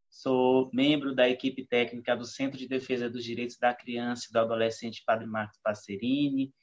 sou 0.10 0.70
membro 0.74 1.14
da 1.14 1.28
equipe 1.30 1.66
técnica 1.66 2.16
do 2.16 2.26
Centro 2.26 2.58
de 2.58 2.68
Defesa 2.68 3.10
dos 3.10 3.24
Direitos 3.24 3.58
da 3.58 3.74
Criança 3.74 4.28
e 4.30 4.34
do 4.34 4.40
Adolescente 4.40 5.04
Padre 5.06 5.28
Marcos 5.28 5.60
Passerini, 5.64 6.54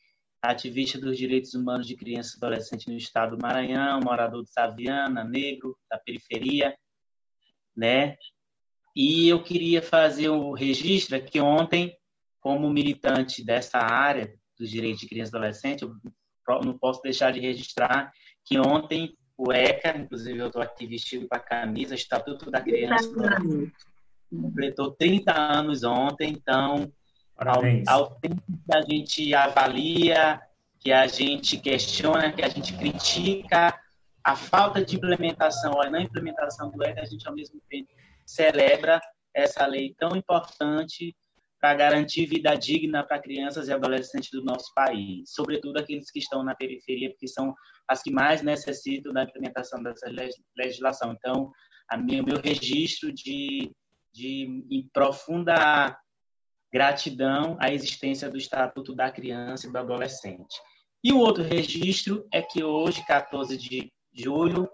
ativista 0.42 0.98
dos 0.98 1.16
direitos 1.16 1.54
humanos 1.54 1.86
de 1.86 1.96
criança 1.96 2.34
e 2.34 2.36
adolescente 2.36 2.88
no 2.88 2.96
estado 2.96 3.36
do 3.36 3.42
Maranhão, 3.42 4.00
morador 4.00 4.42
de 4.42 4.50
Saviana, 4.50 5.24
negro, 5.24 5.76
da 5.90 5.98
periferia, 5.98 6.76
né? 7.76 8.16
E 8.94 9.28
eu 9.28 9.42
queria 9.42 9.82
fazer 9.82 10.28
o 10.28 10.52
registro 10.52 11.20
que 11.24 11.40
ontem, 11.40 11.96
como 12.40 12.70
militante 12.70 13.44
dessa 13.44 13.78
área 13.78 14.34
dos 14.58 14.70
direitos 14.70 15.00
de 15.00 15.08
criança 15.08 15.34
e 15.34 15.36
adolescente, 15.36 15.82
eu 15.82 15.94
não 16.62 16.78
posso 16.78 17.00
deixar 17.02 17.32
de 17.32 17.40
registrar 17.40 18.12
que 18.44 18.58
ontem 18.58 19.16
o 19.36 19.52
ECA, 19.52 19.96
inclusive 19.96 20.38
eu 20.38 20.46
estou 20.46 20.62
aqui 20.62 20.86
vestido 20.86 21.28
com 21.28 21.36
a 21.36 21.40
camisa, 21.40 21.94
Estatuto 21.94 22.50
da 22.50 22.60
Criança, 22.60 23.10
completou 24.30 24.92
30 24.92 25.32
anos 25.32 25.84
ontem, 25.84 26.30
então, 26.30 26.90
ao, 27.36 27.62
ao 27.86 28.14
tempo 28.16 28.42
que 28.46 28.76
a 28.76 28.80
gente 28.82 29.34
avalia, 29.34 30.40
que 30.78 30.92
a 30.92 31.06
gente 31.06 31.58
questiona, 31.58 32.32
que 32.32 32.42
a 32.42 32.48
gente 32.48 32.72
critica 32.74 33.78
a 34.22 34.36
falta 34.36 34.84
de 34.84 34.96
implementação, 34.96 35.72
ou 35.72 35.82
a 35.82 35.90
não 35.90 36.00
implementação 36.00 36.70
do 36.70 36.82
ECA, 36.82 37.02
a 37.02 37.04
gente 37.04 37.26
ao 37.28 37.34
mesmo 37.34 37.60
tempo 37.68 37.90
celebra 38.24 39.00
essa 39.34 39.66
lei 39.66 39.94
tão 39.98 40.16
importante 40.16 41.14
para 41.64 41.72
garantir 41.72 42.26
vida 42.26 42.54
digna 42.56 43.02
para 43.02 43.18
crianças 43.18 43.68
e 43.68 43.72
adolescentes 43.72 44.28
do 44.30 44.44
nosso 44.44 44.70
país, 44.74 45.30
sobretudo 45.32 45.78
aqueles 45.78 46.10
que 46.10 46.18
estão 46.18 46.44
na 46.44 46.54
periferia, 46.54 47.08
porque 47.08 47.26
são 47.26 47.54
as 47.88 48.02
que 48.02 48.10
mais 48.10 48.42
necessitam 48.42 49.14
da 49.14 49.22
implementação 49.22 49.82
dessa 49.82 50.06
legislação. 50.54 51.12
Então, 51.12 51.50
a 51.88 51.96
minha, 51.96 52.22
meu 52.22 52.38
registro 52.38 53.10
de, 53.10 53.74
de 54.12 54.90
profunda 54.92 55.98
gratidão 56.70 57.56
à 57.58 57.72
existência 57.72 58.28
do 58.28 58.36
Estatuto 58.36 58.94
da 58.94 59.10
Criança 59.10 59.66
e 59.66 59.72
do 59.72 59.78
Adolescente. 59.78 60.60
E 61.02 61.14
o 61.14 61.18
outro 61.18 61.42
registro 61.42 62.28
é 62.30 62.42
que 62.42 62.62
hoje, 62.62 63.02
14 63.06 63.56
de 63.56 63.90
julho, 64.12 64.68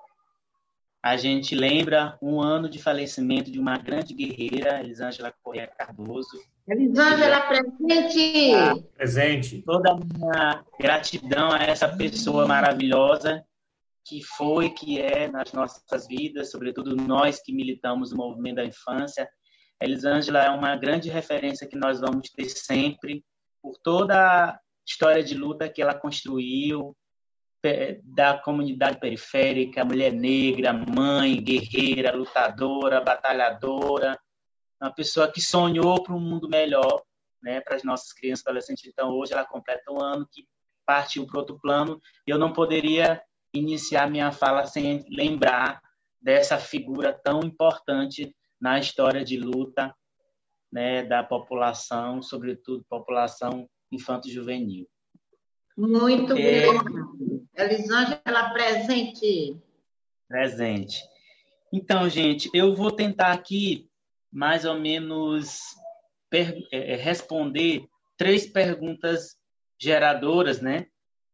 a 1.02 1.16
gente 1.16 1.54
lembra 1.54 2.18
um 2.20 2.42
ano 2.42 2.68
de 2.68 2.78
falecimento 2.78 3.50
de 3.50 3.58
uma 3.58 3.78
grande 3.78 4.12
guerreira, 4.12 4.80
Elisângela 4.80 5.32
Correia 5.42 5.66
Cardoso. 5.66 6.36
Elisângela, 6.70 7.40
presente! 7.48 8.42
Presente. 8.96 9.62
Toda 9.62 9.90
a 9.90 9.96
minha 9.96 10.64
gratidão 10.78 11.50
a 11.50 11.64
essa 11.64 11.88
pessoa 11.88 12.46
maravilhosa 12.46 13.44
que 14.04 14.22
foi, 14.22 14.70
que 14.70 15.00
é 15.00 15.28
nas 15.28 15.52
nossas 15.52 16.06
vidas, 16.06 16.52
sobretudo 16.52 16.94
nós 16.94 17.42
que 17.42 17.52
militamos 17.52 18.12
no 18.12 18.18
movimento 18.18 18.56
da 18.56 18.64
infância. 18.64 19.28
Elisângela 19.82 20.44
é 20.44 20.50
uma 20.50 20.76
grande 20.76 21.10
referência 21.10 21.66
que 21.66 21.76
nós 21.76 22.00
vamos 22.00 22.30
ter 22.30 22.48
sempre 22.48 23.24
por 23.60 23.76
toda 23.82 24.14
a 24.14 24.60
história 24.86 25.24
de 25.24 25.34
luta 25.34 25.68
que 25.68 25.82
ela 25.82 25.94
construiu, 25.94 26.96
da 28.04 28.38
comunidade 28.38 29.00
periférica, 29.00 29.84
mulher 29.84 30.12
negra, 30.12 30.72
mãe, 30.72 31.42
guerreira, 31.42 32.14
lutadora, 32.14 33.00
batalhadora, 33.00 34.16
uma 34.80 34.92
pessoa 34.92 35.30
que 35.30 35.40
sonhou 35.40 36.02
para 36.02 36.14
um 36.14 36.20
mundo 36.20 36.48
melhor, 36.48 37.02
né, 37.42 37.60
para 37.60 37.76
as 37.76 37.82
nossas 37.82 38.12
crianças 38.12 38.44
e 38.44 38.48
adolescentes. 38.48 38.86
Então, 38.86 39.10
hoje 39.10 39.32
ela 39.32 39.44
completa 39.44 39.92
um 39.92 40.00
ano 40.00 40.26
que 40.30 40.48
partiu 40.86 41.26
para 41.26 41.38
outro 41.38 41.58
plano. 41.60 42.00
E 42.26 42.30
eu 42.30 42.38
não 42.38 42.52
poderia 42.52 43.22
iniciar 43.52 44.10
minha 44.10 44.32
fala 44.32 44.66
sem 44.66 45.04
lembrar 45.10 45.80
dessa 46.20 46.58
figura 46.58 47.12
tão 47.12 47.40
importante 47.40 48.34
na 48.60 48.78
história 48.78 49.24
de 49.24 49.38
luta 49.38 49.94
né, 50.72 51.02
da 51.02 51.22
população, 51.22 52.22
sobretudo 52.22 52.84
população 52.88 53.68
infanto-juvenil. 53.90 54.88
Muito 55.76 56.32
é... 56.32 56.36
bem. 56.36 57.48
Elisângela, 57.56 58.50
presente. 58.52 59.56
Presente. 60.28 61.02
Então, 61.72 62.08
gente, 62.08 62.50
eu 62.54 62.74
vou 62.74 62.90
tentar 62.90 63.32
aqui 63.32 63.89
mais 64.32 64.64
ou 64.64 64.78
menos 64.78 65.60
é, 66.32 66.96
responder 66.96 67.84
três 68.16 68.46
perguntas 68.46 69.36
geradoras, 69.78 70.60
né, 70.60 70.86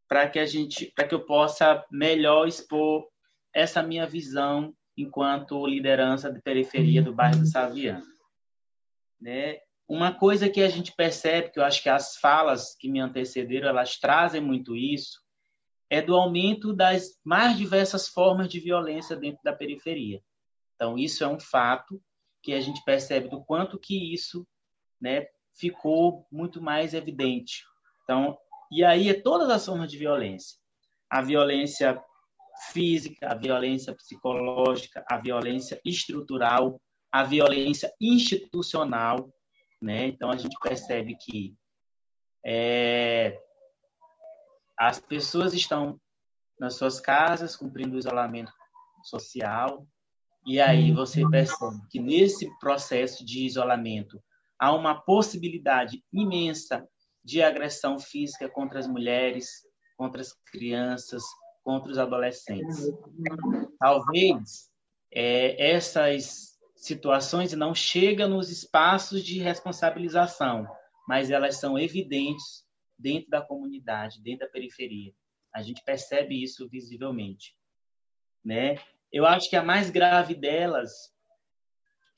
para 0.08 0.28
que 0.28 0.38
a 0.38 0.46
gente, 0.46 0.92
para 0.94 1.06
que 1.06 1.14
eu 1.14 1.24
possa 1.24 1.84
melhor 1.90 2.46
expor 2.46 3.06
essa 3.52 3.82
minha 3.82 4.06
visão 4.06 4.74
enquanto 4.96 5.66
liderança 5.66 6.32
de 6.32 6.40
periferia 6.40 7.02
do 7.02 7.12
bairro 7.12 7.40
do 7.40 7.46
Saviano, 7.46 8.06
né? 9.20 9.58
Uma 9.88 10.12
coisa 10.12 10.48
que 10.48 10.62
a 10.62 10.68
gente 10.68 10.92
percebe, 10.92 11.50
que 11.50 11.60
eu 11.60 11.64
acho 11.64 11.82
que 11.82 11.88
as 11.88 12.16
falas 12.16 12.74
que 12.74 12.88
me 12.88 12.98
antecederam, 12.98 13.68
elas 13.68 13.98
trazem 13.98 14.40
muito 14.40 14.74
isso, 14.74 15.20
é 15.88 16.02
do 16.02 16.16
aumento 16.16 16.72
das 16.72 17.18
mais 17.24 17.56
diversas 17.56 18.08
formas 18.08 18.48
de 18.48 18.58
violência 18.58 19.14
dentro 19.14 19.40
da 19.44 19.52
periferia. 19.52 20.20
Então, 20.74 20.98
isso 20.98 21.22
é 21.22 21.28
um 21.28 21.38
fato 21.38 22.02
que 22.46 22.54
a 22.54 22.60
gente 22.60 22.80
percebe 22.84 23.28
do 23.28 23.44
quanto 23.44 23.76
que 23.76 24.14
isso 24.14 24.46
né, 25.00 25.26
ficou 25.52 26.24
muito 26.30 26.62
mais 26.62 26.94
evidente. 26.94 27.64
Então, 28.04 28.38
e 28.70 28.84
aí 28.84 29.08
é 29.08 29.20
todas 29.20 29.50
as 29.50 29.66
formas 29.66 29.90
de 29.90 29.98
violência. 29.98 30.56
A 31.10 31.20
violência 31.22 32.00
física, 32.70 33.32
a 33.32 33.34
violência 33.34 33.92
psicológica, 33.92 35.04
a 35.10 35.18
violência 35.18 35.80
estrutural, 35.84 36.80
a 37.10 37.24
violência 37.24 37.92
institucional, 38.00 39.28
né? 39.82 40.06
Então 40.06 40.30
a 40.30 40.36
gente 40.36 40.56
percebe 40.60 41.16
que 41.16 41.52
é, 42.44 43.42
as 44.78 45.00
pessoas 45.00 45.52
estão 45.52 46.00
nas 46.60 46.74
suas 46.74 47.00
casas 47.00 47.56
cumprindo 47.56 47.96
o 47.96 47.98
isolamento 47.98 48.52
social 49.02 49.84
e 50.46 50.60
aí 50.60 50.92
você 50.92 51.28
percebe 51.28 51.80
que 51.90 51.98
nesse 51.98 52.48
processo 52.58 53.24
de 53.24 53.44
isolamento 53.44 54.22
há 54.58 54.72
uma 54.72 54.94
possibilidade 54.94 56.04
imensa 56.12 56.88
de 57.24 57.42
agressão 57.42 57.98
física 57.98 58.48
contra 58.48 58.78
as 58.78 58.86
mulheres, 58.86 59.66
contra 59.96 60.20
as 60.20 60.32
crianças, 60.52 61.24
contra 61.64 61.90
os 61.90 61.98
adolescentes. 61.98 62.88
Talvez 63.80 64.70
é, 65.12 65.72
essas 65.72 66.56
situações 66.76 67.52
não 67.52 67.74
chegam 67.74 68.28
nos 68.28 68.48
espaços 68.48 69.24
de 69.24 69.40
responsabilização, 69.40 70.68
mas 71.08 71.28
elas 71.28 71.56
são 71.56 71.76
evidentes 71.76 72.64
dentro 72.96 73.30
da 73.30 73.42
comunidade, 73.42 74.22
dentro 74.22 74.46
da 74.46 74.52
periferia. 74.52 75.12
A 75.52 75.60
gente 75.62 75.82
percebe 75.82 76.40
isso 76.40 76.68
visivelmente, 76.68 77.56
né? 78.44 78.78
Eu 79.12 79.26
acho 79.26 79.48
que 79.48 79.56
a 79.56 79.62
mais 79.62 79.90
grave 79.90 80.34
delas 80.34 80.90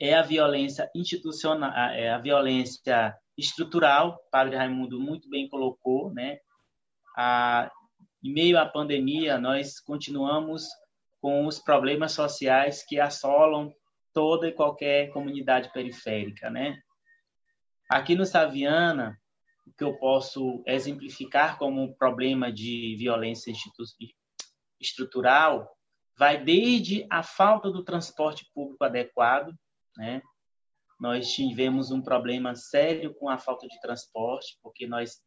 é 0.01 0.15
a 0.15 0.23
violência 0.23 0.90
institucional, 0.94 1.73
é 1.90 2.10
a 2.10 2.19
violência 2.19 3.16
estrutural. 3.36 4.20
O 4.27 4.31
padre 4.31 4.56
Raimundo 4.56 5.01
muito 5.01 5.28
bem 5.28 5.48
colocou, 5.48 6.12
né? 6.12 6.39
A, 7.16 7.70
em 8.23 8.32
meio 8.32 8.59
à 8.59 8.66
pandemia, 8.66 9.39
nós 9.39 9.81
continuamos 9.81 10.66
com 11.20 11.47
os 11.47 11.59
problemas 11.59 12.12
sociais 12.12 12.85
que 12.86 13.01
assolam 13.01 13.73
toda 14.12 14.48
e 14.48 14.52
qualquer 14.52 15.10
comunidade 15.10 15.73
periférica, 15.73 16.48
né? 16.48 16.81
Aqui 17.89 18.15
no 18.15 18.24
Saviana, 18.24 19.19
o 19.66 19.73
que 19.73 19.85
eu 19.85 19.97
posso 19.98 20.62
exemplificar 20.66 21.59
como 21.59 21.82
um 21.82 21.93
problema 21.93 22.52
de 22.52 22.97
violência 22.98 23.52
estrutural 24.81 25.77
vai 26.19 26.43
desde 26.43 27.07
a 27.09 27.23
falta 27.23 27.70
do 27.70 27.85
transporte 27.85 28.51
público 28.53 28.85
adequado, 28.85 29.55
né? 29.97 30.20
Nós 30.99 31.32
tivemos 31.32 31.93
um 31.93 32.03
problema 32.03 32.57
sério 32.57 33.15
com 33.15 33.28
a 33.28 33.39
falta 33.39 33.69
de 33.69 33.81
transporte, 33.81 34.59
porque 34.61 34.85
nós, 34.85 35.23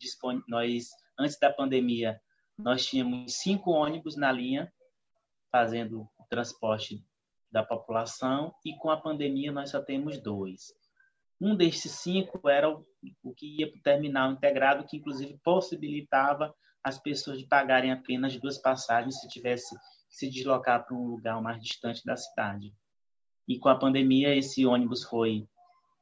nós 0.49 0.89
antes 1.17 1.39
da 1.39 1.51
pandemia, 1.51 2.19
nós 2.57 2.85
tínhamos 2.85 3.37
cinco 3.37 3.71
ônibus 3.71 4.17
na 4.17 4.33
linha 4.33 4.69
fazendo 5.49 6.09
o 6.19 6.25
transporte 6.29 7.01
da 7.49 7.63
população 7.63 8.53
e 8.65 8.75
com 8.75 8.89
a 8.89 8.99
pandemia 8.99 9.51
nós 9.51 9.69
só 9.69 9.81
temos 9.81 10.21
dois. 10.21 10.73
Um 11.39 11.55
desses 11.55 11.93
cinco 11.93 12.49
era 12.49 12.69
o, 12.69 12.85
o 13.23 13.33
que 13.33 13.61
ia 13.61 13.71
para 13.71 13.79
o 13.79 13.81
terminal 13.81 14.31
integrado, 14.33 14.85
que 14.85 14.97
inclusive 14.97 15.39
possibilitava 15.41 16.53
as 16.83 16.99
pessoas 16.99 17.39
de 17.39 17.47
pagarem 17.47 17.93
apenas 17.93 18.37
duas 18.37 18.57
passagens 18.57 19.21
se 19.21 19.29
tivesse 19.29 19.73
se 20.11 20.29
deslocar 20.29 20.85
para 20.85 20.95
um 20.95 21.07
lugar 21.07 21.41
mais 21.41 21.63
distante 21.63 22.05
da 22.05 22.17
cidade. 22.17 22.73
E 23.47 23.57
com 23.57 23.69
a 23.69 23.79
pandemia 23.79 24.35
esse 24.35 24.65
ônibus 24.65 25.03
foi 25.03 25.47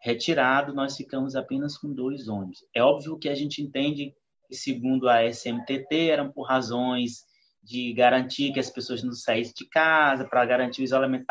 retirado, 0.01 0.73
nós 0.73 0.97
ficamos 0.97 1.35
apenas 1.35 1.77
com 1.77 1.93
dois 1.93 2.27
ônibus. 2.27 2.65
É 2.73 2.81
óbvio 2.81 3.19
que 3.19 3.29
a 3.29 3.35
gente 3.35 3.61
entende 3.61 4.13
que, 4.47 4.55
segundo 4.55 5.07
a 5.07 5.23
SMTT, 5.23 6.09
eram 6.09 6.31
por 6.31 6.43
razões 6.43 7.23
de 7.61 7.93
garantir 7.93 8.51
que 8.51 8.59
as 8.59 8.69
pessoas 8.69 9.03
não 9.03 9.11
saíssem 9.13 9.53
de 9.55 9.69
casa, 9.69 10.25
para 10.25 10.45
garantir 10.45 10.81
o 10.81 10.83
isolamento. 10.83 11.25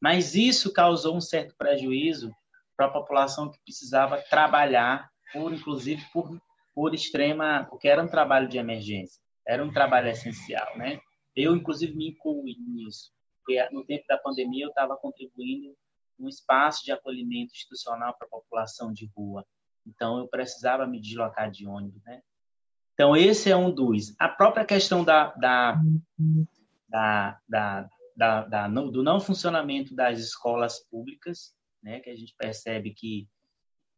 Mas 0.00 0.34
isso 0.34 0.72
causou 0.72 1.16
um 1.16 1.20
certo 1.20 1.54
prejuízo 1.56 2.32
para 2.76 2.86
a 2.86 2.90
população 2.90 3.50
que 3.50 3.60
precisava 3.64 4.20
trabalhar, 4.28 5.08
por 5.32 5.52
inclusive 5.52 6.02
por, 6.12 6.28
por 6.74 6.94
extrema, 6.94 7.66
porque 7.70 7.88
era 7.88 8.02
um 8.02 8.08
trabalho 8.08 8.48
de 8.48 8.58
emergência, 8.58 9.20
era 9.46 9.64
um 9.64 9.72
trabalho 9.72 10.08
essencial, 10.08 10.76
né? 10.76 10.98
Eu, 11.36 11.56
inclusive, 11.56 11.94
me 11.94 12.10
incluí 12.10 12.56
nisso, 12.58 13.12
porque 13.38 13.68
no 13.70 13.84
tempo 13.84 14.04
da 14.08 14.18
pandemia 14.18 14.64
eu 14.64 14.68
estava 14.68 14.96
contribuindo 14.96 15.76
um 16.18 16.28
espaço 16.28 16.84
de 16.84 16.92
acolhimento 16.92 17.52
institucional 17.52 18.14
para 18.16 18.26
a 18.26 18.30
população 18.30 18.92
de 18.92 19.10
rua. 19.16 19.44
Então, 19.86 20.18
eu 20.18 20.28
precisava 20.28 20.86
me 20.86 21.00
deslocar 21.00 21.50
de 21.50 21.66
ônibus, 21.66 22.02
né? 22.04 22.22
Então, 22.94 23.16
esse 23.16 23.50
é 23.50 23.56
um 23.56 23.72
dos. 23.72 24.14
A 24.18 24.28
própria 24.28 24.64
questão 24.64 25.04
da, 25.04 25.32
da, 25.34 25.80
da, 26.88 27.40
da, 27.48 27.88
da, 28.16 28.44
da 28.44 28.68
do 28.68 29.02
não 29.02 29.18
funcionamento 29.18 29.94
das 29.94 30.20
escolas 30.20 30.78
públicas, 30.88 31.54
né? 31.82 31.98
que 32.00 32.08
a 32.08 32.16
gente 32.16 32.34
percebe 32.38 32.94
que 32.94 33.28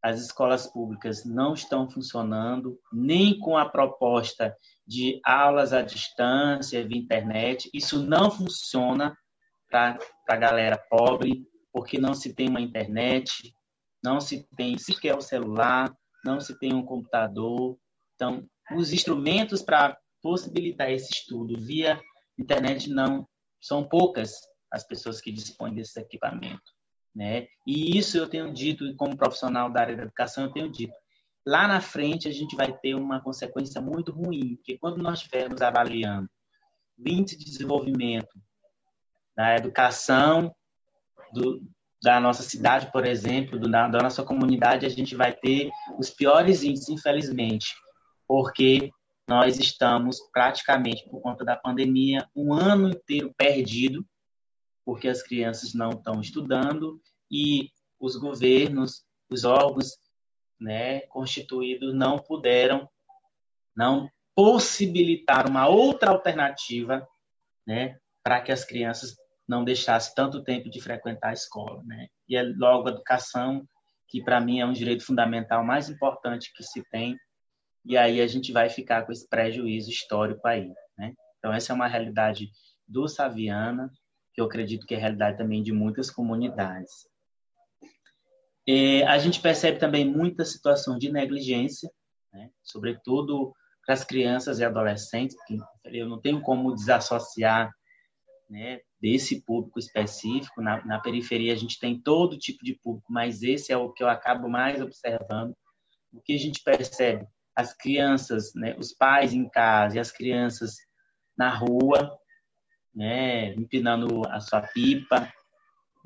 as 0.02 0.20
escolas 0.20 0.66
públicas 0.66 1.24
não 1.24 1.54
estão 1.54 1.88
funcionando, 1.88 2.78
nem 2.92 3.38
com 3.38 3.56
a 3.56 3.68
proposta 3.68 4.54
de 4.86 5.20
aulas 5.24 5.72
à 5.72 5.82
distância, 5.82 6.86
via 6.86 6.98
internet. 6.98 7.68
Isso 7.74 8.02
não 8.02 8.30
funciona 8.30 9.16
para 9.68 9.98
a 10.28 10.36
galera 10.36 10.78
pobre, 10.88 11.46
porque 11.72 11.98
não 11.98 12.14
se 12.14 12.34
tem 12.34 12.48
uma 12.48 12.60
internet, 12.60 13.52
não 14.02 14.20
se 14.20 14.46
tem 14.56 14.78
sequer 14.78 15.16
o 15.16 15.20
celular, 15.20 15.92
não 16.24 16.40
se 16.40 16.58
tem 16.58 16.72
um 16.72 16.84
computador. 16.84 17.76
Então, 18.14 18.46
os 18.76 18.92
instrumentos 18.92 19.62
para 19.62 19.98
possibilitar 20.22 20.90
esse 20.90 21.12
estudo 21.12 21.58
via 21.58 22.00
internet 22.38 22.90
não 22.90 23.28
são 23.60 23.88
poucas 23.88 24.32
as 24.72 24.86
pessoas 24.86 25.20
que 25.20 25.32
dispõem 25.32 25.74
desse 25.74 25.98
equipamento, 26.00 26.72
né? 27.16 27.46
E 27.66 27.96
isso 27.96 28.18
eu 28.18 28.28
tenho 28.28 28.52
dito 28.52 28.94
como 28.96 29.16
profissional 29.16 29.72
da 29.72 29.80
área 29.80 29.96
da 29.96 30.02
educação, 30.02 30.44
eu 30.44 30.52
tenho 30.52 30.70
dito. 30.70 30.92
Lá 31.46 31.66
na 31.66 31.80
frente 31.80 32.28
a 32.28 32.32
gente 32.32 32.54
vai 32.54 32.76
ter 32.76 32.94
uma 32.94 33.20
consequência 33.22 33.80
muito 33.80 34.12
ruim, 34.12 34.56
porque 34.56 34.76
quando 34.76 35.02
nós 35.02 35.20
estivermos 35.20 35.62
avaliando 35.62 36.28
o 36.98 37.08
índice 37.08 37.38
de 37.38 37.46
desenvolvimento 37.46 38.38
da 39.34 39.56
educação 39.56 40.54
do, 41.32 41.62
da 42.02 42.20
nossa 42.20 42.42
cidade, 42.42 42.92
por 42.92 43.06
exemplo, 43.06 43.58
do, 43.58 43.70
da, 43.70 43.88
da 43.88 43.98
nossa 43.98 44.22
comunidade, 44.22 44.84
a 44.84 44.90
gente 44.90 45.16
vai 45.16 45.32
ter 45.32 45.70
os 45.98 46.10
piores 46.10 46.62
índices, 46.62 46.90
infelizmente, 46.90 47.74
porque 48.28 48.90
nós 49.26 49.58
estamos 49.58 50.18
praticamente, 50.32 51.08
por 51.08 51.20
conta 51.22 51.44
da 51.44 51.56
pandemia, 51.56 52.28
um 52.34 52.52
ano 52.52 52.90
inteiro 52.90 53.32
perdido, 53.36 54.04
porque 54.86 55.08
as 55.08 55.20
crianças 55.20 55.74
não 55.74 55.90
estão 55.90 56.20
estudando 56.20 57.02
e 57.28 57.72
os 57.98 58.14
governos, 58.14 59.04
os 59.28 59.42
órgãos 59.42 59.98
né, 60.60 61.00
constituídos 61.08 61.92
não 61.92 62.20
puderam, 62.20 62.88
não 63.76 64.08
possibilitar 64.32 65.50
uma 65.50 65.66
outra 65.66 66.12
alternativa 66.12 67.06
né, 67.66 67.98
para 68.22 68.40
que 68.40 68.52
as 68.52 68.64
crianças 68.64 69.16
não 69.46 69.64
deixasse 69.64 70.14
tanto 70.14 70.44
tempo 70.44 70.70
de 70.70 70.80
frequentar 70.80 71.30
a 71.30 71.34
escola, 71.34 71.82
né? 71.84 72.08
E 72.28 72.36
é 72.36 72.42
logo 72.42 72.88
a 72.88 72.92
educação, 72.92 73.66
que 74.08 74.22
para 74.22 74.40
mim 74.40 74.60
é 74.60 74.66
um 74.66 74.72
direito 74.72 75.04
fundamental 75.04 75.64
mais 75.64 75.88
importante 75.88 76.52
que 76.52 76.64
se 76.64 76.82
tem, 76.90 77.16
e 77.84 77.96
aí 77.96 78.20
a 78.20 78.26
gente 78.26 78.52
vai 78.52 78.68
ficar 78.68 79.06
com 79.06 79.12
esse 79.12 79.28
prejuízo 79.28 79.88
histórico 79.88 80.46
aí, 80.46 80.72
né? 80.98 81.12
Então 81.38 81.52
essa 81.52 81.72
é 81.72 81.74
uma 81.74 81.86
realidade 81.86 82.50
do 82.86 83.06
Saviana, 83.06 83.90
que 84.36 84.40
eu 84.42 84.44
acredito 84.44 84.86
que 84.86 84.94
é 84.94 84.98
a 84.98 85.00
realidade 85.00 85.38
também 85.38 85.62
de 85.62 85.72
muitas 85.72 86.10
comunidades. 86.10 87.08
E 88.66 89.02
a 89.04 89.18
gente 89.18 89.40
percebe 89.40 89.78
também 89.78 90.04
muita 90.04 90.44
situação 90.44 90.98
de 90.98 91.10
negligência, 91.10 91.90
né? 92.30 92.50
sobretudo 92.62 93.54
para 93.86 93.94
as 93.94 94.04
crianças 94.04 94.58
e 94.58 94.64
adolescentes, 94.64 95.36
que 95.46 95.58
eu 95.86 96.06
não 96.06 96.20
tenho 96.20 96.42
como 96.42 96.74
desassociar 96.74 97.72
né, 98.50 98.80
desse 99.00 99.40
público 99.40 99.78
específico. 99.78 100.60
Na, 100.60 100.84
na, 100.84 101.00
periferia 101.00 101.54
a 101.54 101.56
gente 101.56 101.78
tem 101.78 101.98
todo 101.98 102.38
tipo 102.38 102.62
de 102.62 102.74
público, 102.74 103.10
mas 103.10 103.42
esse 103.42 103.72
é 103.72 103.76
o 103.76 103.90
que 103.90 104.02
eu 104.02 104.08
acabo 104.08 104.50
mais 104.50 104.82
observando. 104.82 105.56
O 106.12 106.20
que 106.20 106.34
a 106.34 106.38
gente 106.38 106.62
percebe? 106.62 107.26
As 107.54 107.72
crianças, 107.72 108.52
né, 108.54 108.76
os 108.76 108.92
pais 108.92 109.32
em 109.32 109.48
casa 109.48 109.96
e 109.96 110.00
as 110.00 110.10
crianças 110.10 110.76
na 111.38 111.54
rua, 111.54 112.18
né, 112.96 113.52
empinando 113.54 114.26
a 114.28 114.40
sua 114.40 114.62
pipa, 114.62 115.30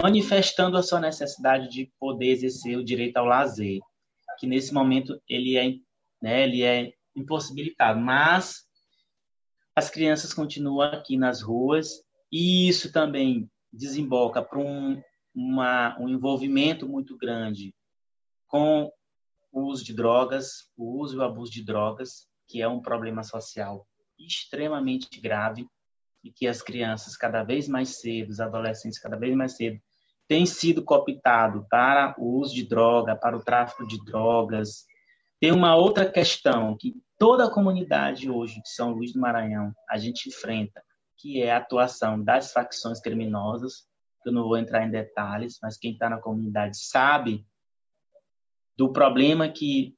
manifestando 0.03 0.77
a 0.77 0.83
sua 0.83 0.99
necessidade 0.99 1.69
de 1.69 1.93
poder 2.01 2.33
exercer 2.33 2.77
o 2.77 2.85
direito 2.85 3.17
ao 3.17 3.25
lazer, 3.25 3.79
que 4.41 4.47
nesse 4.47 4.75
momento 4.75 5.23
ele 5.29 5.57
é, 5.57 5.77
né, 6.21 6.43
ele 6.43 6.63
é 6.65 6.93
impossibilitado. 7.15 8.01
Mas 8.01 8.67
as 9.77 9.89
crianças 9.89 10.35
continuam 10.35 10.91
aqui 10.91 11.17
nas 11.17 11.43
ruas 11.43 12.03
e 12.33 12.69
isso 12.69 12.91
também 12.91 13.49
desemboca 13.73 14.43
para 14.43 14.59
um, 14.59 15.01
uma, 15.33 15.97
um 16.01 16.09
envolvimento 16.09 16.89
muito 16.89 17.17
grande 17.17 17.73
com 18.49 18.91
o 19.53 19.63
uso 19.63 19.85
de 19.85 19.95
drogas, 19.95 20.69
o 20.77 20.99
uso 21.01 21.17
e 21.17 21.19
o 21.19 21.23
abuso 21.23 21.53
de 21.53 21.65
drogas, 21.65 22.27
que 22.49 22.61
é 22.61 22.67
um 22.67 22.81
problema 22.81 23.23
social 23.23 23.87
extremamente 24.19 25.21
grave 25.21 25.69
e 26.23 26.31
que 26.31 26.47
as 26.47 26.63
crianças 26.63 27.17
cada 27.17 27.43
vez 27.43 27.69
mais 27.69 28.01
cedo, 28.01 28.31
os 28.31 28.41
adolescentes 28.41 28.99
cada 28.99 29.17
vez 29.17 29.35
mais 29.35 29.57
cedo, 29.57 29.81
têm 30.29 30.47
sido 30.47 30.85
cooptados 30.85 31.65
para 31.69 32.15
o 32.19 32.39
uso 32.39 32.55
de 32.55 32.67
droga, 32.67 33.17
para 33.17 33.37
o 33.37 33.43
tráfico 33.43 33.87
de 33.87 34.03
drogas. 34.05 34.85
Tem 35.41 35.51
uma 35.51 35.75
outra 35.75 36.11
questão 36.11 36.77
que 36.77 36.95
toda 37.19 37.47
a 37.47 37.51
comunidade 37.51 38.31
hoje 38.31 38.63
de 38.63 38.71
São 38.71 38.93
Luís 38.93 39.13
do 39.13 39.21
Maranhão 39.21 39.75
a 39.89 39.99
gente 39.99 40.29
enfrenta, 40.29 40.83
que 41.17 41.43
é 41.43 41.51
a 41.51 41.57
atuação 41.57 42.23
das 42.23 42.53
facções 42.53 43.01
criminosas, 43.01 43.89
que 44.23 44.29
eu 44.29 44.33
não 44.33 44.45
vou 44.45 44.57
entrar 44.57 44.87
em 44.87 44.91
detalhes, 44.91 45.59
mas 45.63 45.77
quem 45.77 45.93
está 45.93 46.09
na 46.09 46.19
comunidade 46.19 46.79
sabe 46.79 47.45
do 48.77 48.93
problema 48.93 49.49
que 49.49 49.95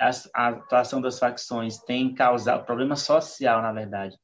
a, 0.00 0.48
atuação 0.48 1.00
das 1.00 1.18
facções 1.18 1.78
tem 1.78 2.14
causado, 2.14 2.64
problema 2.64 2.96
social, 2.96 3.60
na 3.60 3.72
verdade, 3.72 4.16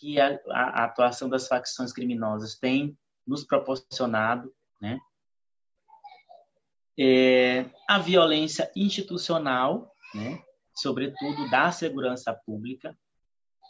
que 0.00 0.18
a, 0.18 0.40
a 0.48 0.84
atuação 0.84 1.28
das 1.28 1.46
facções 1.46 1.92
criminosas 1.92 2.56
tem 2.58 2.96
nos 3.26 3.44
proporcionado, 3.44 4.52
né? 4.80 4.98
É, 6.98 7.66
a 7.88 7.98
violência 7.98 8.70
institucional, 8.74 9.94
né? 10.14 10.42
sobretudo 10.74 11.48
da 11.50 11.70
segurança 11.70 12.34
pública. 12.34 12.96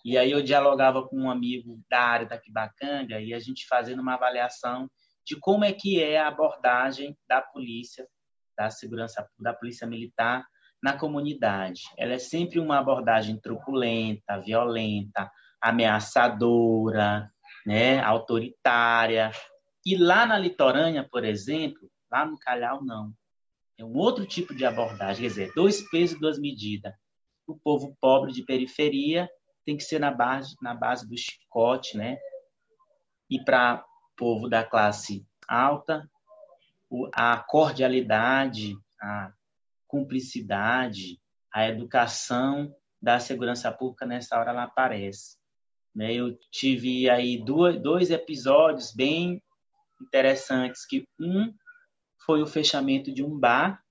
E 0.04 0.16
aí 0.16 0.30
eu 0.30 0.42
dialogava 0.42 1.06
com 1.06 1.16
um 1.16 1.30
amigo 1.30 1.80
da 1.88 2.00
área 2.00 2.26
da 2.26 2.38
Quibacanga 2.38 3.20
e 3.20 3.34
a 3.34 3.38
gente 3.38 3.66
fazendo 3.66 4.00
uma 4.00 4.14
avaliação 4.14 4.90
de 5.26 5.36
como 5.38 5.64
é 5.64 5.72
que 5.72 6.02
é 6.02 6.18
a 6.18 6.28
abordagem 6.28 7.16
da 7.28 7.42
polícia, 7.42 8.06
da 8.56 8.70
segurança, 8.70 9.28
da 9.38 9.52
polícia 9.52 9.86
militar 9.86 10.44
na 10.82 10.96
comunidade. 10.96 11.82
Ela 11.98 12.14
é 12.14 12.18
sempre 12.18 12.58
uma 12.58 12.78
abordagem 12.78 13.38
truculenta, 13.38 14.40
violenta, 14.40 15.30
ameaçadora, 15.60 17.30
né, 17.66 18.00
autoritária. 18.00 19.30
E 19.84 19.96
lá 19.96 20.26
na 20.26 20.38
litorânea, 20.38 21.06
por 21.10 21.24
exemplo, 21.24 21.90
lá 22.10 22.24
no 22.24 22.38
Calhau 22.38 22.82
não. 22.84 23.12
É 23.78 23.84
um 23.84 23.96
outro 23.96 24.26
tipo 24.26 24.54
de 24.54 24.64
abordagem, 24.66 25.22
quer 25.22 25.28
dizer, 25.28 25.52
dois 25.54 25.80
pesos, 25.90 26.18
duas 26.18 26.38
medidas. 26.38 26.92
O 27.46 27.58
povo 27.58 27.96
pobre 28.00 28.32
de 28.32 28.42
periferia 28.42 29.28
tem 29.64 29.76
que 29.76 29.82
ser 29.82 29.98
na 29.98 30.10
base, 30.10 30.54
na 30.60 30.74
base 30.74 31.08
do 31.08 31.16
chicote, 31.16 31.96
né? 31.96 32.18
E 33.28 33.42
para 33.42 33.84
o 33.84 34.16
povo 34.16 34.48
da 34.48 34.62
classe 34.64 35.26
alta, 35.48 36.08
a 37.12 37.38
cordialidade, 37.38 38.76
a 39.00 39.32
cumplicidade, 39.86 41.20
a 41.52 41.66
educação 41.66 42.74
da 43.00 43.18
segurança 43.18 43.72
pública 43.72 44.04
nessa 44.04 44.38
hora 44.38 44.50
ela 44.50 44.64
aparece. 44.64 45.39
Né? 45.94 46.14
Eu 46.14 46.36
tive 46.50 47.08
aí 47.10 47.42
dois 47.42 48.10
episódios 48.10 48.92
bem 48.94 49.42
interessantes, 50.00 50.86
que 50.86 51.06
um 51.18 51.52
foi 52.24 52.42
o 52.42 52.46
fechamento 52.46 53.12
de 53.12 53.22
um 53.22 53.38
bar 53.38 53.82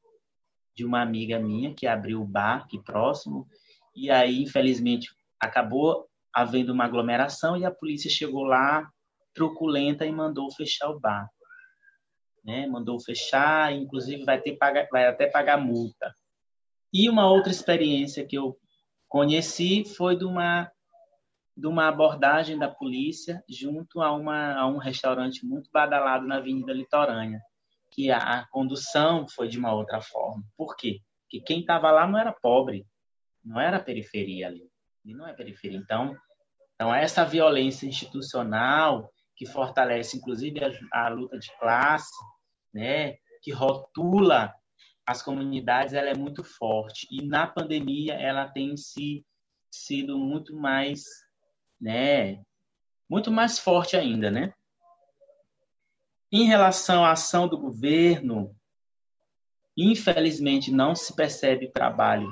de 0.76 0.86
uma 0.86 1.02
amiga 1.02 1.40
minha 1.40 1.74
que 1.74 1.86
abriu 1.86 2.22
o 2.22 2.28
bar 2.28 2.64
aqui 2.64 2.82
próximo 2.82 3.48
e 3.94 4.10
aí 4.10 4.42
infelizmente 4.42 5.10
acabou 5.40 6.08
havendo 6.34 6.72
uma 6.72 6.86
aglomeração 6.86 7.58
e 7.58 7.66
a 7.66 7.72
polícia 7.72 8.10
chegou 8.10 8.44
lá 8.44 8.90
truculenta 9.34 10.06
e 10.06 10.12
mandou 10.12 10.50
fechar 10.52 10.90
o 10.90 11.00
bar 11.00 11.30
né? 12.44 12.68
Mandou 12.68 13.00
fechar, 13.00 13.74
inclusive 13.74 14.24
vai 14.24 14.42
ter 14.42 14.58
pagar, 14.58 14.88
vai 14.92 15.06
até 15.06 15.28
pagar 15.28 15.58
multa. 15.58 16.14
E 16.92 17.10
uma 17.10 17.30
outra 17.30 17.52
experiência 17.52 18.26
que 18.26 18.38
eu 18.38 18.58
conheci 19.08 19.86
foi 19.86 20.18
de 20.18 20.26
uma 20.26 20.72
de 21.60 21.68
uma 21.68 21.88
abordagem 21.88 22.57
da 22.57 22.69
polícia 22.69 23.44
junto 23.49 24.02
a, 24.02 24.11
uma, 24.14 24.53
a 24.53 24.68
um 24.68 24.77
restaurante 24.77 25.45
muito 25.45 25.69
badalado 25.72 26.26
na 26.26 26.38
Avenida 26.38 26.72
Litorânea, 26.72 27.41
que 27.91 28.10
a, 28.10 28.18
a 28.18 28.48
condução 28.48 29.27
foi 29.27 29.48
de 29.48 29.57
uma 29.57 29.73
outra 29.73 30.02
forma. 30.02 30.44
Por 30.56 30.76
quê? 30.76 31.02
Porque 31.23 31.41
quem 31.41 31.60
estava 31.61 31.91
lá 31.91 32.07
não 32.07 32.18
era 32.18 32.31
pobre, 32.31 32.88
não 33.44 33.60
era 33.60 33.80
periferia 33.80 34.48
ali, 34.48 34.69
e 35.03 35.14
não 35.14 35.27
é 35.27 35.34
periferia. 35.34 35.77
Então, 35.77 36.15
então 36.76 36.94
essa 36.94 37.26
violência 37.26 37.86
institucional 37.86 39.11
que 39.36 39.45
fortalece 39.45 40.18
inclusive 40.18 40.60
a, 40.64 41.06
a 41.06 41.10
luta 41.10 41.38
de 41.38 41.52
classe, 41.60 42.14
né, 42.73 43.15
que 43.41 43.52
rotula 43.52 44.53
as 45.06 45.22
comunidades, 45.22 45.94
ela 45.94 46.10
é 46.10 46.15
muito 46.15 46.44
forte. 46.44 47.07
E 47.11 47.26
na 47.26 47.48
pandemia 47.48 48.14
ela 48.14 48.48
tem 48.48 48.77
se 48.77 49.26
sido 49.72 50.18
muito 50.18 50.56
mais, 50.56 51.03
né, 51.80 52.43
muito 53.10 53.31
mais 53.31 53.57
forte 53.57 53.95
ainda, 53.95 54.30
né? 54.30 54.53
Em 56.31 56.45
relação 56.45 57.03
à 57.03 57.11
ação 57.11 57.47
do 57.47 57.57
governo, 57.57 58.56
infelizmente 59.76 60.72
não 60.72 60.93
se 60.93 61.15
percebe 61.15 61.72
trabalho 61.72 62.31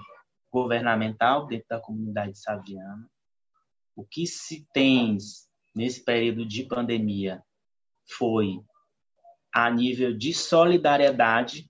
governamental 0.51 1.47
dentro 1.47 1.67
da 1.69 1.79
comunidade 1.79 2.37
saviana. 2.37 3.09
O 3.95 4.05
que 4.05 4.27
se 4.27 4.67
tem 4.71 5.17
nesse 5.75 6.03
período 6.03 6.45
de 6.45 6.63
pandemia 6.63 7.43
foi 8.05 8.59
a 9.53 9.69
nível 9.71 10.15
de 10.15 10.33
solidariedade 10.33 11.69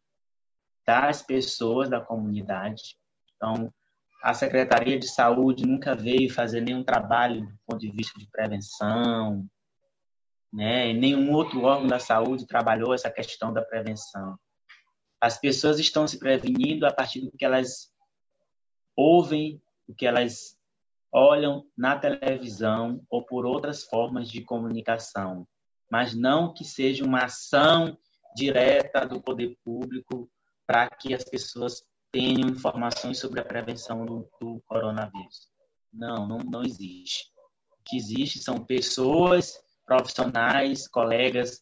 das 0.86 1.22
pessoas 1.22 1.90
da 1.90 2.02
comunidade. 2.02 2.98
Então, 3.36 3.74
a 4.22 4.34
Secretaria 4.34 5.00
de 5.00 5.08
Saúde 5.08 5.66
nunca 5.66 5.96
veio 5.96 6.34
fazer 6.34 6.62
nenhum 6.62 6.84
trabalho 6.84 7.46
do 7.46 7.60
ponto 7.66 7.80
de 7.80 7.92
vista 7.92 8.20
de 8.20 8.28
prevenção, 8.30 9.48
né? 10.52 10.94
Nenhum 10.94 11.32
outro 11.34 11.64
órgão 11.64 11.88
da 11.88 12.00
saúde 12.00 12.48
trabalhou 12.48 12.94
essa 12.94 13.12
questão 13.12 13.54
da 13.54 13.62
prevenção. 13.62 14.38
As 15.20 15.38
pessoas 15.38 15.80
estão 15.80 16.08
se 16.08 16.18
prevenindo 16.20 16.86
a 16.86 16.94
partir 16.94 17.22
do 17.22 17.32
que 17.32 17.46
elas 17.46 17.92
ouvem, 18.96 19.62
do 19.88 19.94
que 19.94 20.06
elas 20.06 20.58
olham 21.12 21.66
na 21.76 21.98
televisão 21.98 23.02
ou 23.10 23.26
por 23.26 23.46
outras 23.46 23.84
formas 23.84 24.30
de 24.30 24.42
comunicação, 24.42 25.48
mas 25.90 26.14
não 26.14 26.54
que 26.54 26.64
seja 26.64 27.06
uma 27.06 27.26
ação 27.26 27.98
direta 28.36 29.06
do 29.06 29.22
poder 29.22 29.58
público 29.64 30.30
para 30.66 30.90
que 30.90 31.14
as 31.14 31.24
pessoas 31.24 31.82
tenham 32.12 32.50
informações 32.50 33.20
sobre 33.20 33.40
a 33.40 33.46
prevenção 33.46 34.06
do, 34.06 34.30
do 34.40 34.62
coronavírus. 34.66 35.50
Não, 35.92 36.28
não, 36.28 36.38
não 36.40 36.64
existe. 36.64 37.32
O 37.80 37.84
que 37.84 37.98
existe 37.98 38.40
são 38.40 38.64
pessoas, 38.64 39.60
profissionais, 39.86 40.88
colegas 40.88 41.62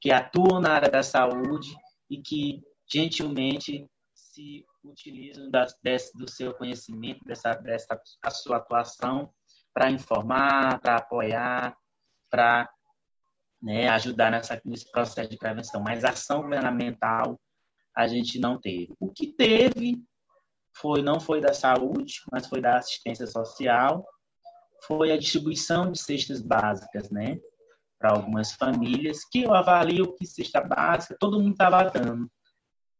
que 0.00 0.12
atuam 0.12 0.60
na 0.60 0.72
área 0.72 0.90
da 0.90 1.02
saúde 1.02 1.74
e 2.10 2.20
que 2.20 2.62
gentilmente 2.86 3.88
se 4.14 4.64
utilizam 4.84 5.50
das, 5.50 5.74
desse, 5.82 6.16
do 6.16 6.30
seu 6.30 6.54
conhecimento, 6.54 7.24
dessa, 7.24 7.54
dessa 7.54 8.00
a 8.22 8.30
sua 8.30 8.58
atuação 8.58 9.32
para 9.72 9.90
informar, 9.90 10.78
para 10.80 10.96
apoiar, 10.96 11.76
para 12.30 12.70
né, 13.62 13.88
ajudar 13.88 14.30
nessa, 14.30 14.60
nesse 14.64 14.90
processo 14.90 15.30
de 15.30 15.38
prevenção. 15.38 15.82
Mas 15.82 16.04
ação 16.04 16.42
governamental 16.42 17.40
a 17.96 18.06
gente 18.06 18.38
não 18.38 18.58
teve. 18.58 18.92
O 18.98 19.10
que 19.10 19.28
teve 19.32 20.02
foi 20.76 21.02
não 21.02 21.20
foi 21.20 21.40
da 21.40 21.54
saúde, 21.54 22.22
mas 22.32 22.46
foi 22.46 22.60
da 22.60 22.76
assistência 22.78 23.26
social, 23.26 24.06
foi 24.86 25.12
a 25.12 25.16
distribuição 25.16 25.90
de 25.90 25.98
cestas 25.98 26.42
básicas, 26.42 27.10
né, 27.10 27.38
para 27.98 28.10
algumas 28.10 28.52
famílias 28.52 29.24
que 29.24 29.42
eu 29.42 29.54
avalio 29.54 30.14
que 30.16 30.26
cesta 30.26 30.60
básica 30.60 31.16
todo 31.18 31.40
mundo 31.40 31.52
estava 31.52 31.84
dando 31.84 32.28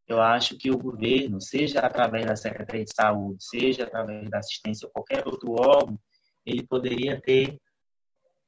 eu 0.06 0.20
acho 0.20 0.56
que 0.58 0.70
o 0.70 0.78
governo, 0.78 1.40
seja 1.40 1.80
através 1.80 2.26
da 2.26 2.36
Secretaria 2.36 2.84
de 2.84 2.94
Saúde, 2.94 3.42
seja 3.42 3.84
através 3.84 4.28
da 4.28 4.38
assistência 4.38 4.86
ou 4.86 4.92
qualquer 4.92 5.26
outro 5.26 5.52
órgão, 5.52 5.98
ele 6.44 6.66
poderia 6.66 7.20
ter 7.20 7.58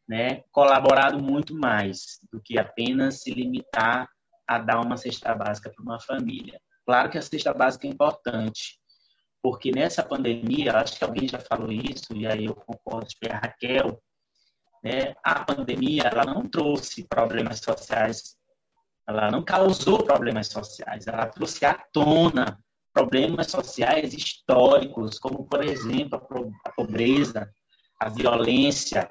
né, 0.06 0.42
colaborado 0.52 1.18
muito 1.18 1.54
mais 1.54 2.20
do 2.30 2.40
que 2.40 2.58
apenas 2.58 3.22
se 3.22 3.32
limitar 3.32 4.08
a 4.46 4.58
dar 4.58 4.80
uma 4.80 4.96
cesta 4.96 5.34
básica 5.34 5.70
para 5.70 5.82
uma 5.82 6.00
família. 6.00 6.60
Claro 6.84 7.10
que 7.10 7.18
a 7.18 7.22
cesta 7.22 7.52
básica 7.52 7.86
é 7.86 7.90
importante, 7.90 8.78
porque 9.42 9.70
nessa 9.70 10.02
pandemia, 10.02 10.76
acho 10.76 10.98
que 10.98 11.04
alguém 11.04 11.28
já 11.28 11.38
falou 11.38 11.72
isso, 11.72 12.14
e 12.14 12.26
aí 12.26 12.46
eu 12.46 12.54
concordo 12.54 13.08
com 13.20 13.32
a 13.32 13.36
Raquel, 13.36 14.00
né, 14.82 15.14
a 15.24 15.44
pandemia 15.44 16.04
ela 16.04 16.24
não 16.24 16.48
trouxe 16.48 17.06
problemas 17.08 17.58
sociais 17.58 18.36
ela 19.08 19.30
não 19.30 19.42
causou 19.44 20.04
problemas 20.04 20.48
sociais, 20.48 21.06
ela 21.06 21.26
trouxe 21.26 21.64
à 21.64 21.74
tona 21.92 22.58
problemas 22.92 23.50
sociais 23.50 24.12
históricos, 24.12 25.18
como, 25.18 25.46
por 25.46 25.62
exemplo, 25.62 26.20
a 26.64 26.72
pobreza, 26.72 27.48
a 28.00 28.08
violência, 28.08 29.08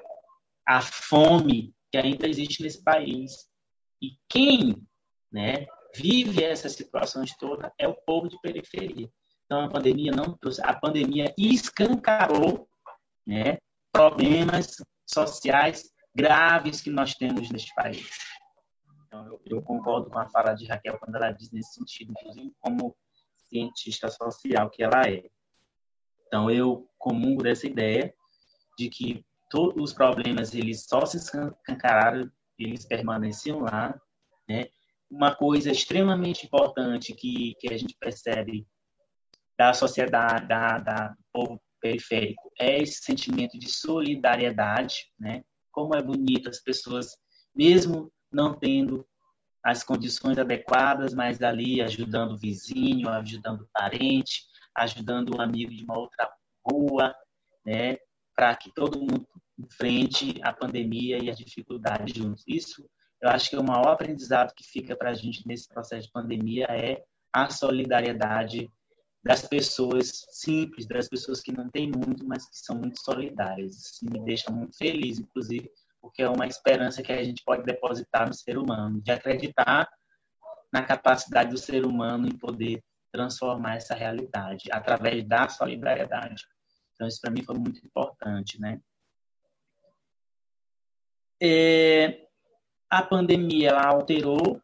a 0.66 0.82
fome 0.82 1.72
que 1.90 1.96
ainda 1.96 2.28
existe 2.28 2.62
nesse 2.62 2.82
país. 2.82 3.48
E 4.02 4.18
quem 4.28 4.76
né, 5.32 5.66
vive 5.94 6.44
essas 6.44 6.72
situações 6.72 7.36
todas 7.36 7.70
é 7.78 7.88
o 7.88 7.94
povo 7.94 8.28
de 8.28 8.40
periferia. 8.40 9.10
Então, 9.44 9.64
a 9.64 9.68
pandemia 9.68 10.10
não 10.12 10.36
a 10.62 10.74
pandemia 10.74 11.32
escancarou 11.38 12.68
né, 13.26 13.58
problemas 13.92 14.76
sociais 15.06 15.90
graves 16.14 16.80
que 16.80 16.90
nós 16.90 17.14
temos 17.14 17.50
neste 17.50 17.72
país. 17.74 18.08
Então, 19.06 19.26
eu, 19.26 19.40
eu, 19.46 19.62
concordo 19.62 20.10
com 20.10 20.18
a 20.18 20.28
fala 20.28 20.54
de 20.54 20.66
Raquel 20.66 20.98
quando 20.98 21.16
ela 21.16 21.30
diz 21.30 21.50
nesse 21.52 21.74
sentido, 21.74 22.12
inclusive 22.12 22.52
como 22.60 22.96
cientista 23.48 24.10
social 24.10 24.68
que 24.68 24.82
ela 24.82 25.02
é. 25.08 25.24
Então, 26.26 26.50
eu 26.50 26.88
comungo 26.98 27.42
dessa 27.42 27.66
ideia 27.66 28.12
de 28.76 28.88
que 28.88 29.24
todos 29.48 29.82
os 29.82 29.92
problemas 29.92 30.54
eles 30.54 30.86
só 30.86 31.06
se 31.06 31.18
escancararam, 31.18 32.30
eles 32.58 32.84
permaneciam 32.84 33.60
lá, 33.60 33.98
né? 34.48 34.66
Uma 35.10 35.34
coisa 35.34 35.70
extremamente 35.70 36.46
importante 36.46 37.14
que, 37.14 37.54
que 37.60 37.72
a 37.72 37.76
gente 37.76 37.96
percebe 37.98 38.66
da 39.56 39.72
sociedade, 39.72 40.46
da, 40.46 40.78
da 40.78 41.08
do 41.08 41.24
povo 41.32 41.60
periférico, 41.80 42.50
é 42.58 42.82
esse 42.82 43.02
sentimento 43.02 43.58
de 43.58 43.70
solidariedade, 43.70 45.06
né? 45.18 45.44
Como 45.70 45.94
é 45.94 46.02
bonito 46.02 46.48
as 46.48 46.60
pessoas, 46.60 47.16
mesmo 47.54 48.12
não 48.32 48.54
tendo 48.54 49.06
as 49.62 49.82
condições 49.82 50.38
adequadas, 50.38 51.14
mas 51.14 51.42
ali 51.42 51.80
ajudando 51.80 52.32
o 52.32 52.38
vizinho, 52.38 53.08
ajudando 53.08 53.62
o 53.62 53.68
parente, 53.72 54.44
ajudando 54.76 55.36
um 55.36 55.40
amigo 55.40 55.72
de 55.74 55.84
uma 55.84 55.98
outra 55.98 56.30
rua, 56.64 57.14
né? 57.64 57.98
Para 58.34 58.54
que 58.56 58.72
todo 58.72 58.98
mundo 58.98 59.26
enfrente 59.58 60.38
a 60.42 60.52
pandemia 60.52 61.22
e 61.22 61.30
as 61.30 61.38
dificuldades 61.38 62.14
juntos. 62.14 62.44
Isso, 62.46 62.88
eu 63.20 63.28
acho 63.30 63.50
que 63.50 63.56
o 63.56 63.64
maior 63.64 63.88
aprendizado 63.88 64.54
que 64.54 64.64
fica 64.64 64.94
para 64.94 65.10
a 65.10 65.14
gente 65.14 65.46
nesse 65.46 65.68
processo 65.68 66.06
de 66.06 66.12
pandemia 66.12 66.66
é 66.70 67.04
a 67.32 67.48
solidariedade 67.48 68.70
das 69.22 69.42
pessoas 69.42 70.26
simples, 70.30 70.86
das 70.86 71.08
pessoas 71.08 71.40
que 71.40 71.50
não 71.50 71.68
têm 71.68 71.90
muito, 71.90 72.24
mas 72.26 72.48
que 72.48 72.56
são 72.58 72.76
muito 72.76 73.00
solidárias. 73.00 73.76
Isso 73.76 74.04
me 74.04 74.20
deixa 74.20 74.50
muito 74.52 74.76
feliz, 74.76 75.18
inclusive, 75.18 75.70
porque 76.00 76.22
é 76.22 76.28
uma 76.28 76.46
esperança 76.46 77.02
que 77.02 77.12
a 77.12 77.24
gente 77.24 77.42
pode 77.44 77.64
depositar 77.64 78.28
no 78.28 78.34
ser 78.34 78.56
humano, 78.56 79.00
de 79.00 79.10
acreditar 79.10 79.90
na 80.72 80.82
capacidade 80.82 81.50
do 81.50 81.58
ser 81.58 81.84
humano 81.84 82.28
em 82.28 82.38
poder 82.38 82.82
transformar 83.10 83.76
essa 83.76 83.94
realidade 83.94 84.70
através 84.70 85.26
da 85.26 85.48
solidariedade. 85.48 86.44
Então, 86.94 87.08
isso 87.08 87.20
para 87.20 87.30
mim 87.30 87.42
foi 87.42 87.58
muito 87.58 87.84
importante, 87.84 88.60
né? 88.60 88.80
É, 91.40 92.25
a 92.90 93.02
pandemia 93.02 93.70
ela 93.70 93.86
alterou 93.86 94.60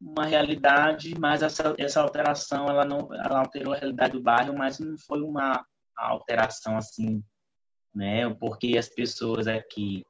uma 0.00 0.24
realidade, 0.24 1.18
mas 1.18 1.42
essa, 1.42 1.74
essa 1.76 2.00
alteração 2.00 2.68
ela 2.68 2.84
não 2.84 3.12
ela 3.12 3.40
alterou 3.40 3.74
a 3.74 3.76
realidade 3.76 4.12
do 4.12 4.22
bairro, 4.22 4.56
mas 4.56 4.78
não 4.78 4.96
foi 4.96 5.22
uma 5.22 5.64
alteração 5.96 6.76
assim, 6.76 7.22
né? 7.94 8.28
Porque 8.34 8.78
as 8.78 8.88
pessoas 8.88 9.48
aqui, 9.48 10.04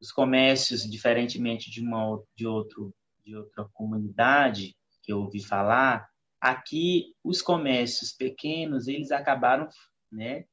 os 0.00 0.12
comércios, 0.12 0.88
diferentemente 0.88 1.70
de 1.70 1.80
uma 1.80 2.22
de 2.36 2.46
outro 2.46 2.94
de 3.24 3.34
outra 3.34 3.64
comunidade 3.72 4.76
que 5.02 5.12
eu 5.12 5.22
ouvi 5.22 5.42
falar, 5.42 6.08
aqui 6.40 7.12
os 7.24 7.42
comércios 7.42 8.12
pequenos 8.12 8.86
eles 8.86 9.10
acabaram, 9.10 9.68
né? 10.10 10.44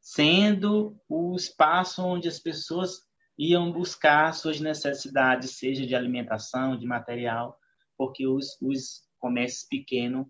Sendo 0.00 0.96
o 1.08 1.34
espaço 1.34 2.04
onde 2.04 2.28
as 2.28 2.38
pessoas 2.38 3.00
iam 3.38 3.72
buscar 3.72 4.32
suas 4.34 4.60
necessidades, 4.60 5.56
seja 5.58 5.86
de 5.86 5.94
alimentação, 5.94 6.76
de 6.76 6.86
material, 6.86 7.58
porque 7.96 8.26
os, 8.26 8.56
os 8.60 9.02
comércios 9.18 9.66
pequenos 9.68 10.26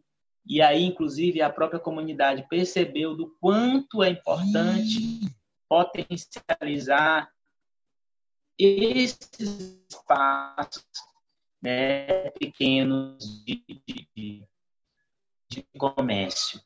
e 0.47 0.60
aí, 0.60 0.85
inclusive, 0.85 1.40
a 1.40 1.51
própria 1.51 1.81
comunidade 1.81 2.47
percebeu 2.48 3.16
do 3.16 3.35
quanto 3.40 4.02
é 4.02 4.10
importante 4.10 5.20
potencializar 5.66 7.31
esses 8.59 9.81
espaços 9.89 10.85
né, 11.62 12.31
pequenos 12.32 13.43
de, 13.44 13.64
de, 14.14 14.47
de, 15.48 15.64
comércio. 15.78 16.60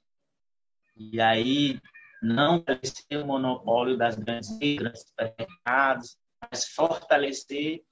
E 0.97 1.21
aí, 1.21 1.81
não 2.21 2.65
ser 2.83 3.19
o 3.19 3.27
monopólio 3.27 3.97
das 3.97 4.17
grandes, 4.17 4.51
grandes 4.59 5.03
supermercados, 5.03 6.19
mas 6.51 6.69
fortalecer 6.69 7.85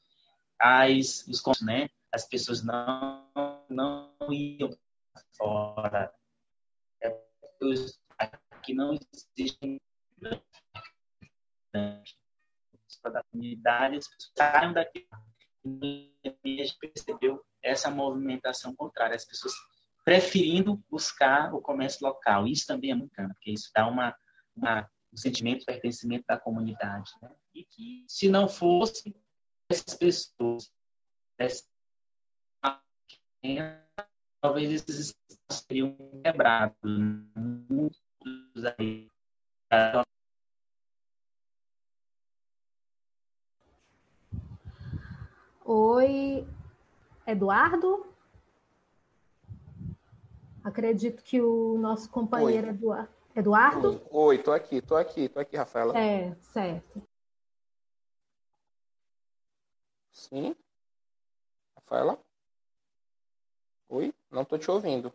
as, 0.59 1.27
os, 1.27 1.43
né, 1.62 1.89
as 2.12 2.27
pessoas 2.27 2.62
não, 2.62 3.28
não 3.68 4.14
iam 4.31 4.77
fora. 5.36 6.12
É 7.02 7.14
aqui 8.18 8.74
não 8.74 8.98
existem 9.36 9.81
da 13.12 13.23
comunidade, 13.31 14.01
saem 14.36 14.73
daqui. 14.73 15.06
E 15.64 16.12
a 16.24 16.48
gente 16.48 16.77
percebeu 16.78 17.44
essa 17.62 17.90
movimentação 17.90 18.74
contrária, 18.74 19.14
as 19.14 19.24
pessoas 19.24 19.55
preferindo 20.05 20.82
buscar 20.89 21.52
o 21.55 21.60
comércio 21.60 22.06
local. 22.06 22.47
Isso 22.47 22.66
também 22.66 22.90
é 22.93 22.94
muito 22.94 23.10
bacana, 23.10 23.35
porque 23.35 23.51
isso 23.51 23.70
dá 23.74 23.86
uma, 23.86 24.16
uma, 24.56 24.89
um 25.16 25.18
sentimento 25.18 25.60
de 25.60 25.64
pertencimento 25.64 26.26
da 26.28 26.38
comunidade. 26.38 27.10
Né? 27.22 27.30
E 27.55 27.64
que, 27.64 28.05
se 28.06 28.28
não 28.28 28.47
fosse 28.47 29.16
essas 29.70 29.94
pessoas, 29.94 30.70
talvez 34.43 34.70
esses 34.70 34.98
espaços 34.98 35.64
seriam 35.66 35.97
quebrados. 36.22 36.76
Muitos 37.34 37.97
aí. 38.78 39.09
Oi, 45.64 46.47
Eduardo? 47.26 48.06
Acredito 50.62 51.22
que 51.22 51.40
o 51.40 51.78
nosso 51.78 52.10
companheiro 52.10 52.66
Oi. 52.66 52.72
Eduardo. 52.74 53.15
Oi, 54.10 54.38
tô 54.38 54.50
aqui, 54.50 54.80
tô 54.80 54.96
aqui, 54.96 55.28
tô 55.28 55.38
aqui, 55.38 55.56
Rafaela. 55.58 55.98
É, 55.98 56.34
certo. 56.40 57.02
Sim. 60.10 60.56
Rafaela? 61.76 62.18
Oi? 63.90 64.14
Não 64.30 64.40
estou 64.40 64.58
te 64.58 64.70
ouvindo. 64.70 65.12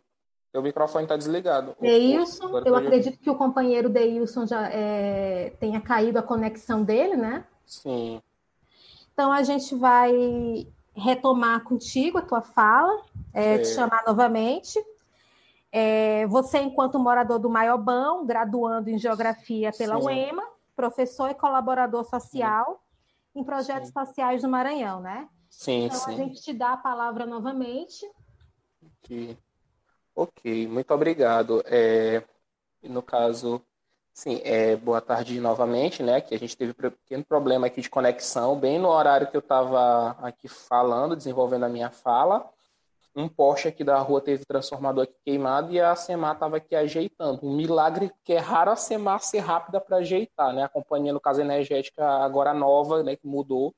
Seu 0.52 0.62
microfone 0.62 1.04
está 1.04 1.16
desligado. 1.16 1.74
Deilson, 1.80 2.62
eu 2.64 2.76
acredito 2.76 3.18
que 3.18 3.28
o 3.28 3.34
companheiro 3.34 3.88
Deilson 3.88 4.46
já 4.46 4.68
é, 4.68 5.50
tenha 5.58 5.80
caído 5.80 6.18
a 6.18 6.22
conexão 6.22 6.84
dele, 6.84 7.16
né? 7.16 7.44
Sim. 7.66 8.22
Então 9.12 9.32
a 9.32 9.42
gente 9.42 9.74
vai 9.74 10.12
retomar 10.94 11.64
contigo 11.64 12.18
a 12.18 12.22
tua 12.22 12.42
fala, 12.42 13.02
é, 13.34 13.58
te 13.58 13.66
chamar 13.66 14.04
novamente. 14.06 14.78
É, 15.72 16.26
você, 16.26 16.58
enquanto 16.58 16.98
morador 16.98 17.38
do 17.38 17.48
Maiobão, 17.48 18.26
graduando 18.26 18.90
em 18.90 18.98
Geografia 18.98 19.72
pela 19.72 19.98
Sim. 19.98 20.06
UEMA, 20.06 20.42
professor 20.76 21.30
e 21.30 21.34
colaborador 21.34 22.04
social 22.04 22.82
sim. 23.32 23.40
em 23.40 23.44
projetos 23.44 23.88
sim. 23.88 23.94
sociais 23.94 24.42
do 24.42 24.48
Maranhão, 24.48 25.00
né? 25.00 25.28
Sim, 25.48 25.86
então, 25.86 25.98
sim. 25.98 26.12
a 26.12 26.16
gente 26.16 26.42
te 26.42 26.52
dá 26.52 26.74
a 26.74 26.76
palavra 26.76 27.26
novamente 27.26 28.06
Ok, 29.02 29.36
ok 30.14 30.68
muito 30.68 30.92
obrigado. 30.92 31.62
É, 31.66 32.22
no 32.82 33.02
caso, 33.02 33.62
sim, 34.12 34.40
é, 34.44 34.76
boa 34.76 35.00
tarde 35.00 35.40
novamente, 35.40 36.02
né? 36.02 36.20
Que 36.20 36.34
a 36.34 36.38
gente 36.38 36.56
teve 36.56 36.72
um 36.72 36.90
pequeno 36.90 37.24
problema 37.24 37.66
aqui 37.66 37.80
de 37.80 37.90
conexão, 37.90 38.58
bem 38.58 38.78
no 38.78 38.88
horário 38.88 39.30
que 39.30 39.36
eu 39.36 39.40
estava 39.40 40.16
aqui 40.20 40.48
falando, 40.48 41.16
desenvolvendo 41.16 41.64
a 41.64 41.68
minha 41.68 41.90
fala. 41.90 42.48
Um 43.14 43.28
poste 43.28 43.68
aqui 43.68 43.84
da 43.84 43.98
rua 43.98 44.20
teve 44.22 44.44
transformador 44.44 45.04
aqui 45.04 45.14
queimado 45.24 45.70
e 45.72 45.80
a 45.80 45.94
SEMAR 45.94 46.32
estava 46.34 46.56
aqui 46.56 46.74
ajeitando. 46.74 47.40
Um 47.42 47.54
milagre 47.54 48.10
que 48.24 48.32
é 48.32 48.38
raro 48.38 48.70
a 48.70 48.76
SEMAR 48.76 49.20
ser 49.20 49.40
rápida 49.40 49.80
para 49.80 49.98
ajeitar, 49.98 50.54
né? 50.54 50.64
A 50.64 50.68
companhia, 50.68 51.12
no 51.12 51.20
caso 51.20 51.40
energética, 51.40 52.06
agora 52.06 52.54
nova, 52.54 53.02
né? 53.02 53.14
Que 53.16 53.26
mudou. 53.26 53.74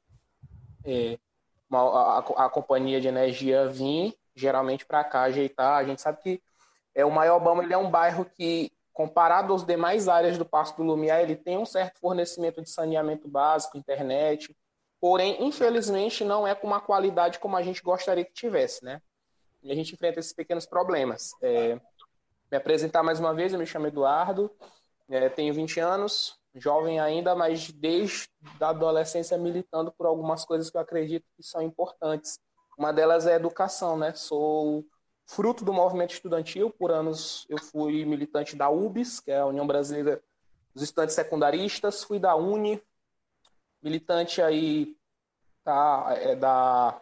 É, 0.84 1.18
a, 1.72 1.78
a, 1.78 2.46
a 2.46 2.48
companhia 2.48 3.00
de 3.00 3.08
energia 3.08 3.66
vir 3.68 4.14
geralmente 4.34 4.84
para 4.84 5.02
cá 5.04 5.22
ajeitar. 5.22 5.78
A 5.78 5.84
gente 5.84 6.00
sabe 6.00 6.20
que 6.22 6.42
é, 6.94 7.04
o 7.04 7.10
Maiobama 7.10 7.62
ele 7.62 7.74
é 7.74 7.78
um 7.78 7.90
bairro 7.90 8.24
que, 8.24 8.72
comparado 8.92 9.54
às 9.54 9.64
demais 9.64 10.08
áreas 10.08 10.38
do 10.38 10.44
Passo 10.44 10.76
do 10.76 10.82
Lumiar, 10.82 11.20
ele 11.20 11.36
tem 11.36 11.58
um 11.58 11.66
certo 11.66 11.98
fornecimento 11.98 12.62
de 12.62 12.70
saneamento 12.70 13.28
básico, 13.28 13.78
internet, 13.78 14.56
porém, 15.00 15.44
infelizmente, 15.44 16.24
não 16.24 16.46
é 16.46 16.54
com 16.54 16.66
uma 16.66 16.80
qualidade 16.80 17.38
como 17.38 17.56
a 17.56 17.62
gente 17.62 17.82
gostaria 17.82 18.24
que 18.24 18.32
tivesse, 18.32 18.84
né? 18.84 19.00
E 19.64 19.72
a 19.72 19.74
gente 19.74 19.94
enfrenta 19.94 20.20
esses 20.20 20.32
pequenos 20.32 20.66
problemas. 20.66 21.32
É, 21.42 21.80
me 22.50 22.56
apresentar 22.56 23.02
mais 23.02 23.18
uma 23.18 23.34
vez, 23.34 23.52
eu 23.52 23.58
me 23.58 23.66
chamo 23.66 23.86
Eduardo, 23.86 24.50
é, 25.08 25.28
tenho 25.30 25.54
20 25.54 25.80
anos, 25.80 26.38
jovem 26.54 27.00
ainda, 27.00 27.34
mas 27.34 27.70
desde 27.72 28.28
a 28.60 28.68
adolescência 28.68 29.38
militando 29.38 29.90
por 29.90 30.06
algumas 30.06 30.44
coisas 30.44 30.70
que 30.70 30.76
eu 30.76 30.80
acredito 30.80 31.24
que 31.34 31.42
são 31.42 31.62
importantes. 31.62 32.38
Uma 32.76 32.92
delas 32.92 33.26
é 33.26 33.32
a 33.32 33.36
educação, 33.36 33.96
né? 33.96 34.12
Sou 34.14 34.84
fruto 35.26 35.64
do 35.64 35.72
movimento 35.72 36.12
estudantil, 36.12 36.70
por 36.70 36.92
anos 36.92 37.46
eu 37.48 37.58
fui 37.58 38.04
militante 38.04 38.54
da 38.54 38.68
UBS, 38.68 39.20
que 39.20 39.30
é 39.30 39.38
a 39.38 39.46
União 39.46 39.66
Brasileira 39.66 40.22
dos 40.74 40.82
Estudantes 40.82 41.14
Secundaristas, 41.14 42.04
fui 42.04 42.18
da 42.18 42.36
UNE, 42.36 42.82
militante 43.82 44.42
aí 44.42 44.96
tá, 45.62 46.14
é, 46.18 46.36
da, 46.36 47.00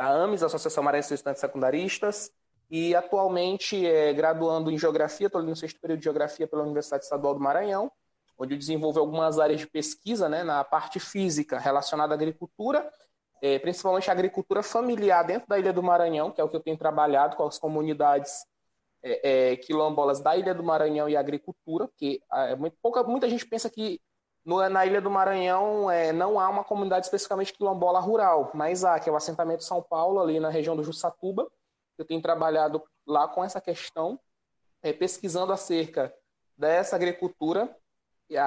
da 0.00 0.06
AMES, 0.06 0.42
Associação 0.42 0.82
Maranhense 0.82 1.10
dos 1.10 1.18
Estudantes 1.18 1.42
Secundaristas, 1.42 2.32
e 2.70 2.94
atualmente 2.94 3.86
é 3.86 4.14
graduando 4.14 4.70
em 4.70 4.78
Geografia, 4.78 5.26
estou 5.26 5.42
no 5.42 5.54
sexto 5.54 5.78
período 5.78 5.98
de 5.98 6.04
Geografia 6.04 6.46
pela 6.46 6.62
Universidade 6.62 7.04
Estadual 7.04 7.34
do 7.34 7.40
Maranhão, 7.40 7.92
onde 8.38 8.54
eu 8.54 8.58
desenvolvo 8.58 8.98
algumas 8.98 9.38
áreas 9.38 9.60
de 9.60 9.66
pesquisa 9.66 10.26
né, 10.26 10.42
na 10.42 10.64
parte 10.64 10.98
física 10.98 11.58
relacionada 11.58 12.14
à 12.14 12.16
agricultura, 12.16 12.90
é, 13.42 13.58
principalmente 13.58 14.08
a 14.08 14.12
agricultura 14.14 14.62
familiar 14.62 15.22
dentro 15.22 15.46
da 15.46 15.58
Ilha 15.58 15.72
do 15.72 15.82
Maranhão, 15.82 16.30
que 16.30 16.40
é 16.40 16.44
o 16.44 16.48
que 16.48 16.56
eu 16.56 16.62
tenho 16.62 16.78
trabalhado 16.78 17.36
com 17.36 17.46
as 17.46 17.58
comunidades 17.58 18.46
é, 19.02 19.50
é, 19.52 19.56
quilombolas 19.56 20.20
da 20.20 20.34
Ilha 20.34 20.54
do 20.54 20.62
Maranhão 20.62 21.10
e 21.10 21.16
agricultura, 21.16 21.86
porque 21.86 22.22
é, 22.32 22.56
muito, 22.56 22.76
pouca, 22.80 23.02
muita 23.02 23.28
gente 23.28 23.44
pensa 23.44 23.68
que 23.68 24.00
no, 24.44 24.66
na 24.68 24.86
Ilha 24.86 25.00
do 25.00 25.10
Maranhão 25.10 25.90
é, 25.90 26.12
não 26.12 26.40
há 26.40 26.48
uma 26.48 26.64
comunidade 26.64 27.06
especificamente 27.06 27.52
quilombola 27.52 28.00
rural, 28.00 28.50
mas 28.54 28.84
há, 28.84 28.98
que 28.98 29.08
é 29.08 29.12
o 29.12 29.16
assentamento 29.16 29.64
São 29.64 29.82
Paulo, 29.82 30.20
ali 30.20 30.40
na 30.40 30.48
região 30.48 30.76
do 30.76 30.84
Jussatuba, 30.84 31.50
eu 31.98 32.04
tenho 32.04 32.22
trabalhado 32.22 32.82
lá 33.06 33.28
com 33.28 33.44
essa 33.44 33.60
questão, 33.60 34.18
é, 34.82 34.92
pesquisando 34.92 35.52
acerca 35.52 36.14
dessa 36.56 36.96
agricultura, 36.96 37.74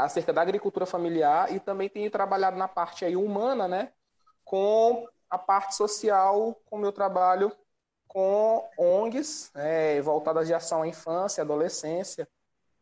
acerca 0.01 0.31
da 0.31 0.41
agricultura 0.41 0.85
familiar, 0.85 1.53
e 1.53 1.59
também 1.59 1.89
tenho 1.89 2.09
trabalhado 2.09 2.57
na 2.57 2.67
parte 2.67 3.05
aí 3.05 3.15
humana, 3.15 3.67
né, 3.67 3.91
com 4.43 5.07
a 5.29 5.37
parte 5.37 5.75
social, 5.75 6.55
com 6.65 6.77
o 6.77 6.79
meu 6.79 6.91
trabalho 6.91 7.51
com 8.13 8.69
ONGs, 8.77 9.51
é, 9.55 9.99
voltadas 10.01 10.45
de 10.45 10.53
ação 10.53 10.83
à 10.83 10.87
infância, 10.87 11.41
adolescência. 11.41 12.27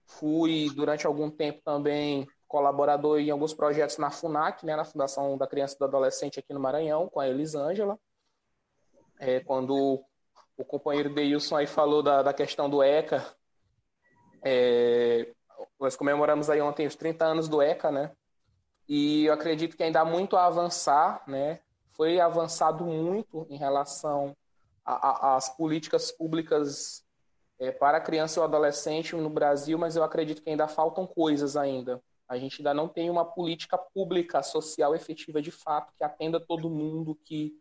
Fui, 0.06 0.70
durante 0.76 1.08
algum 1.08 1.32
tempo, 1.32 1.62
também 1.64 2.28
colaborador 2.52 3.18
em 3.20 3.32
alguns 3.32 3.54
projetos 3.54 3.98
na 3.98 4.12
FUNAC, 4.12 4.66
né, 4.66 4.76
na 4.76 4.84
Fundação 4.84 5.38
da 5.38 5.48
Criança 5.48 5.76
e 5.76 5.80
do 5.80 5.86
Adolescente 5.86 6.38
aqui 6.38 6.54
no 6.54 6.60
Maranhão, 6.60 7.08
com 7.08 7.22
a 7.22 7.28
Elisângela. 7.28 7.98
É, 9.18 9.40
quando 9.40 10.04
o 10.58 10.66
companheiro 10.66 11.14
Deilson 11.14 11.56
aí 11.56 11.66
falou 11.66 12.04
da, 12.04 12.22
da 12.22 12.34
questão 12.34 12.70
do 12.70 12.84
ECA. 12.84 13.26
É, 14.44 15.32
nós 15.80 15.96
comemoramos 15.96 16.50
aí 16.50 16.60
ontem 16.62 16.86
os 16.86 16.96
30 16.96 17.24
anos 17.26 17.48
do 17.48 17.62
ECA, 17.62 17.90
né? 17.90 18.12
E 18.88 19.26
eu 19.26 19.34
acredito 19.34 19.78
que 19.78 19.84
ainda 19.84 20.02
há 20.02 20.06
muito 20.06 20.36
a 20.36 20.46
avançar, 20.46 21.24
né? 21.28 21.62
Foi 21.94 22.20
avançado 22.20 22.84
muito 22.84 23.48
em 23.50 23.58
relação 23.58 24.36
às 24.84 25.50
políticas 25.56 26.12
públicas 26.12 27.06
é, 27.60 27.72
para 27.72 28.02
criança 28.02 28.40
e 28.40 28.44
adolescente 28.44 29.16
no 29.16 29.30
Brasil, 29.30 29.78
mas 29.78 29.96
eu 29.96 30.04
acredito 30.04 30.42
que 30.42 30.50
ainda 30.50 30.68
faltam 30.68 31.08
coisas 31.08 31.56
ainda. 31.56 32.02
A 32.32 32.38
gente 32.38 32.62
ainda 32.62 32.74
não 32.74 32.88
tem 32.88 33.10
uma 33.10 33.26
política 33.26 33.78
pública 33.78 34.42
social 34.42 34.96
efetiva 34.96 35.42
de 35.42 35.52
fato 35.52 35.92
que 35.98 36.02
atenda 36.02 36.40
todo 36.40 36.70
mundo, 36.70 37.14
que 37.26 37.52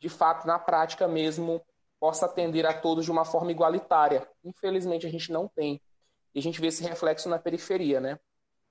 de 0.00 0.08
fato 0.08 0.46
na 0.46 0.58
prática 0.58 1.06
mesmo 1.06 1.60
possa 2.00 2.24
atender 2.24 2.64
a 2.64 2.72
todos 2.72 3.04
de 3.04 3.10
uma 3.10 3.26
forma 3.26 3.50
igualitária. 3.50 4.26
Infelizmente, 4.42 5.06
a 5.06 5.10
gente 5.10 5.30
não 5.30 5.46
tem. 5.46 5.78
E 6.34 6.38
a 6.38 6.42
gente 6.42 6.58
vê 6.58 6.68
esse 6.68 6.82
reflexo 6.82 7.28
na 7.28 7.38
periferia, 7.38 8.00
né? 8.00 8.18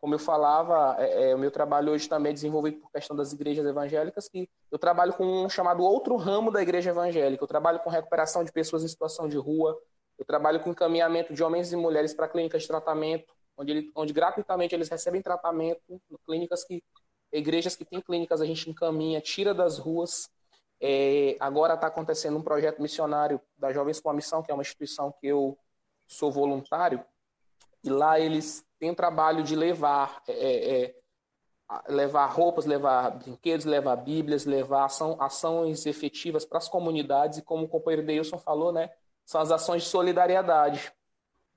Como 0.02 0.16
eu 0.16 0.20
falava, 0.20 0.96
é, 0.98 1.30
é, 1.30 1.36
o 1.36 1.38
meu 1.38 1.52
trabalho 1.52 1.92
hoje 1.92 2.10
também 2.10 2.32
é 2.32 2.34
desenvolvido 2.34 2.80
por 2.80 2.92
questão 2.92 3.16
das 3.16 3.32
igrejas 3.32 3.64
evangélicas, 3.64 4.28
que 4.28 4.50
eu 4.72 4.80
trabalho 4.80 5.14
com 5.14 5.46
um 5.46 5.48
chamado 5.48 5.84
outro 5.84 6.16
ramo 6.16 6.52
da 6.52 6.64
igreja 6.64 6.90
evangélica. 6.90 7.44
Eu 7.44 7.48
trabalho 7.48 7.80
com 7.82 7.92
recuperação 7.92 8.44
de 8.44 8.52
pessoas 8.52 8.84
em 8.84 8.88
situação 8.88 9.30
de 9.30 9.38
rua, 9.38 9.80
eu 10.18 10.26
trabalho 10.26 10.62
com 10.62 10.72
encaminhamento 10.72 11.32
de 11.32 11.44
homens 11.44 11.72
e 11.72 11.76
mulheres 11.76 12.12
para 12.12 12.28
clínicas 12.28 12.64
de 12.64 12.68
tratamento, 12.68 13.32
onde, 13.58 13.72
ele, 13.72 13.92
onde 13.96 14.14
gratuitamente 14.14 14.74
eles 14.76 14.90
recebem 14.90 15.22
tratamento, 15.22 15.82
clínicas 16.26 16.64
que 16.64 16.84
igrejas 17.32 17.76
que 17.76 17.84
têm 17.84 18.02
clínicas 18.02 18.42
a 18.42 18.46
gente 18.46 18.70
encaminha, 18.70 19.20
tira 19.20 19.54
das 19.54 19.78
ruas 19.80 20.30
é, 20.86 21.38
agora 21.40 21.76
está 21.76 21.88
acontecendo 21.88 22.38
um 22.38 22.42
projeto 22.42 22.82
missionário 22.82 23.40
da 23.58 23.72
Jovens 23.72 24.02
com 24.02 24.10
a 24.10 24.14
Missão, 24.14 24.44
que 24.44 24.52
é 24.52 24.54
uma 24.54 24.64
instituição 24.64 25.14
que 25.18 25.28
eu 25.28 25.58
sou 26.06 26.30
voluntário, 26.30 27.02
e 27.82 27.90
lá 27.90 28.20
eles 28.20 28.66
têm 28.78 28.92
o 28.92 28.96
trabalho 28.96 29.44
de 29.44 29.56
levar, 29.56 30.22
é, 30.28 30.34
é, 30.34 30.84
é 30.84 30.96
levar 31.88 32.26
roupas, 32.26 32.66
levar 32.66 33.12
brinquedos, 33.12 33.66
levar 33.66 33.96
bíblias, 33.96 34.44
levar 34.44 34.84
ação, 34.84 35.16
ações 35.22 35.86
efetivas 35.86 36.44
para 36.44 36.58
as 36.58 36.68
comunidades, 36.68 37.38
e 37.38 37.42
como 37.42 37.64
o 37.64 37.70
companheiro 37.70 38.06
Deilson 38.06 38.38
falou, 38.38 38.74
né, 38.74 38.92
são 39.26 39.40
as 39.40 39.52
ações 39.52 39.84
de 39.84 39.90
solidariedade. 39.90 40.92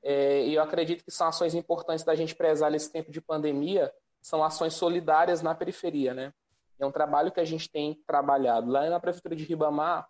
É, 0.09 0.47
e 0.47 0.55
eu 0.55 0.63
acredito 0.63 1.05
que 1.05 1.11
são 1.11 1.27
ações 1.27 1.53
importantes 1.53 2.05
da 2.05 2.15
gente 2.15 2.33
prezar 2.33 2.71
nesse 2.71 2.93
tempo 2.93 3.11
de 3.11 3.21
pandemia, 3.21 3.93
são 4.23 4.45
ações 4.45 4.75
solidárias 4.75 5.43
na 5.43 5.53
periferia, 5.53 6.15
né? 6.15 6.33
É 6.79 6.87
um 6.87 6.93
trabalho 6.93 7.33
que 7.33 7.41
a 7.41 7.45
gente 7.45 7.69
tem 7.69 8.01
trabalhado. 8.07 8.71
Lá 8.71 8.89
na 8.89 9.01
Prefeitura 9.01 9.35
de 9.35 9.43
Ribamar, 9.43 10.07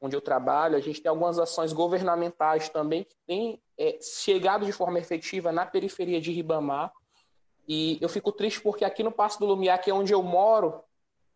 onde 0.00 0.16
eu 0.16 0.20
trabalho, 0.20 0.76
a 0.76 0.80
gente 0.80 1.00
tem 1.00 1.08
algumas 1.08 1.38
ações 1.38 1.72
governamentais 1.72 2.68
também 2.68 3.04
que 3.04 3.14
têm 3.24 3.62
é, 3.78 3.96
chegado 4.00 4.66
de 4.66 4.72
forma 4.72 4.98
efetiva 4.98 5.52
na 5.52 5.64
periferia 5.64 6.20
de 6.20 6.32
Ribamar. 6.32 6.92
E 7.68 7.98
eu 8.00 8.08
fico 8.08 8.32
triste 8.32 8.60
porque 8.60 8.84
aqui 8.84 9.04
no 9.04 9.12
Passo 9.12 9.38
do 9.38 9.46
Lumiar, 9.46 9.80
que 9.80 9.92
é 9.92 9.94
onde 9.94 10.12
eu 10.12 10.24
moro, 10.24 10.82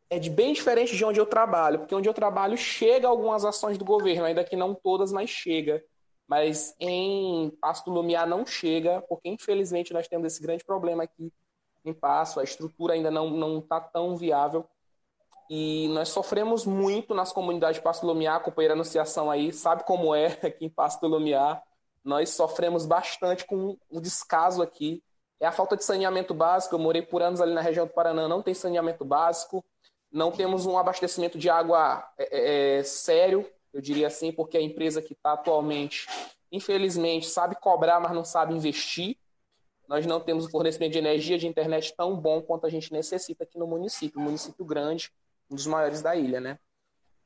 é 0.08 0.18
de 0.18 0.30
bem 0.30 0.52
diferente 0.52 0.96
de 0.96 1.04
onde 1.04 1.20
eu 1.20 1.26
trabalho, 1.26 1.78
porque 1.78 1.94
onde 1.94 2.08
eu 2.08 2.14
trabalho 2.14 2.56
chega 2.56 3.06
algumas 3.06 3.44
ações 3.44 3.78
do 3.78 3.84
governo, 3.84 4.24
ainda 4.24 4.42
que 4.42 4.56
não 4.56 4.74
todas, 4.74 5.12
mas 5.12 5.30
chega. 5.30 5.80
Mas 6.30 6.76
em 6.78 7.50
Passo 7.60 7.84
do 7.84 7.90
Lumiar 7.90 8.24
não 8.24 8.46
chega, 8.46 9.02
porque 9.08 9.28
infelizmente 9.28 9.92
nós 9.92 10.06
temos 10.06 10.32
esse 10.32 10.40
grande 10.40 10.64
problema 10.64 11.02
aqui 11.02 11.32
em 11.84 11.92
passo, 11.92 12.38
a 12.38 12.44
estrutura 12.44 12.94
ainda 12.94 13.10
não 13.10 13.58
está 13.58 13.80
tão 13.80 14.16
viável. 14.16 14.64
E 15.48 15.88
nós 15.88 16.10
sofremos 16.10 16.64
muito 16.64 17.16
nas 17.16 17.32
comunidades 17.32 17.78
de 17.78 17.82
Passo 17.82 18.02
do 18.02 18.06
Lumiar, 18.06 18.36
a 18.36 18.40
companheira 18.40 18.74
Anunciação 18.74 19.28
aí, 19.28 19.52
sabe 19.52 19.82
como 19.82 20.14
é 20.14 20.26
aqui 20.46 20.66
em 20.66 20.70
Passo 20.70 21.00
do 21.00 21.08
Lumiar. 21.08 21.60
Nós 22.04 22.30
sofremos 22.30 22.86
bastante 22.86 23.44
com 23.44 23.76
o 23.90 24.00
descaso 24.00 24.62
aqui. 24.62 25.02
É 25.40 25.46
a 25.48 25.52
falta 25.52 25.76
de 25.76 25.84
saneamento 25.84 26.32
básico. 26.32 26.76
Eu 26.76 26.78
morei 26.78 27.02
por 27.02 27.22
anos 27.22 27.40
ali 27.40 27.52
na 27.52 27.60
região 27.60 27.88
do 27.88 27.92
Paraná, 27.92 28.28
não 28.28 28.40
tem 28.40 28.54
saneamento 28.54 29.04
básico. 29.04 29.64
Não 30.12 30.30
temos 30.30 30.64
um 30.64 30.78
abastecimento 30.78 31.36
de 31.36 31.50
água 31.50 32.08
é, 32.16 32.28
é, 32.30 32.78
é 32.78 32.82
sério, 32.84 33.50
eu 33.72 33.80
diria 33.80 34.06
assim, 34.06 34.32
porque 34.32 34.56
a 34.56 34.62
empresa 34.62 35.00
que 35.00 35.12
está 35.12 35.32
atualmente, 35.32 36.06
infelizmente, 36.50 37.26
sabe 37.28 37.56
cobrar, 37.60 38.00
mas 38.00 38.12
não 38.12 38.24
sabe 38.24 38.54
investir 38.54 39.16
nós 39.90 40.06
não 40.06 40.20
temos 40.20 40.46
o 40.46 40.50
fornecimento 40.50 40.92
de 40.92 40.98
energia 40.98 41.36
de 41.36 41.48
internet 41.48 41.92
tão 41.96 42.14
bom 42.14 42.40
quanto 42.40 42.64
a 42.64 42.70
gente 42.70 42.92
necessita 42.92 43.42
aqui 43.42 43.58
no 43.58 43.66
município, 43.66 44.20
um 44.20 44.22
município 44.22 44.64
grande, 44.64 45.10
um 45.50 45.56
dos 45.56 45.66
maiores 45.66 46.00
da 46.00 46.14
ilha, 46.14 46.40
né? 46.40 46.60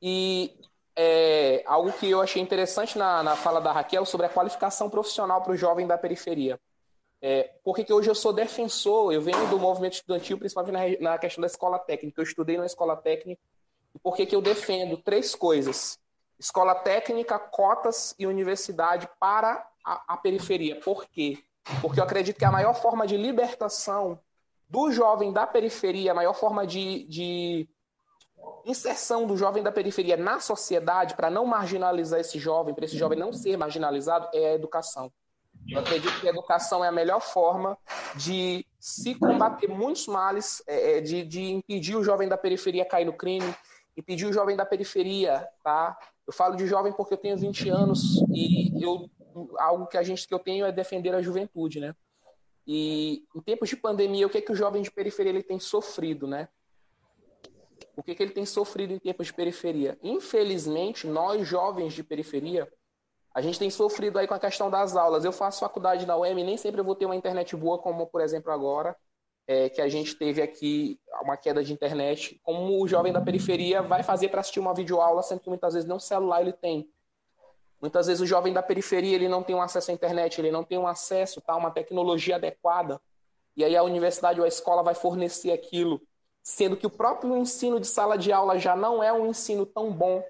E 0.01 0.51
é, 0.95 1.61
algo 1.67 1.93
que 1.93 2.09
eu 2.09 2.19
achei 2.19 2.41
interessante 2.41 2.97
na, 2.97 3.21
na 3.21 3.35
fala 3.35 3.61
da 3.61 3.71
Raquel 3.71 4.03
sobre 4.03 4.25
a 4.25 4.29
qualificação 4.29 4.89
profissional 4.89 5.43
para 5.43 5.51
o 5.51 5.55
jovem 5.55 5.85
da 5.85 5.95
periferia. 5.95 6.59
É, 7.21 7.53
porque 7.63 7.83
que 7.83 7.93
hoje 7.93 8.09
eu 8.09 8.15
sou 8.15 8.33
defensor, 8.33 9.13
eu 9.13 9.21
venho 9.21 9.47
do 9.47 9.59
movimento 9.59 9.93
estudantil, 9.93 10.39
principalmente 10.39 10.99
na, 10.99 11.11
na 11.11 11.17
questão 11.19 11.41
da 11.41 11.47
escola 11.47 11.77
técnica. 11.77 12.19
Eu 12.19 12.23
estudei 12.23 12.57
na 12.57 12.65
escola 12.65 12.97
técnica. 12.97 13.43
E 13.93 13.99
por 13.99 14.15
que, 14.15 14.27
eu 14.35 14.41
defendo 14.41 14.97
três 14.97 15.35
coisas? 15.35 15.99
Escola 16.39 16.75
técnica, 16.75 17.39
cotas 17.39 18.13
e 18.19 18.27
universidade 18.27 19.07
para 19.19 19.65
a, 19.85 20.13
a 20.13 20.17
periferia. 20.17 20.79
Por 20.79 21.05
quê? 21.05 21.39
Porque 21.81 21.99
eu 21.99 22.03
acredito 22.03 22.37
que 22.37 22.45
a 22.45 22.51
maior 22.51 22.73
forma 22.73 23.07
de 23.07 23.17
libertação 23.17 24.19
do 24.69 24.91
jovem 24.91 25.31
da 25.31 25.47
periferia, 25.47 26.11
a 26.11 26.15
maior 26.15 26.33
forma 26.33 26.65
de, 26.65 27.05
de 27.07 27.69
inserção 28.65 29.25
do 29.25 29.37
jovem 29.37 29.63
da 29.63 29.71
periferia 29.71 30.17
na 30.17 30.39
sociedade, 30.39 31.15
para 31.15 31.29
não 31.29 31.45
marginalizar 31.45 32.19
esse 32.19 32.39
jovem, 32.39 32.73
para 32.73 32.85
esse 32.85 32.97
jovem 32.97 33.17
não 33.17 33.31
ser 33.31 33.57
marginalizado, 33.57 34.27
é 34.33 34.51
a 34.51 34.53
educação. 34.53 35.11
Eu 35.67 35.79
acredito 35.79 36.19
que 36.19 36.27
a 36.27 36.31
educação 36.31 36.83
é 36.83 36.87
a 36.87 36.91
melhor 36.91 37.21
forma 37.21 37.77
de 38.15 38.65
se 38.79 39.15
combater 39.15 39.67
muitos 39.67 40.05
males, 40.07 40.61
é, 40.67 40.97
é 40.97 41.01
de, 41.01 41.23
de 41.23 41.41
impedir 41.41 41.95
o 41.95 42.03
jovem 42.03 42.27
da 42.27 42.37
periferia 42.37 42.85
cair 42.85 43.05
no 43.05 43.13
crime, 43.13 43.55
impedir 43.97 44.25
o 44.25 44.33
jovem 44.33 44.55
da 44.55 44.65
periferia, 44.65 45.47
tá? 45.63 45.97
Eu 46.27 46.33
falo 46.33 46.55
de 46.55 46.67
jovem 46.67 46.91
porque 46.93 47.13
eu 47.13 47.17
tenho 47.17 47.37
20 47.37 47.69
anos 47.69 48.23
e 48.33 48.83
eu 48.83 49.09
algo 49.57 49.87
que 49.87 49.97
a 49.97 50.03
gente 50.03 50.27
que 50.27 50.33
eu 50.33 50.39
tenho 50.39 50.65
é 50.65 50.71
defender 50.71 51.13
a 51.13 51.21
juventude, 51.21 51.79
né? 51.79 51.95
E 52.67 53.23
em 53.35 53.41
tempos 53.41 53.69
de 53.69 53.75
pandemia, 53.75 54.25
o 54.25 54.29
que 54.29 54.39
é 54.39 54.41
que 54.41 54.51
o 54.51 54.55
jovem 54.55 54.81
de 54.81 54.89
periferia 54.89 55.31
ele 55.31 55.43
tem 55.43 55.59
sofrido, 55.59 56.27
né? 56.27 56.47
O 57.95 58.03
que 58.03 58.11
é 58.11 58.15
que 58.15 58.23
ele 58.23 58.31
tem 58.31 58.45
sofrido 58.45 58.93
em 58.93 58.99
tempos 58.99 59.27
de 59.27 59.33
periferia? 59.33 59.97
Infelizmente, 60.01 61.07
nós 61.07 61.47
jovens 61.47 61.93
de 61.93 62.03
periferia, 62.03 62.67
a 63.33 63.41
gente 63.41 63.59
tem 63.59 63.69
sofrido 63.69 64.17
aí 64.17 64.27
com 64.27 64.33
a 64.33 64.39
questão 64.39 64.69
das 64.69 64.95
aulas. 64.95 65.23
Eu 65.23 65.31
faço 65.31 65.59
faculdade 65.59 66.05
na 66.05 66.17
UEM, 66.17 66.43
nem 66.43 66.57
sempre 66.57 66.81
eu 66.81 66.85
vou 66.85 66.95
ter 66.95 67.05
uma 67.05 67.15
internet 67.15 67.55
boa, 67.55 67.77
como 67.77 68.07
por 68.07 68.21
exemplo 68.21 68.51
agora. 68.51 68.95
É, 69.47 69.69
que 69.69 69.81
a 69.81 69.87
gente 69.87 70.15
teve 70.15 70.41
aqui 70.41 70.99
uma 71.21 71.37
queda 71.37 71.63
de 71.63 71.71
internet, 71.71 72.39
como 72.43 72.81
o 72.81 72.87
jovem 72.87 73.13
da 73.13 73.21
periferia 73.21 73.81
vai 73.81 74.03
fazer 74.03 74.29
para 74.29 74.41
assistir 74.41 74.59
uma 74.59 74.73
videoaula, 74.73 75.21
sendo 75.21 75.39
que 75.39 75.49
muitas 75.49 75.73
vezes 75.73 75.87
nem 75.87 75.95
um 75.95 75.99
celular 75.99 76.41
ele 76.41 76.53
tem. 76.53 76.89
Muitas 77.79 78.07
vezes 78.07 78.21
o 78.21 78.25
jovem 78.25 78.53
da 78.53 78.63
periferia 78.63 79.15
ele 79.15 79.29
não 79.29 79.43
tem 79.43 79.55
um 79.55 79.61
acesso 79.61 79.91
à 79.91 79.93
internet, 79.93 80.39
ele 80.39 80.51
não 80.51 80.63
tem 80.63 80.77
um 80.77 80.87
acesso 80.87 81.41
tá, 81.41 81.53
a 81.53 81.57
uma 81.57 81.71
tecnologia 81.71 82.35
adequada. 82.35 82.99
E 83.55 83.63
aí 83.63 83.75
a 83.75 83.83
universidade 83.83 84.39
ou 84.39 84.45
a 84.45 84.47
escola 84.47 84.81
vai 84.81 84.95
fornecer 84.95 85.51
aquilo, 85.51 86.01
sendo 86.41 86.75
que 86.75 86.87
o 86.87 86.89
próprio 86.89 87.37
ensino 87.37 87.79
de 87.79 87.87
sala 87.87 88.17
de 88.17 88.31
aula 88.31 88.57
já 88.57 88.75
não 88.75 89.03
é 89.03 89.13
um 89.13 89.27
ensino 89.27 89.65
tão 89.65 89.91
bom. 89.91 90.23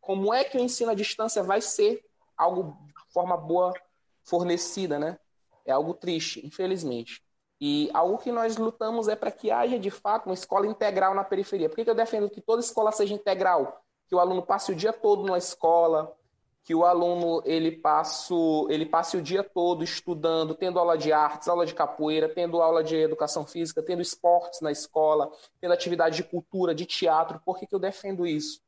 Como 0.00 0.32
é 0.32 0.44
que 0.44 0.56
o 0.56 0.60
ensino 0.60 0.90
à 0.90 0.94
distância 0.94 1.42
vai 1.42 1.60
ser 1.60 2.04
algo 2.36 2.76
de 2.86 3.12
forma 3.12 3.36
boa 3.36 3.74
fornecida, 4.22 4.98
né? 4.98 5.18
É 5.66 5.72
algo 5.72 5.92
triste, 5.94 6.44
infelizmente. 6.46 7.22
E 7.60 7.90
algo 7.92 8.16
que 8.16 8.32
nós 8.32 8.56
lutamos 8.56 9.06
é 9.06 9.14
para 9.14 9.30
que 9.30 9.50
haja, 9.50 9.78
de 9.78 9.90
fato, 9.90 10.26
uma 10.26 10.34
escola 10.34 10.66
integral 10.66 11.14
na 11.14 11.22
periferia. 11.22 11.68
Por 11.68 11.76
que, 11.76 11.84
que 11.84 11.90
eu 11.90 11.94
defendo 11.94 12.30
que 12.30 12.40
toda 12.40 12.60
escola 12.60 12.90
seja 12.90 13.12
integral? 13.12 13.82
Que 14.08 14.14
o 14.14 14.18
aluno 14.18 14.42
passe 14.42 14.72
o 14.72 14.74
dia 14.74 14.92
todo 14.94 15.24
na 15.24 15.36
escola, 15.36 16.16
que 16.62 16.74
o 16.74 16.84
aluno 16.84 17.42
ele 17.44 17.72
passe, 17.72 18.32
ele 18.70 18.86
passe 18.86 19.16
o 19.16 19.22
dia 19.22 19.44
todo 19.44 19.84
estudando, 19.84 20.54
tendo 20.54 20.78
aula 20.78 20.96
de 20.96 21.12
artes, 21.12 21.48
aula 21.48 21.66
de 21.66 21.74
capoeira, 21.74 22.28
tendo 22.28 22.62
aula 22.62 22.82
de 22.82 22.96
educação 22.96 23.46
física, 23.46 23.82
tendo 23.82 24.00
esportes 24.00 24.60
na 24.62 24.72
escola, 24.72 25.30
tendo 25.60 25.74
atividade 25.74 26.16
de 26.16 26.24
cultura, 26.24 26.74
de 26.74 26.86
teatro. 26.86 27.40
Por 27.44 27.58
que, 27.58 27.66
que 27.66 27.74
eu 27.74 27.78
defendo 27.78 28.26
isso? 28.26 28.60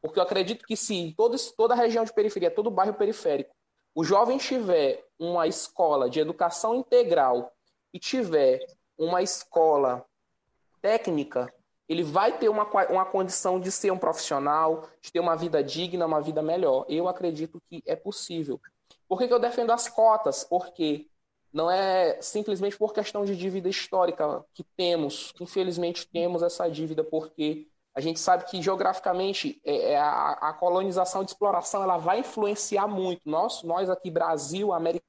Porque 0.00 0.18
eu 0.18 0.22
acredito 0.22 0.66
que 0.66 0.76
se 0.76 1.14
toda, 1.16 1.36
toda 1.56 1.74
a 1.74 1.76
região 1.76 2.04
de 2.04 2.12
periferia, 2.12 2.50
todo 2.50 2.70
bairro 2.70 2.94
periférico, 2.94 3.54
o 3.94 4.02
jovem 4.02 4.38
tiver 4.38 5.04
uma 5.16 5.46
escola 5.46 6.10
de 6.10 6.18
educação 6.18 6.74
integral 6.74 7.52
e 7.92 7.98
tiver 7.98 8.64
uma 8.96 9.22
escola 9.22 10.04
técnica, 10.80 11.52
ele 11.88 12.02
vai 12.02 12.38
ter 12.38 12.48
uma, 12.48 12.64
uma 12.88 13.04
condição 13.04 13.60
de 13.60 13.70
ser 13.70 13.90
um 13.90 13.98
profissional, 13.98 14.88
de 15.00 15.12
ter 15.12 15.20
uma 15.20 15.36
vida 15.36 15.62
digna, 15.62 16.06
uma 16.06 16.20
vida 16.20 16.42
melhor. 16.42 16.86
Eu 16.88 17.08
acredito 17.08 17.60
que 17.68 17.82
é 17.86 17.94
possível. 17.94 18.60
Por 19.08 19.18
que, 19.18 19.28
que 19.28 19.34
eu 19.34 19.38
defendo 19.38 19.72
as 19.72 19.88
cotas? 19.88 20.44
Porque 20.44 21.06
não 21.52 21.70
é 21.70 22.20
simplesmente 22.22 22.78
por 22.78 22.94
questão 22.94 23.24
de 23.24 23.36
dívida 23.36 23.68
histórica 23.68 24.42
que 24.54 24.64
temos, 24.76 25.34
infelizmente 25.38 26.08
temos 26.08 26.42
essa 26.42 26.68
dívida, 26.70 27.04
porque 27.04 27.68
a 27.94 28.00
gente 28.00 28.18
sabe 28.18 28.46
que 28.46 28.62
geograficamente 28.62 29.60
é, 29.62 29.92
é 29.92 29.98
a, 29.98 30.30
a 30.30 30.52
colonização 30.54 31.22
de 31.22 31.32
exploração 31.32 31.82
ela 31.82 31.98
vai 31.98 32.20
influenciar 32.20 32.86
muito. 32.86 33.20
Nós, 33.26 33.62
nós 33.62 33.90
aqui, 33.90 34.10
Brasil, 34.10 34.72
América 34.72 35.04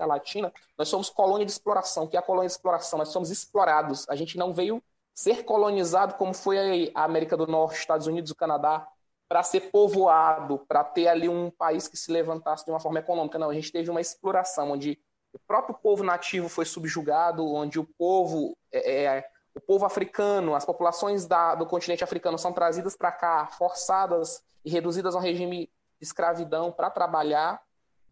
Latina, 0.00 0.52
nós 0.76 0.88
somos 0.88 1.08
colônia 1.10 1.46
de 1.46 1.52
exploração. 1.52 2.04
O 2.04 2.08
que 2.08 2.16
é 2.16 2.20
a 2.20 2.22
colônia 2.22 2.48
de 2.48 2.52
exploração? 2.52 2.98
Nós 2.98 3.08
somos 3.08 3.30
explorados. 3.30 4.08
A 4.08 4.16
gente 4.16 4.36
não 4.36 4.52
veio 4.52 4.82
ser 5.14 5.44
colonizado 5.44 6.14
como 6.14 6.34
foi 6.34 6.90
a 6.94 7.04
América 7.04 7.36
do 7.36 7.46
Norte, 7.46 7.78
Estados 7.78 8.06
Unidos 8.06 8.30
e 8.30 8.34
Canadá, 8.34 8.86
para 9.28 9.42
ser 9.42 9.70
povoado, 9.70 10.58
para 10.66 10.82
ter 10.82 11.08
ali 11.08 11.28
um 11.28 11.50
país 11.50 11.88
que 11.88 11.96
se 11.96 12.10
levantasse 12.10 12.64
de 12.64 12.70
uma 12.70 12.80
forma 12.80 12.98
econômica. 12.98 13.38
Não, 13.38 13.50
a 13.50 13.54
gente 13.54 13.72
teve 13.72 13.90
uma 13.90 14.00
exploração 14.00 14.72
onde 14.72 14.98
o 15.32 15.38
próprio 15.46 15.74
povo 15.74 16.04
nativo 16.04 16.48
foi 16.48 16.64
subjugado, 16.64 17.46
onde 17.46 17.78
o 17.78 17.84
povo 17.98 18.56
é, 18.72 19.04
é 19.04 19.24
o 19.54 19.60
povo 19.60 19.86
africano, 19.86 20.54
as 20.54 20.64
populações 20.64 21.26
da, 21.26 21.54
do 21.54 21.64
continente 21.64 22.02
africano 22.02 22.36
são 22.36 22.52
trazidas 22.52 22.96
para 22.96 23.12
cá, 23.12 23.46
forçadas 23.46 24.42
e 24.64 24.70
reduzidas 24.70 25.14
a 25.14 25.18
um 25.18 25.22
regime 25.22 25.70
de 26.00 26.06
escravidão 26.06 26.72
para 26.72 26.90
trabalhar 26.90 27.62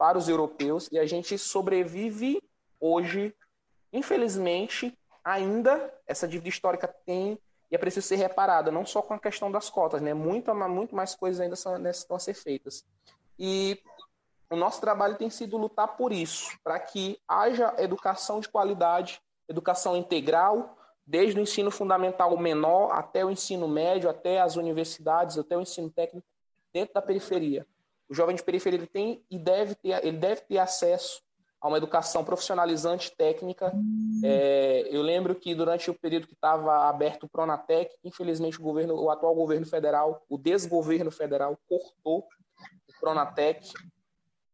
para 0.03 0.19
os 0.19 0.29
europeus, 0.29 0.89
e 0.91 0.99
a 0.99 1.07
gente 1.07 1.39
sobrevive 1.39 2.43
hoje, 2.81 3.33
infelizmente, 3.93 4.99
ainda 5.23 5.95
essa 6.09 6.27
dívida 6.27 6.49
histórica 6.49 6.89
tem 7.07 7.39
e 7.71 7.77
é 7.77 7.79
preciso 7.79 8.09
ser 8.09 8.17
reparada, 8.17 8.73
não 8.73 8.85
só 8.85 9.01
com 9.01 9.15
a 9.15 9.19
questão 9.21 9.49
das 9.49 9.71
cotas, 9.71 10.03
né? 10.03 10.13
Muito, 10.13 10.53
muito 10.53 10.97
mais 10.97 11.15
coisas 11.15 11.41
ainda 11.41 11.55
são, 11.55 11.79
né, 11.79 11.93
estão 11.93 12.17
a 12.17 12.19
ser 12.19 12.35
feitas. 12.35 12.85
E 13.39 13.81
o 14.51 14.57
nosso 14.57 14.81
trabalho 14.81 15.15
tem 15.15 15.31
sido 15.31 15.57
lutar 15.57 15.97
por 15.97 16.11
isso, 16.11 16.51
para 16.65 16.81
que 16.81 17.21
haja 17.29 17.73
educação 17.79 18.41
de 18.41 18.49
qualidade, 18.49 19.23
educação 19.49 19.97
integral, 19.97 20.77
desde 21.07 21.39
o 21.39 21.43
ensino 21.43 21.71
fundamental 21.71 22.37
menor 22.37 22.91
até 22.91 23.25
o 23.25 23.31
ensino 23.31 23.69
médio, 23.69 24.11
até 24.11 24.41
as 24.41 24.57
universidades, 24.57 25.39
até 25.39 25.57
o 25.57 25.61
ensino 25.61 25.89
técnico, 25.89 26.27
dentro 26.73 26.93
da 26.93 27.01
periferia. 27.01 27.65
O 28.13 28.15
jovem 28.15 28.37
de 28.37 28.43
periferia 28.43 28.79
ele 28.79 28.87
tem 28.87 29.25
e 29.31 29.39
deve 29.39 29.75
ter, 29.75 30.05
ele 30.05 30.19
deve 30.19 30.43
ter 30.43 30.59
acesso 30.59 31.23
a 31.59 31.67
uma 31.67 31.79
educação 31.79 32.23
profissionalizante 32.23 33.11
técnica. 33.11 33.73
É, 34.23 34.87
eu 34.91 35.01
lembro 35.01 35.35
que 35.35 35.55
durante 35.55 35.91
o 35.91 35.95
período 35.95 36.27
que 36.27 36.35
estava 36.35 36.91
aberto 36.91 37.23
o 37.23 37.29
Pronatec, 37.29 37.97
infelizmente 38.05 38.61
o 38.61 38.63
governo, 38.63 39.01
o 39.01 39.11
atual 39.11 39.35
governo 39.35 39.65
federal, 39.65 40.23
o 40.29 40.37
desgoverno 40.37 41.11
federal 41.11 41.59
cortou 41.67 42.29
o 42.87 43.01
Pronatec. 43.01 43.73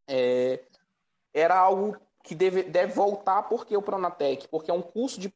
É, 0.06 0.60
era 1.34 1.58
algo 1.58 1.96
que 2.22 2.36
deve, 2.36 2.62
deve 2.62 2.92
voltar 2.92 3.42
porque 3.48 3.76
o 3.76 3.82
Pronatec, 3.82 4.46
porque 4.46 4.70
é 4.70 4.74
um 4.74 4.82
curso 4.82 5.18
de 5.18 5.34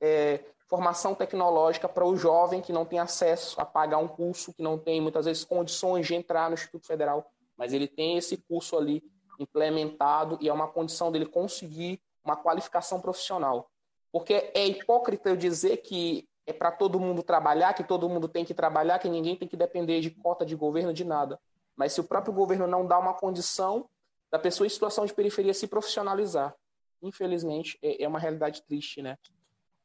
é, 0.00 0.40
formação 0.66 1.14
tecnológica 1.14 1.88
para 1.88 2.04
o 2.04 2.16
jovem 2.16 2.60
que 2.60 2.72
não 2.72 2.84
tem 2.84 2.98
acesso 2.98 3.60
a 3.60 3.64
pagar 3.64 3.98
um 3.98 4.08
curso, 4.08 4.52
que 4.52 4.60
não 4.60 4.76
tem 4.76 5.00
muitas 5.00 5.26
vezes 5.26 5.44
condições 5.44 6.04
de 6.04 6.16
entrar 6.16 6.48
no 6.50 6.54
Instituto 6.54 6.84
Federal, 6.84 7.30
mas 7.60 7.74
ele 7.74 7.86
tem 7.86 8.16
esse 8.16 8.38
curso 8.38 8.74
ali 8.78 9.04
implementado 9.38 10.38
e 10.40 10.48
é 10.48 10.52
uma 10.52 10.66
condição 10.66 11.12
dele 11.12 11.26
conseguir 11.26 12.00
uma 12.24 12.34
qualificação 12.34 13.02
profissional. 13.02 13.70
Porque 14.10 14.50
é 14.54 14.66
hipócrita 14.66 15.28
eu 15.28 15.36
dizer 15.36 15.76
que 15.76 16.26
é 16.46 16.54
para 16.54 16.72
todo 16.72 16.98
mundo 16.98 17.22
trabalhar, 17.22 17.74
que 17.74 17.84
todo 17.84 18.08
mundo 18.08 18.26
tem 18.26 18.46
que 18.46 18.54
trabalhar, 18.54 18.98
que 18.98 19.10
ninguém 19.10 19.36
tem 19.36 19.46
que 19.46 19.58
depender 19.58 20.00
de 20.00 20.10
cota 20.10 20.44
de 20.44 20.56
governo, 20.56 20.90
de 20.90 21.04
nada. 21.04 21.38
Mas 21.76 21.92
se 21.92 22.00
o 22.00 22.04
próprio 22.04 22.32
governo 22.32 22.66
não 22.66 22.86
dá 22.86 22.98
uma 22.98 23.12
condição 23.12 23.86
da 24.32 24.38
pessoa 24.38 24.66
em 24.66 24.70
situação 24.70 25.04
de 25.04 25.12
periferia 25.12 25.52
se 25.52 25.66
profissionalizar, 25.66 26.56
infelizmente 27.02 27.78
é, 27.82 28.04
é 28.04 28.08
uma 28.08 28.18
realidade 28.18 28.62
triste, 28.62 29.02
né? 29.02 29.18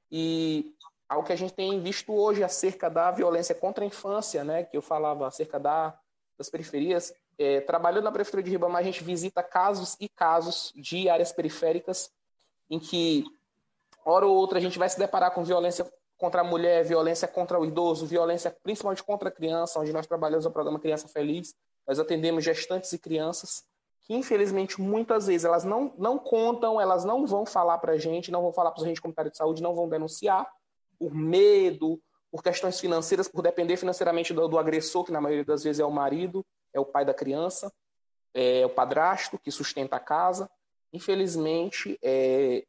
E 0.10 0.73
algo 1.10 1.27
que 1.27 1.34
a 1.34 1.38
gente 1.38 1.53
tem 1.53 1.77
visto 1.81 2.14
hoje 2.14 2.41
acerca 2.41 2.89
da 2.89 3.11
violência 3.11 3.53
contra 3.53 3.84
a 3.84 3.88
infância, 3.88 4.45
né, 4.45 4.64
que 4.64 4.77
eu 4.77 4.81
falava 4.81 5.27
acerca 5.27 5.60
da, 5.60 5.99
das 6.38 6.49
periferias, 6.49 7.14
é, 7.38 7.62
trabalhando 7.62 8.06
na 8.06 8.12
Prefeitura 8.12 8.44
de 8.44 8.52
Ribamar, 8.52 8.82
a 8.82 8.86
gente 8.86 9.03
visita 9.03 9.44
casos 9.44 9.95
e 9.99 10.07
casos 10.07 10.72
de 10.76 11.10
áreas 11.10 11.32
periféricas 11.32 12.12
em 12.70 12.80
que, 12.80 13.26
hora 14.06 14.26
ou 14.26 14.36
outra, 14.36 14.57
a 14.57 14.62
gente 14.62 14.80
vai 14.80 14.90
se 14.90 14.98
deparar 14.98 15.32
com 15.32 15.44
violência 15.44 15.91
contra 16.18 16.41
a 16.41 16.44
mulher, 16.44 16.84
violência 16.84 17.28
contra 17.28 17.60
o 17.60 17.66
idoso, 17.66 18.06
violência 18.06 18.56
principalmente 18.64 19.03
contra 19.03 19.30
a 19.30 19.32
criança, 19.32 19.80
onde 19.80 19.91
nós 19.91 20.07
trabalhamos 20.07 20.45
no 20.45 20.52
programa 20.52 20.80
Criança 20.80 21.07
Feliz. 21.07 21.53
Nós 21.86 21.99
atendemos 21.99 22.44
gestantes 22.44 22.91
e 22.94 22.98
crianças 22.98 23.64
que 24.06 24.14
infelizmente 24.14 24.80
muitas 24.80 25.26
vezes 25.26 25.45
elas 25.45 25.64
não, 25.64 25.91
não 25.98 26.18
contam, 26.18 26.80
elas 26.80 27.03
não 27.03 27.26
vão 27.26 27.45
falar 27.45 27.80
para 27.80 27.94
a 27.94 27.98
gente, 27.98 28.32
não 28.32 28.41
vão 28.41 28.53
falar 28.53 28.70
para 28.72 28.78
os 28.78 28.84
agentes 28.84 29.02
comunitários 29.02 29.32
de 29.32 29.38
saúde, 29.38 29.64
não 29.64 29.74
vão 29.74 29.90
denunciar 29.90 30.48
por 30.98 31.14
medo, 31.14 31.99
por 32.32 32.44
questões 32.44 32.80
financeiras, 32.80 33.28
por 33.28 33.41
depender 33.41 33.78
financeiramente 33.78 34.32
do, 34.32 34.48
do, 34.48 34.60
agressor, 34.60 35.03
que 35.03 35.12
na 35.12 35.20
maioria 35.20 35.44
das 35.44 35.64
vezes 35.64 35.80
é 35.80 35.86
o 35.86 35.91
marido, 35.91 36.45
é 36.76 36.80
o 36.80 36.85
pai 36.85 37.03
da 37.03 37.14
criança, 37.14 37.73
é 38.34 38.65
o 38.65 38.69
padrasto 38.69 39.39
que 39.39 39.49
sustenta 39.49 39.95
a 39.95 39.99
casa. 39.99 40.47
Infelizmente, 40.93 41.97
é, 42.03 42.64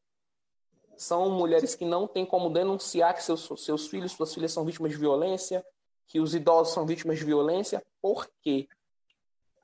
são 0.97 1.28
mulheres 1.28 1.74
que 1.74 1.85
não 1.85 2.07
têm 2.07 2.24
como 2.24 2.49
denunciar 2.49 3.15
que 3.15 3.23
seus, 3.23 3.51
seus 3.59 3.87
filhos, 3.87 4.12
suas 4.12 4.33
filhas 4.33 4.53
são 4.53 4.65
vítimas 4.65 4.93
de 4.93 4.99
violência, 4.99 5.62
que 6.07 6.20
os 6.20 6.35
idosos 6.35 6.73
são 6.73 6.87
vítimas 6.87 7.19
de 7.19 7.24
violência, 7.24 7.85
por 8.01 8.27
quê? 8.41 8.69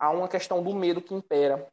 há 0.02 0.10
uma 0.10 0.27
questão 0.27 0.60
do 0.60 0.74
medo 0.74 1.01
que 1.01 1.14
impera. 1.14 1.69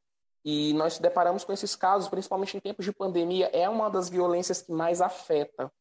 E 0.46 0.72
nós 0.74 0.94
se 0.94 1.02
deparamos 1.02 1.44
com 1.44 1.52
esses 1.52 1.76
casos, 1.76 2.08
principalmente 2.08 2.56
em 2.56 2.60
tempos 2.60 2.86
de 2.86 2.94
pandemia, 2.94 3.50
é 3.52 3.68
uma 3.68 3.90
das 3.90 4.08
violências 4.08 4.62
que 4.62 4.72
mais 4.72 5.02
afeta. 5.02 5.72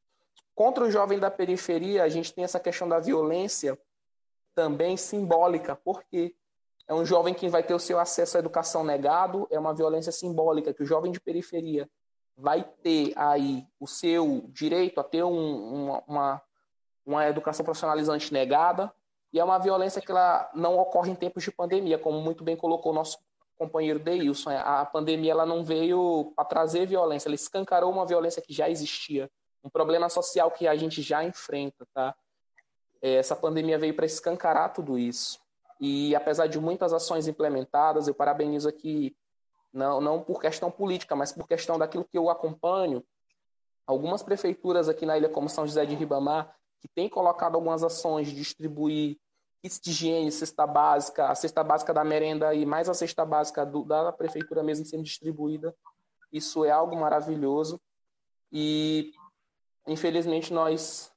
Contra 0.54 0.82
o 0.82 0.90
jovem 0.90 1.18
da 1.18 1.30
periferia, 1.30 2.02
a 2.02 2.08
gente 2.08 2.32
tem 2.32 2.42
essa 2.42 2.58
questão 2.58 2.88
da 2.88 2.98
violência 2.98 3.78
também 4.54 4.96
simbólica, 4.96 5.76
porque 5.76 6.34
é 6.88 6.94
um 6.94 7.04
jovem 7.04 7.34
que 7.34 7.48
vai 7.48 7.62
ter 7.62 7.74
o 7.74 7.78
seu 7.78 8.00
acesso 8.00 8.38
à 8.38 8.40
educação 8.40 8.82
negado, 8.82 9.46
é 9.50 9.58
uma 9.58 9.74
violência 9.74 10.10
simbólica, 10.10 10.72
que 10.72 10.82
o 10.82 10.86
jovem 10.86 11.12
de 11.12 11.20
periferia 11.20 11.88
vai 12.34 12.64
ter 12.82 13.12
aí 13.14 13.66
o 13.78 13.86
seu 13.86 14.44
direito 14.48 14.98
a 14.98 15.04
ter 15.04 15.22
um, 15.22 16.00
uma, 16.06 16.42
uma 17.04 17.28
educação 17.28 17.62
profissionalizante 17.62 18.32
negada, 18.32 18.90
e 19.30 19.38
é 19.38 19.44
uma 19.44 19.58
violência 19.58 20.00
que 20.00 20.10
ela 20.10 20.50
não 20.54 20.78
ocorre 20.78 21.10
em 21.10 21.14
tempos 21.14 21.44
de 21.44 21.52
pandemia, 21.52 21.98
como 21.98 22.18
muito 22.22 22.42
bem 22.42 22.56
colocou 22.56 22.92
o 22.92 22.94
nosso 22.94 23.18
companheiro 23.58 23.98
Deilson. 23.98 24.50
A 24.50 24.86
pandemia 24.86 25.32
ela 25.32 25.44
não 25.44 25.62
veio 25.62 26.32
para 26.34 26.46
trazer 26.46 26.86
violência, 26.86 27.28
ela 27.28 27.34
escancarou 27.34 27.92
uma 27.92 28.06
violência 28.06 28.40
que 28.40 28.54
já 28.54 28.70
existia, 28.70 29.30
um 29.62 29.68
problema 29.68 30.08
social 30.08 30.50
que 30.50 30.66
a 30.66 30.74
gente 30.74 31.02
já 31.02 31.22
enfrenta, 31.22 31.86
tá? 31.92 32.14
É, 33.02 33.16
essa 33.16 33.36
pandemia 33.36 33.78
veio 33.78 33.94
para 33.94 34.06
escancarar 34.06 34.72
tudo 34.72 34.98
isso. 34.98 35.38
E 35.80 36.14
apesar 36.14 36.46
de 36.46 36.58
muitas 36.58 36.92
ações 36.92 37.28
implementadas, 37.28 38.08
eu 38.08 38.14
parabenizo 38.14 38.68
aqui, 38.68 39.16
não, 39.72 40.00
não 40.00 40.22
por 40.22 40.40
questão 40.40 40.70
política, 40.70 41.14
mas 41.14 41.32
por 41.32 41.46
questão 41.46 41.78
daquilo 41.78 42.04
que 42.04 42.18
eu 42.18 42.28
acompanho, 42.30 43.04
algumas 43.86 44.22
prefeituras 44.22 44.88
aqui 44.88 45.06
na 45.06 45.16
ilha, 45.16 45.28
como 45.28 45.48
São 45.48 45.66
José 45.66 45.86
de 45.86 45.94
Ribamar, 45.94 46.54
que 46.80 46.88
têm 46.88 47.08
colocado 47.08 47.54
algumas 47.54 47.82
ações 47.82 48.28
de 48.28 48.34
distribuir 48.34 49.18
kits 49.62 49.80
de 49.80 49.90
higiene, 49.90 50.30
cesta 50.30 50.66
básica, 50.66 51.28
a 51.28 51.34
cesta 51.34 51.64
básica 51.64 51.92
da 51.92 52.04
merenda 52.04 52.54
e 52.54 52.64
mais 52.64 52.88
a 52.88 52.94
cesta 52.94 53.24
básica 53.24 53.66
do, 53.66 53.84
da 53.84 54.12
prefeitura 54.12 54.62
mesmo 54.62 54.86
sendo 54.86 55.02
distribuída. 55.02 55.74
Isso 56.32 56.64
é 56.64 56.70
algo 56.70 56.96
maravilhoso. 56.96 57.80
E, 58.52 59.12
infelizmente, 59.86 60.52
nós 60.52 61.12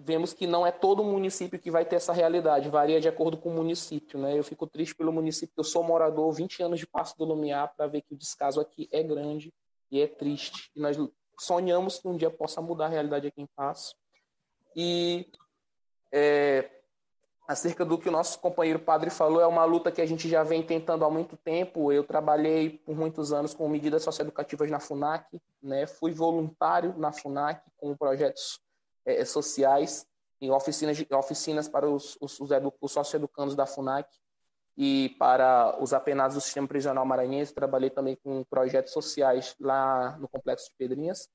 vemos 0.00 0.32
que 0.32 0.46
não 0.46 0.66
é 0.66 0.72
todo 0.72 1.04
município 1.04 1.58
que 1.58 1.70
vai 1.70 1.84
ter 1.84 1.96
essa 1.96 2.12
realidade, 2.12 2.68
varia 2.68 3.00
de 3.00 3.08
acordo 3.08 3.36
com 3.36 3.50
o 3.50 3.52
município. 3.52 4.18
Né? 4.18 4.38
Eu 4.38 4.44
fico 4.44 4.66
triste 4.66 4.94
pelo 4.94 5.12
município, 5.12 5.54
eu 5.56 5.64
sou 5.64 5.82
morador 5.82 6.32
20 6.32 6.62
anos 6.62 6.78
de 6.78 6.86
Passo 6.86 7.16
do 7.16 7.24
Lumiar 7.24 7.72
para 7.76 7.86
ver 7.86 8.02
que 8.02 8.14
o 8.14 8.16
descaso 8.16 8.60
aqui 8.60 8.88
é 8.90 9.02
grande 9.02 9.52
e 9.90 10.00
é 10.00 10.06
triste. 10.06 10.70
E 10.74 10.80
nós 10.80 10.96
sonhamos 11.38 11.98
que 11.98 12.08
um 12.08 12.16
dia 12.16 12.30
possa 12.30 12.60
mudar 12.60 12.86
a 12.86 12.88
realidade 12.88 13.26
aqui 13.26 13.42
em 13.42 13.46
Passo. 13.46 13.94
E 14.74 15.30
é, 16.10 16.70
acerca 17.46 17.84
do 17.84 17.98
que 17.98 18.08
o 18.08 18.12
nosso 18.12 18.38
companheiro 18.38 18.78
padre 18.78 19.10
falou, 19.10 19.40
é 19.40 19.46
uma 19.46 19.64
luta 19.64 19.92
que 19.92 20.00
a 20.00 20.06
gente 20.06 20.28
já 20.28 20.42
vem 20.42 20.62
tentando 20.62 21.04
há 21.04 21.10
muito 21.10 21.36
tempo. 21.36 21.92
Eu 21.92 22.04
trabalhei 22.04 22.70
por 22.70 22.96
muitos 22.96 23.32
anos 23.32 23.54
com 23.54 23.68
medidas 23.68 24.02
socioeducativas 24.02 24.70
na 24.70 24.80
FUNAC, 24.80 25.40
né? 25.62 25.86
fui 25.86 26.12
voluntário 26.12 26.94
na 26.96 27.12
FUNAC 27.12 27.62
com 27.76 27.96
projetos 27.96 28.60
é, 29.04 29.24
sociais 29.24 30.06
em 30.40 30.50
oficinas, 30.50 31.04
oficinas 31.12 31.68
para 31.68 31.88
os, 31.88 32.18
os, 32.20 32.40
os, 32.40 32.50
edu, 32.50 32.72
os 32.80 32.92
socioeducandos 32.92 33.54
da 33.54 33.66
FUNAC 33.66 34.08
e 34.76 35.14
para 35.18 35.76
os 35.80 35.92
apenados 35.92 36.34
do 36.34 36.40
sistema 36.40 36.66
prisional 36.66 37.04
maranhense. 37.04 37.54
Trabalhei 37.54 37.90
também 37.90 38.16
com 38.16 38.42
projetos 38.44 38.92
sociais 38.92 39.54
lá 39.60 40.16
no 40.18 40.28
Complexo 40.28 40.70
de 40.70 40.76
Pedrinhas. 40.76 41.28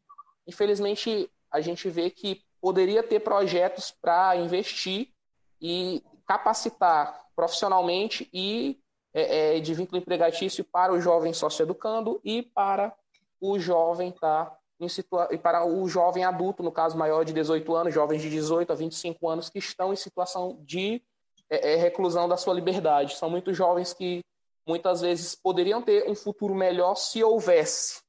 Infelizmente, 0.45 1.31
a 1.52 1.61
gente 1.61 1.89
vê 1.89 2.10
que 2.10 2.41
poderia 2.60 3.02
ter 3.02 3.22
projetos 3.22 3.91
para 4.02 4.35
investir 4.35 5.14
e 5.61 6.03
capacitar 6.26 7.27
profissionalmente 7.35 8.30
e 8.34 8.80
é, 9.14 9.57
é, 9.57 9.60
de 9.60 9.73
vínculo 9.73 9.99
empregatício 9.99 10.65
para 10.65 10.94
o 10.94 10.99
jovem 10.99 11.34
socioeducando 11.34 12.19
e 12.23 12.44
para 12.44 12.94
o 13.39 13.57
jovem 13.57 14.11
tá 14.11 14.45
em 14.45 14.57
situa 14.87 15.27
e 15.31 15.37
para 15.37 15.65
o 15.65 15.87
jovem 15.87 16.23
adulto, 16.23 16.61
no 16.61 16.71
caso 16.71 16.97
maior 16.97 17.23
de 17.23 17.33
18 17.33 17.75
anos, 17.75 17.93
jovens 17.93 18.21
de 18.21 18.29
18 18.29 18.71
a 18.71 18.75
25 18.75 19.29
anos 19.29 19.49
que 19.49 19.57
estão 19.57 19.91
em 19.91 19.95
situação 19.95 20.59
de 20.61 21.01
é, 21.49 21.73
é, 21.73 21.75
reclusão 21.77 22.27
da 22.27 22.37
sua 22.37 22.53
liberdade. 22.53 23.15
São 23.15 23.29
muitos 23.29 23.55
jovens 23.55 23.93
que 23.93 24.23
muitas 24.67 25.01
vezes 25.01 25.33
poderiam 25.33 25.81
ter 25.81 26.07
um 26.09 26.13
futuro 26.13 26.53
melhor 26.53 26.95
se 26.95 27.23
houvesse 27.23 28.01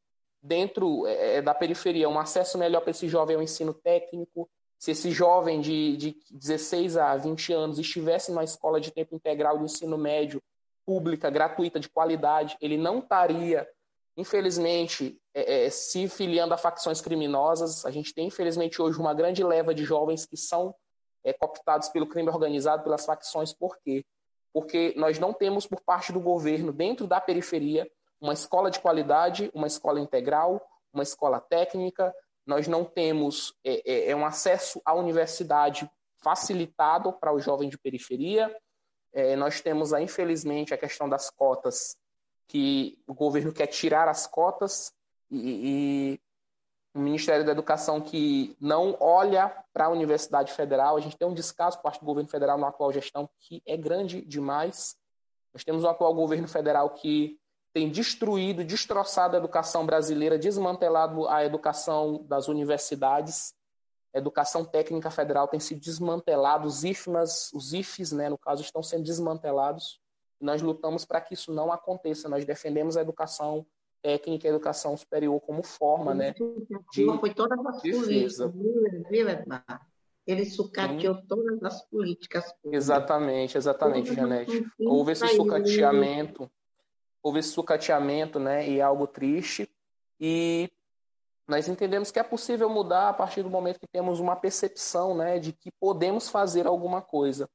dentro 0.43 1.07
é, 1.07 1.37
é 1.37 1.43
da 1.43 1.55
periferia 1.55 2.09
um 2.09 2.19
acesso 2.19 2.59
melhor 2.59 2.81
para 2.81 2.91
esse 2.91 3.09
jovem 3.09 3.37
ao 3.37 3.43
ensino 3.43 3.73
técnico, 3.73 4.49
se 4.79 4.93
esse 4.93 5.11
jovem 5.11 5.61
de, 5.61 5.97
de 5.97 6.17
16 6.31 6.97
a 6.97 7.17
20 7.17 7.53
anos 7.53 7.79
estivesse 7.79 8.31
numa 8.31 8.45
escola 8.45 8.81
de 8.81 8.93
tempo 8.93 9.15
integral 9.15 9.59
de 9.59 9.65
ensino 9.65 9.99
médio, 9.99 10.43
pública, 10.87 11.29
gratuita, 11.29 11.81
de 11.81 11.89
qualidade, 11.89 12.57
ele 12.61 12.77
não 12.77 13.01
estaria, 13.01 13.69
infelizmente, 14.17 15.21
é, 15.39 15.67
é, 15.67 15.71
se 15.71 16.09
filiando 16.09 16.53
a 16.53 16.59
facções 16.59 17.01
criminosas. 17.01 17.85
A 17.87 17.91
gente 17.91 18.13
tem, 18.13 18.27
infelizmente, 18.27 18.83
hoje 18.83 18.99
uma 18.99 19.15
grande 19.15 19.45
leva 19.45 19.73
de 19.73 19.85
jovens 19.85 20.27
que 20.27 20.37
são 20.37 20.75
é, 21.23 21.33
cooptados 21.33 21.89
pelo 21.89 22.07
crime 22.07 22.29
organizado, 22.29 22.83
pelas 22.83 23.05
facções. 23.05 23.53
Por 23.53 23.79
quê? 23.79 24.05
Porque 24.53 24.95
nós 24.97 25.19
não 25.19 25.33
temos, 25.33 25.67
por 25.67 25.81
parte 25.81 26.13
do 26.13 26.21
governo, 26.21 26.73
dentro 26.73 27.07
da 27.07 27.21
periferia, 27.21 27.89
uma 28.21 28.33
escola 28.33 28.71
de 28.71 28.81
qualidade, 28.81 29.51
uma 29.55 29.69
escola 29.69 30.01
integral, 30.01 30.61
uma 30.93 31.05
escola 31.05 31.41
técnica, 31.41 32.13
nós 32.45 32.67
não 32.67 32.85
temos 32.85 33.55
é, 33.65 33.83
é, 33.85 34.11
é 34.11 34.17
um 34.17 34.27
acesso 34.27 34.81
à 34.85 34.95
universidade 34.95 35.89
facilitado 36.17 37.13
para 37.13 37.33
o 37.33 37.39
jovem 37.39 37.69
de 37.69 37.79
periferia. 37.79 38.53
É, 39.13 39.37
nós 39.37 39.61
temos, 39.61 39.93
infelizmente, 39.93 40.75
a 40.75 40.79
questão 40.79 41.09
das 41.09 41.31
cotas, 41.31 41.97
que 42.49 42.99
o 43.07 43.15
governo 43.15 43.53
quer 43.53 43.67
tirar 43.67 44.09
as 44.09 44.27
cotas 44.27 44.93
e, 45.31 46.15
e 46.15 46.21
o 46.95 47.01
Ministério 47.01 47.45
da 47.45 47.53
Educação 47.53 48.01
que 48.01 48.57
não 48.61 48.97
olha 49.01 49.55
para 49.73 49.87
a 49.87 49.91
Universidade 49.91 50.53
Federal. 50.53 50.97
A 50.97 51.01
gente 51.01 51.17
tem 51.17 51.29
um 51.29 51.35
descaso 51.35 51.77
por 51.77 51.85
parte 51.85 52.01
do 52.01 52.07
governo 52.07 52.29
federal 52.29 52.59
na 52.59 52.69
atual 52.69 52.93
gestão 52.93 53.29
que 53.39 53.63
é 53.67 53.77
grande 53.77 54.21
demais. 54.23 54.97
Nós 55.53 55.65
temos 55.65 55.85
um 55.85 55.89
atual 55.89 56.15
governo 56.15 56.49
federal 56.49 56.91
que 56.91 57.39
tem 57.73 57.91
destruído, 57.91 58.65
destroçado 58.65 59.37
a 59.37 59.39
educação 59.39 59.87
brasileira, 59.87 60.39
desmantelado 60.39 61.29
a 61.29 61.45
educação 61.45 62.25
das 62.27 62.49
universidades. 62.49 63.55
A 64.15 64.19
educação 64.19 64.65
técnica 64.65 65.11
federal 65.11 65.47
tem 65.47 65.61
sido 65.61 65.81
desmantelada, 65.81 66.67
os 66.67 66.83
IFMAs, 66.83 67.53
os 67.53 67.73
IFs, 67.73 68.11
né, 68.11 68.29
no 68.29 68.39
caso, 68.39 68.63
estão 68.63 68.83
sendo 68.83 69.05
desmantelados. 69.05 70.01
Nós 70.41 70.63
lutamos 70.63 71.05
para 71.05 71.21
que 71.21 71.35
isso 71.35 71.53
não 71.53 71.71
aconteça. 71.71 72.29
Nós 72.29 72.45
defendemos 72.45 72.97
a 72.97 73.03
educação 73.03 73.67
técnica 74.03 74.47
e 74.47 74.51
educação 74.51 74.97
superior 74.97 75.41
como 75.41 75.63
forma, 75.63 76.15
né, 76.15 76.35
de 76.93 77.07
foi 77.19 77.35
todas 77.35 77.59
as 77.67 77.83
políticas, 77.83 78.53
viu, 79.11 79.29
Edmar? 79.29 79.87
Ele 80.27 80.45
sucateou 80.45 81.15
Sim. 81.15 81.25
todas 81.27 81.63
as 81.63 81.83
políticas 81.89 82.45
públicas. 82.53 82.85
Exatamente, 82.85 83.57
exatamente, 83.57 84.15
Janete. 84.15 84.67
Houve 84.79 85.13
esse 85.13 85.27
sucateamento 85.29 86.51
houve 87.23 87.41
esse 87.41 87.51
sucateamento, 87.51 88.39
né, 88.39 88.69
e 88.69 88.79
é 88.79 88.83
algo 88.83 89.07
triste. 89.07 89.71
E 90.21 90.71
nós 91.47 91.69
entendemos 91.69 92.11
que 92.11 92.19
é 92.19 92.23
possível 92.23 92.69
mudar 92.69 93.09
a 93.09 93.13
partir 93.13 93.43
do 93.43 93.51
momento 93.51 93.81
que 93.81 93.87
temos 93.87 94.21
uma 94.21 94.37
percepção, 94.37 95.17
né, 95.17 95.39
de 95.39 95.53
que 95.53 95.71
podemos 95.73 96.29
fazer 96.29 96.67
alguma 96.67 97.03
coisa. 97.03 97.49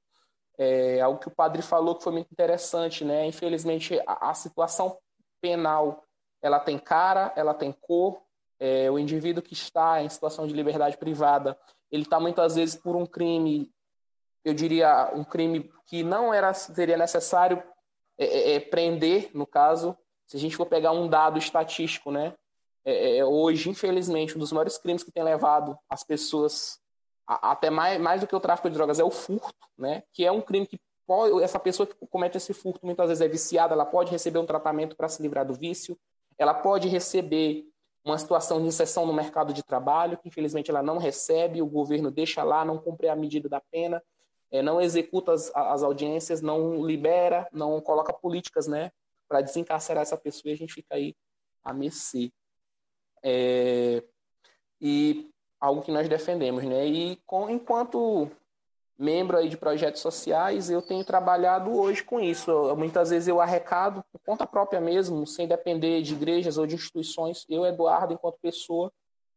É 0.57 1.02
algo 1.02 1.20
que 1.20 1.28
o 1.28 1.36
padre 1.36 1.61
falou 1.61 1.95
que 1.95 2.03
foi 2.03 2.14
muito 2.14 2.32
interessante, 2.32 3.03
né? 3.03 3.26
Infelizmente 3.26 3.99
a, 4.06 4.30
a 4.30 4.34
situação 4.36 4.95
penal 5.41 6.03
ela 6.44 6.60
tem 6.60 6.78
cara, 6.78 7.34
ela 7.36 7.53
tem 7.53 7.72
cor. 7.72 8.22
É, 8.60 8.91
o 8.91 8.99
indivíduo 8.99 9.41
que 9.41 9.53
está 9.53 10.03
em 10.03 10.10
situação 10.10 10.45
de 10.45 10.53
liberdade 10.53 10.98
privada, 10.98 11.57
ele 11.91 12.03
está 12.03 12.20
muitas 12.20 12.56
vezes 12.56 12.76
por 12.76 12.95
um 12.95 13.06
crime, 13.06 13.72
eu 14.44 14.53
diria 14.53 15.11
um 15.15 15.24
crime 15.24 15.72
que 15.86 16.03
não 16.03 16.34
era 16.34 16.53
seria 16.53 16.98
necessário 16.98 17.64
é, 18.18 18.26
é, 18.26 18.56
é, 18.56 18.60
prender, 18.60 19.32
no 19.34 19.45
caso, 19.45 19.98
se 20.28 20.38
a 20.38 20.40
gente 20.40 20.56
for 20.56 20.65
pegar 20.65 20.91
um 20.91 21.07
dado 21.07 21.38
estatístico, 21.38 22.11
né? 22.11 22.34
É, 22.86 23.18
é 23.18 23.26
hoje, 23.26 23.70
infelizmente, 23.70 24.36
um 24.36 24.40
dos 24.40 24.52
maiores 24.52 24.78
crimes 24.78 25.03
que 25.03 25.11
tem 25.11 25.24
levado 25.24 25.78
as 25.90 26.03
pessoas 26.03 26.80
a, 27.26 27.52
até 27.52 27.70
mais, 27.70 27.99
mais 27.99 28.22
do 28.22 28.28
que 28.28 28.36
o 28.36 28.40
tráfico 28.40 28.70
de 28.70 28.76
drogas 28.76 28.99
é 28.99 29.03
o 29.03 29.11
furto, 29.11 29.68
né? 29.78 30.03
Que 30.11 30.26
é 30.26 30.32
um 30.32 30.41
crime 30.41 30.68
que 30.68 30.80
essa 31.41 31.60
pessoa 31.60 31.86
que 31.86 31.95
comete 32.07 32.38
esse 32.38 32.53
furto 32.53 32.86
muitas 32.86 33.10
vezes 33.10 33.22
é 33.22 33.28
viciada, 33.28 33.74
ela 33.74 33.86
pode 33.86 34.11
receber 34.11 34.40
um 34.40 34.45
tratamento 34.45 34.95
para 34.95 35.10
se 35.10 35.22
livrar 35.22 35.45
do 35.45 35.53
vício, 35.53 35.98
ela 36.44 36.53
pode 36.53 36.88
receber 36.88 37.65
uma 38.06 38.18
situação 38.18 38.61
de 38.61 38.68
inserção 38.68 39.06
no 39.06 39.14
mercado 39.14 39.53
de 39.53 39.64
trabalho, 39.64 40.18
que 40.18 40.28
infelizmente 40.28 40.70
ela 40.70 40.84
não 40.84 40.98
recebe, 40.98 41.61
o 41.61 41.65
governo 41.65 42.11
deixa 42.11 42.44
lá, 42.44 42.65
não 42.65 42.78
cumpre 42.78 43.07
a 43.07 43.15
medida 43.15 43.48
da 43.48 43.61
pena, 43.61 44.03
é, 44.52 44.61
não 44.61 44.82
executa 44.82 45.32
as, 45.32 45.52
as, 45.56 45.82
audiências, 45.84 46.41
não 46.41 46.86
libera, 46.86 47.48
não 47.52 47.80
coloca 47.82 48.14
políticas 48.14 48.68
né, 48.68 48.91
para 49.28 49.41
desencarcerar 49.41 50.03
essa 50.03 50.18
pessoa 50.18 50.52
e 50.52 50.53
a 50.53 50.57
gente 50.57 50.74
fica 50.74 50.95
aí 50.95 51.15
a 51.64 51.74
mercê. 51.74 52.32
É, 53.24 54.03
e 54.82 55.30
algo 55.60 55.82
que 55.82 55.91
nós 55.91 56.10
defendemos, 56.10 56.64
né? 56.65 56.86
E 56.86 57.15
com, 57.26 57.49
enquanto 57.49 58.30
membro 59.04 59.38
aí 59.38 59.50
de 59.50 59.58
projetos 59.58 60.02
sociais, 60.02 60.70
eu 60.70 60.82
tenho 60.82 61.04
trabalhado 61.04 61.78
hoje 61.78 62.04
com 62.04 62.20
isso. 62.20 62.76
Muitas 62.76 63.10
vezes 63.10 63.28
eu 63.28 63.42
arrecado 63.42 64.04
por 64.12 64.20
conta 64.26 64.48
própria 64.48 64.80
mesmo, 64.80 65.28
sem 65.28 65.48
depender 65.48 66.02
de 66.02 66.14
igrejas 66.14 66.58
ou 66.58 66.66
de 66.66 66.76
instituições. 66.76 67.46
Eu, 67.50 67.66
Eduardo, 67.66 68.14
enquanto 68.14 68.40
pessoa, 68.42 68.92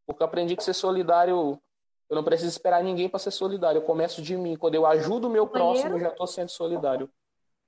porque 0.06 0.22
eu 0.22 0.26
aprendi 0.26 0.54
que 0.54 0.62
ser 0.62 0.74
solidário 0.74 1.60
eu 2.08 2.14
não 2.14 2.22
preciso 2.22 2.50
esperar 2.50 2.82
ninguém 2.84 3.08
para 3.08 3.18
ser 3.18 3.32
solidário. 3.32 3.78
Eu 3.78 3.82
começo 3.82 4.22
de 4.22 4.36
mim. 4.36 4.56
Quando 4.56 4.76
eu 4.76 4.86
ajudo 4.86 5.26
o 5.26 5.30
meu 5.30 5.46
próximo, 5.46 5.96
eu 5.96 6.00
já 6.00 6.08
estou 6.08 6.26
sendo 6.26 6.48
solidário. 6.48 7.10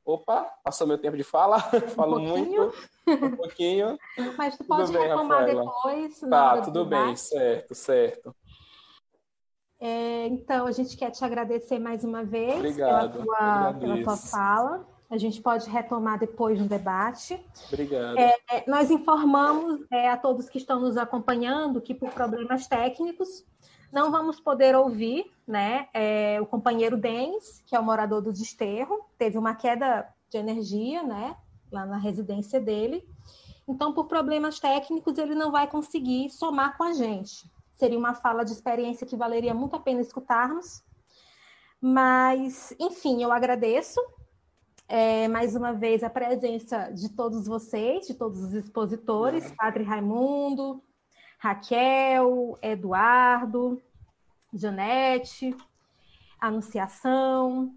Opa, 0.04 0.44
passou 0.64 0.86
meu 0.86 0.96
tempo 0.96 1.16
de 1.16 1.24
fala. 1.24 1.58
Falo 1.96 2.18
um 2.18 2.22
muito. 2.22 2.72
Um 3.08 3.36
pouquinho. 3.36 3.98
Mas 4.36 4.56
tu 4.56 4.64
pode 4.64 4.86
tudo 4.86 4.98
bem, 4.98 5.44
depois. 5.44 6.20
Tá, 6.20 6.62
tudo 6.62 6.84
bem, 6.84 7.16
certo, 7.16 7.74
certo. 7.74 8.34
É, 9.80 10.26
então, 10.26 10.66
a 10.66 10.72
gente 10.72 10.96
quer 10.96 11.10
te 11.10 11.24
agradecer 11.24 11.78
mais 11.78 12.02
uma 12.02 12.24
vez 12.24 12.56
Obrigado, 12.56 13.12
pela, 13.12 13.24
tua, 13.24 13.74
pela 13.74 14.02
tua 14.02 14.16
fala. 14.16 14.86
A 15.10 15.16
gente 15.16 15.40
pode 15.40 15.70
retomar 15.70 16.18
depois 16.18 16.58
no 16.60 16.68
debate. 16.68 17.40
Obrigado. 17.68 18.18
É, 18.18 18.64
nós 18.66 18.90
informamos 18.90 19.80
é, 19.90 20.10
a 20.10 20.16
todos 20.16 20.48
que 20.48 20.58
estão 20.58 20.80
nos 20.80 20.96
acompanhando 20.96 21.80
que, 21.80 21.94
por 21.94 22.10
problemas 22.10 22.66
técnicos, 22.66 23.44
não 23.90 24.10
vamos 24.10 24.38
poder 24.38 24.76
ouvir 24.76 25.30
né, 25.46 25.88
é, 25.94 26.38
o 26.40 26.46
companheiro 26.46 26.96
Denis, 26.96 27.62
que 27.66 27.74
é 27.74 27.80
o 27.80 27.82
morador 27.82 28.20
do 28.20 28.32
desterro, 28.32 29.00
teve 29.16 29.38
uma 29.38 29.54
queda 29.54 30.06
de 30.28 30.36
energia 30.36 31.02
né, 31.02 31.34
lá 31.72 31.86
na 31.86 31.96
residência 31.96 32.60
dele. 32.60 33.08
Então, 33.66 33.92
por 33.92 34.06
problemas 34.06 34.60
técnicos, 34.60 35.16
ele 35.16 35.34
não 35.34 35.50
vai 35.50 35.66
conseguir 35.66 36.28
somar 36.30 36.76
com 36.76 36.84
a 36.84 36.92
gente. 36.92 37.50
Seria 37.78 37.98
uma 37.98 38.12
fala 38.12 38.44
de 38.44 38.52
experiência 38.52 39.06
que 39.06 39.16
valeria 39.16 39.54
muito 39.54 39.76
a 39.76 39.80
pena 39.80 40.00
escutarmos. 40.00 40.82
Mas, 41.80 42.74
enfim, 42.78 43.22
eu 43.22 43.30
agradeço 43.30 44.00
é, 44.88 45.28
mais 45.28 45.54
uma 45.54 45.72
vez 45.72 46.02
a 46.02 46.10
presença 46.10 46.90
de 46.90 47.08
todos 47.10 47.46
vocês, 47.46 48.08
de 48.08 48.14
todos 48.14 48.42
os 48.42 48.52
expositores, 48.52 49.52
Padre 49.52 49.84
Raimundo, 49.84 50.82
Raquel, 51.38 52.58
Eduardo, 52.60 53.80
Janete, 54.52 55.56
Anunciação. 56.40 57.72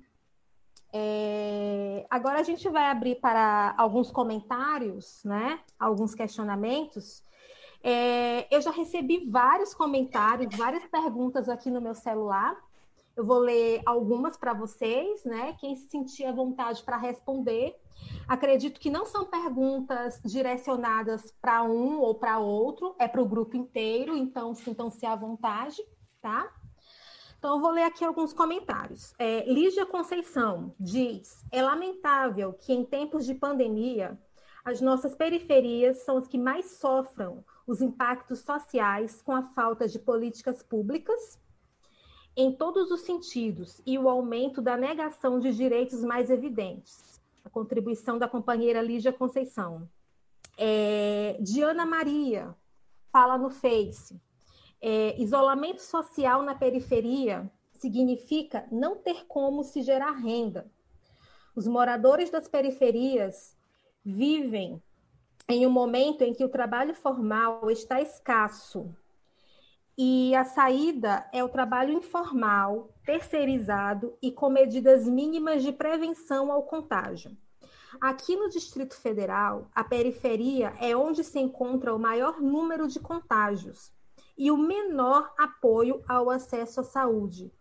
É, 0.91 2.07
agora 2.09 2.39
a 2.39 2.43
gente 2.43 2.67
vai 2.69 2.89
abrir 2.89 3.15
para 3.21 3.75
alguns 3.77 4.09
comentários, 4.09 5.21
né? 5.23 5.59
Alguns 5.79 6.15
questionamentos. 6.15 7.23
É, 7.83 8.47
eu 8.55 8.61
já 8.61 8.71
recebi 8.71 9.25
vários 9.29 9.73
comentários, 9.73 10.55
várias 10.55 10.85
perguntas 10.85 11.49
aqui 11.49 11.69
no 11.71 11.81
meu 11.81 11.95
celular. 11.95 12.55
Eu 13.15 13.25
vou 13.25 13.39
ler 13.39 13.81
algumas 13.85 14.37
para 14.37 14.53
vocês, 14.53 15.23
né? 15.25 15.53
Quem 15.59 15.75
se 15.75 15.89
sentir 15.89 16.25
à 16.25 16.31
vontade 16.31 16.83
para 16.83 16.97
responder. 16.97 17.75
Acredito 18.27 18.79
que 18.79 18.89
não 18.89 19.05
são 19.05 19.25
perguntas 19.25 20.19
direcionadas 20.23 21.33
para 21.41 21.63
um 21.63 21.99
ou 21.99 22.15
para 22.15 22.39
outro, 22.39 22.95
é 22.97 23.07
para 23.07 23.21
o 23.21 23.27
grupo 23.27 23.55
inteiro, 23.57 24.15
então 24.15 24.55
sintam-se 24.55 25.05
à 25.05 25.15
vontade, 25.15 25.83
tá? 26.21 26.51
Então, 27.37 27.55
eu 27.55 27.59
vou 27.59 27.71
ler 27.71 27.83
aqui 27.83 28.05
alguns 28.05 28.33
comentários. 28.33 29.15
É, 29.17 29.51
Lígia 29.51 29.85
Conceição 29.85 30.75
diz: 30.79 31.43
é 31.51 31.61
lamentável 31.61 32.53
que 32.53 32.71
em 32.71 32.85
tempos 32.85 33.25
de 33.25 33.33
pandemia, 33.33 34.15
as 34.63 34.79
nossas 34.79 35.15
periferias 35.15 36.03
são 36.03 36.17
as 36.17 36.27
que 36.27 36.37
mais 36.37 36.77
sofram 36.77 37.43
os 37.71 37.81
impactos 37.81 38.39
sociais 38.39 39.21
com 39.21 39.31
a 39.31 39.43
falta 39.43 39.87
de 39.87 39.97
políticas 39.97 40.61
públicas 40.61 41.39
em 42.35 42.51
todos 42.51 42.91
os 42.91 43.01
sentidos 43.01 43.81
e 43.85 43.97
o 43.97 44.09
aumento 44.09 44.61
da 44.61 44.75
negação 44.75 45.39
de 45.39 45.55
direitos 45.55 46.03
mais 46.03 46.29
evidentes. 46.29 47.21
A 47.45 47.49
contribuição 47.49 48.19
da 48.19 48.27
companheira 48.27 48.81
Lígia 48.81 49.13
Conceição. 49.13 49.89
É, 50.57 51.37
Diana 51.39 51.85
Maria 51.85 52.53
fala 53.09 53.37
no 53.37 53.49
Face. 53.49 54.21
É, 54.81 55.19
isolamento 55.21 55.81
social 55.81 56.43
na 56.43 56.53
periferia 56.53 57.49
significa 57.71 58.67
não 58.69 58.97
ter 58.97 59.25
como 59.27 59.63
se 59.63 59.81
gerar 59.81 60.11
renda. 60.11 60.69
Os 61.55 61.67
moradores 61.67 62.29
das 62.29 62.49
periferias 62.49 63.57
vivem 64.03 64.81
em 65.51 65.67
um 65.67 65.69
momento 65.69 66.23
em 66.23 66.33
que 66.33 66.45
o 66.45 66.49
trabalho 66.49 66.95
formal 66.95 67.69
está 67.69 68.01
escasso 68.01 68.89
e 69.97 70.33
a 70.33 70.45
saída 70.45 71.27
é 71.33 71.43
o 71.43 71.49
trabalho 71.49 71.93
informal, 71.93 72.89
terceirizado 73.05 74.17
e 74.21 74.31
com 74.31 74.49
medidas 74.49 75.05
mínimas 75.05 75.61
de 75.61 75.71
prevenção 75.71 76.51
ao 76.51 76.63
contágio. 76.63 77.37
Aqui 77.99 78.35
no 78.35 78.49
Distrito 78.49 78.95
Federal, 78.95 79.69
a 79.75 79.83
periferia 79.83 80.73
é 80.79 80.95
onde 80.95 81.23
se 81.23 81.39
encontra 81.39 81.93
o 81.93 81.99
maior 81.99 82.39
número 82.39 82.87
de 82.87 82.99
contágios 82.99 83.91
e 84.37 84.49
o 84.49 84.57
menor 84.57 85.33
apoio 85.37 86.01
ao 86.07 86.29
acesso 86.29 86.79
à 86.79 86.83
saúde, 86.83 87.53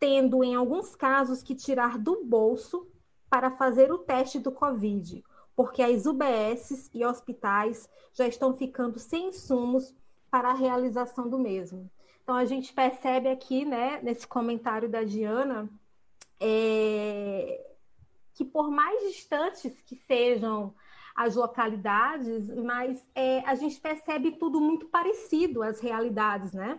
tendo 0.00 0.42
em 0.42 0.56
alguns 0.56 0.96
casos 0.96 1.42
que 1.42 1.54
tirar 1.54 1.96
do 1.96 2.24
bolso 2.24 2.86
para 3.30 3.52
fazer 3.52 3.92
o 3.92 3.98
teste 3.98 4.38
do 4.38 4.50
Covid, 4.50 5.24
porque 5.56 5.82
as 5.82 6.04
UBSs 6.04 6.90
e 6.92 7.04
hospitais 7.04 7.88
já 8.12 8.28
estão 8.28 8.54
ficando 8.54 8.98
sem 8.98 9.28
insumos 9.28 9.94
para 10.30 10.50
a 10.50 10.54
realização 10.54 11.28
do 11.28 11.38
mesmo. 11.38 11.90
Então, 12.22 12.34
a 12.34 12.44
gente 12.44 12.72
percebe 12.72 13.28
aqui, 13.28 13.64
né, 13.64 14.00
nesse 14.02 14.26
comentário 14.26 14.88
da 14.88 15.02
Diana, 15.02 15.68
é, 16.38 17.64
que 18.34 18.44
por 18.44 18.70
mais 18.70 19.00
distantes 19.12 19.80
que 19.86 19.96
sejam 20.06 20.74
as 21.14 21.34
localidades, 21.34 22.48
mas 22.62 23.02
é, 23.14 23.38
a 23.48 23.54
gente 23.54 23.80
percebe 23.80 24.32
tudo 24.32 24.60
muito 24.60 24.86
parecido, 24.86 25.62
as 25.62 25.80
realidades, 25.80 26.52
né, 26.52 26.78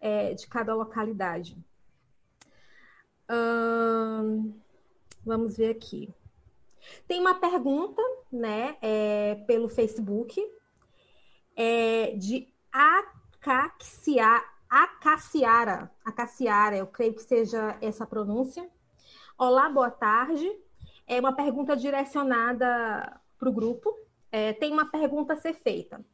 é, 0.00 0.34
de 0.34 0.46
cada 0.46 0.74
localidade. 0.74 1.56
Hum, 3.28 4.54
vamos 5.24 5.56
ver 5.56 5.70
aqui. 5.70 6.14
Tem 7.06 7.20
uma 7.20 7.34
pergunta, 7.34 8.02
né, 8.30 8.76
é, 8.82 9.36
pelo 9.46 9.68
Facebook, 9.68 10.40
é, 11.56 12.14
de 12.16 12.48
Acacia, 12.72 14.42
Acaciara, 14.68 15.90
Acaciara, 16.04 16.76
eu 16.76 16.86
creio 16.86 17.14
que 17.14 17.22
seja 17.22 17.76
essa 17.80 18.06
pronúncia. 18.06 18.68
Olá, 19.38 19.68
boa 19.68 19.90
tarde. 19.90 20.50
É 21.06 21.18
uma 21.18 21.32
pergunta 21.32 21.74
direcionada 21.74 23.20
para 23.38 23.48
o 23.48 23.52
grupo. 23.52 23.94
É, 24.30 24.52
tem 24.52 24.72
uma 24.72 24.84
pergunta 24.84 25.32
a 25.32 25.36
ser 25.36 25.54
feita. 25.54 26.04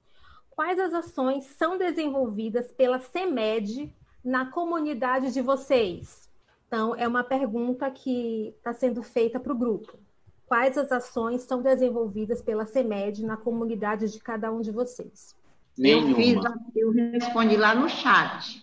Quais 0.50 0.78
as 0.78 0.94
ações 0.94 1.44
são 1.46 1.76
desenvolvidas 1.76 2.70
pela 2.70 3.00
CEMED 3.00 3.92
na 4.24 4.50
comunidade 4.52 5.32
de 5.32 5.42
vocês? 5.42 6.30
Então, 6.68 6.94
é 6.94 7.08
uma 7.08 7.24
pergunta 7.24 7.90
que 7.90 8.54
está 8.56 8.72
sendo 8.72 9.02
feita 9.02 9.40
para 9.40 9.52
o 9.52 9.58
grupo. 9.58 9.98
Quais 10.46 10.76
as 10.76 10.92
ações 10.92 11.42
são 11.42 11.62
desenvolvidas 11.62 12.42
pela 12.42 12.66
CEMED 12.66 13.24
na 13.24 13.36
comunidade 13.36 14.10
de 14.10 14.20
cada 14.20 14.52
um 14.52 14.60
de 14.60 14.70
vocês? 14.70 15.34
Nenhuma. 15.76 16.10
Eu, 16.10 16.16
fiz, 16.16 16.36
eu 16.76 16.90
respondi 16.92 17.56
lá 17.56 17.74
no 17.74 17.88
chat. 17.88 18.62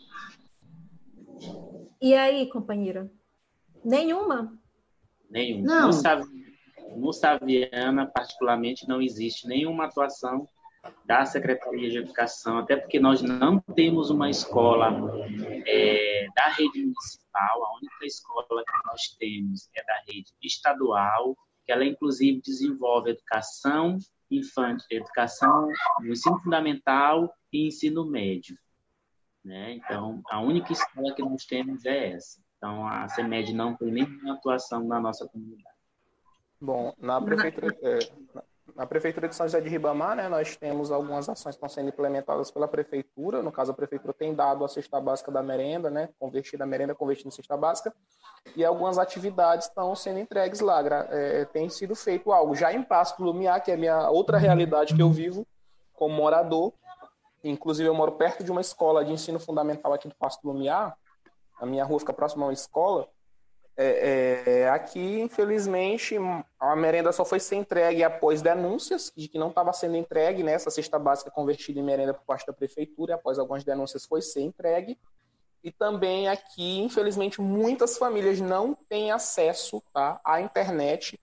E 2.02 2.14
aí, 2.14 2.50
companheira? 2.50 3.12
Nenhuma? 3.84 4.58
Nenhuma. 5.30 5.66
Não. 5.66 5.88
No, 5.88 5.94
Sav... 5.94 6.24
no 6.96 7.14
Saviana, 7.14 8.06
particularmente, 8.06 8.88
não 8.88 9.02
existe 9.02 9.48
nenhuma 9.48 9.86
atuação 9.86 10.48
da 11.06 11.26
Secretaria 11.26 11.90
de 11.90 11.98
Educação, 11.98 12.58
até 12.58 12.76
porque 12.76 13.00
nós 13.00 13.22
não 13.22 13.60
temos 13.60 14.10
uma 14.10 14.30
escola 14.30 14.90
é, 15.68 16.26
da 16.36 16.48
rede 16.50 16.80
municipal, 16.80 17.64
a 17.64 17.78
única 17.78 18.06
escola 18.06 18.64
que 18.66 18.88
nós 18.88 19.02
temos 19.20 19.70
é 19.76 19.84
da 19.84 20.02
rede 20.08 20.32
estadual, 20.42 21.38
ela 21.72 21.86
inclusive 21.86 22.42
desenvolve 22.42 23.12
educação 23.12 23.98
infantil, 24.30 25.00
educação 25.00 25.68
no 26.00 26.12
ensino 26.12 26.40
fundamental 26.42 27.34
e 27.52 27.68
ensino 27.68 28.06
médio. 28.06 28.58
Né? 29.44 29.74
Então, 29.74 30.22
a 30.30 30.40
única 30.40 30.72
escola 30.72 31.14
que 31.14 31.22
nós 31.22 31.46
temos 31.46 31.86
é 31.86 32.14
essa. 32.14 32.40
Então, 32.58 32.88
a 32.88 33.08
CEMED 33.10 33.54
não 33.54 33.76
tem 33.76 33.92
nenhuma 33.92 34.34
atuação 34.34 34.84
na 34.88 35.00
nossa 35.00 35.28
comunidade. 35.28 35.76
Bom, 36.60 36.94
na 37.00 37.20
prefeitura, 37.20 37.76
é, 37.82 38.00
na 38.76 38.86
prefeitura 38.86 39.28
de 39.28 39.36
São 39.36 39.46
José 39.46 39.62
de 39.62 39.70
Ribamar, 39.70 40.16
né, 40.16 40.28
nós 40.28 40.56
temos 40.56 40.92
algumas 40.92 41.28
ações 41.28 41.56
que 41.56 41.58
estão 41.58 41.70
sendo 41.70 41.90
implementadas 41.90 42.52
pela 42.52 42.68
prefeitura. 42.68 43.42
No 43.42 43.52
caso, 43.52 43.72
a 43.72 43.74
prefeitura 43.74 44.14
tem 44.14 44.34
dado 44.34 44.64
a 44.64 44.68
cesta 44.68 45.00
básica 45.00 45.32
da 45.32 45.42
merenda, 45.42 45.90
né, 45.90 46.10
convertida 46.20 46.64
a 46.64 46.68
merenda 46.68 46.96
convertida 46.96 47.30
em 47.30 47.32
cesta 47.32 47.56
básica, 47.58 47.94
e 48.56 48.64
algumas 48.66 48.98
atividades 48.98 49.68
estão 49.68 49.96
sendo 49.96 50.20
entregues 50.20 50.60
lá. 50.60 50.82
É, 51.10 51.46
tem 51.46 51.70
sido 51.70 51.96
feito 51.96 52.32
algo. 52.32 52.56
Já 52.56 52.74
em 52.74 52.82
Passo 52.84 53.18
do 53.18 53.24
Lumiar, 53.24 53.64
que 53.64 53.72
é 53.72 53.76
a 53.76 53.78
minha 53.78 54.10
outra 54.10 54.38
realidade 54.38 54.96
que 54.96 55.02
eu 55.02 55.10
vivo 55.10 55.46
como 55.94 56.16
morador, 56.16 56.74
inclusive 57.44 57.88
eu 57.88 57.94
moro 57.94 58.14
perto 58.14 58.44
de 58.44 58.52
uma 58.52 58.62
escola 58.62 59.06
de 59.06 59.12
ensino 59.12 59.40
fundamental 59.40 59.94
aqui 59.94 60.08
do 60.08 60.16
Passo 60.16 60.40
do 60.42 60.52
Lumiar, 60.52 60.98
a 61.60 61.66
minha 61.66 61.86
rua 61.86 62.00
fica 62.00 62.12
próxima 62.12 62.44
a 62.44 62.48
uma 62.48 62.54
escola, 62.54 63.08
é, 63.78 64.44
é, 64.46 64.70
aqui, 64.70 65.20
infelizmente, 65.22 66.16
a 66.60 66.76
merenda 66.76 67.12
só 67.12 67.24
foi 67.24 67.40
ser 67.40 67.56
entregue 67.56 68.04
após 68.04 68.42
denúncias 68.42 69.12
de 69.16 69.28
que 69.28 69.40
não 69.40 69.50
estava 69.50 69.72
sendo 69.74 69.96
entregue, 69.96 70.44
né? 70.44 70.54
Essa 70.54 70.70
cesta 70.70 71.00
básica 71.00 71.32
convertida 71.32 71.80
em 71.80 71.84
merenda 71.84 72.14
por 72.14 72.24
parte 72.26 72.46
da 72.46 72.54
prefeitura, 72.54 73.16
após 73.16 73.40
algumas 73.40 73.64
denúncias 73.64 74.06
foi 74.06 74.22
ser 74.22 74.42
entregue. 74.42 74.98
E 75.64 75.72
também 75.72 76.28
aqui, 76.28 76.80
infelizmente, 76.80 77.40
muitas 77.40 77.98
famílias 77.98 78.42
não 78.42 78.76
têm 78.90 79.12
acesso 79.12 79.82
tá, 79.94 80.20
à 80.24 80.42
internet. 80.42 81.20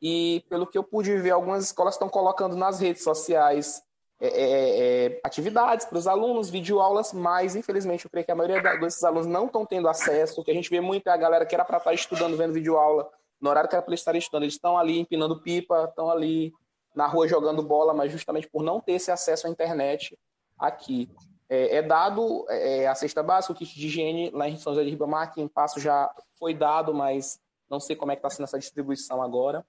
E 0.00 0.44
pelo 0.48 0.66
que 0.66 0.78
eu 0.78 0.84
pude 0.84 1.14
ver, 1.16 1.30
algumas 1.30 1.64
escolas 1.64 1.94
estão 1.94 2.08
colocando 2.08 2.56
nas 2.56 2.80
redes 2.80 3.02
sociais 3.02 3.82
é, 4.20 4.28
é, 4.28 5.06
é 5.06 5.20
atividades 5.24 5.86
para 5.86 5.98
os 5.98 6.06
alunos, 6.06 6.50
videoaulas, 6.50 7.12
mas 7.12 7.56
infelizmente 7.56 8.04
eu 8.04 8.10
creio 8.10 8.24
que 8.24 8.32
a 8.32 8.34
maioria 8.34 8.60
desses 8.78 9.02
alunos 9.02 9.26
não 9.26 9.46
estão 9.46 9.64
tendo 9.64 9.88
acesso. 9.88 10.40
O 10.40 10.44
que 10.44 10.50
a 10.50 10.54
gente 10.54 10.70
vê 10.70 10.80
muito 10.80 11.08
é 11.08 11.12
a 11.12 11.16
galera 11.16 11.46
que 11.46 11.54
era 11.54 11.64
para 11.64 11.78
estar 11.78 11.94
estudando, 11.94 12.36
vendo 12.36 12.52
videoaula, 12.52 13.10
no 13.40 13.48
horário 13.48 13.68
que 13.68 13.74
era 13.74 13.82
para 13.82 13.94
estarem 13.94 14.18
estudando, 14.18 14.42
eles 14.42 14.54
estão 14.54 14.76
ali 14.76 15.00
empinando 15.00 15.40
pipa, 15.40 15.86
estão 15.88 16.10
ali 16.10 16.52
na 16.94 17.06
rua 17.06 17.26
jogando 17.26 17.62
bola, 17.62 17.94
mas 17.94 18.12
justamente 18.12 18.48
por 18.48 18.62
não 18.62 18.80
ter 18.80 18.92
esse 18.92 19.10
acesso 19.10 19.46
à 19.46 19.50
internet 19.50 20.18
aqui. 20.58 21.08
É, 21.48 21.76
é 21.76 21.82
dado 21.82 22.44
é, 22.48 22.86
a 22.86 22.94
cesta 22.94 23.22
básica, 23.22 23.52
o 23.52 23.56
kit 23.56 23.74
de 23.74 23.86
higiene 23.86 24.30
lá 24.30 24.48
em 24.48 24.56
São 24.56 24.72
José 24.72 24.84
de 24.84 24.90
Ribamar, 24.90 25.22
aqui 25.22 25.40
em 25.40 25.48
Passo 25.48 25.80
já 25.80 26.10
foi 26.38 26.54
dado, 26.54 26.94
mas 26.94 27.40
não 27.68 27.80
sei 27.80 27.96
como 27.96 28.12
é 28.12 28.16
que 28.16 28.20
está 28.20 28.30
sendo 28.30 28.44
essa 28.44 28.58
distribuição 28.58 29.22
agora. 29.22 29.64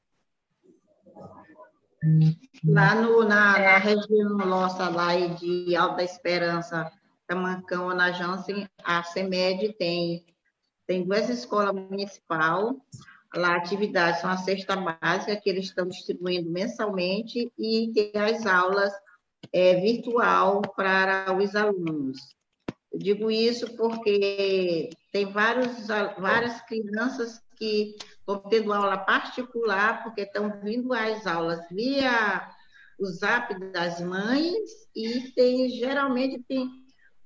Lá 2.65 2.95
no, 2.95 3.23
na, 3.23 3.59
na 3.59 3.77
região 3.77 4.37
nossa 4.37 4.89
lá 4.89 5.15
de 5.15 5.75
Alta 5.75 6.03
Esperança, 6.03 6.91
Tamancão, 7.27 7.93
na 7.95 8.11
Jansen, 8.11 8.67
a 8.83 9.03
CEMED 9.03 9.73
tem, 9.73 10.25
tem 10.87 11.03
duas 11.03 11.29
escolas 11.29 11.73
municipais, 11.73 12.75
lá 13.35 13.55
atividades 13.55 14.19
são 14.19 14.29
a 14.29 14.37
cesta 14.37 14.75
básica, 14.75 15.35
que 15.35 15.49
eles 15.49 15.65
estão 15.65 15.87
distribuindo 15.87 16.49
mensalmente, 16.49 17.51
e 17.57 17.91
tem 17.93 18.11
as 18.19 18.45
aulas 18.45 18.91
é, 19.53 19.75
virtual 19.79 20.61
para 20.75 21.31
os 21.37 21.55
alunos. 21.55 22.35
Eu 22.91 22.99
digo 22.99 23.31
isso 23.31 23.75
porque 23.77 24.89
tem 25.11 25.25
vários, 25.31 25.87
várias 26.17 26.61
crianças 26.63 27.41
que 27.61 27.95
estão 27.99 28.39
tendo 28.49 28.73
aula 28.73 28.97
particular, 28.97 30.03
porque 30.03 30.21
estão 30.21 30.59
vindo 30.61 30.91
às 30.91 31.27
aulas 31.27 31.63
via 31.69 32.49
o 32.99 33.05
zap 33.05 33.53
das 33.71 34.01
mães, 34.01 34.89
e 34.95 35.31
tem 35.35 35.69
geralmente 35.69 36.43
tem 36.47 36.67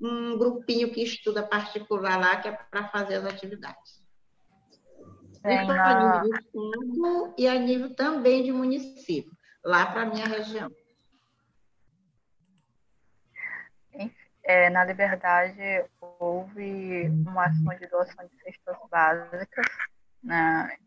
um 0.01 0.37
grupinho 0.37 0.91
que 0.91 1.01
estuda 1.01 1.41
particular 1.41 2.19
lá, 2.19 2.35
que 2.35 2.49
é 2.49 2.51
para 2.51 2.89
fazer 2.89 3.15
as 3.15 3.25
atividades. 3.25 4.03
Tem 5.41 5.57
a 5.59 6.21
nível 6.21 6.35
estado 6.35 7.33
e 7.37 7.47
a 7.47 7.55
nível 7.55 7.95
também 7.95 8.43
de 8.43 8.51
município, 8.51 9.31
lá 9.63 9.85
para 9.85 10.01
a 10.01 10.05
minha 10.05 10.25
região. 10.25 10.69
É, 14.43 14.69
na 14.69 14.83
Liberdade, 14.83 15.85
houve 16.19 17.07
uma 17.25 17.45
ação 17.45 17.73
de 17.79 17.87
doação 17.87 18.27
de 18.27 18.43
cestas 18.43 18.77
básicas, 18.91 19.65
né? 20.25 20.77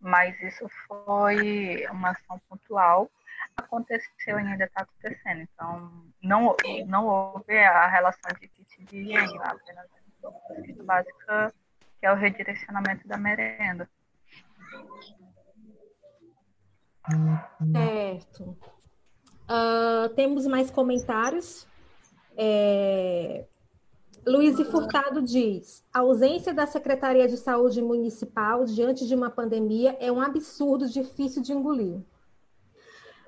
mas 0.00 0.40
isso 0.42 0.68
foi 0.86 1.86
uma 1.90 2.10
ação 2.10 2.40
pontual. 2.48 3.10
Aconteceu 3.56 4.38
e 4.38 4.46
ainda 4.46 4.64
está 4.64 4.82
acontecendo. 4.82 5.40
Então, 5.40 6.04
não, 6.22 6.56
não 6.86 7.06
houve 7.06 7.56
a 7.58 7.86
relação 7.88 8.30
de 8.40 8.48
kit 8.48 8.84
de 8.84 8.96
higiene, 8.96 9.38
apenas 9.42 9.86
a 10.24 10.84
básica, 10.84 11.54
que 11.98 12.06
é 12.06 12.12
o 12.12 12.16
redirecionamento 12.16 13.06
da 13.06 13.16
merenda. 13.16 13.88
Certo. 17.72 18.56
Uh, 19.48 20.08
temos 20.14 20.46
mais 20.46 20.70
comentários? 20.70 21.66
É... 22.36 23.46
Luiz 24.28 24.60
Furtado 24.68 25.22
diz: 25.22 25.82
a 25.90 26.00
ausência 26.00 26.52
da 26.52 26.66
Secretaria 26.66 27.26
de 27.26 27.38
Saúde 27.38 27.80
Municipal 27.80 28.66
diante 28.66 29.06
de 29.06 29.14
uma 29.14 29.30
pandemia 29.30 29.96
é 29.98 30.12
um 30.12 30.20
absurdo 30.20 30.86
difícil 30.86 31.40
de 31.40 31.54
engolir. 31.54 32.02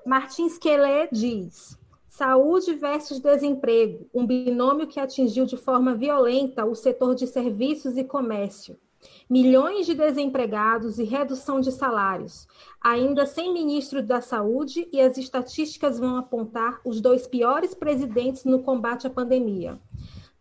Martins 0.05 0.59
Quelé 0.59 1.09
diz: 1.11 1.75
saúde 2.07 2.75
versus 2.75 3.19
desemprego, 3.19 4.07
um 4.13 4.27
binômio 4.27 4.85
que 4.85 4.99
atingiu 4.99 5.47
de 5.47 5.57
forma 5.57 5.95
violenta 5.95 6.65
o 6.65 6.75
setor 6.75 7.15
de 7.15 7.25
serviços 7.25 7.97
e 7.97 8.03
comércio 8.03 8.77
milhões 9.29 9.85
de 9.85 9.95
desempregados 9.95 10.99
e 10.99 11.03
redução 11.03 11.59
de 11.59 11.71
salários, 11.71 12.47
ainda 12.79 13.25
sem 13.25 13.53
ministro 13.53 14.03
da 14.03 14.21
Saúde, 14.21 14.87
e 14.91 15.01
as 15.01 15.17
estatísticas 15.17 15.97
vão 15.97 16.17
apontar 16.17 16.79
os 16.85 17.01
dois 17.01 17.25
piores 17.25 17.73
presidentes 17.73 18.43
no 18.43 18.61
combate 18.61 19.07
à 19.07 19.09
pandemia. 19.09 19.79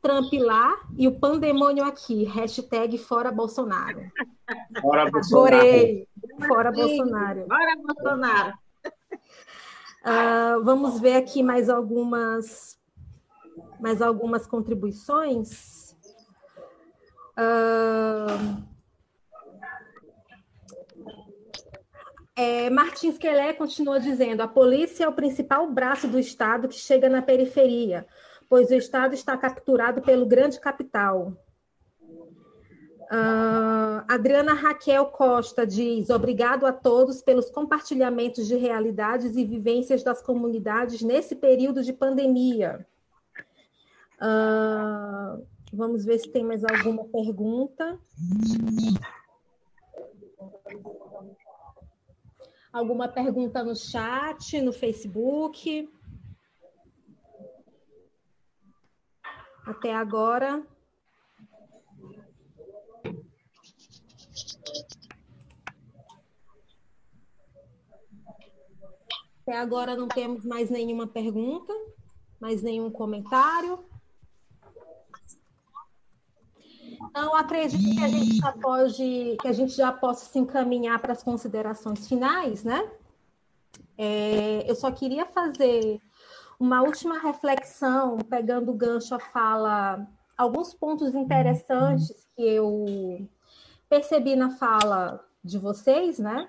Trump 0.01 0.32
lá 0.32 0.81
e 0.97 1.06
o 1.06 1.18
pandemônio 1.18 1.85
aqui. 1.85 2.24
Hashtag 2.24 2.98
fora 2.98 3.31
Bolsonaro. 3.31 4.10
Fora 4.81 5.10
Bolsonaro. 5.10 5.56
Adorei. 5.56 6.09
Fora 6.47 6.72
Bolsonaro. 6.72 7.47
Fora 7.47 7.77
Bolsonaro. 7.77 8.55
Uh, 10.01 10.64
vamos 10.64 10.98
ver 10.98 11.16
aqui 11.16 11.43
mais 11.43 11.68
algumas, 11.68 12.78
mais 13.78 14.01
algumas 14.01 14.47
contribuições. 14.47 15.94
Uh, 17.36 18.64
é, 22.35 22.70
Martins 22.70 23.18
Quelé 23.18 23.52
continua 23.52 24.01
dizendo: 24.01 24.40
a 24.40 24.48
polícia 24.48 25.05
é 25.05 25.09
o 25.09 25.12
principal 25.12 25.70
braço 25.70 26.09
do 26.09 26.18
Estado 26.18 26.68
que 26.68 26.77
chega 26.77 27.06
na 27.09 27.20
periferia, 27.20 28.06
pois 28.51 28.70
o 28.70 28.74
Estado 28.74 29.14
está 29.14 29.35
capturado 29.39 30.02
pelo 30.02 30.27
grande 30.27 30.60
capital. 30.60 31.32
Uh, 33.10 34.05
Adriana 34.06 34.52
Raquel 34.52 35.06
Costa 35.06 35.66
diz: 35.66 36.10
obrigado 36.10 36.66
a 36.66 36.72
todos 36.72 37.22
pelos 37.22 37.48
compartilhamentos 37.48 38.47
de 38.47 38.56
realidades 38.56 39.36
e 39.36 39.44
vivências 39.44 40.02
das 40.02 40.20
comunidades 40.20 41.01
nesse 41.01 41.35
período 41.35 41.82
de 41.82 41.94
pandemia. 41.94 42.86
Uh, 44.20 45.43
Vamos 45.72 46.05
ver 46.05 46.18
se 46.18 46.28
tem 46.28 46.43
mais 46.44 46.64
alguma 46.64 47.05
pergunta. 47.05 47.98
Alguma 52.72 53.09
pergunta 53.09 53.62
no 53.62 53.77
chat, 53.77 54.60
no 54.60 54.72
Facebook? 54.72 55.89
Até 59.71 59.95
agora. 59.95 60.67
Até 69.43 69.57
agora 69.57 69.95
não 69.95 70.09
temos 70.09 70.45
mais 70.45 70.69
nenhuma 70.71 71.07
pergunta, 71.07 71.73
mais 72.41 72.63
nenhum 72.63 72.91
comentário. 72.91 73.85
Então, 77.01 77.37
acredito 77.37 77.95
que 77.95 78.05
a 78.05 78.09
gente 78.09 78.37
já 78.39 78.53
pode, 78.53 79.37
que 79.41 79.49
a 79.49 79.53
gente 79.53 79.73
já 79.73 79.93
possa 79.93 80.25
se 80.25 80.39
encaminhar 80.41 81.01
para 81.01 81.13
as 81.13 81.23
considerações 81.23 82.09
finais, 82.09 82.65
né? 82.65 82.91
É, 83.97 84.69
eu 84.69 84.75
só 84.75 84.91
queria 84.91 85.27
fazer 85.27 86.01
uma 86.61 86.82
última 86.82 87.19
reflexão, 87.19 88.19
pegando 88.19 88.70
o 88.70 88.77
gancho 88.77 89.15
a 89.15 89.19
fala, 89.19 90.07
alguns 90.37 90.73
pontos 90.73 91.15
interessantes 91.15 92.28
que 92.37 92.43
eu 92.43 93.27
percebi 93.89 94.37
na 94.37 94.51
fala 94.51 95.24
de 95.43 95.59
vocês, 95.59 96.19
né? 96.19 96.49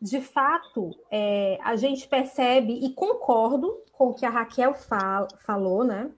De 0.00 0.20
fato, 0.20 0.90
é, 1.10 1.58
a 1.64 1.74
gente 1.74 2.06
percebe 2.06 2.74
e 2.74 2.92
concordo 2.92 3.82
com 3.90 4.08
o 4.08 4.14
que 4.14 4.26
a 4.26 4.30
Raquel 4.30 4.74
fala, 4.74 5.26
falou, 5.38 5.82
né? 5.82 6.12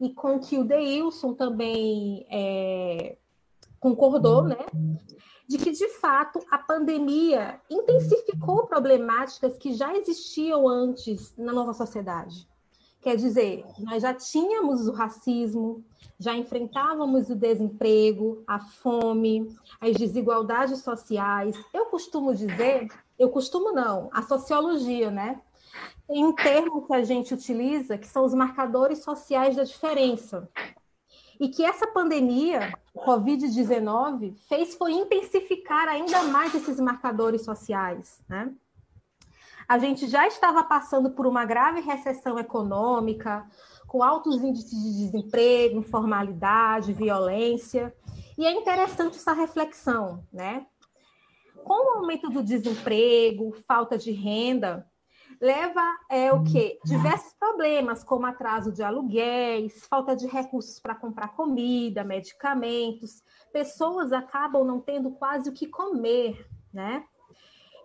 e 0.00 0.10
com 0.10 0.38
que 0.38 0.58
o 0.58 0.64
Deilson 0.64 1.34
também 1.34 2.26
é, 2.30 3.16
concordou, 3.80 4.44
né? 4.44 4.56
De 5.46 5.58
que, 5.58 5.70
de 5.70 5.88
fato, 5.88 6.40
a 6.50 6.58
pandemia 6.58 7.60
intensificou 7.70 8.66
problemáticas 8.66 9.58
que 9.58 9.74
já 9.74 9.94
existiam 9.94 10.66
antes 10.66 11.34
na 11.36 11.52
nossa 11.52 11.74
sociedade. 11.74 12.48
Quer 13.02 13.16
dizer, 13.16 13.66
nós 13.80 14.02
já 14.02 14.14
tínhamos 14.14 14.88
o 14.88 14.92
racismo, 14.92 15.84
já 16.18 16.34
enfrentávamos 16.34 17.28
o 17.28 17.36
desemprego, 17.36 18.42
a 18.46 18.58
fome, 18.58 19.54
as 19.78 19.94
desigualdades 19.94 20.80
sociais. 20.80 21.54
Eu 21.74 21.84
costumo 21.86 22.34
dizer, 22.34 22.88
eu 23.18 23.28
costumo 23.28 23.72
não, 23.72 24.08
a 24.10 24.22
sociologia, 24.22 25.10
né? 25.10 25.38
Tem 26.08 26.24
um 26.24 26.34
termo 26.34 26.86
que 26.86 26.94
a 26.94 27.02
gente 27.02 27.34
utiliza 27.34 27.98
que 27.98 28.06
são 28.06 28.24
os 28.24 28.32
marcadores 28.32 29.02
sociais 29.04 29.54
da 29.54 29.64
diferença. 29.64 30.48
E 31.40 31.48
que 31.48 31.64
essa 31.64 31.86
pandemia, 31.86 32.72
Covid-19, 32.96 34.34
fez 34.48 34.74
foi 34.74 34.92
intensificar 34.92 35.88
ainda 35.88 36.22
mais 36.24 36.54
esses 36.54 36.78
marcadores 36.78 37.42
sociais, 37.42 38.22
né? 38.28 38.52
A 39.66 39.78
gente 39.78 40.06
já 40.06 40.26
estava 40.26 40.62
passando 40.62 41.10
por 41.10 41.26
uma 41.26 41.44
grave 41.44 41.80
recessão 41.80 42.38
econômica, 42.38 43.46
com 43.86 44.02
altos 44.02 44.42
índices 44.42 44.70
de 44.70 45.06
desemprego, 45.06 45.78
informalidade, 45.78 46.92
violência. 46.92 47.94
E 48.36 48.46
é 48.46 48.52
interessante 48.52 49.16
essa 49.16 49.32
reflexão, 49.32 50.22
né? 50.32 50.66
Com 51.64 51.72
o 51.72 51.98
aumento 51.98 52.28
do 52.28 52.42
desemprego, 52.42 53.56
falta 53.66 53.96
de 53.96 54.12
renda, 54.12 54.86
leva 55.44 55.82
é, 56.08 56.32
o 56.32 56.42
quê? 56.42 56.78
Diversos 56.86 57.34
problemas, 57.34 58.02
como 58.02 58.24
atraso 58.24 58.72
de 58.72 58.82
aluguéis, 58.82 59.86
falta 59.86 60.16
de 60.16 60.26
recursos 60.26 60.80
para 60.80 60.94
comprar 60.94 61.28
comida, 61.36 62.02
medicamentos. 62.02 63.22
Pessoas 63.52 64.10
acabam 64.10 64.64
não 64.64 64.80
tendo 64.80 65.10
quase 65.10 65.50
o 65.50 65.52
que 65.52 65.66
comer, 65.66 66.48
né? 66.72 67.04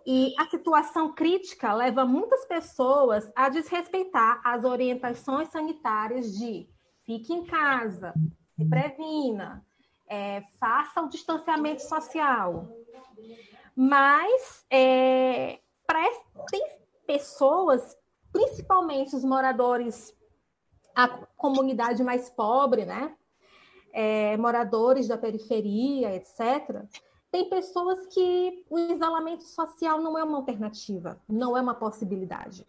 E 0.06 0.32
a 0.38 0.46
situação 0.46 1.12
crítica 1.12 1.74
leva 1.74 2.06
muitas 2.06 2.46
pessoas 2.46 3.30
a 3.36 3.50
desrespeitar 3.50 4.40
as 4.42 4.64
orientações 4.64 5.48
sanitárias 5.50 6.32
de 6.38 6.66
fique 7.04 7.34
em 7.34 7.44
casa, 7.44 8.14
se 8.56 8.64
previna, 8.64 9.62
é, 10.08 10.42
faça 10.58 11.02
o 11.02 11.10
distanciamento 11.10 11.82
social. 11.82 12.70
Mas 13.76 14.64
é, 14.70 15.60
tem 16.50 16.79
pessoas, 17.10 17.98
principalmente 18.32 19.16
os 19.16 19.24
moradores 19.24 20.14
a 20.94 21.08
comunidade 21.36 22.04
mais 22.04 22.30
pobre, 22.30 22.84
né? 22.84 23.16
É, 23.92 24.36
moradores 24.36 25.08
da 25.08 25.18
periferia, 25.18 26.14
etc. 26.14 26.84
Tem 27.32 27.48
pessoas 27.48 28.06
que 28.06 28.64
o 28.70 28.78
isolamento 28.78 29.42
social 29.42 30.00
não 30.00 30.16
é 30.16 30.22
uma 30.22 30.36
alternativa, 30.36 31.20
não 31.28 31.56
é 31.56 31.60
uma 31.60 31.74
possibilidade. 31.74 32.64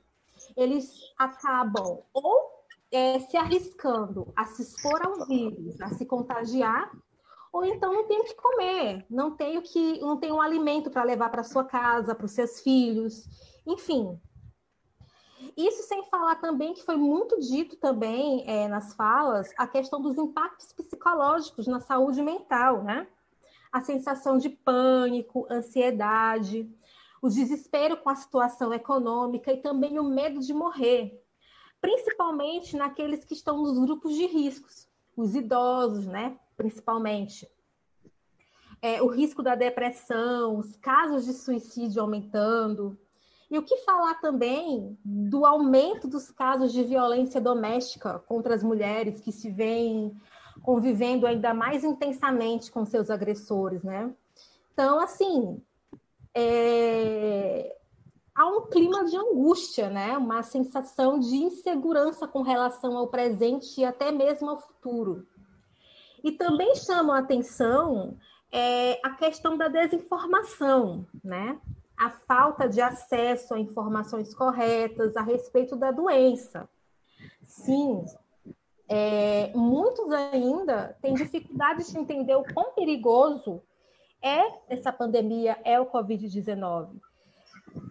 Eles 0.57 0.91
acabam 1.19 1.99
ou 2.11 2.65
é, 2.91 3.19
se 3.19 3.37
arriscando 3.37 4.33
a 4.35 4.45
se 4.45 4.63
expor 4.63 5.05
ao 5.05 5.27
vírus, 5.27 5.79
a 5.81 5.89
se 5.89 6.05
contagiar, 6.05 6.91
ou 7.53 7.63
então 7.63 7.93
não 7.93 8.07
tem 8.07 8.21
o 8.21 8.23
que 8.23 8.35
comer, 8.35 9.05
não 9.07 9.35
tem 9.35 9.59
o 9.59 9.61
que, 9.61 9.99
não 9.99 10.17
tem 10.17 10.31
um 10.31 10.41
alimento 10.41 10.89
para 10.89 11.03
levar 11.03 11.29
para 11.29 11.43
sua 11.43 11.63
casa, 11.63 12.15
para 12.15 12.25
os 12.25 12.31
seus 12.31 12.59
filhos, 12.61 13.27
enfim. 13.67 14.19
Isso 15.57 15.83
sem 15.83 16.03
falar 16.03 16.35
também 16.35 16.73
que 16.73 16.83
foi 16.83 16.95
muito 16.95 17.39
dito 17.39 17.75
também 17.75 18.43
é, 18.47 18.67
nas 18.67 18.93
falas 18.93 19.53
a 19.57 19.67
questão 19.67 20.01
dos 20.01 20.17
impactos 20.17 20.71
psicológicos 20.73 21.67
na 21.67 21.79
saúde 21.79 22.21
mental, 22.21 22.83
né? 22.83 23.07
A 23.71 23.81
sensação 23.81 24.37
de 24.37 24.49
pânico, 24.49 25.47
ansiedade, 25.49 26.69
o 27.21 27.29
desespero 27.29 27.97
com 27.97 28.09
a 28.09 28.15
situação 28.15 28.73
econômica 28.73 29.51
e 29.51 29.57
também 29.57 29.99
o 29.99 30.03
medo 30.03 30.39
de 30.39 30.53
morrer, 30.53 31.23
principalmente 31.79 32.75
naqueles 32.75 33.23
que 33.23 33.33
estão 33.33 33.61
nos 33.61 33.77
grupos 33.79 34.15
de 34.15 34.25
riscos, 34.25 34.87
os 35.15 35.35
idosos, 35.35 36.07
né? 36.07 36.37
Principalmente. 36.57 37.49
É, 38.81 39.01
o 39.01 39.07
risco 39.07 39.43
da 39.43 39.53
depressão, 39.53 40.57
os 40.57 40.75
casos 40.77 41.25
de 41.25 41.33
suicídio 41.33 42.01
aumentando. 42.01 42.97
E 43.51 43.57
o 43.57 43.63
que 43.63 43.75
falar 43.79 44.15
também 44.21 44.97
do 45.03 45.45
aumento 45.45 46.07
dos 46.07 46.31
casos 46.31 46.71
de 46.71 46.83
violência 46.83 47.41
doméstica 47.41 48.17
contra 48.19 48.55
as 48.55 48.63
mulheres 48.63 49.19
que 49.19 49.31
se 49.31 49.51
veem 49.51 50.15
convivendo 50.63 51.27
ainda 51.27 51.53
mais 51.53 51.83
intensamente 51.83 52.71
com 52.71 52.85
seus 52.85 53.09
agressores, 53.09 53.83
né? 53.83 54.13
Então, 54.73 55.01
assim, 55.01 55.61
é, 56.33 57.75
há 58.33 58.47
um 58.47 58.67
clima 58.67 59.03
de 59.05 59.17
angústia, 59.17 59.89
né? 59.89 60.17
uma 60.17 60.43
sensação 60.43 61.19
de 61.19 61.35
insegurança 61.35 62.27
com 62.27 62.41
relação 62.41 62.97
ao 62.97 63.07
presente 63.07 63.81
e 63.81 63.85
até 63.85 64.11
mesmo 64.11 64.49
ao 64.49 64.59
futuro. 64.59 65.27
E 66.23 66.31
também 66.31 66.75
chama 66.75 67.15
a 67.15 67.19
atenção 67.19 68.17
é, 68.51 68.99
a 69.03 69.09
questão 69.11 69.57
da 69.57 69.67
desinformação, 69.67 71.05
né? 71.23 71.59
A 72.01 72.09
falta 72.09 72.67
de 72.67 72.81
acesso 72.81 73.53
a 73.53 73.59
informações 73.59 74.33
corretas 74.33 75.15
a 75.15 75.21
respeito 75.21 75.75
da 75.75 75.91
doença. 75.91 76.67
Sim, 77.45 78.03
é, 78.89 79.51
muitos 79.55 80.11
ainda 80.11 80.97
têm 80.99 81.13
dificuldade 81.13 81.89
de 81.89 81.97
entender 81.97 82.35
o 82.35 82.43
quão 82.53 82.73
perigoso 82.73 83.61
é 84.19 84.41
essa 84.67 84.91
pandemia, 84.91 85.57
é 85.63 85.79
o 85.79 85.85
Covid-19. 85.85 86.89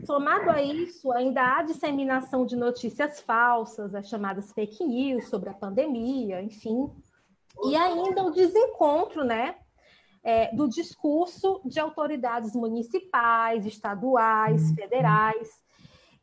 Somado 0.04 0.50
a 0.50 0.60
isso, 0.60 1.10
ainda 1.12 1.40
há 1.42 1.62
disseminação 1.62 2.44
de 2.44 2.56
notícias 2.56 3.20
falsas, 3.20 3.94
as 3.94 4.08
chamadas 4.08 4.52
fake 4.52 4.84
news 4.84 5.28
sobre 5.28 5.48
a 5.48 5.54
pandemia, 5.54 6.42
enfim. 6.42 6.90
E 7.64 7.76
ainda 7.76 8.24
o 8.24 8.30
desencontro, 8.30 9.24
né, 9.24 9.56
é, 10.22 10.54
do 10.54 10.68
discurso 10.68 11.60
de 11.64 11.80
autoridades 11.80 12.54
municipais, 12.54 13.64
estaduais, 13.64 14.72
federais. 14.72 15.48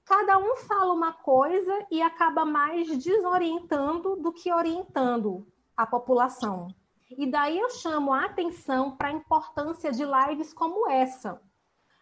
Cada 0.06 0.38
um 0.38 0.56
fala 0.58 0.94
uma 0.94 1.14
coisa 1.14 1.86
e 1.92 2.02
acaba 2.02 2.46
mais 2.46 2.88
desorientando 2.98 4.16
do 4.18 4.32
que 4.32 4.52
orientando 4.52 5.46
a 5.76 5.86
população. 5.86 6.68
E 7.10 7.26
daí 7.26 7.58
eu 7.58 7.70
chamo 7.70 8.14
a 8.14 8.26
atenção 8.26 8.96
para 8.96 9.10
a 9.10 9.14
importância 9.14 9.92
de 9.92 10.04
lives 10.04 10.54
como 10.54 10.90
essa, 10.90 11.42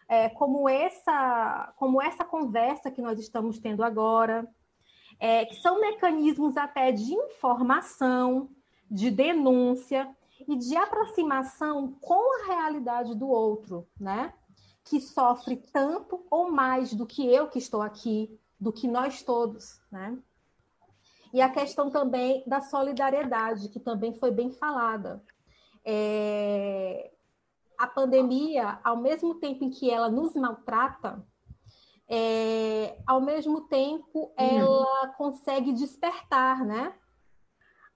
é, 0.08 0.28
como 0.28 0.68
essa, 0.68 1.72
como 1.76 2.02
essa 2.02 2.24
conversa 2.24 2.90
que 2.90 3.02
nós 3.02 3.18
estamos 3.18 3.58
tendo 3.58 3.82
agora, 3.82 4.48
é, 5.18 5.44
que 5.44 5.56
são 5.56 5.80
mecanismos 5.80 6.56
até 6.56 6.92
de 6.92 7.14
informação, 7.14 8.50
de 8.90 9.10
denúncia 9.10 10.08
e 10.46 10.56
de 10.56 10.76
aproximação 10.76 11.92
com 12.00 12.42
a 12.42 12.46
realidade 12.46 13.14
do 13.14 13.28
outro, 13.28 13.86
né? 13.98 14.32
Que 14.84 15.00
sofre 15.00 15.56
tanto 15.72 16.24
ou 16.30 16.50
mais 16.50 16.92
do 16.92 17.06
que 17.06 17.26
eu 17.26 17.48
que 17.48 17.58
estou 17.58 17.82
aqui, 17.82 18.38
do 18.58 18.72
que 18.72 18.86
nós 18.86 19.22
todos, 19.22 19.80
né? 19.90 20.18
E 21.32 21.40
a 21.40 21.50
questão 21.50 21.90
também 21.90 22.42
da 22.46 22.60
solidariedade, 22.60 23.68
que 23.68 23.80
também 23.80 24.14
foi 24.14 24.30
bem 24.30 24.50
falada. 24.52 25.22
É, 25.84 27.10
a 27.76 27.86
pandemia, 27.86 28.78
ao 28.82 28.96
mesmo 28.96 29.34
tempo 29.34 29.64
em 29.64 29.70
que 29.70 29.90
ela 29.90 30.08
nos 30.08 30.34
maltrata, 30.34 31.22
é, 32.08 32.98
ao 33.06 33.20
mesmo 33.20 33.62
tempo 33.62 34.32
ela 34.36 35.08
consegue 35.18 35.72
despertar, 35.72 36.64
né? 36.64 36.94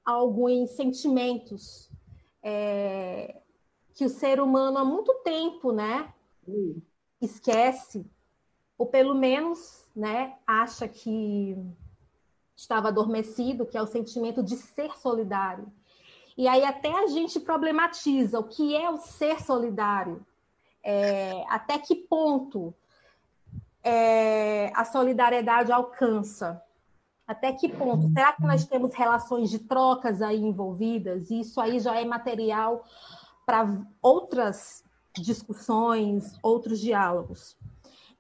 Alguns 0.05 0.71
sentimentos 0.71 1.90
é, 2.43 3.41
que 3.95 4.05
o 4.05 4.09
ser 4.09 4.41
humano 4.41 4.79
há 4.79 4.85
muito 4.85 5.12
tempo, 5.23 5.73
né? 5.73 6.12
Esquece, 7.21 8.07
ou 8.79 8.87
pelo 8.87 9.15
menos, 9.15 9.89
né? 9.95 10.37
Acha 10.47 10.89
que 10.89 11.57
estava 12.57 12.89
adormecido, 12.89 13.67
que 13.67 13.77
é 13.77 13.83
o 13.83 13.87
sentimento 13.87 14.43
de 14.43 14.57
ser 14.57 14.97
solidário. 14.99 15.71
E 16.37 16.49
aí 16.49 16.65
até 16.65 16.91
a 16.91 17.07
gente 17.07 17.39
problematiza 17.41 18.39
o 18.39 18.45
que 18.45 18.75
é 18.75 18.89
o 18.91 18.97
ser 18.97 19.43
solidário, 19.43 20.25
é, 20.83 21.45
até 21.49 21.79
que 21.79 21.95
ponto 21.95 22.75
é, 23.83 24.73
a 24.75 24.85
solidariedade 24.85 25.73
alcança, 25.73 26.62
até 27.31 27.52
que 27.52 27.69
ponto? 27.69 28.12
Será 28.12 28.32
que 28.32 28.43
nós 28.43 28.65
temos 28.65 28.93
relações 28.93 29.51
de 29.51 29.61
trocas 29.61 30.20
aí 30.20 30.40
envolvidas? 30.40 31.31
E 31.31 31.39
isso 31.39 31.61
aí 31.61 31.78
já 31.78 31.94
é 31.94 32.05
material 32.05 32.85
para 33.47 33.86
outras 34.02 34.82
discussões, 35.15 36.36
outros 36.43 36.81
diálogos. 36.81 37.57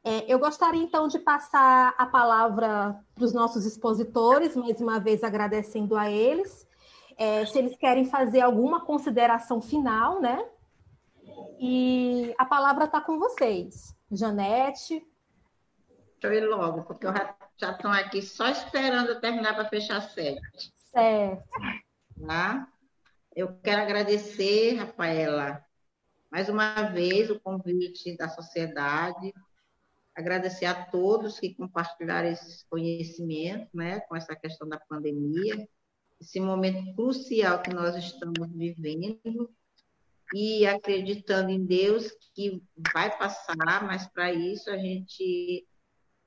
É, 0.04 0.32
eu 0.32 0.38
gostaria 0.38 0.80
então 0.80 1.08
de 1.08 1.18
passar 1.18 1.92
a 1.98 2.06
palavra 2.06 3.04
para 3.12 3.24
os 3.24 3.32
nossos 3.32 3.66
expositores, 3.66 4.54
mais 4.54 4.80
uma 4.80 5.00
vez 5.00 5.24
agradecendo 5.24 5.96
a 5.96 6.08
eles, 6.08 6.64
é, 7.18 7.44
se 7.46 7.58
eles 7.58 7.76
querem 7.76 8.04
fazer 8.04 8.42
alguma 8.42 8.80
consideração 8.80 9.60
final, 9.60 10.20
né? 10.20 10.46
E 11.58 12.32
a 12.38 12.44
palavra 12.44 12.84
está 12.84 13.00
com 13.00 13.18
vocês. 13.18 13.92
Janete. 14.08 15.04
Eu 16.22 16.32
ir 16.32 16.46
logo, 16.46 16.82
porque 16.82 17.06
eu 17.06 17.12
já 17.56 17.72
estão 17.72 17.90
aqui 17.92 18.22
só 18.22 18.48
esperando 18.48 19.10
eu 19.10 19.20
terminar 19.20 19.54
para 19.54 19.68
fechar 19.68 20.00
sete. 20.02 20.72
Certo. 20.76 21.44
Tá? 22.26 22.68
Eu 23.34 23.56
quero 23.62 23.82
agradecer, 23.82 24.74
Rafaela, 24.74 25.64
mais 26.30 26.48
uma 26.48 26.82
vez 26.82 27.30
o 27.30 27.40
convite 27.40 28.16
da 28.16 28.28
sociedade, 28.28 29.32
agradecer 30.14 30.66
a 30.66 30.84
todos 30.86 31.40
que 31.40 31.54
compartilharam 31.54 32.28
esse 32.28 32.64
conhecimento, 32.68 33.68
né, 33.72 34.00
com 34.00 34.14
essa 34.14 34.36
questão 34.36 34.68
da 34.68 34.78
pandemia 34.78 35.66
esse 36.20 36.38
momento 36.38 36.94
crucial 36.94 37.62
que 37.62 37.72
nós 37.72 37.96
estamos 37.96 38.46
vivendo 38.52 39.50
e 40.34 40.66
acreditando 40.66 41.50
em 41.50 41.64
Deus 41.64 42.12
que 42.34 42.62
vai 42.92 43.16
passar, 43.16 43.84
mas 43.84 44.06
para 44.06 44.32
isso 44.32 44.70
a 44.70 44.76
gente 44.76 45.66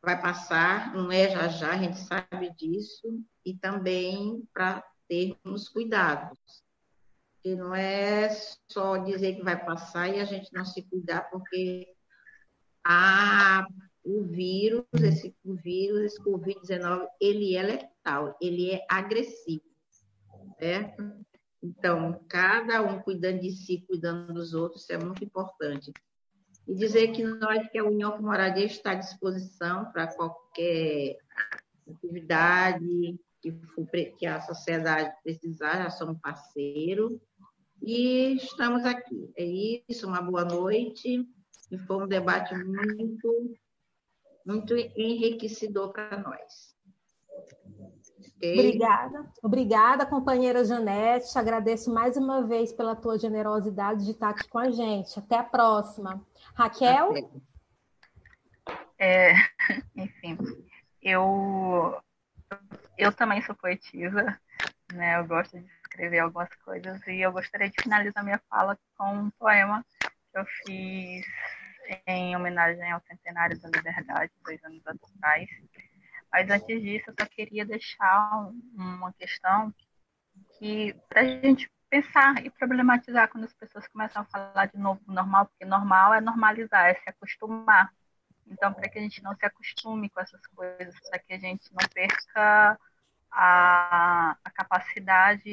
vai 0.04 0.22
passar, 0.22 0.94
não 0.94 1.12
é 1.12 1.30
já 1.30 1.48
já, 1.48 1.72
a 1.72 1.78
gente 1.78 1.98
sabe 1.98 2.54
disso, 2.56 3.24
e 3.46 3.56
também 3.58 4.44
para 4.54 4.84
termos 5.08 5.70
cuidados. 5.70 6.38
E 7.44 7.56
não 7.56 7.74
é 7.74 8.30
só 8.70 8.98
dizer 8.98 9.36
que 9.36 9.44
vai 9.44 9.64
passar 9.64 10.10
e 10.10 10.20
a 10.20 10.26
gente 10.26 10.52
não 10.54 10.66
se 10.66 10.82
cuidar, 10.84 11.30
porque 11.30 11.88
a, 12.86 13.66
o 14.04 14.24
vírus, 14.24 14.86
esse 14.94 15.36
o 15.44 15.56
vírus, 15.56 16.02
esse 16.02 16.24
Covid-19, 16.24 17.08
ele 17.20 17.56
é 17.56 17.64
letal, 17.64 18.38
ele 18.42 18.72
é 18.72 18.86
agressivo 18.90 19.74
certo? 20.64 21.26
Então, 21.62 22.24
cada 22.28 22.82
um 22.82 23.02
cuidando 23.02 23.42
de 23.42 23.52
si, 23.52 23.84
cuidando 23.88 24.34
dos 24.34 24.54
outros, 24.54 24.84
isso 24.84 24.94
é 24.94 24.98
muito 24.98 25.24
importante. 25.24 25.92
E 26.68 26.74
dizer 26.74 27.12
que 27.12 27.24
nós, 27.24 27.68
que 27.70 27.78
a 27.78 27.84
União 27.84 28.12
por 28.12 28.22
Moradia, 28.22 28.66
está 28.66 28.92
à 28.92 28.96
disposição 28.96 29.92
para 29.92 30.08
qualquer 30.08 31.18
atividade 31.90 33.20
que, 33.42 33.52
for, 33.52 33.86
que 34.18 34.26
a 34.26 34.42
sociedade 34.42 35.14
precisar, 35.24 35.84
já 35.84 35.90
somos 35.90 36.20
parceiro. 36.22 37.22
E 37.82 38.36
estamos 38.38 38.86
aqui. 38.86 39.30
É 39.38 39.44
isso, 39.90 40.08
uma 40.08 40.22
boa 40.22 40.46
noite. 40.46 41.28
E 41.70 41.78
foi 41.80 42.04
um 42.04 42.08
debate 42.08 42.56
muito, 42.56 43.56
muito 44.46 44.74
enriquecedor 44.76 45.92
para 45.92 46.18
nós. 46.18 46.73
Ok? 48.44 48.60
Obrigada. 48.60 49.26
Obrigada, 49.42 50.06
companheira 50.06 50.66
Janete. 50.66 51.38
Agradeço 51.38 51.94
mais 51.94 52.18
uma 52.18 52.46
vez 52.46 52.74
pela 52.74 52.96
tua 52.96 53.18
generosidade 53.18 54.04
de 54.04 54.12
estar 54.12 54.30
aqui 54.30 54.48
com 54.50 54.60
a 54.60 54.70
gente. 54.70 55.18
Até 55.18 55.38
a 55.38 55.44
próxima. 55.44 56.22
Raquel? 56.54 57.14
É, 59.00 59.34
enfim, 59.96 60.38
eu, 61.02 61.98
eu 62.98 63.14
também 63.14 63.42
sou 63.44 63.56
poetisa, 63.56 64.38
né? 64.94 65.20
Eu 65.20 65.26
gosto 65.26 65.58
de 65.58 65.66
escrever 65.82 66.20
algumas 66.20 66.54
coisas 66.66 67.02
e 67.08 67.22
eu 67.22 67.32
gostaria 67.32 67.70
de 67.70 67.82
finalizar 67.82 68.24
minha 68.24 68.42
fala 68.50 68.78
com 68.98 69.10
um 69.10 69.30
poema 69.32 69.86
que 70.32 70.38
eu 70.38 70.46
fiz 70.66 71.26
em 72.08 72.36
homenagem 72.36 72.92
ao 72.92 73.02
centenário 73.02 73.60
da 73.60 73.70
liberdade, 73.70 74.32
dois 74.44 74.62
anos 74.64 74.82
atrás. 74.86 75.50
Mas 76.34 76.50
antes 76.50 76.82
disso, 76.82 77.06
eu 77.10 77.16
só 77.20 77.28
queria 77.28 77.64
deixar 77.64 78.50
uma 78.76 79.14
questão 79.14 79.72
que 80.58 80.96
para 81.08 81.22
a 81.22 81.26
gente 81.26 81.72
pensar 81.92 82.44
e 82.44 82.50
problematizar 82.50 83.30
quando 83.30 83.44
as 83.44 83.54
pessoas 83.54 83.88
começam 83.88 84.24
a 84.24 84.26
falar 84.26 84.66
de 84.66 84.78
novo 84.80 85.00
normal, 85.06 85.46
porque 85.46 85.64
normal 85.64 86.16
é 86.16 86.20
normalizar, 86.20 86.88
é 86.88 86.96
se 86.96 87.08
acostumar. 87.08 87.94
Então, 88.48 88.74
para 88.74 88.90
que 88.90 88.98
a 88.98 89.02
gente 89.02 89.22
não 89.22 89.36
se 89.36 89.46
acostume 89.46 90.10
com 90.10 90.20
essas 90.20 90.42
coisas, 90.48 90.96
para 91.08 91.20
que 91.20 91.34
a 91.34 91.38
gente 91.38 91.70
não 91.72 91.88
perca 91.94 92.80
a, 93.32 94.36
a 94.44 94.52
capacidade 94.52 95.44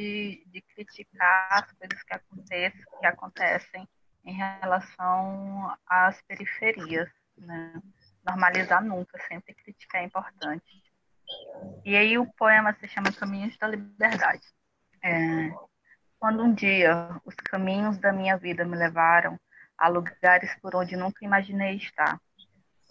de 0.47 0.61
criticar 0.75 1.63
as 1.63 1.73
coisas 1.73 2.03
que 2.03 2.15
acontecem, 2.15 2.85
que 3.01 3.07
acontecem 3.07 3.89
em 4.25 4.33
relação 4.33 5.77
às 5.87 6.23
periferias, 6.23 7.11
né? 7.37 7.83
Normalizar 8.25 8.85
nunca, 8.85 9.19
sempre 9.27 9.55
criticar 9.55 10.03
é 10.03 10.05
importante. 10.05 10.83
E 11.85 11.97
aí 11.97 12.19
o 12.19 12.27
poema 12.35 12.75
se 12.75 12.89
chama 12.89 13.13
Caminhos 13.13 13.57
da 13.59 13.69
Liberdade. 13.69 14.47
É, 15.03 15.51
quando 16.19 16.43
um 16.43 16.53
dia 16.53 17.21
os 17.25 17.35
caminhos 17.35 17.97
da 17.99 18.13
minha 18.13 18.37
vida 18.37 18.65
me 18.65 18.77
levaram 18.77 19.39
a 19.79 19.89
lugares 19.89 20.55
por 20.61 20.77
onde 20.77 20.97
nunca 20.97 21.25
imaginei 21.25 21.77
estar, 21.77 22.21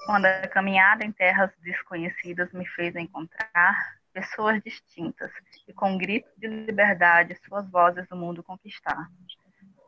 quando 0.06 0.26
a 0.26 0.48
caminhada 0.48 1.06
em 1.06 1.12
terras 1.12 1.52
desconhecidas 1.60 2.52
me 2.52 2.66
fez 2.66 2.96
encontrar 2.96 4.00
pessoas 4.12 4.62
distintas 4.64 5.32
e 5.68 5.74
com 5.74 5.98
gritos 5.98 6.32
de 6.38 6.48
liberdade 6.48 7.40
suas 7.46 7.70
vozes 7.70 8.08
do 8.08 8.16
mundo 8.16 8.44
conquistar. 8.44 9.10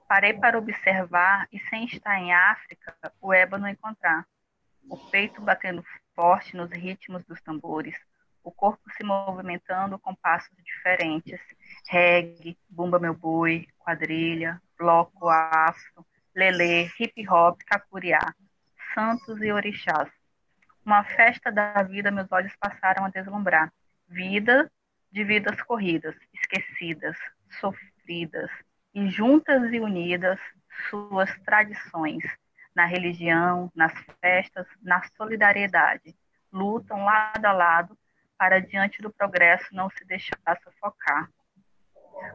Parei 0.08 0.34
para 0.34 0.60
observar 0.60 1.48
e 1.52 1.60
sem 1.70 1.86
estar 1.86 2.20
em 2.20 2.34
África, 2.34 2.96
o 3.20 3.34
ébano 3.34 3.68
encontrar. 3.68 4.28
O 4.92 4.98
peito 4.98 5.42
batendo 5.42 5.86
forte 6.14 6.54
nos 6.54 6.70
ritmos 6.70 7.24
dos 7.24 7.40
tambores, 7.42 7.96
o 8.44 8.52
corpo 8.52 8.82
se 8.98 9.06
movimentando 9.06 9.98
com 9.98 10.14
passos 10.14 10.52
diferentes, 10.62 11.40
reggae, 11.88 12.58
bumba 12.68 13.00
meu 13.00 13.14
boi, 13.14 13.66
quadrilha, 13.80 14.62
bloco 14.78 15.30
afro, 15.30 16.06
lelê, 16.36 16.90
hip 17.00 17.26
hop, 17.30 17.62
cacuriá, 17.66 18.36
santos 18.94 19.42
e 19.42 19.50
orixás. 19.50 20.12
Uma 20.86 21.06
festa 21.06 21.50
da 21.50 21.82
vida 21.84 22.12
meus 22.12 22.30
olhos 22.30 22.54
passaram 22.58 23.06
a 23.06 23.10
deslumbrar. 23.10 23.72
Vida 24.10 24.70
de 25.10 25.24
vidas 25.24 25.62
corridas, 25.62 26.18
esquecidas, 26.34 27.16
sofridas, 27.62 28.52
e 28.94 29.10
juntas 29.10 29.72
e 29.72 29.80
unidas 29.80 30.38
suas 30.90 31.34
tradições, 31.46 32.26
na 32.76 32.86
religião, 32.86 33.72
nas 33.76 33.94
festas, 34.20 34.66
na 34.82 35.02
solidariedade, 35.16 36.16
lutam 36.52 37.04
lado 37.04 37.46
a 37.46 37.52
lado 37.52 37.98
para 38.38 38.60
diante 38.60 39.02
do 39.02 39.12
progresso 39.12 39.68
não 39.72 39.90
se 39.90 40.04
deixar 40.06 40.38
sufocar. 40.64 41.30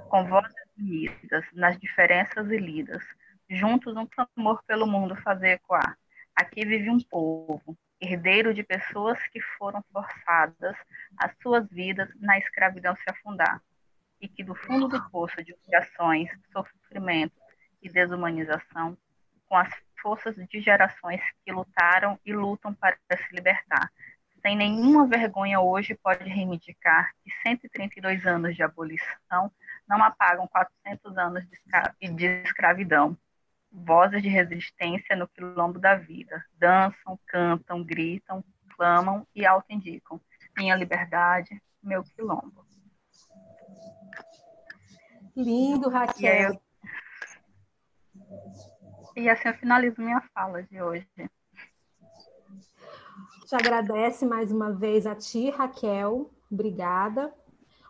Com 0.09 0.27
vozes 0.27 0.55
unidas, 0.79 1.45
nas 1.53 1.79
diferenças 1.79 2.49
e 2.51 2.57
lidas, 2.57 3.03
juntos 3.49 3.97
um 3.97 4.07
clamor 4.07 4.63
pelo 4.67 4.87
mundo 4.87 5.17
fazer 5.17 5.53
ecoar. 5.53 5.97
Aqui 6.35 6.65
vive 6.65 6.91
um 6.91 7.01
povo, 7.01 7.77
herdeiro 8.01 8.53
de 8.53 8.63
pessoas 8.63 9.19
que 9.29 9.41
foram 9.41 9.83
forçadas 9.93 10.77
as 11.19 11.33
suas 11.43 11.69
vidas 11.71 12.09
na 12.17 12.39
escravidão 12.39 12.95
se 12.97 13.09
afundar, 13.09 13.63
e 14.21 14.29
que 14.29 14.45
do 14.45 14.55
fundo 14.55 14.89
do 14.89 15.11
poço 15.11 15.43
de 15.43 15.55
humilhações, 15.55 16.31
sofrimento 16.53 17.41
e 17.83 17.89
desumanização, 17.89 18.97
com 19.49 19.57
as 19.57 19.73
forças 20.07 20.37
de 20.37 20.61
gerações 20.61 21.21
que 21.45 21.51
lutaram 21.51 22.17
e 22.25 22.33
lutam 22.33 22.73
para 22.73 22.97
se 23.11 23.35
libertar, 23.35 23.91
sem 24.41 24.57
nenhuma 24.57 25.05
vergonha 25.05 25.59
hoje 25.59 25.97
pode 25.97 26.23
reivindicar 26.23 27.11
que 27.25 27.31
132 27.45 28.25
anos 28.25 28.55
de 28.55 28.63
abolição 28.63 29.51
não 29.89 30.01
apagam 30.05 30.47
400 30.47 31.19
anos 31.19 31.45
de 32.01 32.27
escravidão 32.45 33.19
vozes 33.69 34.23
de 34.23 34.29
resistência 34.29 35.17
no 35.17 35.27
quilombo 35.27 35.81
da 35.81 35.97
vida. 35.97 36.41
Dançam, 36.57 37.19
cantam, 37.27 37.83
gritam, 37.83 38.45
clamam 38.77 39.27
e 39.35 39.45
auto-indicam. 39.45 40.21
Minha 40.57 40.77
liberdade, 40.77 41.61
meu 41.83 42.05
quilombo. 42.05 42.65
Lindo, 45.37 45.91
Raquel. 45.91 46.63
E, 49.17 49.31
assim 49.31 49.49
eu 49.49 49.55
finalizo 49.55 50.03
minha 50.03 50.21
fala 50.35 50.63
de 50.63 50.81
hoje. 50.81 51.09
Te 53.47 53.55
agradece 53.55 54.27
mais 54.27 54.53
uma 54.53 54.73
vez 54.73 55.07
a 55.07 55.15
ti, 55.15 55.49
Raquel. 55.49 56.31
Obrigada. 56.53 57.33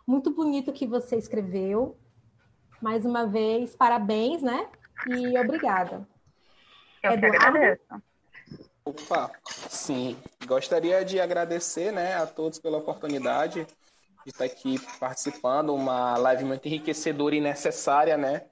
Muito 0.07 0.31
bonito 0.31 0.71
que 0.71 0.87
você 0.87 1.17
escreveu. 1.17 1.97
Mais 2.81 3.05
uma 3.05 3.27
vez, 3.27 3.75
parabéns, 3.75 4.41
né? 4.41 4.69
e 5.05 5.37
obrigada. 5.37 6.07
Eu 7.03 7.11
Eduardo? 7.11 7.37
que 7.37 7.45
agradeço. 7.45 8.03
Opa, 8.85 9.31
sim. 9.45 10.17
Gostaria 10.45 11.03
de 11.03 11.19
agradecer 11.19 11.91
né, 11.91 12.15
a 12.15 12.25
todos 12.25 12.57
pela 12.57 12.77
oportunidade 12.77 13.67
de 14.23 14.31
estar 14.31 14.45
aqui 14.45 14.79
participando, 14.97 15.75
uma 15.75 16.17
live 16.17 16.45
muito 16.45 16.65
enriquecedora 16.67 17.35
e 17.35 17.41
necessária, 17.41 18.17
né? 18.17 18.45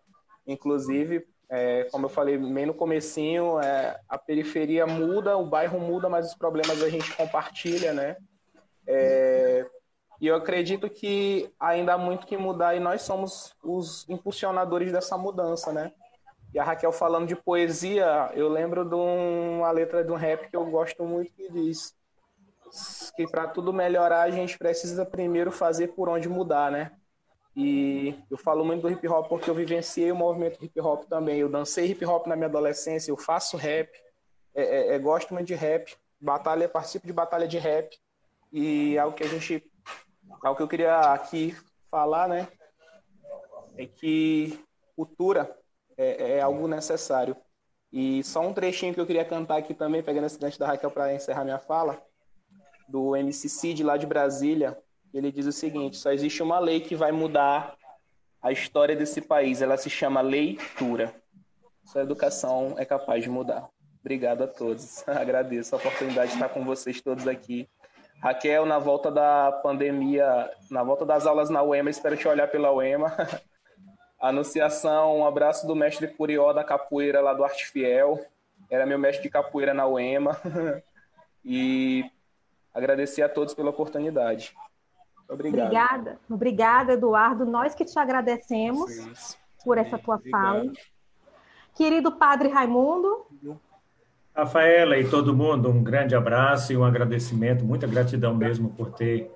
Inclusive, 0.46 1.26
é, 1.50 1.86
como 1.92 2.06
eu 2.06 2.10
falei 2.10 2.38
bem 2.38 2.66
no 2.66 2.74
comecinho, 2.74 3.60
é, 3.60 4.00
a 4.10 4.18
periferia 4.18 4.86
muda, 4.88 5.38
o 5.38 5.46
bairro 5.46 5.80
muda, 5.80 6.10
mas 6.10 6.28
os 6.28 6.36
problemas 6.36 6.82
a 6.82 6.90
gente 6.90 7.16
compartilha, 7.16 7.94
né? 7.94 8.18
É, 8.88 9.66
e 10.20 10.28
eu 10.28 10.36
acredito 10.36 10.90
que 10.90 11.52
ainda 11.60 11.94
há 11.94 11.98
muito 11.98 12.26
que 12.26 12.38
mudar 12.38 12.76
e 12.76 12.80
nós 12.80 13.02
somos 13.02 13.56
os 13.64 14.08
impulsionadores 14.10 14.92
dessa 14.92 15.18
mudança, 15.18 15.72
né? 15.72 15.92
E 16.54 16.60
a 16.60 16.64
Raquel 16.64 16.92
falando 16.92 17.28
de 17.28 17.36
poesia, 17.36 18.32
eu 18.34 18.48
lembro 18.48 18.86
de 18.86 18.96
uma 18.96 19.70
letra 19.72 20.04
de 20.04 20.12
um 20.12 20.16
rap 20.16 20.50
que 20.50 20.56
eu 20.56 20.66
gosto 20.66 21.04
muito 21.04 21.32
que 21.34 21.52
diz 21.52 21.94
que 23.16 23.28
para 23.30 23.48
tudo 23.48 23.74
melhorar 23.74 24.22
a 24.22 24.32
gente 24.32 24.58
precisa 24.58 25.06
primeiro 25.06 25.52
fazer 25.52 25.90
por 25.90 26.10
onde 26.10 26.28
mudar, 26.30 26.72
né? 26.72 26.92
E 27.56 28.14
eu 28.30 28.38
falo 28.38 28.66
muito 28.66 28.82
do 28.82 28.90
hip 28.90 29.08
hop 29.08 29.30
porque 29.30 29.50
eu 29.50 29.56
vivenciei 29.56 30.12
o 30.12 30.16
movimento 30.16 30.64
hip 30.64 30.80
hop 30.82 31.06
também. 31.06 31.40
Eu 31.40 31.50
dancei 31.50 31.86
hip 31.92 32.06
hop 32.06 32.28
na 32.28 32.36
minha 32.36 32.48
adolescência, 32.48 33.12
eu 33.12 33.18
faço 33.18 33.56
rap, 33.56 33.90
é, 34.54 34.64
é, 34.64 34.96
é, 34.96 35.00
gosto 35.00 35.34
muito 35.34 35.48
de 35.48 35.56
rap, 35.56 35.96
batalha, 36.20 36.68
participo 36.68 37.08
de 37.08 37.14
batalha 37.14 37.48
de 37.48 37.58
rap. 37.58 37.98
E 38.52 38.98
algo 38.98 39.16
que 39.16 39.24
a 39.24 39.28
gente. 39.28 39.64
Algo 40.42 40.58
que 40.58 40.64
eu 40.64 40.68
queria 40.68 41.14
aqui 41.14 41.56
falar, 41.90 42.28
né? 42.28 42.48
É 43.78 43.86
que 43.86 44.60
cultura 44.96 45.58
é, 45.98 46.38
é, 46.38 46.42
algo 46.42 46.68
necessário. 46.68 47.36
E 47.92 48.24
só 48.24 48.42
um 48.42 48.54
trechinho 48.54 48.94
que 48.94 49.00
eu 49.00 49.06
queria 49.06 49.26
cantar 49.26 49.58
aqui 49.58 49.74
também, 49.74 50.04
pegando 50.04 50.26
esse 50.26 50.40
gancho 50.40 50.60
da 50.60 50.68
Raquel 50.68 50.92
para 50.92 51.14
encerrar 51.14 51.44
minha 51.44 51.60
fala, 51.60 52.02
do 52.88 53.16
MC 53.16 53.48
Cid 53.48 53.84
lá 53.84 53.98
de 53.98 54.06
Brasília. 54.06 54.78
Ele 55.16 55.32
diz 55.32 55.46
o 55.46 55.52
seguinte: 55.52 55.96
só 55.96 56.12
existe 56.12 56.44
uma 56.44 56.60
lei 56.60 56.82
que 56.82 56.94
vai 56.94 57.12
mudar 57.14 57.78
a 58.42 58.52
história 58.52 58.96
desse 58.98 59.22
país. 59.22 59.62
Ela 59.62 59.78
se 59.78 59.90
chama 59.90 60.20
leitura. 60.20 61.16
Sua 61.86 62.02
educação 62.02 62.76
é 62.78 62.84
capaz 62.84 63.24
de 63.24 63.30
mudar. 63.30 63.70
Obrigado 64.02 64.44
a 64.44 64.48
todos. 64.48 65.04
Agradeço 65.08 65.74
a 65.74 65.78
oportunidade 65.78 66.32
de 66.32 66.34
estar 66.34 66.50
com 66.50 66.66
vocês 66.66 67.00
todos 67.00 67.30
aqui. 67.30 67.70
Raquel, 68.22 68.66
na 68.66 68.78
volta 68.78 69.10
da 69.10 69.54
pandemia, 69.64 70.52
na 70.70 70.84
volta 70.84 71.06
das 71.06 71.26
aulas 71.26 71.50
na 71.50 71.64
UEMA, 71.64 71.90
espero 71.90 72.18
te 72.18 72.28
olhar 72.28 72.50
pela 72.50 72.74
UEMA. 72.74 73.16
Anunciação, 74.20 75.20
um 75.20 75.26
abraço 75.26 75.66
do 75.66 75.76
mestre 75.76 76.08
Curió 76.08 76.52
da 76.52 76.64
capoeira 76.64 77.22
lá 77.22 77.34
do 77.34 77.44
Arte 77.44 77.68
Fiel. 77.68 78.20
Era 78.70 78.86
meu 78.86 79.00
mestre 79.00 79.24
de 79.24 79.30
capoeira 79.30 79.74
na 79.74 79.88
UEMA. 79.88 80.38
e 81.44 82.04
agradecer 82.74 83.22
a 83.22 83.30
todos 83.30 83.54
pela 83.54 83.70
oportunidade. 83.70 84.54
Obrigado. 85.28 85.66
Obrigada, 85.66 86.20
obrigada, 86.30 86.94
Eduardo. 86.94 87.46
Nós 87.46 87.74
que 87.74 87.86
te 87.86 87.98
agradecemos 87.98 88.92
sim, 88.92 89.38
por 89.64 89.78
essa 89.78 89.98
tua 89.98 90.16
Obrigado. 90.16 90.42
fala. 90.42 90.72
Querido 91.76 92.12
Padre 92.12 92.50
Raimundo. 92.50 93.26
Rafaela 94.36 94.98
e 94.98 95.10
todo 95.10 95.36
mundo, 95.36 95.70
um 95.70 95.82
grande 95.82 96.14
abraço 96.14 96.74
e 96.74 96.78
um 96.78 96.84
agradecimento, 96.84 97.64
muita 97.64 97.88
gratidão 97.88 98.36
mesmo 98.36 98.70
por 98.70 98.92
ter 98.92 99.32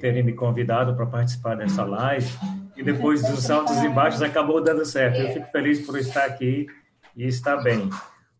terem 0.00 0.22
me 0.22 0.32
convidado 0.32 0.94
para 0.94 1.06
participar 1.06 1.56
dessa 1.56 1.84
live. 1.84 2.28
E 2.76 2.82
depois 2.82 3.22
dos 3.22 3.50
altos 3.50 3.82
e 3.82 3.88
baixos 3.88 4.22
acabou 4.22 4.62
dando 4.62 4.84
certo. 4.84 5.20
Eu 5.20 5.32
fico 5.32 5.46
feliz 5.52 5.84
por 5.86 5.96
estar 5.98 6.24
aqui 6.24 6.66
e 7.14 7.26
estar 7.26 7.58
bem. 7.58 7.88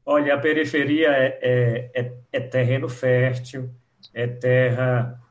Olha, 0.05 0.35
a 0.35 0.39
periferia 0.39 1.09
é, 1.09 1.39
é, 1.41 1.91
é, 1.95 2.12
é 2.33 2.41
terreno 2.41 2.89
fértil, 2.89 3.70
é 4.12 4.27
terra, 4.27 5.22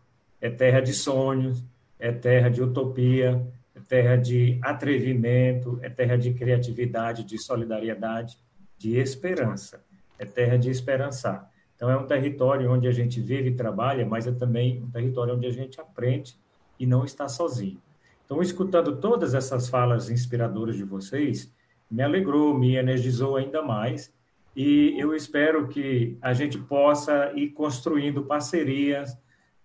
é 0.41 0.49
terra 0.49 0.81
de 0.81 0.93
sonhos, 0.93 1.63
é 1.99 2.11
terra 2.11 2.49
de 2.49 2.61
utopia, 2.61 3.41
é 3.76 3.80
terra 3.80 4.15
de 4.15 4.59
atrevimento, 4.61 5.80
é 5.81 5.89
terra 5.89 6.18
de 6.18 6.34
criatividade, 6.34 7.23
de 7.23 7.38
solidariedade, 7.38 8.38
de 8.77 8.97
esperança. 8.97 9.84
É 10.18 10.26
terra 10.26 10.57
de 10.57 10.69
esperançar. 10.69 11.49
Então, 11.76 11.89
é 11.89 11.97
um 11.97 12.05
território 12.05 12.72
onde 12.72 12.88
a 12.88 12.91
gente 12.91 13.19
vive 13.19 13.49
e 13.49 13.55
trabalha, 13.55 14.05
mas 14.05 14.27
é 14.27 14.31
também 14.31 14.84
um 14.84 14.89
território 14.89 15.35
onde 15.35 15.47
a 15.47 15.51
gente 15.51 15.80
aprende 15.80 16.35
e 16.80 16.85
não 16.85 17.05
está 17.05 17.30
sozinho. 17.30 17.81
Então, 18.26 18.41
escutando 18.41 18.97
todas 18.97 19.34
essas 19.34 19.68
falas 19.68 20.09
inspiradoras 20.09 20.76
de 20.76 20.84
vocês, 20.84 21.51
me 21.89 22.01
alegrou, 22.01 22.57
me 22.57 22.76
energizou 22.76 23.35
ainda 23.35 23.61
mais 23.61 24.13
e 24.55 24.95
eu 24.97 25.13
espero 25.15 25.68
que 25.68 26.18
a 26.22 26.34
gente 26.34 26.57
possa 26.57 27.31
ir 27.35 27.49
construindo 27.49 28.23
parcerias, 28.23 29.18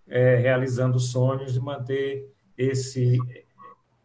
é, 0.07 0.35
realizando 0.35 0.99
sonhos 0.99 1.55
e 1.55 1.59
manter 1.59 2.33
esse, 2.57 3.17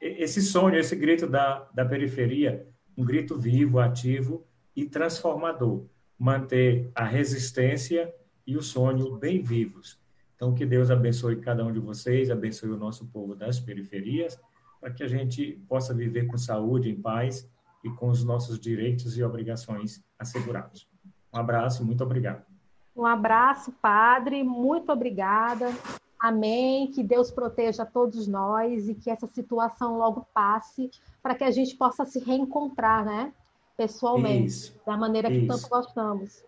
esse 0.01 0.43
sonho, 0.43 0.77
esse 0.77 0.97
grito 0.97 1.27
da, 1.27 1.69
da 1.73 1.85
periferia, 1.85 2.66
um 2.97 3.05
grito 3.05 3.39
vivo, 3.39 3.79
ativo 3.79 4.45
e 4.74 4.85
transformador. 4.85 5.85
Manter 6.19 6.91
a 6.95 7.05
resistência 7.05 8.12
e 8.47 8.57
o 8.57 8.62
sonho 8.62 9.16
bem 9.16 9.43
vivos. 9.43 9.99
Então, 10.37 10.55
que 10.55 10.66
Deus 10.66 10.91
abençoe 10.91 11.37
cada 11.37 11.65
um 11.65 11.73
de 11.73 11.79
vocês, 11.79 12.31
abençoe 12.31 12.70
o 12.70 12.77
nosso 12.77 13.07
povo 13.07 13.35
das 13.35 13.61
periferias, 13.61 14.39
para 14.81 14.91
que 14.91 15.05
a 15.05 15.09
gente 15.09 15.62
possa 15.69 15.95
viver 15.95 16.27
com 16.27 16.37
saúde, 16.37 16.91
em 16.91 17.01
paz 17.01 17.49
e 17.85 17.91
com 17.91 18.09
os 18.09 18.24
nossos 18.24 18.59
direitos 18.59 19.16
e 19.16 19.23
obrigações 19.23 20.05
assegurados. 20.19 20.89
Um 21.33 21.39
abraço, 21.39 21.85
muito 21.85 22.03
obrigado. 22.03 22.52
Um 22.94 23.06
abraço, 23.06 23.73
Padre, 23.81 24.43
muito 24.43 24.93
obrigada. 24.93 25.73
Amém. 26.19 26.89
Que 26.93 27.02
Deus 27.02 27.31
proteja 27.31 27.85
todos 27.85 28.28
nós 28.28 28.89
e 28.89 28.94
que 28.94 29.10
essa 29.10 29.27
situação 29.27 29.98
logo 29.98 30.27
passe 30.32 30.90
para 31.23 31.35
que 31.35 31.43
a 31.43 31.51
gente 31.51 31.74
possa 31.74 32.05
se 32.05 32.20
reencontrar, 32.20 33.05
né? 33.05 33.32
Pessoalmente, 33.77 34.47
isso, 34.47 34.81
da 34.86 34.97
maneira 34.97 35.28
que 35.28 35.39
isso. 35.39 35.48
tanto 35.48 35.69
gostamos. 35.69 36.44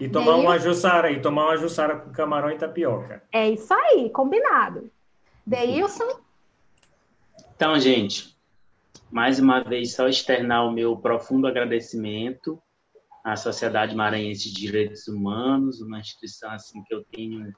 E 0.00 0.08
tomar 0.08 0.36
uma 0.36 0.58
jussara, 0.58 1.12
e 1.12 1.20
tomar 1.20 1.44
uma 1.44 1.56
jussara 1.56 1.96
com 1.96 2.10
camarão 2.10 2.50
e 2.50 2.58
tapioca. 2.58 3.22
É 3.30 3.50
isso 3.50 3.72
aí, 3.72 4.10
combinado. 4.10 4.90
Deilson? 5.46 6.18
Então, 7.54 7.78
gente, 7.78 8.36
mais 9.08 9.38
uma 9.38 9.62
vez, 9.62 9.94
só 9.94 10.08
externar 10.08 10.66
o 10.66 10.72
meu 10.72 10.96
profundo 10.96 11.46
agradecimento 11.46 12.60
à 13.24 13.36
Sociedade 13.36 13.94
Maranhense 13.94 14.52
de 14.52 14.60
Direitos 14.60 15.08
Humanos, 15.08 15.80
uma 15.80 16.00
instituição 16.00 16.50
assim 16.50 16.82
que 16.84 16.94
eu 16.94 17.04
tenho 17.04 17.54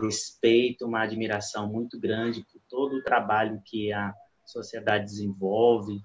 respeito, 0.00 0.86
uma 0.86 1.02
admiração 1.02 1.66
muito 1.66 1.98
grande 1.98 2.44
por 2.52 2.60
todo 2.68 2.96
o 2.96 3.02
trabalho 3.02 3.62
que 3.64 3.92
a 3.92 4.14
sociedade 4.44 5.04
desenvolve, 5.04 6.00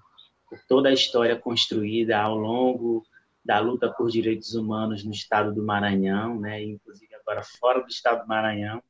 por 0.48 0.58
toda 0.68 0.88
a 0.88 0.94
história 0.94 1.36
construída 1.36 2.18
ao 2.18 2.36
longo 2.36 3.04
da 3.44 3.58
luta 3.58 3.92
por 3.92 4.10
direitos 4.10 4.54
humanos 4.54 5.04
no 5.04 5.12
estado 5.12 5.54
do 5.54 5.64
Maranhão, 5.64 6.40
né, 6.40 6.62
inclusive 6.62 7.14
agora 7.14 7.42
fora 7.42 7.80
do 7.80 7.88
estado 7.88 8.22
do 8.22 8.28
Maranhão, 8.28 8.82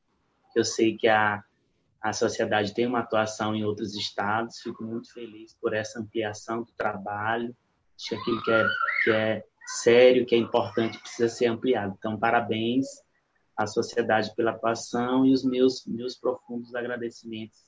eu 0.55 0.63
sei 0.63 0.97
que 0.97 1.07
a 1.07 1.43
a 2.01 2.13
sociedade 2.13 2.73
tem 2.73 2.85
uma 2.85 2.99
atuação 2.99 3.55
em 3.55 3.63
outros 3.63 3.95
estados. 3.95 4.59
Fico 4.59 4.83
muito 4.83 5.11
feliz 5.11 5.55
por 5.59 5.73
essa 5.73 5.99
ampliação 5.99 6.61
do 6.61 6.71
trabalho. 6.77 7.55
Acho 7.95 8.09
que 8.09 8.15
aquilo 8.15 8.43
que 8.43 8.51
é, 8.51 8.65
que 9.03 9.11
é 9.11 9.43
sério, 9.67 10.25
que 10.25 10.35
é 10.35 10.37
importante, 10.37 10.99
precisa 10.99 11.29
ser 11.29 11.47
ampliado. 11.47 11.95
Então, 11.97 12.17
parabéns 12.17 12.85
à 13.55 13.67
sociedade 13.67 14.33
pela 14.35 14.51
atuação 14.51 15.25
e 15.25 15.33
os 15.33 15.43
meus, 15.43 15.85
meus 15.85 16.15
profundos 16.15 16.73
agradecimentos 16.73 17.67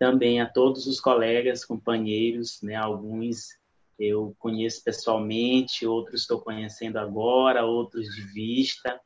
também 0.00 0.40
a 0.40 0.46
todos 0.46 0.86
os 0.86 0.98
colegas, 0.98 1.62
companheiros, 1.62 2.62
né? 2.62 2.74
alguns 2.74 3.60
eu 3.98 4.34
conheço 4.38 4.82
pessoalmente, 4.82 5.86
outros 5.86 6.22
estou 6.22 6.40
conhecendo 6.40 6.98
agora, 6.98 7.66
outros 7.66 8.06
de 8.06 8.22
vista, 8.32 8.98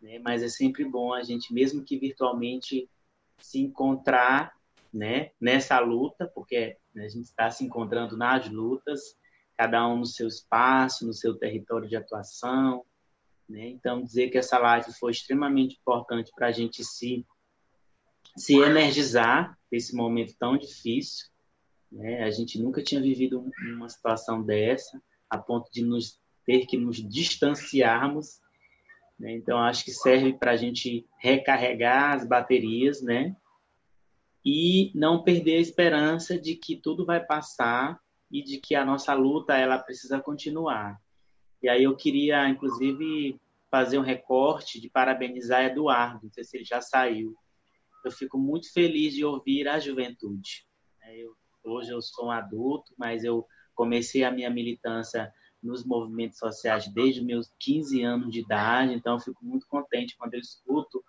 né? 0.00 0.18
mas 0.20 0.42
é 0.42 0.48
sempre 0.48 0.86
bom 0.86 1.12
a 1.12 1.22
gente, 1.22 1.52
mesmo 1.52 1.84
que 1.84 1.98
virtualmente, 1.98 2.88
se 3.36 3.60
encontrar 3.60 4.54
né, 4.90 5.32
nessa 5.38 5.78
luta, 5.80 6.26
porque 6.34 6.78
a 6.96 7.08
gente 7.08 7.24
está 7.26 7.50
se 7.50 7.62
encontrando 7.62 8.16
nas 8.16 8.48
lutas, 8.48 9.18
cada 9.56 9.86
um 9.88 9.98
no 9.98 10.06
seu 10.06 10.28
espaço, 10.28 11.06
no 11.06 11.12
seu 11.12 11.34
território 11.34 11.88
de 11.88 11.96
atuação. 11.96 12.84
Né? 13.48 13.68
Então, 13.68 14.02
dizer 14.02 14.30
que 14.30 14.38
essa 14.38 14.58
live 14.58 14.92
foi 14.94 15.12
extremamente 15.12 15.78
importante 15.80 16.30
para 16.34 16.48
a 16.48 16.52
gente 16.52 16.84
se, 16.84 17.26
se 18.36 18.54
energizar 18.56 19.58
nesse 19.70 19.94
momento 19.94 20.34
tão 20.38 20.56
difícil. 20.56 21.26
Né? 21.90 22.22
A 22.22 22.30
gente 22.30 22.60
nunca 22.60 22.82
tinha 22.82 23.00
vivido 23.00 23.44
uma 23.74 23.88
situação 23.88 24.42
dessa, 24.42 25.02
a 25.28 25.38
ponto 25.38 25.70
de 25.70 25.82
nos 25.82 26.20
ter 26.44 26.66
que 26.66 26.76
nos 26.76 26.96
distanciarmos 26.96 28.42
né? 29.22 29.34
Então, 29.34 29.56
acho 29.58 29.84
que 29.84 29.92
serve 29.92 30.32
para 30.32 30.50
a 30.50 30.56
gente 30.56 31.06
recarregar 31.20 32.16
as 32.16 32.26
baterias, 32.26 33.00
né? 33.00 33.36
E 34.44 34.90
não 34.96 35.22
perder 35.22 35.58
a 35.58 35.60
esperança 35.60 36.36
de 36.36 36.56
que 36.56 36.74
tudo 36.76 37.06
vai 37.06 37.24
passar 37.24 38.00
e 38.32 38.42
de 38.42 38.58
que 38.58 38.74
a 38.74 38.84
nossa 38.84 39.12
luta 39.12 39.54
ela 39.54 39.78
precisa 39.78 40.18
continuar. 40.18 40.98
E 41.62 41.68
aí 41.68 41.84
eu 41.84 41.94
queria, 41.94 42.48
inclusive, 42.48 43.38
fazer 43.70 43.98
um 43.98 44.02
recorte 44.02 44.80
de 44.80 44.88
parabenizar 44.88 45.64
Eduardo, 45.64 46.24
não 46.24 46.32
sei 46.32 46.42
se 46.42 46.56
ele 46.56 46.64
já 46.64 46.80
saiu. 46.80 47.36
Eu 48.04 48.10
fico 48.10 48.38
muito 48.38 48.72
feliz 48.72 49.14
de 49.14 49.24
ouvir 49.24 49.68
a 49.68 49.78
juventude. 49.78 50.66
É, 51.02 51.18
eu, 51.18 51.36
hoje 51.62 51.92
eu 51.92 52.00
sou 52.00 52.26
um 52.26 52.30
adulto, 52.30 52.92
mas 52.98 53.22
eu 53.22 53.46
comecei 53.74 54.24
a 54.24 54.30
minha 54.30 54.50
militância 54.50 55.32
nos 55.62 55.84
movimentos 55.84 56.38
sociais 56.38 56.88
desde 56.88 57.22
meus 57.22 57.52
15 57.60 58.02
anos 58.02 58.32
de 58.32 58.40
idade, 58.40 58.94
então 58.94 59.20
fico 59.20 59.44
muito 59.44 59.66
contente 59.68 60.16
quando 60.16 60.34
eu 60.34 60.40
escuto 60.40 61.04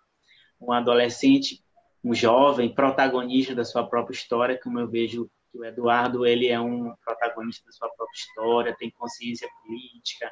um 0.61 0.71
adolescente, 0.71 1.63
um 2.03 2.13
jovem 2.13 2.73
protagonista 2.73 3.55
da 3.55 3.65
sua 3.65 3.87
própria 3.87 4.13
história, 4.13 4.59
como 4.61 4.79
eu 4.79 4.87
vejo 4.87 5.29
que 5.53 5.59
o 5.59 5.63
Eduardo 5.63 6.25
ele 6.25 6.47
é 6.47 6.59
um 6.59 6.93
protagonista 7.05 7.63
da 7.67 7.71
sua 7.71 7.87
própria 7.89 8.17
história, 8.17 8.75
tem 8.75 8.89
consciência 8.89 9.47
política, 9.61 10.31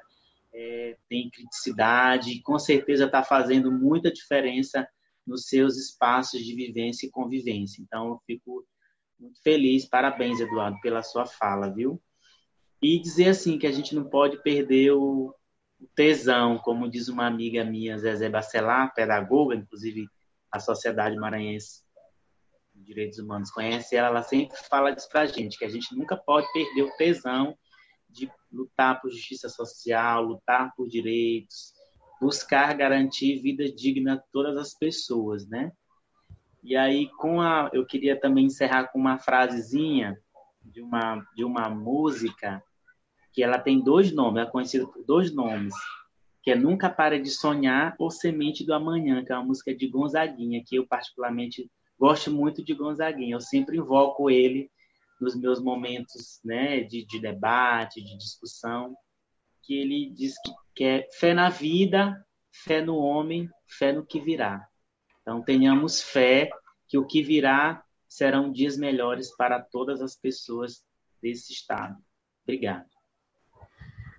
é, 0.52 0.98
tem 1.08 1.30
criticidade, 1.30 2.32
e 2.32 2.42
com 2.42 2.58
certeza 2.58 3.06
está 3.06 3.24
fazendo 3.24 3.72
muita 3.72 4.12
diferença 4.12 4.88
nos 5.26 5.46
seus 5.46 5.78
espaços 5.78 6.44
de 6.44 6.56
vivência 6.56 7.06
e 7.06 7.12
convivência. 7.12 7.82
Então, 7.82 8.10
eu 8.10 8.22
fico 8.26 8.66
muito 9.20 9.40
feliz. 9.44 9.86
Parabéns, 9.86 10.40
Eduardo, 10.40 10.82
pela 10.82 11.04
sua 11.04 11.28
fala, 11.28 11.72
viu? 11.72 12.02
E 12.82 13.00
dizer 13.00 13.30
assim 13.30 13.60
que 13.60 13.68
a 13.68 13.72
gente 13.72 13.94
não 13.94 14.10
pode 14.10 14.42
perder 14.42 14.92
o, 14.92 15.36
tesão, 15.96 16.58
como 16.58 16.90
diz 16.90 17.08
uma 17.08 17.26
amiga 17.26 17.64
minha, 17.64 17.98
Zezé 17.98 18.30
Bacelar, 18.30 18.94
pedagoga, 18.94 19.56
inclusive 19.56 20.08
a 20.52 20.60
Sociedade 20.60 21.16
Maranhense 21.16 21.84
de 22.82 22.88
Direitos 22.88 23.20
Humanos 23.20 23.52
conhece 23.52 23.96
ela, 23.96 24.08
ela 24.08 24.24
sempre 24.24 24.58
fala 24.70 24.92
disso 24.92 25.08
pra 25.10 25.26
gente, 25.26 25.58
que 25.58 25.66
a 25.66 25.70
gente 25.70 25.96
nunca 25.96 26.18
pode 26.18 26.52
perder 26.52 26.84
o 26.84 26.96
tesão 26.98 27.56
de 28.10 28.30
lutar 28.52 29.00
por 29.00 29.10
justiça 29.10 29.48
social, 29.48 30.24
lutar 30.24 30.74
por 30.76 30.88
direitos, 30.88 31.74
buscar 32.20 32.76
garantir 32.76 33.42
vida 33.42 33.72
digna 33.72 34.16
a 34.16 34.24
todas 34.32 34.58
as 34.58 34.74
pessoas, 34.74 35.48
né? 35.48 35.72
E 36.64 36.76
aí, 36.76 37.10
com 37.18 37.42
a, 37.42 37.70
eu 37.74 37.86
queria 37.86 38.20
também 38.20 38.46
encerrar 38.46 38.88
com 38.88 39.00
uma 39.00 39.18
frasezinha 39.18 40.20
de 40.62 40.82
uma, 40.82 41.26
de 41.36 41.44
uma 41.44 41.70
música 41.70 42.62
que 43.32 43.42
ela 43.42 43.58
tem 43.58 43.82
dois 43.82 44.12
nomes, 44.12 44.44
é 44.44 44.46
conhecida 44.46 44.86
por 44.86 45.04
dois 45.06 45.34
nomes, 45.34 45.74
que 46.44 46.52
é 46.52 46.56
Nunca 46.56 46.90
Para 46.90 47.20
de 47.20 47.30
Sonhar 47.30 47.96
ou 47.98 48.12
Semente 48.12 48.66
do 48.66 48.74
Amanhã, 48.74 49.24
que 49.24 49.32
é 49.32 49.36
uma 49.36 49.46
música 49.46 49.74
de 49.74 49.88
Gonzaguinha, 49.88 50.62
que 50.66 50.76
eu 50.76 50.86
particularmente 50.86 51.70
gosto 52.02 52.32
muito 52.32 52.64
de 52.64 52.74
Gonzaguinha. 52.74 53.36
Eu 53.36 53.40
sempre 53.40 53.78
invoco 53.78 54.28
ele 54.28 54.72
nos 55.20 55.36
meus 55.36 55.62
momentos 55.62 56.42
né, 56.44 56.80
de, 56.80 57.06
de 57.06 57.22
debate, 57.22 58.04
de 58.04 58.18
discussão, 58.18 58.96
que 59.62 59.76
ele 59.80 60.10
diz 60.10 60.34
que, 60.42 60.52
que 60.74 60.84
é 60.84 61.08
fé 61.12 61.32
na 61.36 61.48
vida, 61.48 62.26
fé 62.52 62.82
no 62.82 62.98
homem, 62.98 63.48
fé 63.68 63.94
no 63.94 64.04
que 64.04 64.20
virá. 64.20 64.68
Então, 65.22 65.44
tenhamos 65.44 66.02
fé 66.02 66.50
que 66.88 66.98
o 66.98 67.06
que 67.06 67.22
virá 67.22 67.84
serão 68.08 68.52
dias 68.52 68.76
melhores 68.78 69.36
para 69.38 69.62
todas 69.62 70.02
as 70.02 70.16
pessoas 70.16 70.84
desse 71.22 71.54
estado. 71.54 71.96
Obrigado. 72.44 72.90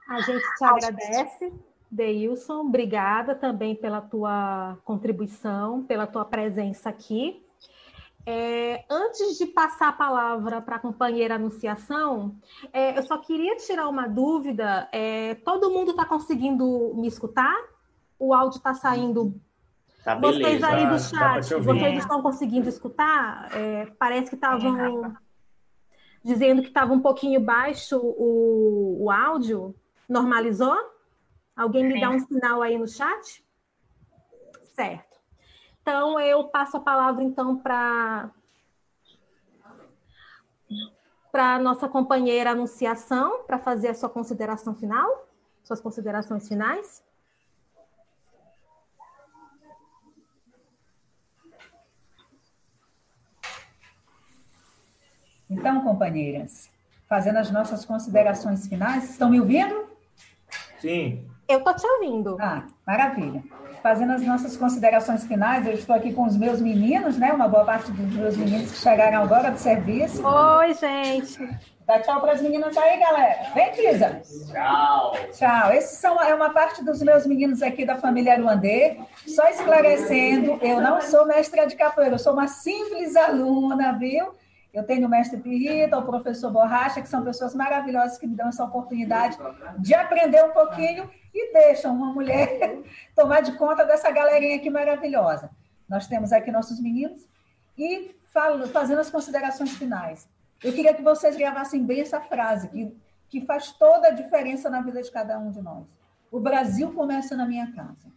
A 0.08 0.20
gente 0.20 0.44
te 0.56 0.64
agradece, 0.64 1.52
Deilson. 1.90 2.60
Obrigada 2.60 3.34
também 3.34 3.74
pela 3.74 4.00
tua 4.00 4.78
contribuição, 4.84 5.84
pela 5.84 6.06
tua 6.06 6.24
presença 6.24 6.88
aqui. 6.88 7.41
É, 8.24 8.84
antes 8.88 9.36
de 9.36 9.46
passar 9.46 9.88
a 9.88 9.92
palavra 9.92 10.60
para 10.60 10.76
a 10.76 10.78
companheira 10.78 11.34
Anunciação, 11.34 12.36
é, 12.72 12.96
eu 12.96 13.02
só 13.02 13.18
queria 13.18 13.56
tirar 13.56 13.88
uma 13.88 14.06
dúvida. 14.06 14.88
É, 14.92 15.34
todo 15.36 15.70
mundo 15.70 15.90
está 15.90 16.04
conseguindo 16.04 16.94
me 16.94 17.08
escutar? 17.08 17.56
O 18.18 18.32
áudio 18.32 18.58
está 18.58 18.74
saindo. 18.74 19.34
Tá 20.04 20.14
beleza. 20.14 20.38
Vocês 20.40 20.62
aí 20.62 20.86
do 20.86 20.98
chat, 20.98 21.54
vocês 21.62 21.98
estão 21.98 22.22
conseguindo 22.22 22.68
escutar? 22.68 23.48
É, 23.56 23.86
parece 23.98 24.28
que 24.28 24.36
estavam 24.36 25.16
dizendo 26.24 26.62
que 26.62 26.68
estava 26.68 26.92
um 26.92 27.00
pouquinho 27.00 27.40
baixo 27.40 27.98
o, 27.98 29.04
o 29.04 29.10
áudio. 29.10 29.74
Normalizou? 30.08 30.76
Alguém 31.56 31.84
me 31.84 32.00
dá 32.00 32.10
um 32.10 32.18
sinal 32.20 32.62
aí 32.62 32.78
no 32.78 32.86
chat? 32.86 33.44
Certo. 34.74 35.11
Então, 35.82 36.18
eu 36.20 36.44
passo 36.44 36.76
a 36.76 36.80
palavra, 36.80 37.24
então, 37.24 37.58
para 37.58 38.30
para 41.32 41.58
nossa 41.58 41.88
companheira 41.88 42.50
Anunciação, 42.50 43.42
para 43.44 43.58
fazer 43.58 43.88
a 43.88 43.94
sua 43.94 44.08
consideração 44.08 44.74
final, 44.74 45.26
suas 45.64 45.80
considerações 45.80 46.46
finais. 46.46 47.02
Então, 55.50 55.82
companheiras, 55.82 56.70
fazendo 57.08 57.38
as 57.38 57.50
nossas 57.50 57.84
considerações 57.84 58.68
finais, 58.68 59.10
estão 59.10 59.30
me 59.30 59.40
ouvindo? 59.40 59.90
Sim. 60.78 61.28
Eu 61.48 61.58
estou 61.58 61.74
te 61.74 61.86
ouvindo. 61.86 62.36
Ah, 62.40 62.66
maravilha 62.86 63.42
fazendo 63.82 64.12
as 64.12 64.22
nossas 64.22 64.56
considerações 64.56 65.24
finais, 65.24 65.66
eu 65.66 65.72
estou 65.72 65.94
aqui 65.94 66.12
com 66.12 66.24
os 66.24 66.36
meus 66.36 66.60
meninos, 66.60 67.18
né? 67.18 67.32
Uma 67.32 67.48
boa 67.48 67.64
parte 67.64 67.90
dos 67.90 68.14
meus 68.14 68.36
meninos 68.36 68.70
que 68.70 68.78
chegaram 68.78 69.22
agora 69.22 69.50
do 69.50 69.58
serviço. 69.58 70.24
Oi, 70.24 70.74
gente. 70.74 71.58
Dá 71.84 71.98
tchau 71.98 72.20
para 72.20 72.32
as 72.32 72.40
meninas 72.40 72.76
aí, 72.76 72.98
galera. 73.00 73.50
Vem, 73.52 73.72
Kisa. 73.72 74.22
Tchau. 74.52 75.16
Tchau. 75.32 75.72
Esses 75.72 75.98
são 75.98 76.22
é 76.22 76.32
uma 76.32 76.50
parte 76.50 76.84
dos 76.84 77.02
meus 77.02 77.26
meninos 77.26 77.60
aqui 77.60 77.84
da 77.84 77.96
família 77.96 78.34
Aruandê. 78.34 78.98
Só 79.26 79.48
esclarecendo, 79.48 80.58
eu 80.62 80.80
não 80.80 81.00
sou 81.00 81.26
mestra 81.26 81.66
de 81.66 81.74
capoeira, 81.74 82.14
eu 82.14 82.18
sou 82.20 82.34
uma 82.34 82.46
simples 82.46 83.16
aluna, 83.16 83.98
viu? 83.98 84.32
Eu 84.72 84.84
tenho 84.84 85.06
o 85.06 85.10
mestre 85.10 85.38
Pirrita, 85.38 85.98
o 85.98 86.06
professor 86.06 86.50
Borracha, 86.50 87.02
que 87.02 87.08
são 87.08 87.22
pessoas 87.22 87.54
maravilhosas 87.54 88.16
que 88.16 88.26
me 88.26 88.34
dão 88.34 88.48
essa 88.48 88.64
oportunidade 88.64 89.36
de 89.78 89.94
aprender 89.94 90.42
um 90.44 90.52
pouquinho 90.52 91.10
e 91.34 91.52
deixam 91.52 91.94
uma 91.94 92.12
mulher 92.12 92.80
tomar 93.14 93.42
de 93.42 93.52
conta 93.58 93.84
dessa 93.84 94.10
galerinha 94.10 94.56
aqui 94.56 94.70
maravilhosa. 94.70 95.50
Nós 95.86 96.06
temos 96.06 96.32
aqui 96.32 96.50
nossos 96.50 96.80
meninos 96.80 97.28
e 97.76 98.16
falo, 98.32 98.66
fazendo 98.68 99.00
as 99.00 99.10
considerações 99.10 99.76
finais. 99.76 100.26
Eu 100.64 100.72
queria 100.72 100.94
que 100.94 101.02
vocês 101.02 101.36
gravassem 101.36 101.84
bem 101.84 102.00
essa 102.00 102.20
frase, 102.20 102.68
que, 102.68 102.96
que 103.28 103.40
faz 103.42 103.72
toda 103.72 104.08
a 104.08 104.12
diferença 104.12 104.70
na 104.70 104.80
vida 104.80 105.02
de 105.02 105.10
cada 105.10 105.38
um 105.38 105.50
de 105.50 105.60
nós. 105.60 105.84
O 106.30 106.40
Brasil 106.40 106.92
começa 106.92 107.36
na 107.36 107.46
minha 107.46 107.70
casa. 107.72 108.10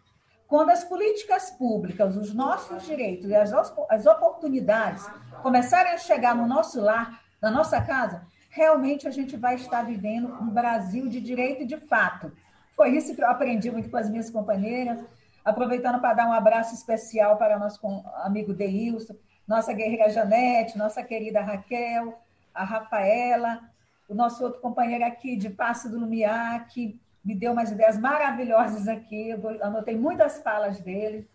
Quando 0.47 0.69
as 0.69 0.83
políticas 0.83 1.49
públicas, 1.51 2.15
os 2.15 2.33
nossos 2.33 2.83
direitos 2.85 3.29
e 3.29 3.35
as, 3.35 3.51
as 3.89 4.05
oportunidades 4.05 5.05
começarem 5.41 5.93
a 5.93 5.97
chegar 5.97 6.35
no 6.35 6.47
nosso 6.47 6.79
lar, 6.79 7.21
na 7.41 7.49
nossa 7.49 7.81
casa, 7.81 8.25
realmente 8.49 9.07
a 9.07 9.11
gente 9.11 9.35
vai 9.35 9.55
estar 9.55 9.83
vivendo 9.83 10.27
um 10.41 10.49
Brasil 10.49 11.09
de 11.09 11.19
direito 11.19 11.63
e 11.63 11.65
de 11.65 11.77
fato, 11.77 12.31
foi 12.75 12.91
isso 12.91 13.15
que 13.15 13.21
eu 13.23 13.29
aprendi 13.29 13.71
muito 13.71 13.89
com 13.89 13.97
as 13.97 14.09
minhas 14.09 14.29
companheiras. 14.29 15.03
Aproveitando 15.43 15.99
para 15.99 16.13
dar 16.13 16.27
um 16.27 16.33
abraço 16.33 16.73
especial 16.73 17.37
para 17.37 17.59
nosso 17.59 17.79
amigo 18.23 18.53
Deilson, 18.53 19.15
nossa 19.47 19.71
guerreira 19.73 20.09
Janete, 20.09 20.77
nossa 20.77 21.03
querida 21.03 21.41
Raquel, 21.41 22.19
a 22.53 22.63
Rafaela, 22.63 23.61
o 24.07 24.15
nosso 24.15 24.43
outro 24.43 24.59
companheiro 24.59 25.05
aqui 25.05 25.35
de 25.35 25.49
Passe 25.49 25.89
do 25.89 25.99
Lumiar, 25.99 26.67
que 26.67 26.99
me 27.25 27.35
deu 27.35 27.51
umas 27.51 27.71
ideias 27.71 27.97
maravilhosas 27.97 28.87
aqui. 28.87 29.29
Eu 29.29 29.41
anotei 29.63 29.97
muitas 29.97 30.41
falas 30.41 30.79
dele. 30.79 31.27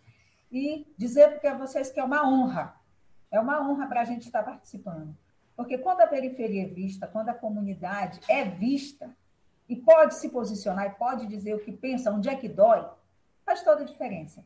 E 0.51 0.87
dizer 0.97 1.39
para 1.39 1.53
vocês 1.53 1.91
que 1.91 1.99
é 1.99 2.03
uma 2.03 2.27
honra, 2.27 2.75
é 3.29 3.39
uma 3.39 3.61
honra 3.61 3.87
para 3.87 4.01
a 4.01 4.05
gente 4.05 4.25
estar 4.25 4.43
participando. 4.43 5.15
Porque 5.55 5.77
quando 5.77 6.01
a 6.01 6.07
periferia 6.07 6.63
é 6.63 6.67
vista, 6.67 7.07
quando 7.07 7.29
a 7.29 7.33
comunidade 7.33 8.19
é 8.27 8.45
vista, 8.45 9.09
e 9.67 9.75
pode 9.75 10.15
se 10.15 10.29
posicionar 10.29 10.87
e 10.87 10.95
pode 10.95 11.25
dizer 11.27 11.55
o 11.55 11.59
que 11.59 11.71
pensa, 11.71 12.11
onde 12.11 12.27
é 12.27 12.35
que 12.35 12.49
dói, 12.49 12.85
faz 13.45 13.63
toda 13.63 13.83
a 13.83 13.85
diferença. 13.85 14.43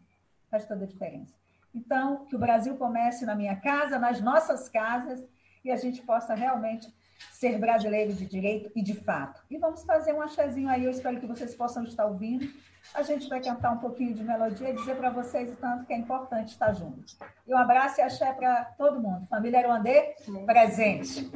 Faz 0.52 0.66
toda 0.66 0.84
a 0.84 0.88
diferença. 0.88 1.34
Então, 1.74 2.26
que 2.26 2.36
o 2.36 2.40
Brasil 2.40 2.78
comece 2.78 3.26
na 3.26 3.36
minha 3.36 3.56
casa, 3.56 3.98
nas 3.98 4.22
nossas 4.22 4.70
casas, 4.70 5.24
e 5.64 5.72
a 5.72 5.76
gente 5.76 6.02
possa 6.04 6.36
realmente 6.36 6.94
ser 7.32 7.58
brasileiro 7.60 8.14
de 8.14 8.26
direito 8.26 8.72
e 8.76 8.82
de 8.82 8.94
fato. 8.94 9.42
E 9.50 9.58
vamos 9.58 9.84
fazer 9.84 10.14
um 10.14 10.22
achazinho 10.22 10.70
aí, 10.70 10.86
eu 10.86 10.92
espero 10.92 11.20
que 11.20 11.26
vocês 11.26 11.54
possam 11.56 11.84
estar 11.84 12.06
ouvindo. 12.06 12.48
A 12.94 13.02
gente 13.02 13.28
vai 13.28 13.42
cantar 13.42 13.72
um 13.72 13.78
pouquinho 13.78 14.14
de 14.14 14.24
melodia 14.24 14.70
e 14.70 14.74
dizer 14.74 14.96
para 14.96 15.10
vocês 15.10 15.52
o 15.52 15.56
tanto 15.56 15.86
que 15.86 15.94
é 15.94 15.98
importante 15.98 16.50
estar 16.50 16.74
junto. 16.74 17.04
E 17.48 17.54
um 17.54 17.58
abraço 17.58 18.00
e 18.00 18.04
axé 18.04 18.32
para 18.34 18.66
todo 18.78 19.00
mundo. 19.00 19.28
Família 19.28 19.60
Aruandê, 19.60 20.16
presente. 20.46 21.30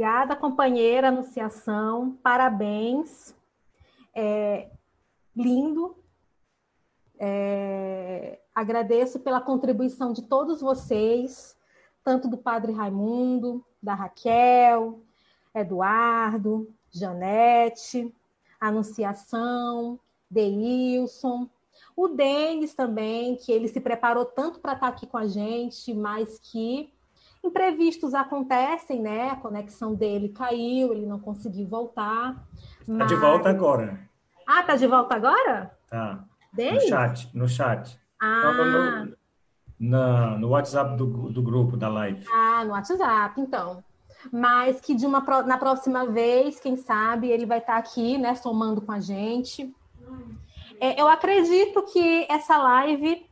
Obrigada, 0.00 0.34
companheira 0.34 1.08
Anunciação. 1.08 2.16
Parabéns. 2.22 3.34
É, 4.14 4.70
lindo. 5.36 5.94
É, 7.18 8.40
agradeço 8.54 9.20
pela 9.20 9.42
contribuição 9.42 10.14
de 10.14 10.22
todos 10.22 10.62
vocês, 10.62 11.54
tanto 12.02 12.28
do 12.28 12.38
Padre 12.38 12.72
Raimundo, 12.72 13.62
da 13.82 13.92
Raquel, 13.92 15.02
Eduardo, 15.54 16.72
Janete, 16.90 18.10
Anunciação, 18.58 20.00
Deilson, 20.30 21.46
o 21.94 22.08
Denis 22.08 22.72
também, 22.72 23.36
que 23.36 23.52
ele 23.52 23.68
se 23.68 23.82
preparou 23.82 24.24
tanto 24.24 24.60
para 24.60 24.72
estar 24.72 24.88
aqui 24.88 25.06
com 25.06 25.18
a 25.18 25.26
gente, 25.26 25.92
mas 25.92 26.38
que 26.38 26.90
imprevistos 27.42 28.14
acontecem, 28.14 29.00
né? 29.00 29.30
A 29.30 29.36
conexão 29.36 29.94
dele 29.94 30.28
caiu, 30.28 30.92
ele 30.92 31.06
não 31.06 31.18
conseguiu 31.18 31.66
voltar. 31.66 32.46
Está 32.80 32.92
mas... 32.92 33.08
de 33.08 33.16
volta 33.16 33.48
agora. 33.48 34.00
Ah, 34.46 34.62
tá 34.62 34.76
de 34.76 34.86
volta 34.86 35.14
agora? 35.14 35.70
Tá. 35.88 36.24
No 36.52 36.80
chat, 36.80 37.30
no 37.36 37.48
chat. 37.48 38.00
Ah. 38.20 39.06
No, 39.78 39.96
no, 39.98 40.38
no 40.38 40.48
WhatsApp 40.48 40.96
do, 40.96 41.30
do 41.30 41.42
grupo 41.42 41.76
da 41.76 41.88
live. 41.88 42.24
Ah, 42.32 42.64
no 42.64 42.72
WhatsApp, 42.72 43.40
então 43.40 43.82
mas 44.30 44.80
que 44.80 44.94
de 44.94 45.06
uma 45.06 45.20
na 45.44 45.56
próxima 45.56 46.06
vez, 46.06 46.60
quem 46.60 46.76
sabe, 46.76 47.30
ele 47.30 47.46
vai 47.46 47.58
estar 47.58 47.76
aqui, 47.76 48.18
né, 48.18 48.34
somando 48.34 48.80
com 48.80 48.92
a 48.92 49.00
gente. 49.00 49.74
É, 50.80 51.00
eu 51.00 51.08
acredito 51.08 51.82
que 51.84 52.26
essa 52.28 52.56
live 52.58 53.26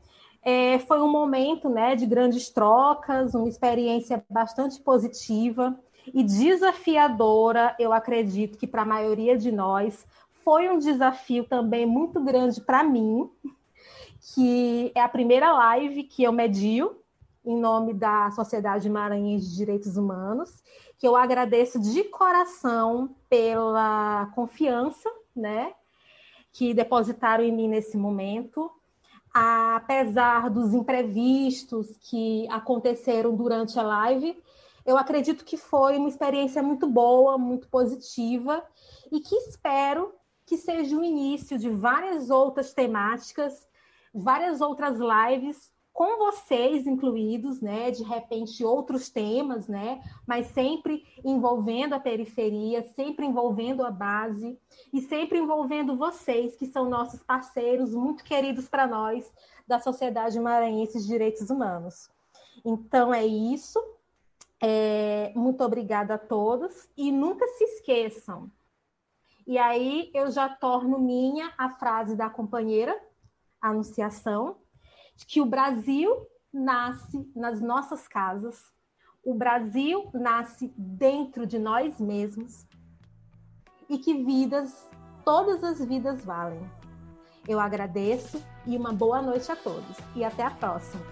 é, 0.48 0.78
foi 0.78 0.98
um 1.02 1.10
momento, 1.10 1.68
né, 1.68 1.94
de 1.94 2.06
grandes 2.06 2.48
trocas, 2.48 3.34
uma 3.34 3.46
experiência 3.46 4.24
bastante 4.30 4.80
positiva 4.80 5.78
e 6.14 6.24
desafiadora. 6.24 7.76
Eu 7.78 7.92
acredito 7.92 8.56
que 8.56 8.66
para 8.66 8.80
a 8.80 8.86
maioria 8.86 9.36
de 9.36 9.52
nós 9.52 10.06
foi 10.42 10.70
um 10.70 10.78
desafio 10.78 11.44
também 11.44 11.84
muito 11.84 12.18
grande 12.24 12.62
para 12.62 12.82
mim, 12.82 13.30
que 14.32 14.90
é 14.94 15.02
a 15.02 15.08
primeira 15.08 15.52
live 15.52 16.04
que 16.04 16.22
eu 16.22 16.32
medio 16.32 16.96
em 17.44 17.60
nome 17.60 17.92
da 17.92 18.30
Sociedade 18.30 18.88
Maranhense 18.88 19.50
de 19.50 19.56
Direitos 19.56 19.98
Humanos, 19.98 20.62
que 20.96 21.06
eu 21.06 21.14
agradeço 21.14 21.78
de 21.78 22.04
coração 22.04 23.14
pela 23.28 24.32
confiança, 24.34 25.10
né, 25.36 25.74
que 26.54 26.72
depositaram 26.72 27.44
em 27.44 27.52
mim 27.52 27.68
nesse 27.68 27.98
momento, 27.98 28.70
apesar 29.76 30.50
dos 30.50 30.74
imprevistos 30.74 31.96
que 32.00 32.48
aconteceram 32.48 33.36
durante 33.36 33.78
a 33.78 33.82
live, 33.82 34.42
eu 34.84 34.96
acredito 34.96 35.44
que 35.44 35.56
foi 35.56 35.96
uma 35.96 36.08
experiência 36.08 36.62
muito 36.62 36.88
boa, 36.88 37.38
muito 37.38 37.68
positiva 37.68 38.64
e 39.12 39.20
que 39.20 39.36
espero 39.36 40.12
que 40.44 40.56
seja 40.56 40.96
o 40.96 41.04
início 41.04 41.58
de 41.58 41.70
várias 41.70 42.30
outras 42.30 42.72
temáticas, 42.72 43.68
várias 44.12 44.60
outras 44.60 44.98
lives 44.98 45.70
com 45.98 46.16
vocês 46.16 46.86
incluídos, 46.86 47.60
né? 47.60 47.90
De 47.90 48.04
repente 48.04 48.64
outros 48.64 49.10
temas, 49.10 49.66
né? 49.66 50.00
Mas 50.24 50.46
sempre 50.46 51.04
envolvendo 51.24 51.92
a 51.92 51.98
periferia, 51.98 52.84
sempre 52.94 53.26
envolvendo 53.26 53.84
a 53.84 53.90
base 53.90 54.56
e 54.92 55.00
sempre 55.00 55.40
envolvendo 55.40 55.96
vocês, 55.96 56.54
que 56.54 56.66
são 56.66 56.88
nossos 56.88 57.20
parceiros 57.24 57.92
muito 57.92 58.22
queridos 58.22 58.68
para 58.68 58.86
nós 58.86 59.28
da 59.66 59.80
Sociedade 59.80 60.38
Maranhense 60.38 61.00
de 61.00 61.06
Direitos 61.08 61.50
Humanos. 61.50 62.08
Então 62.64 63.12
é 63.12 63.26
isso. 63.26 63.82
É, 64.62 65.32
muito 65.34 65.64
obrigada 65.64 66.14
a 66.14 66.18
todos 66.18 66.88
e 66.96 67.10
nunca 67.10 67.44
se 67.48 67.64
esqueçam. 67.64 68.48
E 69.44 69.58
aí 69.58 70.12
eu 70.14 70.30
já 70.30 70.48
torno 70.48 71.00
minha 71.00 71.52
a 71.58 71.70
frase 71.70 72.14
da 72.14 72.30
companheira 72.30 72.96
Anunciação, 73.60 74.58
que 75.26 75.40
o 75.40 75.46
Brasil 75.46 76.26
nasce 76.52 77.30
nas 77.34 77.60
nossas 77.60 78.06
casas, 78.06 78.72
o 79.24 79.34
Brasil 79.34 80.10
nasce 80.14 80.72
dentro 80.76 81.46
de 81.46 81.58
nós 81.58 82.00
mesmos 82.00 82.66
e 83.88 83.98
que 83.98 84.22
vidas, 84.24 84.88
todas 85.24 85.62
as 85.62 85.84
vidas 85.84 86.24
valem. 86.24 86.60
Eu 87.46 87.58
agradeço 87.58 88.42
e 88.66 88.76
uma 88.76 88.92
boa 88.92 89.22
noite 89.22 89.50
a 89.50 89.56
todos 89.56 89.96
e 90.14 90.24
até 90.24 90.44
a 90.44 90.50
próxima. 90.50 91.02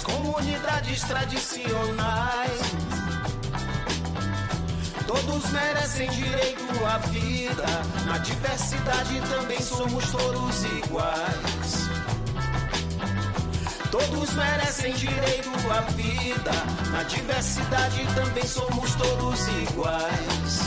E 0.00 0.02
as 0.02 0.02
comunidades 0.02 1.02
tradicionais. 1.02 2.60
Todos 5.06 5.50
merecem 5.50 6.08
direito 6.10 6.86
à 6.86 6.98
vida, 6.98 7.66
na 8.06 8.18
diversidade 8.18 9.20
também 9.28 9.60
somos 9.60 10.10
todos 10.10 10.64
iguais. 10.64 11.90
Todos 13.90 14.32
merecem 14.34 14.92
direito 14.94 15.50
à 15.70 15.80
vida, 15.92 16.52
na 16.92 17.02
diversidade 17.02 18.06
também 18.14 18.46
somos 18.46 18.94
todos 18.94 19.48
iguais. 19.48 20.60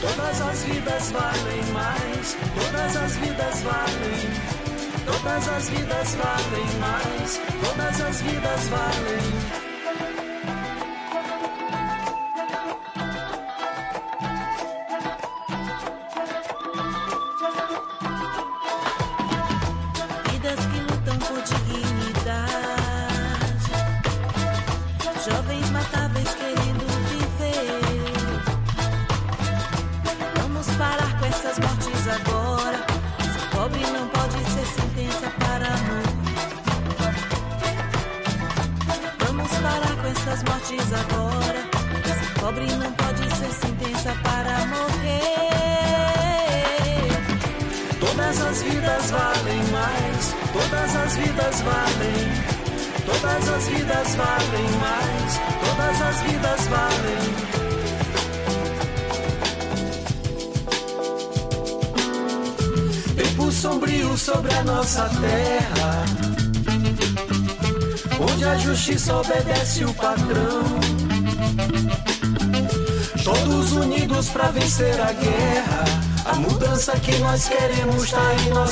Todas 0.00 0.40
as 0.40 0.62
vidas 0.64 1.10
valem 1.12 1.64
mais, 1.72 2.36
todas 2.54 2.96
as 2.96 3.16
vidas 3.16 3.62
valem. 3.62 4.53
Todas 5.06 5.48
as 5.48 5.68
vidas 5.68 6.14
valem 6.14 6.78
mais, 6.80 7.40
todas 7.60 8.00
as 8.00 8.22
vidas 8.22 8.68
valem. 8.68 9.63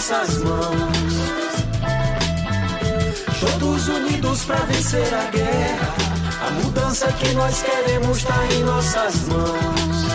Nossas 0.03 0.39
mãos. 0.39 1.15
Todos 3.39 3.89
unidos 3.89 4.45
para 4.47 4.65
vencer 4.65 5.15
a 5.15 5.31
guerra, 5.31 5.95
a 6.45 6.51
mudança 6.61 7.07
que 7.13 7.33
nós 7.35 7.63
queremos 7.63 8.19
está 8.19 8.47
em 8.53 8.65
nossas 8.65 9.15
mãos. 9.29 10.07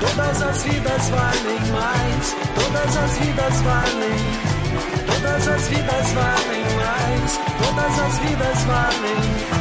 Todas 0.00 0.42
as 0.42 0.62
vidas 0.64 1.08
valem 1.08 1.60
mais, 1.70 2.36
todas 2.56 2.96
as 2.96 3.12
vidas 3.12 3.60
valem. 3.62 4.18
Todas 5.06 5.48
as 5.48 5.68
vidas 5.68 6.12
valem 6.14 6.64
mais, 6.82 7.38
todas 7.62 7.98
as 8.00 8.18
vidas 8.18 8.58
valem. 8.64 9.58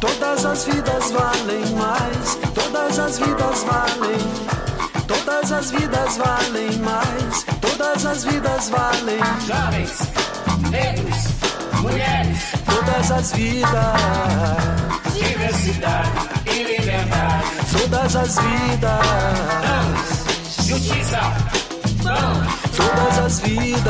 Todas 0.00 0.44
as 0.46 0.64
vidas 0.64 1.10
valem 1.10 1.73
todas 2.94 3.10
as 3.10 3.18
vidas 3.18 3.64
valem. 3.64 4.18
Todas 5.08 5.52
as 5.52 5.70
vidas 5.72 6.16
valem 6.16 6.76
mais, 6.78 7.44
todas 7.60 8.06
as 8.06 8.24
vidas 8.24 8.70
valem. 8.70 9.18
Jovens, 9.46 9.98
negros, 10.70 11.24
mulheres, 11.82 12.38
Todas 12.64 13.10
as 13.10 13.32
vidas, 13.32 13.72
diversidade 15.12 16.10
e 16.46 16.62
liberdade. 16.62 17.44
todas 17.72 18.16
as 18.16 18.38
vidas, 18.38 19.06
justiça, 20.68 21.20
pão, 22.02 22.42
todas 22.76 23.18
as 23.18 23.40
vidas, 23.40 23.84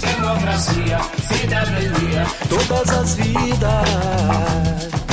democracia, 0.00 1.00
cidadania. 1.28 2.26
todas 2.48 2.90
as 2.90 3.14
vidas. 3.16 5.05